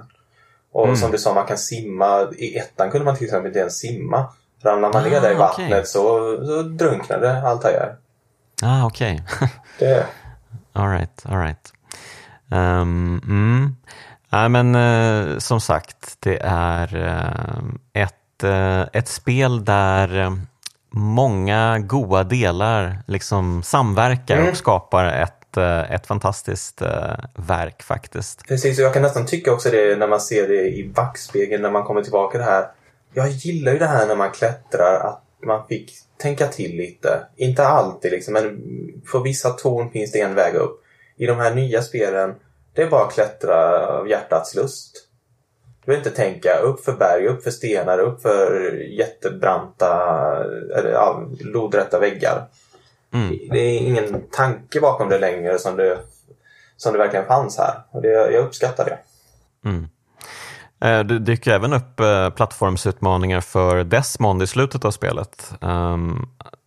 Och 0.72 0.98
som 0.98 1.12
du 1.12 1.18
sa, 1.18 1.34
man 1.34 1.46
kan 1.46 1.58
simma. 1.58 2.28
I 2.38 2.58
ettan 2.58 2.92
kunde 2.92 3.06
man 3.06 3.16
till 3.16 3.26
exempel 3.26 3.48
inte 3.48 3.60
ens 3.60 3.78
simma. 3.80 4.26
Ramlar 4.64 4.94
man 4.94 5.04
ner 5.04 5.18
Ah, 5.18 5.20
där 5.20 5.32
i 5.32 5.34
okej. 5.34 5.40
vattnet 5.40 5.88
så, 5.88 6.02
så 6.46 6.62
drunknade 6.62 7.42
Altair. 7.42 7.96
Ah, 8.62 8.86
okej. 8.86 9.24
Det, 9.80 10.06
All 10.74 10.90
right, 10.90 11.24
all 11.26 11.38
right. 11.38 11.74
Um, 12.52 13.22
mm. 13.26 13.76
Nej, 14.30 14.50
men 14.50 14.76
eh, 14.76 15.38
som 15.38 15.62
sagt, 15.62 16.18
det 16.20 16.40
är 16.44 16.96
eh, 16.96 18.04
ett, 18.04 18.44
eh, 18.44 18.82
ett 18.94 19.08
spel 19.08 19.66
där 19.66 20.20
eh, 20.20 20.32
många 20.90 21.80
goda 21.80 22.24
delar 22.24 22.98
liksom 23.08 23.64
samverkar 23.64 24.38
Mm. 24.38 24.50
och 24.50 24.58
skapar 24.58 25.06
ett, 25.06 25.58
eh, 25.58 25.92
ett 25.92 26.08
fantastiskt 26.08 26.82
eh, 26.82 27.16
verk 27.36 27.84
faktiskt. 27.84 28.48
Precis, 28.48 28.80
och 28.80 28.86
jag 28.86 28.94
kan 28.94 29.02
nästan 29.02 29.26
tycka 29.26 29.54
också 29.54 29.70
det 29.70 29.96
när 30.00 30.08
man 30.08 30.20
ser 30.22 30.48
det 30.48 30.68
i 30.78 30.92
backspegeln 30.96 31.62
när 31.62 31.72
man 31.72 31.84
kommer 31.84 32.02
tillbaka 32.02 32.38
det 32.38 32.44
här. 32.44 32.66
Jag 33.14 33.30
gillar 33.30 33.72
ju 33.72 33.80
det 33.80 33.88
här 33.88 34.08
när 34.08 34.16
man 34.16 34.32
klättrar 34.32 35.00
att 35.00 35.24
man 35.44 35.68
fick 35.68 35.92
tänka 36.18 36.48
till 36.48 36.78
lite. 36.78 37.28
Inte 37.36 37.68
alltid 37.68 38.12
liksom, 38.12 38.34
men 38.34 38.62
på 39.12 39.20
vissa 39.20 39.50
torn 39.50 39.92
finns 39.92 40.12
det 40.12 40.22
en 40.22 40.36
väg 40.36 40.56
upp. 40.56 40.84
I 41.16 41.26
de 41.26 41.38
här 41.38 41.56
nya 41.56 41.82
spelen, 41.82 42.36
det 42.74 42.82
är 42.82 42.90
bara 42.90 43.06
att 43.06 43.14
klättra 43.14 43.88
av 43.88 44.10
hjärtats 44.10 44.56
lust. 44.56 45.08
Du 45.82 45.86
behöver 45.86 46.08
inte 46.08 46.22
tänka 46.22 46.60
upp 46.60 46.86
för 46.86 46.94
berg, 46.94 47.28
upp 47.28 47.44
för 47.44 47.52
stenar, 47.52 48.00
upp 48.00 48.22
för 48.22 48.74
jättebranta, 48.74 49.94
eller 50.78 50.92
ja, 50.92 51.28
lodrätta 51.40 52.00
väggar. 52.00 52.48
Mm. 53.14 53.40
Det 53.52 53.60
är 53.60 53.78
ingen 53.78 54.24
tanke 54.32 54.80
bakom 54.82 55.10
det 55.10 55.20
längre 55.20 55.60
som 55.60 55.78
det, 55.78 56.00
som 56.78 56.94
det 56.94 57.00
verkligen 57.00 57.26
fanns 57.26 57.58
här. 57.58 57.74
Och 57.92 58.02
det, 58.02 58.10
jag 58.10 58.46
uppskattar 58.46 58.86
det. 58.86 59.00
Mm. 59.70 59.88
Eh, 60.82 61.00
Det 61.00 61.20
dyker 61.20 61.52
även 61.52 61.74
upp 61.74 62.00
eh, 62.00 62.30
plattformsutmaningar 62.30 63.42
för 63.42 63.84
Desmond 63.84 64.44
i 64.44 64.48
slutet 64.48 64.86
av 64.86 64.92
spelet. 64.92 65.54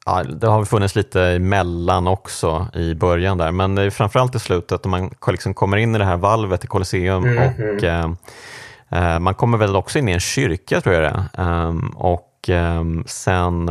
Ja, 0.06 0.22
det 0.22 0.46
har 0.46 0.64
funnits 0.64 0.96
lite 0.96 1.22
emellan 1.22 2.06
också 2.08 2.68
i 2.74 2.94
början 2.94 3.38
där, 3.38 3.52
men 3.52 3.74
det 3.74 3.82
är 3.82 3.90
framförallt 3.90 4.34
i 4.34 4.38
slutet 4.38 4.84
när 4.84 4.90
man 4.90 5.10
liksom 5.28 5.54
kommer 5.54 5.76
in 5.76 5.94
i 5.94 5.98
det 5.98 6.04
här 6.04 6.16
valvet 6.16 6.64
i 6.64 6.66
Colosseum 6.66 7.22
Mhm. 7.22 7.38
och 7.76 7.84
eh, 7.84 9.18
man 9.18 9.34
kommer 9.34 9.58
väl 9.58 9.76
också 9.76 9.98
in 9.98 10.08
i 10.08 10.12
en 10.12 10.20
kyrka 10.20 10.80
tror 10.80 10.94
jag 10.94 11.02
det 11.02 11.26
är. 11.32 11.66
Um, 11.66 11.88
och 11.96 12.48
ehm, 12.48 13.04
sen 13.06 13.70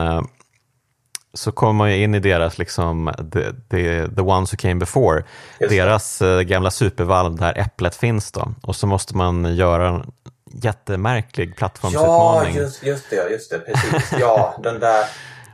så 1.33 1.51
kommer 1.51 1.73
man 1.73 1.91
ju 1.91 2.03
in 2.03 2.15
i 2.15 2.19
deras, 2.19 2.57
liksom, 2.57 3.11
the, 3.33 3.43
the, 3.69 4.07
the 4.15 4.21
ones 4.21 4.53
who 4.53 4.57
came 4.57 4.75
before, 4.75 5.23
Just 5.59 5.71
deras 5.71 6.21
eh, 6.21 6.41
gamla 6.41 6.71
supervalv 6.71 7.35
där 7.35 7.57
äpplet 7.57 7.95
finns 7.95 8.31
då. 8.31 8.53
Och 8.61 8.75
så 8.75 8.87
måste 8.87 9.17
man 9.17 9.55
göra 9.55 10.03
jättemärklig 10.51 11.49
Ja, 11.49 11.53
plattformsutmaning. 11.57 12.55
just, 12.55 12.83
just 12.83 13.09
det, 13.09 13.29
just 13.29 13.51
det, 13.51 13.59
precis. 13.59 14.13
Ja, 14.19 14.59
den 14.63 14.79
där, 14.79 15.05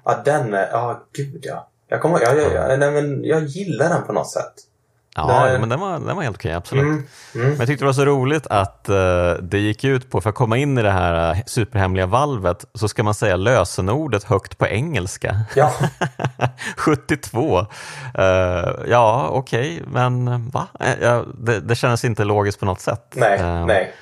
ja 0.05 0.21
den, 0.25 0.53
är- 0.53 0.69
ja 0.71 1.03
gud 1.13 1.39
ja. 1.43 1.67
Jag 1.87 2.01
kommer 2.01 2.19
jag, 2.21 2.37
jag, 2.37 2.53
jag, 2.53 2.79
nej, 2.79 2.91
men 2.91 3.23
jag 3.23 3.43
gillar 3.43 3.89
den 3.89 4.03
på 4.03 4.13
något 4.13 4.29
sätt. 4.31 4.53
Ja, 5.17 5.27
Där- 5.27 5.59
men 5.59 5.69
den 5.69 5.79
var, 5.79 5.91
den 5.99 6.15
var 6.15 6.23
helt 6.23 6.35
okej, 6.37 6.53
absolut. 6.53 6.83
Mm, 6.83 7.07
mm. 7.35 7.47
Men 7.49 7.57
jag 7.57 7.67
tyckte 7.67 7.83
det 7.83 7.85
var 7.85 7.93
så 7.93 8.05
roligt 8.05 8.47
att 8.47 8.89
eh, 8.89 9.33
det 9.41 9.59
gick 9.59 9.83
ut 9.83 10.11
på, 10.11 10.21
för 10.21 10.29
att 10.29 10.35
komma 10.35 10.57
in 10.57 10.77
i 10.77 10.81
det 10.81 10.91
här 10.91 11.31
eh, 11.31 11.37
superhemliga 11.45 12.05
valvet, 12.05 12.65
så 12.73 12.87
ska 12.87 13.03
man 13.03 13.13
säga 13.13 13.35
lösenordet 13.35 14.23
högt 14.23 14.57
på 14.57 14.67
engelska. 14.67 15.35
Ja, 15.55 15.73
72. 16.77 17.59
Eh, 18.17 18.25
ja, 18.87 19.27
okej, 19.31 19.83
men 19.87 20.27
eh, 20.27 20.39
va? 20.53 20.67
Ja, 21.01 21.23
det, 21.37 21.59
det 21.59 21.75
kändes 21.75 22.05
inte 22.05 22.23
logiskt 22.23 22.59
på 22.59 22.65
något 22.65 22.81
sätt. 22.81 23.13
nej, 23.15 23.39
nej. 23.65 23.93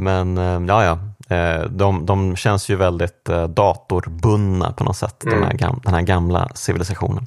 Men 0.00 0.38
eh, 0.38 0.62
ja, 0.68 0.84
ja. 0.84 0.98
Eh, 1.36 1.64
De, 1.70 2.06
de 2.06 2.36
känns 2.36 2.68
ju 2.68 2.76
väldigt 2.76 3.28
eh, 3.28 3.48
datorbundna 3.48 4.72
på 4.72 4.84
något 4.84 4.96
sätt, 4.96 5.14
den, 5.20 5.32
här 5.32 5.38
Mm. 5.42 5.56
gam, 5.56 5.80
den 5.84 5.94
här 5.94 6.02
gamla 6.02 6.48
civilisationen. 6.54 7.26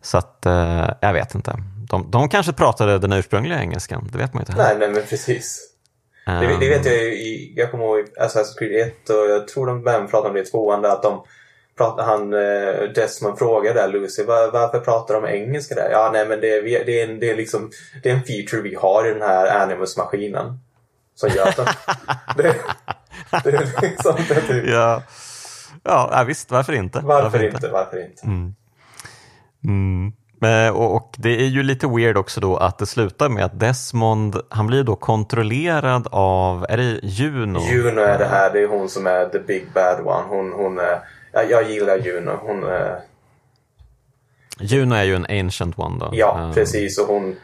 Så 0.00 0.18
att, 0.18 0.38
jag 1.00 1.12
vet 1.12 1.34
inte. 1.34 1.54
De, 1.88 2.10
de 2.10 2.28
kanske 2.28 2.52
pratade 2.52 2.98
den 2.98 3.12
ursprungliga 3.12 3.60
engelskan, 3.60 4.08
det 4.12 4.18
vet 4.18 4.34
man 4.34 4.40
ju 4.40 4.52
inte. 4.52 4.62
Nej, 4.62 4.76
nej 4.78 4.88
men 4.90 5.02
precis. 5.08 5.68
Det, 6.26 6.56
det 6.60 6.68
vet 6.68 6.86
jag 6.86 6.94
ju 6.94 7.52
jag 7.56 7.70
kommer 7.70 7.84
ihåg 7.84 7.98
i 7.98 8.02
Assassin's 8.20 8.58
Creed 8.58 8.86
1 8.86 9.10
och 9.10 9.30
jag 9.30 9.48
tror 9.48 9.66
de 9.66 9.86
även 9.88 10.08
pratade 10.08 10.28
om 10.28 10.34
det 10.34 10.40
i 10.40 10.44
tvåan 10.44 10.84
att 10.84 11.02
de 11.02 11.22
pratade, 11.76 12.02
han 12.02 12.30
Desmond 12.94 13.38
frågade 13.38 13.80
där 13.80 13.88
Lucy 13.88 14.24
var, 14.24 14.50
varför 14.52 14.80
pratar 14.80 15.14
de 15.14 15.26
engelska 15.26 15.74
där? 15.74 15.88
Ja, 15.90 16.10
nej 16.12 16.26
men 16.26 16.40
det, 16.40 16.60
det, 16.60 17.00
är 17.00 17.08
en, 17.08 17.20
det 17.20 17.30
är 17.30 17.36
liksom 17.36 17.70
det 18.02 18.10
är 18.10 18.14
en 18.14 18.22
feature 18.22 18.62
vi 18.62 18.74
har 18.74 19.06
i 19.06 19.12
den 19.12 19.22
här 19.22 19.62
Animus-maskinen. 19.62 20.58
Som 21.14 21.28
de, 21.28 21.64
det, 22.36 22.54
det 23.44 23.50
är 23.50 23.82
liksom 23.82 24.16
det 24.28 24.40
typ. 24.40 24.68
Ja, 24.68 25.02
ja 25.84 26.24
visst, 26.26 26.50
varför 26.50 26.72
inte? 26.72 27.00
Varför 27.04 27.44
inte? 27.44 27.68
Varför 27.68 28.04
inte? 28.04 28.26
Mm. 28.26 30.12
Men, 30.40 30.72
och, 30.72 31.14
det 31.18 31.30
är 31.42 31.46
ju 31.46 31.62
lite 31.62 31.86
weird 31.86 32.16
också 32.16 32.40
då 32.40 32.56
att 32.56 32.78
det 32.78 32.86
slutar 32.86 33.28
med 33.28 33.44
att 33.44 33.60
Desmond, 33.60 34.40
han 34.48 34.66
blir 34.66 34.82
då 34.84 34.96
kontrollerad 34.96 36.08
av, 36.10 36.66
är 36.68 36.76
det 36.76 37.00
Juno? 37.02 37.60
Juno 37.60 38.00
är 38.00 38.18
det 38.18 38.24
här, 38.24 38.52
det 38.52 38.60
är 38.62 38.66
hon 38.68 38.88
som 38.88 39.06
är 39.06 39.26
the 39.26 39.38
big 39.38 39.66
bad 39.74 40.06
one. 40.06 40.24
Hon, 40.28 40.52
hon 40.52 40.78
är 40.78 40.98
jag, 41.32 41.50
jag 41.50 41.70
gillar 41.70 41.98
Juno. 41.98 42.38
Hon, 42.42 42.64
eh, 42.72 42.94
Juno 44.60 44.94
är 44.94 45.02
ju 45.04 45.14
en 45.14 45.26
ancient 45.28 45.78
one 45.78 45.98
då. 46.00 46.10
ja, 46.12 46.40
Eh, 46.48 46.54
precis. 46.54 46.98
Och 46.98 47.06
hon, 47.06 47.36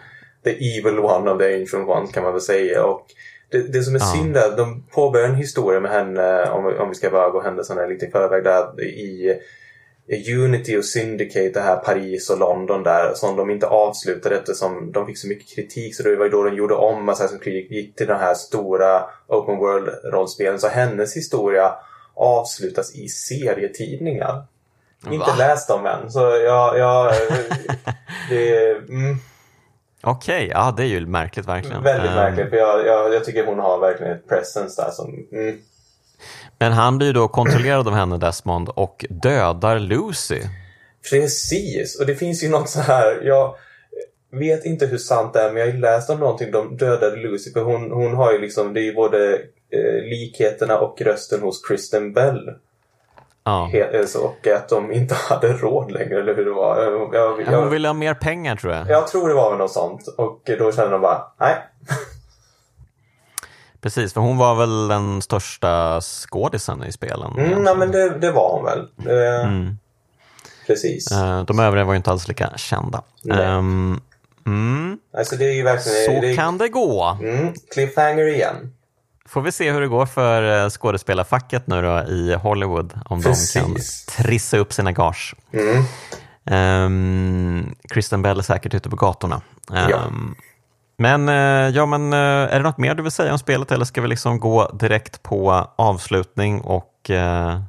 the 0.44 0.50
evil 0.50 0.98
one 0.98 1.30
of 1.30 1.38
the 1.38 1.60
ancient 1.60 1.88
one 1.88 2.06
kan 2.12 2.22
man 2.22 2.32
väl 2.32 2.40
säga. 2.40 2.84
Och 2.84 3.06
det, 3.50 3.58
det 3.72 3.82
som 3.82 3.94
är 3.94 3.98
Ja. 3.98 4.04
synd 4.16 4.36
är 4.36 4.48
att 4.48 4.56
de 4.56 4.82
påbörjar 4.92 5.28
en 5.28 5.34
historia 5.34 5.80
med 5.80 5.90
henne, 5.90 6.50
om, 6.50 6.64
vi- 6.66 6.78
om 6.78 6.88
vi 6.88 6.94
ska 6.94 7.10
bara 7.10 7.30
gå 7.30 7.42
händelserna 7.42 7.86
lite 7.86 8.06
i 8.06 8.10
förväg, 8.10 8.44
där 8.44 8.80
i 8.84 9.34
Unity 10.44 10.76
och 10.76 10.84
Syndicate, 10.84 11.50
det 11.54 11.60
här 11.60 11.76
Paris 11.76 12.30
och 12.30 12.38
London 12.38 12.82
där, 12.82 13.14
som 13.14 13.36
de 13.36 13.50
inte 13.50 13.66
avslutade 13.66 14.36
eftersom 14.36 14.92
de 14.92 15.06
fick 15.06 15.18
så 15.18 15.28
mycket 15.28 15.54
kritik. 15.56 15.96
Så 15.96 16.02
det 16.02 16.16
var 16.16 16.24
ju 16.24 16.30
då 16.30 16.42
de 16.44 16.54
gjorde 16.56 16.74
om 16.74 17.10
Assassin's 17.10 17.38
Creed, 17.42 17.70
gick 17.72 17.96
till 17.96 18.06
de 18.06 18.14
här 18.18 18.34
stora 18.34 19.02
Open 19.26 19.56
World-rollspelen. 19.58 20.58
Så 20.58 20.68
hennes 20.68 21.16
historia 21.16 21.72
avslutas 22.14 22.94
i 22.94 23.08
serietidningar. 23.08 24.42
Inte 25.06 25.18
Va? 25.30 25.34
läst 25.38 25.68
dem 25.68 25.86
än. 25.86 26.10
Så 26.10 26.20
jag... 26.20 26.78
jag 26.78 27.12
det, 28.30 28.70
mm, 28.70 29.16
Okej, 30.10 30.48
ja 30.52 30.74
det 30.76 30.82
är 30.82 30.86
ju 30.86 31.06
märkligt 31.06 31.48
verkligen. 31.48 31.82
väldigt 31.82 32.10
Eh, 32.10 32.16
märkligt. 32.16 32.50
För 32.50 32.56
jag, 32.56 32.86
jag, 32.86 33.14
jag 33.14 33.24
tycker 33.24 33.46
hon 33.46 33.58
har 33.58 33.78
verkligen 33.78 34.12
ett 34.12 34.28
presence 34.28 34.82
där 34.82 34.90
som... 34.90 35.26
Mm, 35.32 35.58
Men 36.58 36.72
han 36.72 36.98
blir 36.98 37.06
ju 37.06 37.12
då 37.12 37.28
kontrollerad 37.28 37.88
av 37.88 37.94
henne, 37.94 38.18
Desmond, 38.18 38.68
och 38.68 39.06
dödar 39.10 39.78
Lucy. 39.78 40.40
Precis, 41.10 42.00
och 42.00 42.06
det 42.06 42.14
finns 42.14 42.44
ju 42.44 42.48
något 42.48 42.68
så 42.68 42.80
här. 42.80 43.20
Jag 43.22 43.54
vet 44.30 44.64
inte 44.64 44.86
hur 44.86 44.98
sant 44.98 45.32
det 45.32 45.40
är, 45.40 45.52
men 45.52 45.56
jag 45.56 45.66
har 45.66 45.72
ju 45.72 45.80
läst 45.80 46.10
om 46.10 46.20
någonting. 46.20 46.50
De 46.50 46.76
dödade 46.76 47.16
Lucy, 47.16 47.52
för 47.52 47.62
hon, 47.62 47.90
hon 47.90 48.14
har 48.14 48.32
ju 48.32 48.38
liksom, 48.38 48.74
det 48.74 48.80
är 48.80 48.84
ju 48.84 48.94
både 48.94 49.32
eh, 49.70 50.02
likheterna 50.10 50.78
och 50.78 51.00
rösten 51.00 51.40
hos 51.40 51.66
Kristen 51.68 52.12
Bell. 52.12 52.50
Ja. 53.48 53.70
Eh, 53.72 54.22
och 54.22 54.46
att 54.46 54.68
de 54.68 54.92
inte 54.92 55.14
hade 55.28 55.52
råd 55.52 55.90
längre, 55.90 56.20
eller 56.20 56.34
hur 56.36 56.44
det 56.44 56.50
var. 56.50 56.82
Jag, 56.82 57.14
jag, 57.14 57.42
Ja, 57.52 57.60
Hon 57.60 57.70
ville 57.70 57.88
ha 57.88 57.92
mer 57.92 58.14
pengar 58.14 58.56
tror 58.56 58.72
jag. 58.74 58.90
jag 58.90 59.06
tror 59.08 59.28
det 59.28 59.34
var 59.34 59.50
väl 59.50 59.58
något 59.58 59.72
sånt. 59.72 60.06
Och 60.18 60.40
då 60.58 60.72
kände 60.72 60.90
de 60.90 61.00
bara, 61.00 61.22
nej. 61.40 61.56
Precis, 63.80 64.12
för 64.14 64.20
hon 64.20 64.38
var 64.38 64.54
väl 64.54 64.88
den 64.88 65.22
största 65.22 66.00
skådisen 66.00 66.84
i 66.84 66.92
spelen. 66.92 67.32
Mm, 67.38 67.62
nej, 67.62 67.76
men 67.76 67.90
det, 67.92 68.18
det 68.18 68.32
var 68.32 68.52
hon 68.52 68.64
väl. 68.64 68.88
Mm. 69.46 69.78
Precis. 70.66 71.12
Eh, 71.12 71.44
De 71.44 71.58
övriga 71.60 71.84
var 71.84 71.92
ju 71.92 71.96
inte 71.96 72.10
alls 72.10 72.28
lika 72.28 72.50
kända. 72.56 73.02
Nej. 73.22 73.44
Ehm, 73.44 74.00
mm, 74.46 74.98
Alltså 75.18 75.36
det 75.36 75.44
är 75.44 75.64
verkligen... 75.64 76.04
så 76.14 76.20
det, 76.26 76.36
kan 76.36 76.58
det 76.58 76.68
gå. 76.68 77.18
Mm, 77.22 77.54
cliffhanger 77.74 78.26
igen. 78.26 78.72
Får 79.28 79.40
vi 79.40 79.52
se 79.52 79.72
hur 79.72 79.80
det 79.80 79.86
går 79.88 80.06
för 80.06 80.64
eh, 80.64 80.70
skådespelarfacket 80.70 81.66
nu 81.66 81.82
då 81.82 82.12
i 82.12 82.34
Hollywood. 82.34 82.92
Om 83.04 83.18
de 83.20 83.22
kan 83.24 83.32
Precis. 83.74 84.06
trissa 84.06 84.58
upp 84.58 84.72
sina 84.72 84.92
gage. 84.92 85.34
Mm. 85.52 85.84
Um, 86.50 87.74
Kristen 87.88 88.22
Bell 88.22 88.38
är 88.38 88.42
säkert 88.42 88.74
ute 88.74 88.90
på 88.90 88.96
gatorna. 88.96 89.40
Ehm, 89.74 89.90
Ja. 89.90 90.10
Men, 91.00 91.28
eh, 91.28 91.76
ja, 91.76 91.86
men 91.86 92.12
eh, 92.12 92.18
är 92.18 92.56
det 92.56 92.62
något 92.62 92.78
mer 92.78 92.94
du 92.94 93.02
vill 93.02 93.12
säga 93.12 93.32
om 93.32 93.38
spelet 93.38 93.72
eller 93.72 93.84
ska 93.84 94.00
vi 94.00 94.08
liksom 94.08 94.40
gå 94.40 94.70
direkt 94.72 95.22
på 95.22 95.66
avslutning 95.76 96.60
och 96.60 97.10
eh, 97.10 97.60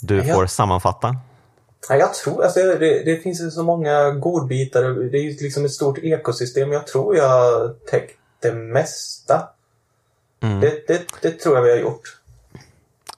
du 0.00 0.16
Ja. 0.24 0.34
får 0.34 0.46
sammanfatta? 0.46 1.16
Ja, 1.88 1.94
jag 1.94 2.14
tror, 2.14 2.44
alltså 2.44 2.60
det, 2.60 3.04
det 3.04 3.16
finns 3.22 3.54
så 3.54 3.62
många 3.62 4.10
godbitar. 4.10 4.82
Det 4.82 5.18
är 5.18 5.42
liksom 5.42 5.64
ett 5.64 5.70
stort 5.72 5.98
ekosystem. 5.98 6.72
Jag 6.72 6.86
tror 6.86 7.16
jag 7.16 7.40
täckt 7.90 8.18
det 8.42 8.52
mesta. 8.52 9.48
Mm. 10.46 10.60
Det, 10.60 10.86
det, 10.86 11.02
det 11.22 11.30
tror 11.30 11.56
jag 11.56 11.62
vi 11.62 11.70
har 11.70 11.78
gjort. 11.78 12.16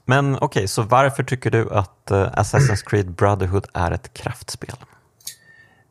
Men 0.04 0.38
okej, 0.40 0.68
så 0.68 0.82
varför 0.82 1.22
tycker 1.22 1.50
du 1.50 1.70
att 1.70 2.10
eh, 2.10 2.32
Assassin's 2.32 2.84
Creed 2.86 3.10
Brotherhood 3.10 3.66
är 3.72 3.90
ett 3.90 4.14
kraftspel? 4.14 4.76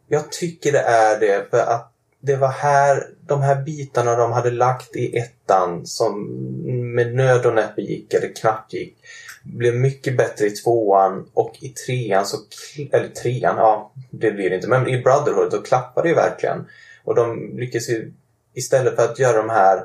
Jag 0.08 0.32
tycker 0.32 0.72
det 0.72 0.82
är 0.82 1.20
det 1.20 1.50
för 1.50 1.60
att 1.60 1.94
det 2.20 2.36
var 2.36 2.52
här, 2.52 3.04
de 3.28 3.42
här 3.42 3.64
bitarna 3.64 4.16
de 4.16 4.32
hade 4.32 4.52
lagt 4.52 4.96
i 4.96 5.18
ettan 5.18 5.86
som 5.86 6.28
med 6.96 7.16
nöd 7.16 7.46
och 7.46 7.54
näppe 7.54 7.82
gick, 7.82 8.14
eller 8.14 8.36
knappt 8.36 8.74
gick, 8.74 8.98
blev 9.44 9.76
mycket 9.76 10.18
bättre 10.18 10.46
i 10.46 10.50
tvåan 10.50 11.30
och 11.34 11.58
i 11.62 11.70
trean 11.70 12.26
så, 12.26 12.38
eller 12.92 13.08
trean, 13.08 13.58
ja 13.58 13.92
det 14.12 14.32
blir 14.32 14.50
det 14.50 14.56
inte, 14.56 14.68
men 14.68 14.88
i 14.88 15.02
Brotherhood 15.02 15.52
då 15.52 15.62
klappade 15.62 16.08
det 16.08 16.10
ju 16.10 16.16
verkligen. 16.16 16.68
Och 17.04 17.16
de 17.16 17.58
lyckades 17.58 17.90
ju, 17.90 18.14
istället 18.54 18.96
för 18.96 19.04
att 19.04 19.20
göra 19.20 19.38
de 19.38 19.50
här 19.50 19.84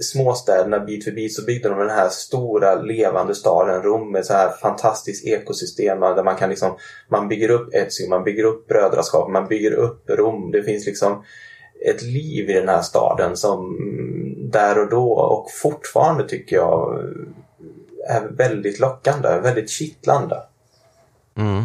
småstäderna 0.00 0.80
bit 0.80 1.04
för 1.04 1.10
bit 1.10 1.34
så 1.34 1.44
byggde 1.44 1.68
de 1.68 1.78
den 1.78 1.90
här 1.90 2.08
stora 2.08 2.74
levande 2.74 3.34
staden 3.34 3.82
Rom 3.82 4.12
med 4.12 4.26
så 4.26 4.32
här 4.32 4.50
fantastiskt 4.50 5.26
ekosystem 5.26 6.00
där 6.00 6.24
man 6.24 6.36
kan 6.36 6.50
liksom 6.50 6.76
man 7.08 7.28
bygger 7.28 7.48
upp 7.48 7.74
Etsy, 7.74 8.08
man 8.08 8.24
bygger 8.24 8.44
upp 8.44 8.68
brödraskap, 8.68 9.30
man 9.30 9.48
bygger 9.48 9.72
upp 9.72 10.10
Rom. 10.10 10.50
Det 10.50 10.62
finns 10.62 10.86
liksom 10.86 11.24
ett 11.88 12.02
liv 12.02 12.50
i 12.50 12.52
den 12.52 12.68
här 12.68 12.82
staden 12.82 13.36
som 13.36 13.76
mm, 13.76 14.50
där 14.50 14.78
och 14.78 14.90
då 14.90 15.12
och 15.12 15.50
fortfarande 15.62 16.28
tycker 16.28 16.56
jag 16.56 17.04
är 18.08 18.28
väldigt 18.36 18.80
lockande, 18.80 19.40
väldigt 19.42 19.70
kittlande. 19.70 20.36
Mm. 21.36 21.62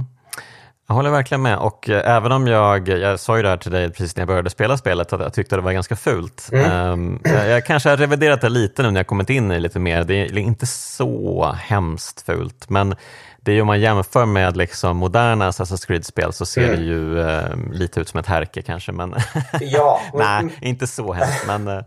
Jag 0.87 0.95
håller 0.95 1.09
verkligen 1.09 1.41
med 1.41 1.57
och 1.57 1.89
eh, 1.89 2.15
även 2.15 2.31
om 2.31 2.47
jag, 2.47 2.87
jag 2.87 3.19
sa 3.19 3.37
ju 3.37 3.43
det 3.43 3.49
här 3.49 3.57
till 3.57 3.71
dig 3.71 3.89
precis 3.91 4.15
när 4.15 4.21
jag 4.21 4.27
började 4.27 4.49
spela 4.49 4.77
spelet, 4.77 5.13
att 5.13 5.21
jag 5.21 5.33
tyckte 5.33 5.55
det 5.55 5.61
var 5.61 5.71
ganska 5.71 5.95
fult. 5.95 6.49
Mm. 6.51 6.71
Ehm, 6.71 7.19
jag, 7.23 7.47
jag 7.49 7.65
kanske 7.65 7.89
har 7.89 7.97
reviderat 7.97 8.41
det 8.41 8.49
lite 8.49 8.83
nu 8.83 8.91
när 8.91 8.99
jag 8.99 9.07
kommit 9.07 9.29
in 9.29 9.51
i 9.51 9.59
lite 9.59 9.79
mer, 9.79 10.03
det 10.03 10.13
är 10.15 10.37
inte 10.37 10.65
så 10.65 11.51
hemskt 11.59 12.21
fult, 12.21 12.69
men 12.69 12.95
det 13.41 13.51
är 13.51 13.55
ju 13.55 13.61
om 13.61 13.67
man 13.67 13.79
jämför 13.79 14.25
med 14.25 14.57
liksom 14.57 14.97
moderna 14.97 15.49
Assassin's 15.49 15.87
Creed-spel 15.87 16.33
så 16.33 16.45
ser 16.45 16.63
Mm. 16.67 16.75
det 16.79 16.85
ju 16.85 17.19
eh, 17.29 17.55
lite 17.71 17.99
ut 17.99 18.09
som 18.09 18.19
ett 18.19 18.25
härke 18.27 18.61
kanske, 18.61 18.91
men 18.91 19.15
Ja, 19.61 20.01
nej, 20.13 20.57
inte 20.61 20.87
så 20.87 21.13
hemskt. 21.13 21.47
Men, 21.47 21.67
eh, 21.67 21.73
Nej, 21.73 21.83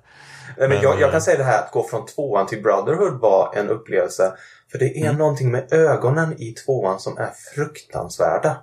men 0.59 0.69
Men, 0.69 0.83
jag, 0.83 0.95
jag 1.01 1.03
eh, 1.09 1.11
kan 1.13 1.21
säga 1.21 1.39
det 1.39 1.45
här 1.45 1.59
att 1.59 1.73
gå 1.73 1.89
från 1.89 2.07
tvåan 2.07 2.47
till 2.47 2.63
Brotherhood 2.63 3.21
var 3.21 3.53
en 3.57 3.69
upplevelse. 3.69 4.33
För 4.73 4.79
det 4.79 4.99
är 4.99 5.05
Mm. 5.05 5.17
någonting 5.17 5.51
med 5.51 5.73
ögonen 5.73 6.33
i 6.43 6.53
tvåan 6.53 6.99
som 7.01 7.19
är 7.19 7.31
fruktansvärda. 7.55 8.57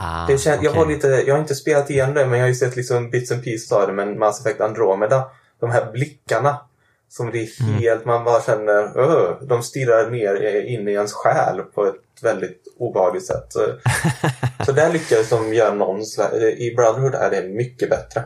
Ah, 0.00 0.26
Det 0.26 0.38
kän, 0.38 0.58
jag, 0.62 0.72
har 0.72 0.86
lite, 0.86 1.08
jag 1.08 1.34
har 1.34 1.40
inte 1.40 1.54
spelat 1.54 1.90
igen 1.90 2.14
det 2.14 2.26
men 2.26 2.38
jag 2.38 2.44
har 2.44 2.48
ju 2.48 2.54
sett 2.54 2.76
liksom 2.76 3.10
bits 3.10 3.32
and 3.32 3.44
pieces 3.44 3.72
av 3.72 3.86
det 3.86 3.92
med 3.92 4.16
Mass 4.16 4.40
Effect 4.40 4.60
Andromeda. 4.60 5.24
De 5.60 5.70
här 5.70 5.92
blickarna. 5.92 6.58
Som 7.08 7.30
det 7.30 7.38
är 7.38 7.62
Mm. 7.62 7.74
helt, 7.74 8.04
man 8.04 8.24
bara 8.24 8.42
känner, 8.42 8.98
öh, 8.98 9.36
de 9.42 9.62
stirrar 9.62 10.10
ner 10.10 10.60
in 10.66 10.88
i 10.88 10.92
ens 10.92 11.12
själ 11.12 11.62
på 11.74 11.86
ett 11.86 12.22
väldigt 12.22 12.62
obehagligt 12.78 13.26
sätt. 13.26 13.46
Så, 13.48 13.60
så 14.66 14.72
där 14.72 14.92
lyckades 14.92 15.28
de 15.28 15.54
göra 15.54 15.74
någon 15.74 16.00
i 16.58 16.74
Brotherhood 16.76 17.14
är 17.14 17.30
det 17.30 17.48
mycket 17.48 17.90
bättre. 17.90 18.22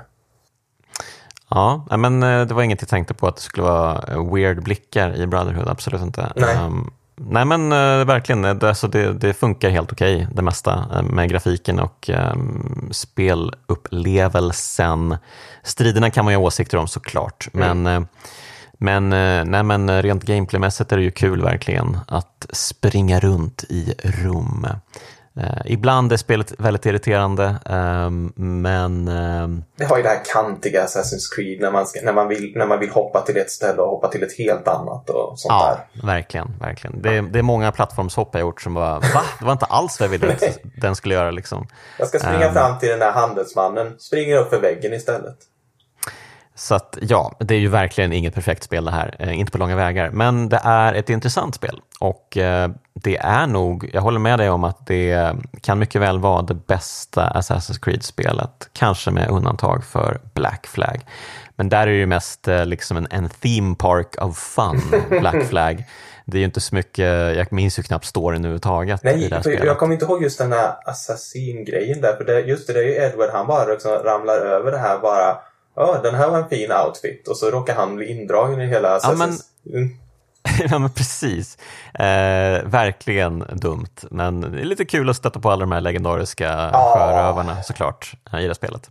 Ja, 1.51 1.87
men 1.99 2.23
eh, 2.23 2.47
det 2.47 2.55
var 2.55 2.63
inget 2.63 2.83
jag 2.83 2.89
tänkte 2.89 3.15
på 3.15 3.27
att 3.27 3.37
det 3.37 3.43
skulle 3.43 3.67
vara 3.67 4.05
eh, 4.09 4.35
weird 4.35 4.63
blickar 4.63 5.17
i 5.17 5.27
Brotherhood, 5.27 5.69
absolut 5.69 6.03
inte. 6.03 6.33
Nej. 6.37 6.57
Ehm, 6.57 6.91
nej 7.17 7.45
men 7.45 7.73
eh, 7.73 8.05
verkligen, 8.05 8.45
eh, 8.45 8.55
det, 8.55 8.69
alltså, 8.69 8.89
det, 8.89 9.13
det 9.13 9.35
funkar 9.35 9.71
helt 9.71 9.93
okej 9.93 10.27
det 10.33 10.43
mesta 10.43 10.87
eh, 10.93 11.03
med 11.03 11.31
grafiken 11.31 11.81
och 11.81 12.11
um, 12.33 12.89
spelupplevelsen. 12.93 15.17
Striderna 15.63 16.11
kan 16.11 16.25
man 16.25 16.35
ju 16.35 16.39
ha 16.39 16.45
åsikter 16.45 16.79
om 16.79 16.89
såklart, 16.89 17.49
men 17.53 17.87
eh, 17.87 18.01
men, 18.79 19.13
eh, 19.13 19.45
nej, 19.45 19.63
men 19.63 20.03
rent 20.03 20.25
gameplaymässigt 20.25 20.93
är 20.93 20.97
det 20.97 21.03
ju 21.03 21.11
kul 21.11 21.43
verkligen 21.43 21.99
att 22.09 22.47
springa 22.53 23.21
runt 23.21 23.65
i 23.69 23.95
Rom. 24.03 24.67
Eh, 25.41 25.61
ibland 25.73 26.13
är 26.13 26.17
spelet 26.17 26.53
väldigt 26.59 26.87
irriterande, 26.87 27.57
ehm, 27.67 28.33
men 28.37 29.09
ehm, 29.09 29.65
Det 29.77 29.85
har 29.85 29.97
ju 29.97 30.03
det 30.03 30.09
här 30.09 30.21
kantiga 30.33 30.85
Assassin's 30.85 31.35
Creed 31.37 31.61
när 31.61 31.71
man, 31.71 31.87
ska, 31.87 32.01
när, 32.03 32.13
man 32.13 32.29
vill, 32.29 32.53
när 32.57 32.67
man 32.67 32.79
vill 32.81 32.91
hoppa 32.91 33.21
till 33.21 33.37
ett 33.37 33.51
ställe 33.51 33.83
och 33.83 33.89
hoppa 33.91 34.09
till 34.09 34.23
ett 34.23 34.39
helt 34.39 34.69
annat 34.69 35.11
och 35.11 35.39
sånt 35.39 35.51
Ja, 35.53 35.79
där. 35.95 36.07
verkligen. 36.07 36.59
verkligen. 36.61 37.03
Det, 37.03 37.17
är, 37.17 37.23
det 37.23 37.39
är 37.39 37.43
många 37.43 37.73
plattformshopp 37.73 38.29
jag 38.33 38.41
gjort 38.41 38.61
som 38.63 38.75
bara, 38.75 38.99
va? 38.99 39.23
Det 39.39 39.45
var 39.45 39.53
inte 39.53 39.65
alls 39.67 40.01
vad 40.01 40.07
jag 40.07 40.11
ville 40.11 40.33
att 40.33 40.59
den 40.81 40.97
skulle 40.97 41.15
göra. 41.15 41.31
Liksom. 41.31 41.67
Jag 41.99 42.09
ska 42.09 42.19
springa 42.19 42.47
Ehm. 42.47 42.55
fram 42.55 42.79
till 42.79 42.89
den 42.89 43.03
här 43.03 43.13
handelsmannen, 43.13 43.95
springer 43.99 44.37
upp 44.37 44.51
för 44.51 44.61
väggen 44.61 44.93
istället. 44.93 45.37
Så 46.57 46.75
att, 46.75 46.99
ja, 47.01 47.37
det 47.39 47.55
är 47.55 47.59
ju 47.59 47.69
verkligen 47.69 48.13
inget 48.13 48.35
perfekt 48.35 48.63
spel 48.63 48.85
det 48.85 48.91
här, 48.91 49.17
eh, 49.19 49.39
inte 49.39 49.53
på 49.53 49.59
långa 49.59 49.77
vägar. 49.77 50.11
Men 50.11 50.49
det 50.49 50.61
är 50.65 50.95
ett 50.95 51.11
intressant 51.11 51.55
spel 51.55 51.81
och 52.01 52.37
eh, 52.37 52.71
det 52.95 53.17
är 53.17 53.47
nog, 53.47 53.91
jag 53.93 54.01
håller 54.03 54.19
med 54.19 54.39
dig 54.39 54.51
om 54.51 54.65
att 54.65 54.87
det 54.87 55.37
kan 55.61 55.79
mycket 55.79 56.01
väl 56.01 56.19
vara 56.19 56.43
det 56.43 56.55
bästa 56.55 57.33
Assassin's 57.35 57.81
Creed-spelet, 57.85 58.69
kanske 58.73 59.11
med 59.11 59.29
undantag 59.29 59.85
för 59.85 60.21
Black 60.35 60.67
Flag. 60.67 61.01
Men 61.57 61.69
där 61.69 61.81
är 61.81 61.87
det 61.87 61.97
ju 61.97 62.07
mest 62.07 62.49
eh, 62.49 62.67
liksom 62.67 62.97
en, 62.97 63.07
en 63.11 63.29
theme 63.29 63.75
park 63.79 64.23
of 64.23 64.39
fun, 64.39 64.81
Black 65.21 65.45
Flag. 65.45 65.85
Det 66.27 66.37
är 66.37 66.39
ju 66.39 66.45
inte 66.45 66.61
så 66.61 66.75
mycket, 66.75 67.37
jag 67.37 67.53
minns 67.53 67.79
ju 67.79 67.83
knappt 67.83 68.05
storyn 68.05 68.41
överhuvudtaget 68.41 69.05
i 69.05 69.07
Nej, 69.07 69.29
det 69.29 69.35
här 69.35 69.43
spelet. 69.43 69.65
jag 69.65 69.79
kommer 69.79 69.95
inte 69.95 70.05
ihåg 70.05 70.23
just 70.23 70.39
den 70.39 70.53
här 70.53 70.75
assassin-grejen 70.85 72.01
där. 72.01 72.17
För 72.17 72.25
det, 72.25 72.41
just 72.41 72.67
det, 72.67 72.73
det 72.73 72.79
är 72.79 72.85
ju 72.85 72.95
Edward, 72.95 73.31
han 73.33 73.47
bara 73.47 73.65
liksom 73.65 73.93
ramlar 73.93 74.37
över 74.37 74.73
det 74.73 74.79
här 74.79 74.99
bara. 74.99 75.37
Ja, 75.77 76.01
den 76.03 76.15
här 76.15 76.31
var 76.31 76.39
en 76.39 76.49
fin 76.49 76.73
outfit. 76.87 77.29
Och 77.29 77.37
så 77.37 77.51
råkar 77.51 77.75
han 77.75 77.97
bli 77.97 78.07
indragen 78.21 78.61
i 78.61 78.67
hela 78.67 78.99
Assassin's... 78.99 79.17
men- 79.17 79.39
Mm. 79.75 79.97
ja, 80.71 80.79
men 80.79 80.91
precis. 80.91 81.59
Eh, 81.95 82.65
verkligen 82.65 83.39
dumt, 83.53 83.89
men 84.11 84.41
det 84.41 84.61
är 84.61 84.65
lite 84.65 84.85
kul 84.85 85.11
att 85.11 85.17
stöta 85.17 85.41
på 85.41 85.51
alla 85.51 85.61
de 85.61 85.73
här 85.73 85.81
legendariska 85.81 86.45
Ja. 86.73 86.95
sjörövarna 86.97 87.63
såklart 87.63 88.13
eh, 88.33 88.41
i 88.41 88.47
det 88.49 88.55
spelet. 88.55 88.91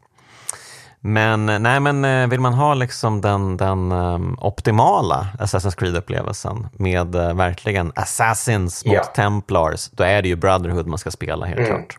Men, 0.99 1.45
nej, 1.45 1.79
men 1.79 2.05
eh, 2.05 2.27
vill 2.27 2.39
man 2.39 2.53
ha 2.53 2.73
liksom 2.73 3.21
den, 3.21 3.57
den 3.57 3.91
um, 3.91 4.37
optimala 4.41 5.27
Assassin's 5.39 5.75
Creed-upplevelsen 5.77 6.67
med 6.73 7.15
eh, 7.15 7.33
verkligen 7.33 7.91
Assassins 7.95 8.85
mot 8.85 8.95
Ja. 8.95 9.03
Templars, 9.03 9.89
då 9.91 10.03
är 10.03 10.21
det 10.21 10.27
ju 10.27 10.35
Brotherhood 10.35 10.87
man 10.87 10.99
ska 10.99 11.11
spela 11.11 11.45
helt 11.45 11.59
Mm. 11.59 11.69
klart. 11.71 11.97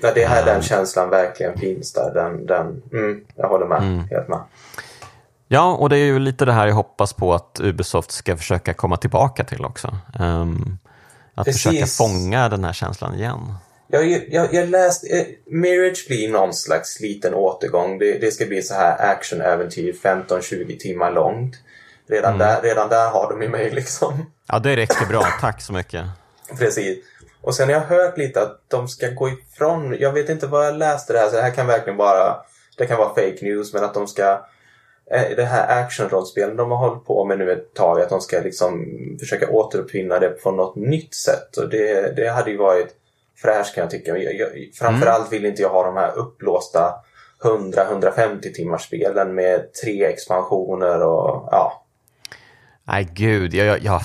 Ja, 0.00 0.12
det 0.14 0.22
är 0.22 0.28
här 0.28 0.44
den 0.44 0.62
känslan 0.62 1.10
verkligen 1.10 1.58
finns 1.58 1.92
där. 1.92 2.14
Den, 2.14 2.46
den, 2.46 2.82
mm, 2.92 3.24
jag 3.36 3.48
håller 3.48 3.66
med. 3.66 4.08
Helt 4.10 4.28
med. 4.28 4.40
Ja, 5.48 5.72
och 5.72 5.88
det 5.88 5.96
är 5.96 6.04
ju 6.04 6.18
lite 6.18 6.44
det 6.44 6.52
här 6.52 6.66
jag 6.66 6.74
hoppas 6.74 7.12
på 7.12 7.34
att 7.34 7.60
Ubisoft 7.60 8.10
ska 8.10 8.36
försöka 8.36 8.74
komma 8.74 8.96
tillbaka 8.96 9.44
till 9.44 9.64
också. 9.64 9.96
Ehm, 10.20 10.78
att 11.34 11.44
Precis. 11.44 11.62
försöka 11.62 11.86
fånga 11.86 12.48
den 12.48 12.64
här 12.64 12.72
känslan 12.72 13.14
igen. 13.14 13.54
Jag, 13.90 14.06
jag, 14.30 14.54
jag 14.54 14.68
läste... 14.68 15.08
Eh, 15.08 15.26
Mirage 15.46 16.04
blir 16.08 16.32
någon 16.32 16.54
slags 16.54 17.00
liten 17.00 17.34
återgång. 17.34 17.98
Det, 17.98 18.18
det 18.18 18.30
ska 18.30 18.46
bli 18.46 18.62
så 18.62 18.74
här 18.74 19.10
actionäventyr 19.10 19.92
15-20 19.92 20.78
timmar 20.78 21.12
långt. 21.12 21.56
Redan, 22.08 22.38
där, 22.38 22.62
redan 22.62 22.88
där 22.88 23.10
har 23.10 23.30
de 23.30 23.42
ju 23.42 23.48
mig 23.48 23.70
liksom. 23.70 24.26
Ja, 24.48 24.58
det 24.58 24.76
räcker 24.76 25.06
bra. 25.06 25.22
Tack 25.40 25.62
så 25.62 25.72
mycket. 25.72 26.04
Precis. 26.58 26.98
Och 27.42 27.54
sen 27.54 27.68
har 27.68 27.74
jag 27.74 27.80
hört 27.80 28.18
lite 28.18 28.42
att 28.42 28.60
de 28.68 28.88
ska 28.88 29.08
gå 29.08 29.28
ifrån... 29.28 29.96
Jag 30.00 30.12
vet 30.12 30.28
inte 30.28 30.46
vad 30.46 30.66
jag 30.66 30.74
läste 30.76 31.12
det 31.12 31.18
här, 31.18 31.28
så 31.28 31.36
det 31.36 31.42
här 31.42 31.50
kan 31.50 31.66
verkligen 31.66 31.96
bara... 31.96 32.36
Det 32.76 32.86
kan 32.86 32.98
vara 32.98 33.08
fake 33.08 33.38
news, 33.42 33.72
men 33.74 33.84
att 33.84 33.94
de 33.94 34.06
ska... 34.08 34.30
eh, 35.10 35.36
Det 35.36 35.44
här 35.44 35.82
actionrollspelen 35.82 36.56
de 36.56 36.70
har 36.70 36.88
hållit 36.88 37.04
på 37.04 37.24
med 37.24 37.38
nu 37.38 37.52
ett 37.52 37.74
tag, 37.74 38.00
att 38.00 38.08
de 38.08 38.20
ska 38.20 38.40
liksom 38.40 38.86
försöka 39.20 39.50
återuppfinna 39.50 40.18
det 40.18 40.28
på 40.28 40.50
något 40.50 40.76
nytt 40.76 41.14
sätt. 41.14 41.56
Och 41.56 41.68
det, 41.68 42.16
det 42.16 42.28
hade 42.28 42.50
ju 42.50 42.56
varit 42.56 42.94
fräscht 43.42 43.74
kan 43.74 43.82
jag 43.82 43.90
tycka. 43.90 44.16
Jag, 44.16 44.34
jag, 44.34 44.48
framförallt 44.74 45.32
vill 45.32 45.46
inte 45.46 45.62
jag 45.62 45.68
ha 45.68 45.84
de 45.84 45.96
här 45.96 46.18
upplåsta 46.18 46.94
100-150 47.42 48.52
timmars 48.52 48.82
spelen 48.82 49.34
med 49.34 49.72
tre 49.82 50.04
expansioner 50.04 51.02
och 51.02 51.48
ja. 51.50 51.84
Nej, 52.88 53.08
gud. 53.12 53.54
Jag, 53.54 53.66
jag, 53.66 53.82
jag, 53.82 54.00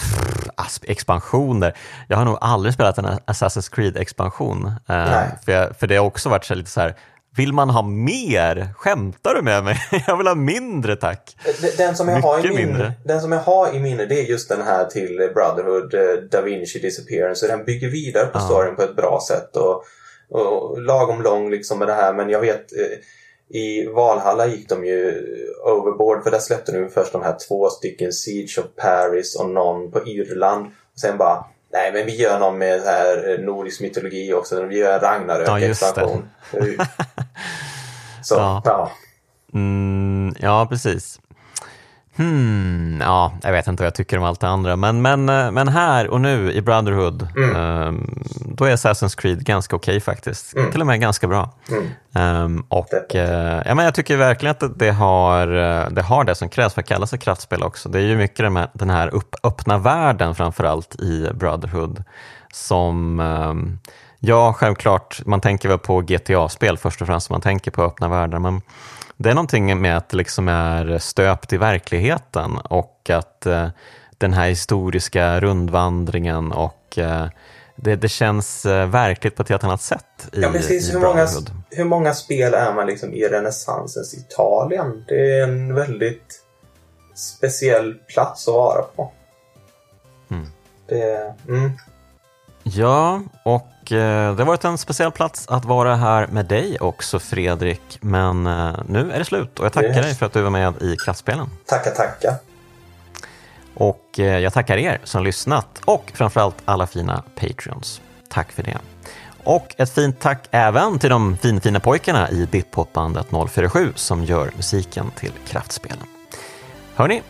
expansioner. 0.88 1.78
Jag 2.08 2.18
har 2.18 2.26
nog 2.26 2.38
aldrig 2.42 2.74
spelat 2.74 2.98
en 2.98 3.06
Assassin's 3.06 3.72
Creed-expansion. 3.76 4.66
Eh, 4.90 5.24
för, 5.46 5.52
jag, 5.52 5.76
för 5.78 5.88
det 5.88 5.96
har 5.96 6.06
också 6.06 6.30
varit 6.30 6.46
så 6.46 6.56
lite 6.56 6.70
så 6.70 6.82
här, 6.82 6.96
vill 7.38 7.54
man 7.54 7.70
ha 7.70 7.82
mer? 7.82 8.74
Skämtar 8.78 9.34
du 9.36 9.42
med 9.42 9.64
mig? 9.64 9.78
Jag 10.08 10.18
vill 10.18 10.28
ha 10.28 10.36
mindre, 10.36 10.96
tack. 10.96 11.38
Den- 11.62 11.72
Den 11.78 11.96
som, 11.96 12.08
jag 12.10 12.22
har 12.22 12.40
i 12.40 12.42
Mycket 12.42 12.56
minne, 12.58 12.68
mindre. 12.72 12.94
den 13.06 13.22
som 13.22 13.32
jag 13.32 13.40
har 13.40 13.76
i 13.76 13.80
minne 13.80 14.06
det 14.06 14.20
är 14.20 14.24
just 14.24 14.50
den 14.50 14.62
här 14.62 14.86
till 14.86 15.18
Brotherhood, 15.36 15.94
eh, 15.94 16.24
Da 16.32 16.42
Vinci 16.42 16.80
Disappearance. 16.80 17.40
Så 17.48 17.48
den 17.56 17.66
bygger 17.66 17.90
vidare 17.90 18.26
på 18.26 18.40
Ja. 18.40 18.46
storyn 18.46 18.76
på 18.76 18.82
ett 18.82 18.96
bra 18.96 19.20
sätt. 19.28 19.56
Och, 19.56 19.84
och 20.30 20.82
lagom 20.82 21.22
lång 21.22 21.50
liksom 21.52 21.80
med 21.80 21.88
det 21.88 21.94
här. 21.94 22.14
Men 22.14 22.30
jag 22.30 22.40
vet 22.42 22.72
eh, 22.80 22.98
i 23.50 23.86
Valhalla 23.86 24.48
gick 24.48 24.70
de 24.70 24.86
ju 24.86 25.22
overboard 25.66 26.24
för 26.24 26.32
där 26.32 26.40
släppte 26.40 26.72
de 26.72 26.90
först 26.90 27.12
de 27.12 27.22
här 27.22 27.36
två 27.48 27.70
stycken 27.70 28.14
Siege 28.14 28.60
of 28.60 28.66
Paris 28.84 29.36
och 29.40 29.50
någon 29.50 29.92
på 29.92 30.08
Irland. 30.08 30.66
Och 30.66 31.00
sen 31.00 31.18
bara 31.18 31.46
Nej 31.74 31.94
men 31.94 32.06
vi 32.06 32.16
gör 32.16 32.40
någon 32.40 32.58
med 32.58 32.82
här 32.82 33.32
eh, 33.32 33.46
nordisk 33.46 33.82
mytologi 33.82 34.34
också. 34.34 34.66
Vi 34.66 34.78
gör 34.78 34.94
en 34.94 35.02
Ja. 35.02 35.10
Ragnarök-expansion. 35.10 36.30
Så, 38.24 38.36
Ja. 38.36 38.62
ja. 38.66 38.92
Mm, 39.54 40.36
ja, 40.40 40.68
precis. 40.70 41.20
Hmm, 42.16 42.98
ja, 43.02 43.34
jag 43.44 43.52
vet 43.52 43.68
inte 43.68 43.84
vad 43.84 43.88
jag 43.88 43.96
tycker 43.96 44.18
om 44.18 44.24
allt 44.24 44.40
det 44.40 44.48
andra, 44.48 44.76
men, 44.76 45.02
men, 45.02 45.30
eh, 45.30 45.52
men 45.52 45.68
här 45.68 46.08
och 46.08 46.22
nu 46.22 46.52
i 46.54 46.62
Brotherhood, 46.62 47.28
Mm. 47.38 47.56
ehm, 47.56 48.24
då 48.46 48.66
är 48.66 48.76
Assassin's 48.76 49.18
Creed 49.22 49.46
ganska 49.46 49.76
okej 49.76 50.00
faktiskt. 50.00 50.54
Till 50.72 50.82
och 50.82 50.88
med 50.88 51.02
ganska 51.02 51.28
bra. 51.28 51.50
Mm. 51.72 51.88
Ehm, 52.16 52.64
och 52.70 53.16
eh, 53.16 53.62
ja, 53.66 53.76
men 53.76 53.86
jag 53.86 53.96
tycker 53.96 54.18
verkligen 54.18 54.56
att 54.60 54.80
det- 54.80 54.92
har, 54.92 55.48
eh, 55.48 55.90
det 55.90 56.02
har 56.02 56.24
det 56.24 56.36
som 56.36 56.50
krävs 56.50 56.74
för 56.74 56.82
att 56.82 56.88
kalla 56.88 57.08
sig 57.08 57.20
kraftspel 57.20 57.64
också. 57.64 57.90
Det 57.90 58.00
är 58.00 58.04
ju 58.04 58.18
mycket 58.18 58.38
den 58.38 58.56
här, 58.58 58.68
den 58.74 58.90
här 58.90 59.08
upp, 59.16 59.36
öppna 59.44 59.78
världen 59.78 60.36
framförallt 60.36 60.96
i 61.00 61.30
Brotherhood 61.34 62.04
som 62.54 63.20
ehm, 63.20 63.80
Ja, 64.26 64.54
självklart. 64.54 65.22
Man 65.26 65.42
tänker 65.42 65.70
väl 65.70 65.78
på 65.78 66.02
GTA-spel 66.02 66.78
först 66.78 67.02
och 67.02 67.08
främst. 67.08 67.30
Man 67.30 67.42
tänker 67.42 67.72
på 67.72 67.84
öppna 67.84 68.08
världar. 68.08 68.40
Men 68.40 68.62
det 69.18 69.30
är 69.30 69.34
någonting 69.34 69.82
med 69.82 69.98
att 69.98 70.10
det 70.10 70.18
liksom 70.18 70.48
är 70.48 70.98
stöpt 70.98 71.54
i 71.54 71.58
verkligheten 71.58 72.58
och 72.58 73.10
att 73.10 73.46
eh, 73.46 73.70
den 74.18 74.34
här 74.34 74.50
historiska 74.50 75.40
rundvandringen 75.40 76.52
och 76.52 76.98
eh, 76.98 77.28
det, 77.76 77.96
det 77.96 78.10
känns 78.10 78.66
eh, 78.66 78.90
verkligt 78.90 79.36
på 79.36 79.42
ett 79.42 79.50
helt 79.50 79.64
annat 79.64 79.82
sätt 79.82 80.30
i, 80.34 80.42
Ja, 80.42 80.52
precis. 80.52 80.94
Hur 80.94 81.00
många, 81.00 81.28
hur 81.70 81.86
många 81.86 82.14
spel 82.14 82.54
är 82.54 82.74
man 82.74 82.88
liksom 82.88 83.14
i 83.14 83.28
renässansens 83.28 84.14
Italien? 84.14 85.06
Det 85.08 85.40
är 85.40 85.44
en 85.44 85.76
väldigt 85.76 86.44
speciell 87.16 87.94
plats 87.94 88.48
att 88.48 88.54
vara 88.54 88.82
på. 88.82 89.12
Mm. 90.32 90.48
Det, 90.88 91.34
mm. 91.48 91.72
Ja, 92.64 93.22
och 93.44 93.92
eh, 93.92 94.36
det 94.36 94.42
har 94.42 94.46
varit 94.46 94.66
en 94.66 94.78
speciell 94.78 95.12
plats 95.12 95.48
att 95.48 95.66
vara 95.66 95.96
här 95.96 96.28
med 96.28 96.46
dig 96.46 96.78
också 96.80 97.20
Fredrik. 97.20 97.98
Men 98.02 98.48
eh, 98.48 98.74
nu 98.88 99.12
är 99.12 99.20
det 99.20 99.26
slut 99.26 99.60
och 99.60 99.66
jag 99.66 99.74
tackar 99.74 99.88
Yes. 99.90 100.06
dig 100.06 100.16
för 100.16 100.26
att 100.26 100.34
du 100.34 100.42
var 100.42 100.50
med 100.50 100.82
i 100.82 100.96
Kraftspelen. 101.06 101.50
Tacka, 101.66 101.90
tacka. 101.90 102.36
Och 103.76 104.20
eh, 104.20 104.40
jag 104.40 104.54
tackar 104.54 104.78
er 104.78 105.00
som 105.04 105.24
lyssnat 105.24 105.82
och 105.86 106.12
framförallt 106.16 106.56
alla 106.66 106.88
fina 106.88 107.24
Patreons. 107.36 108.02
Tack 108.30 108.52
för 108.52 108.64
det. 108.64 108.78
Och 109.44 109.76
ett 109.78 109.90
fint 109.94 110.20
tack 110.20 110.48
även 110.52 111.00
till 111.00 111.10
de 111.10 111.38
finfina 111.38 111.80
pojkarna 111.80 112.30
i 112.32 112.48
Bitpopbandet 112.52 113.28
047 113.50 113.92
som 113.96 114.24
gör 114.24 114.52
musiken 114.56 115.12
till 115.16 115.32
Kraftspelen. 115.48 115.98
Hörni, 116.96 117.22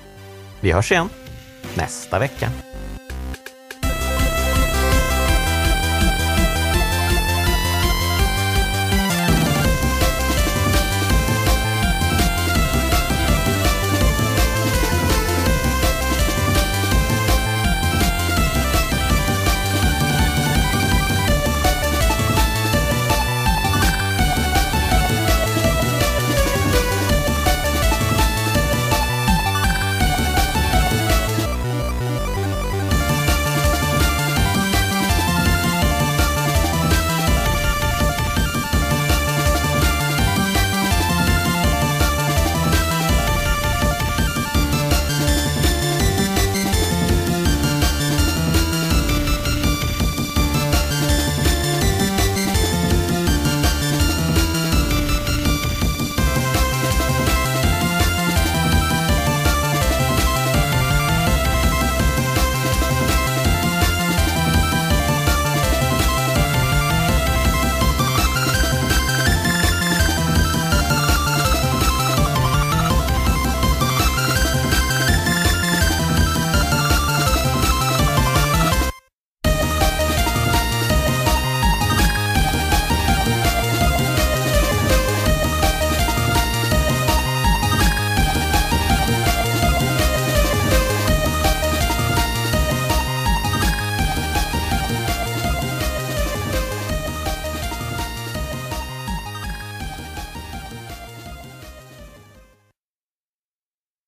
vi 0.60 0.72
hörs 0.72 0.92
igen 0.92 1.10
nästa 1.76 2.20
vecka. 2.20 2.50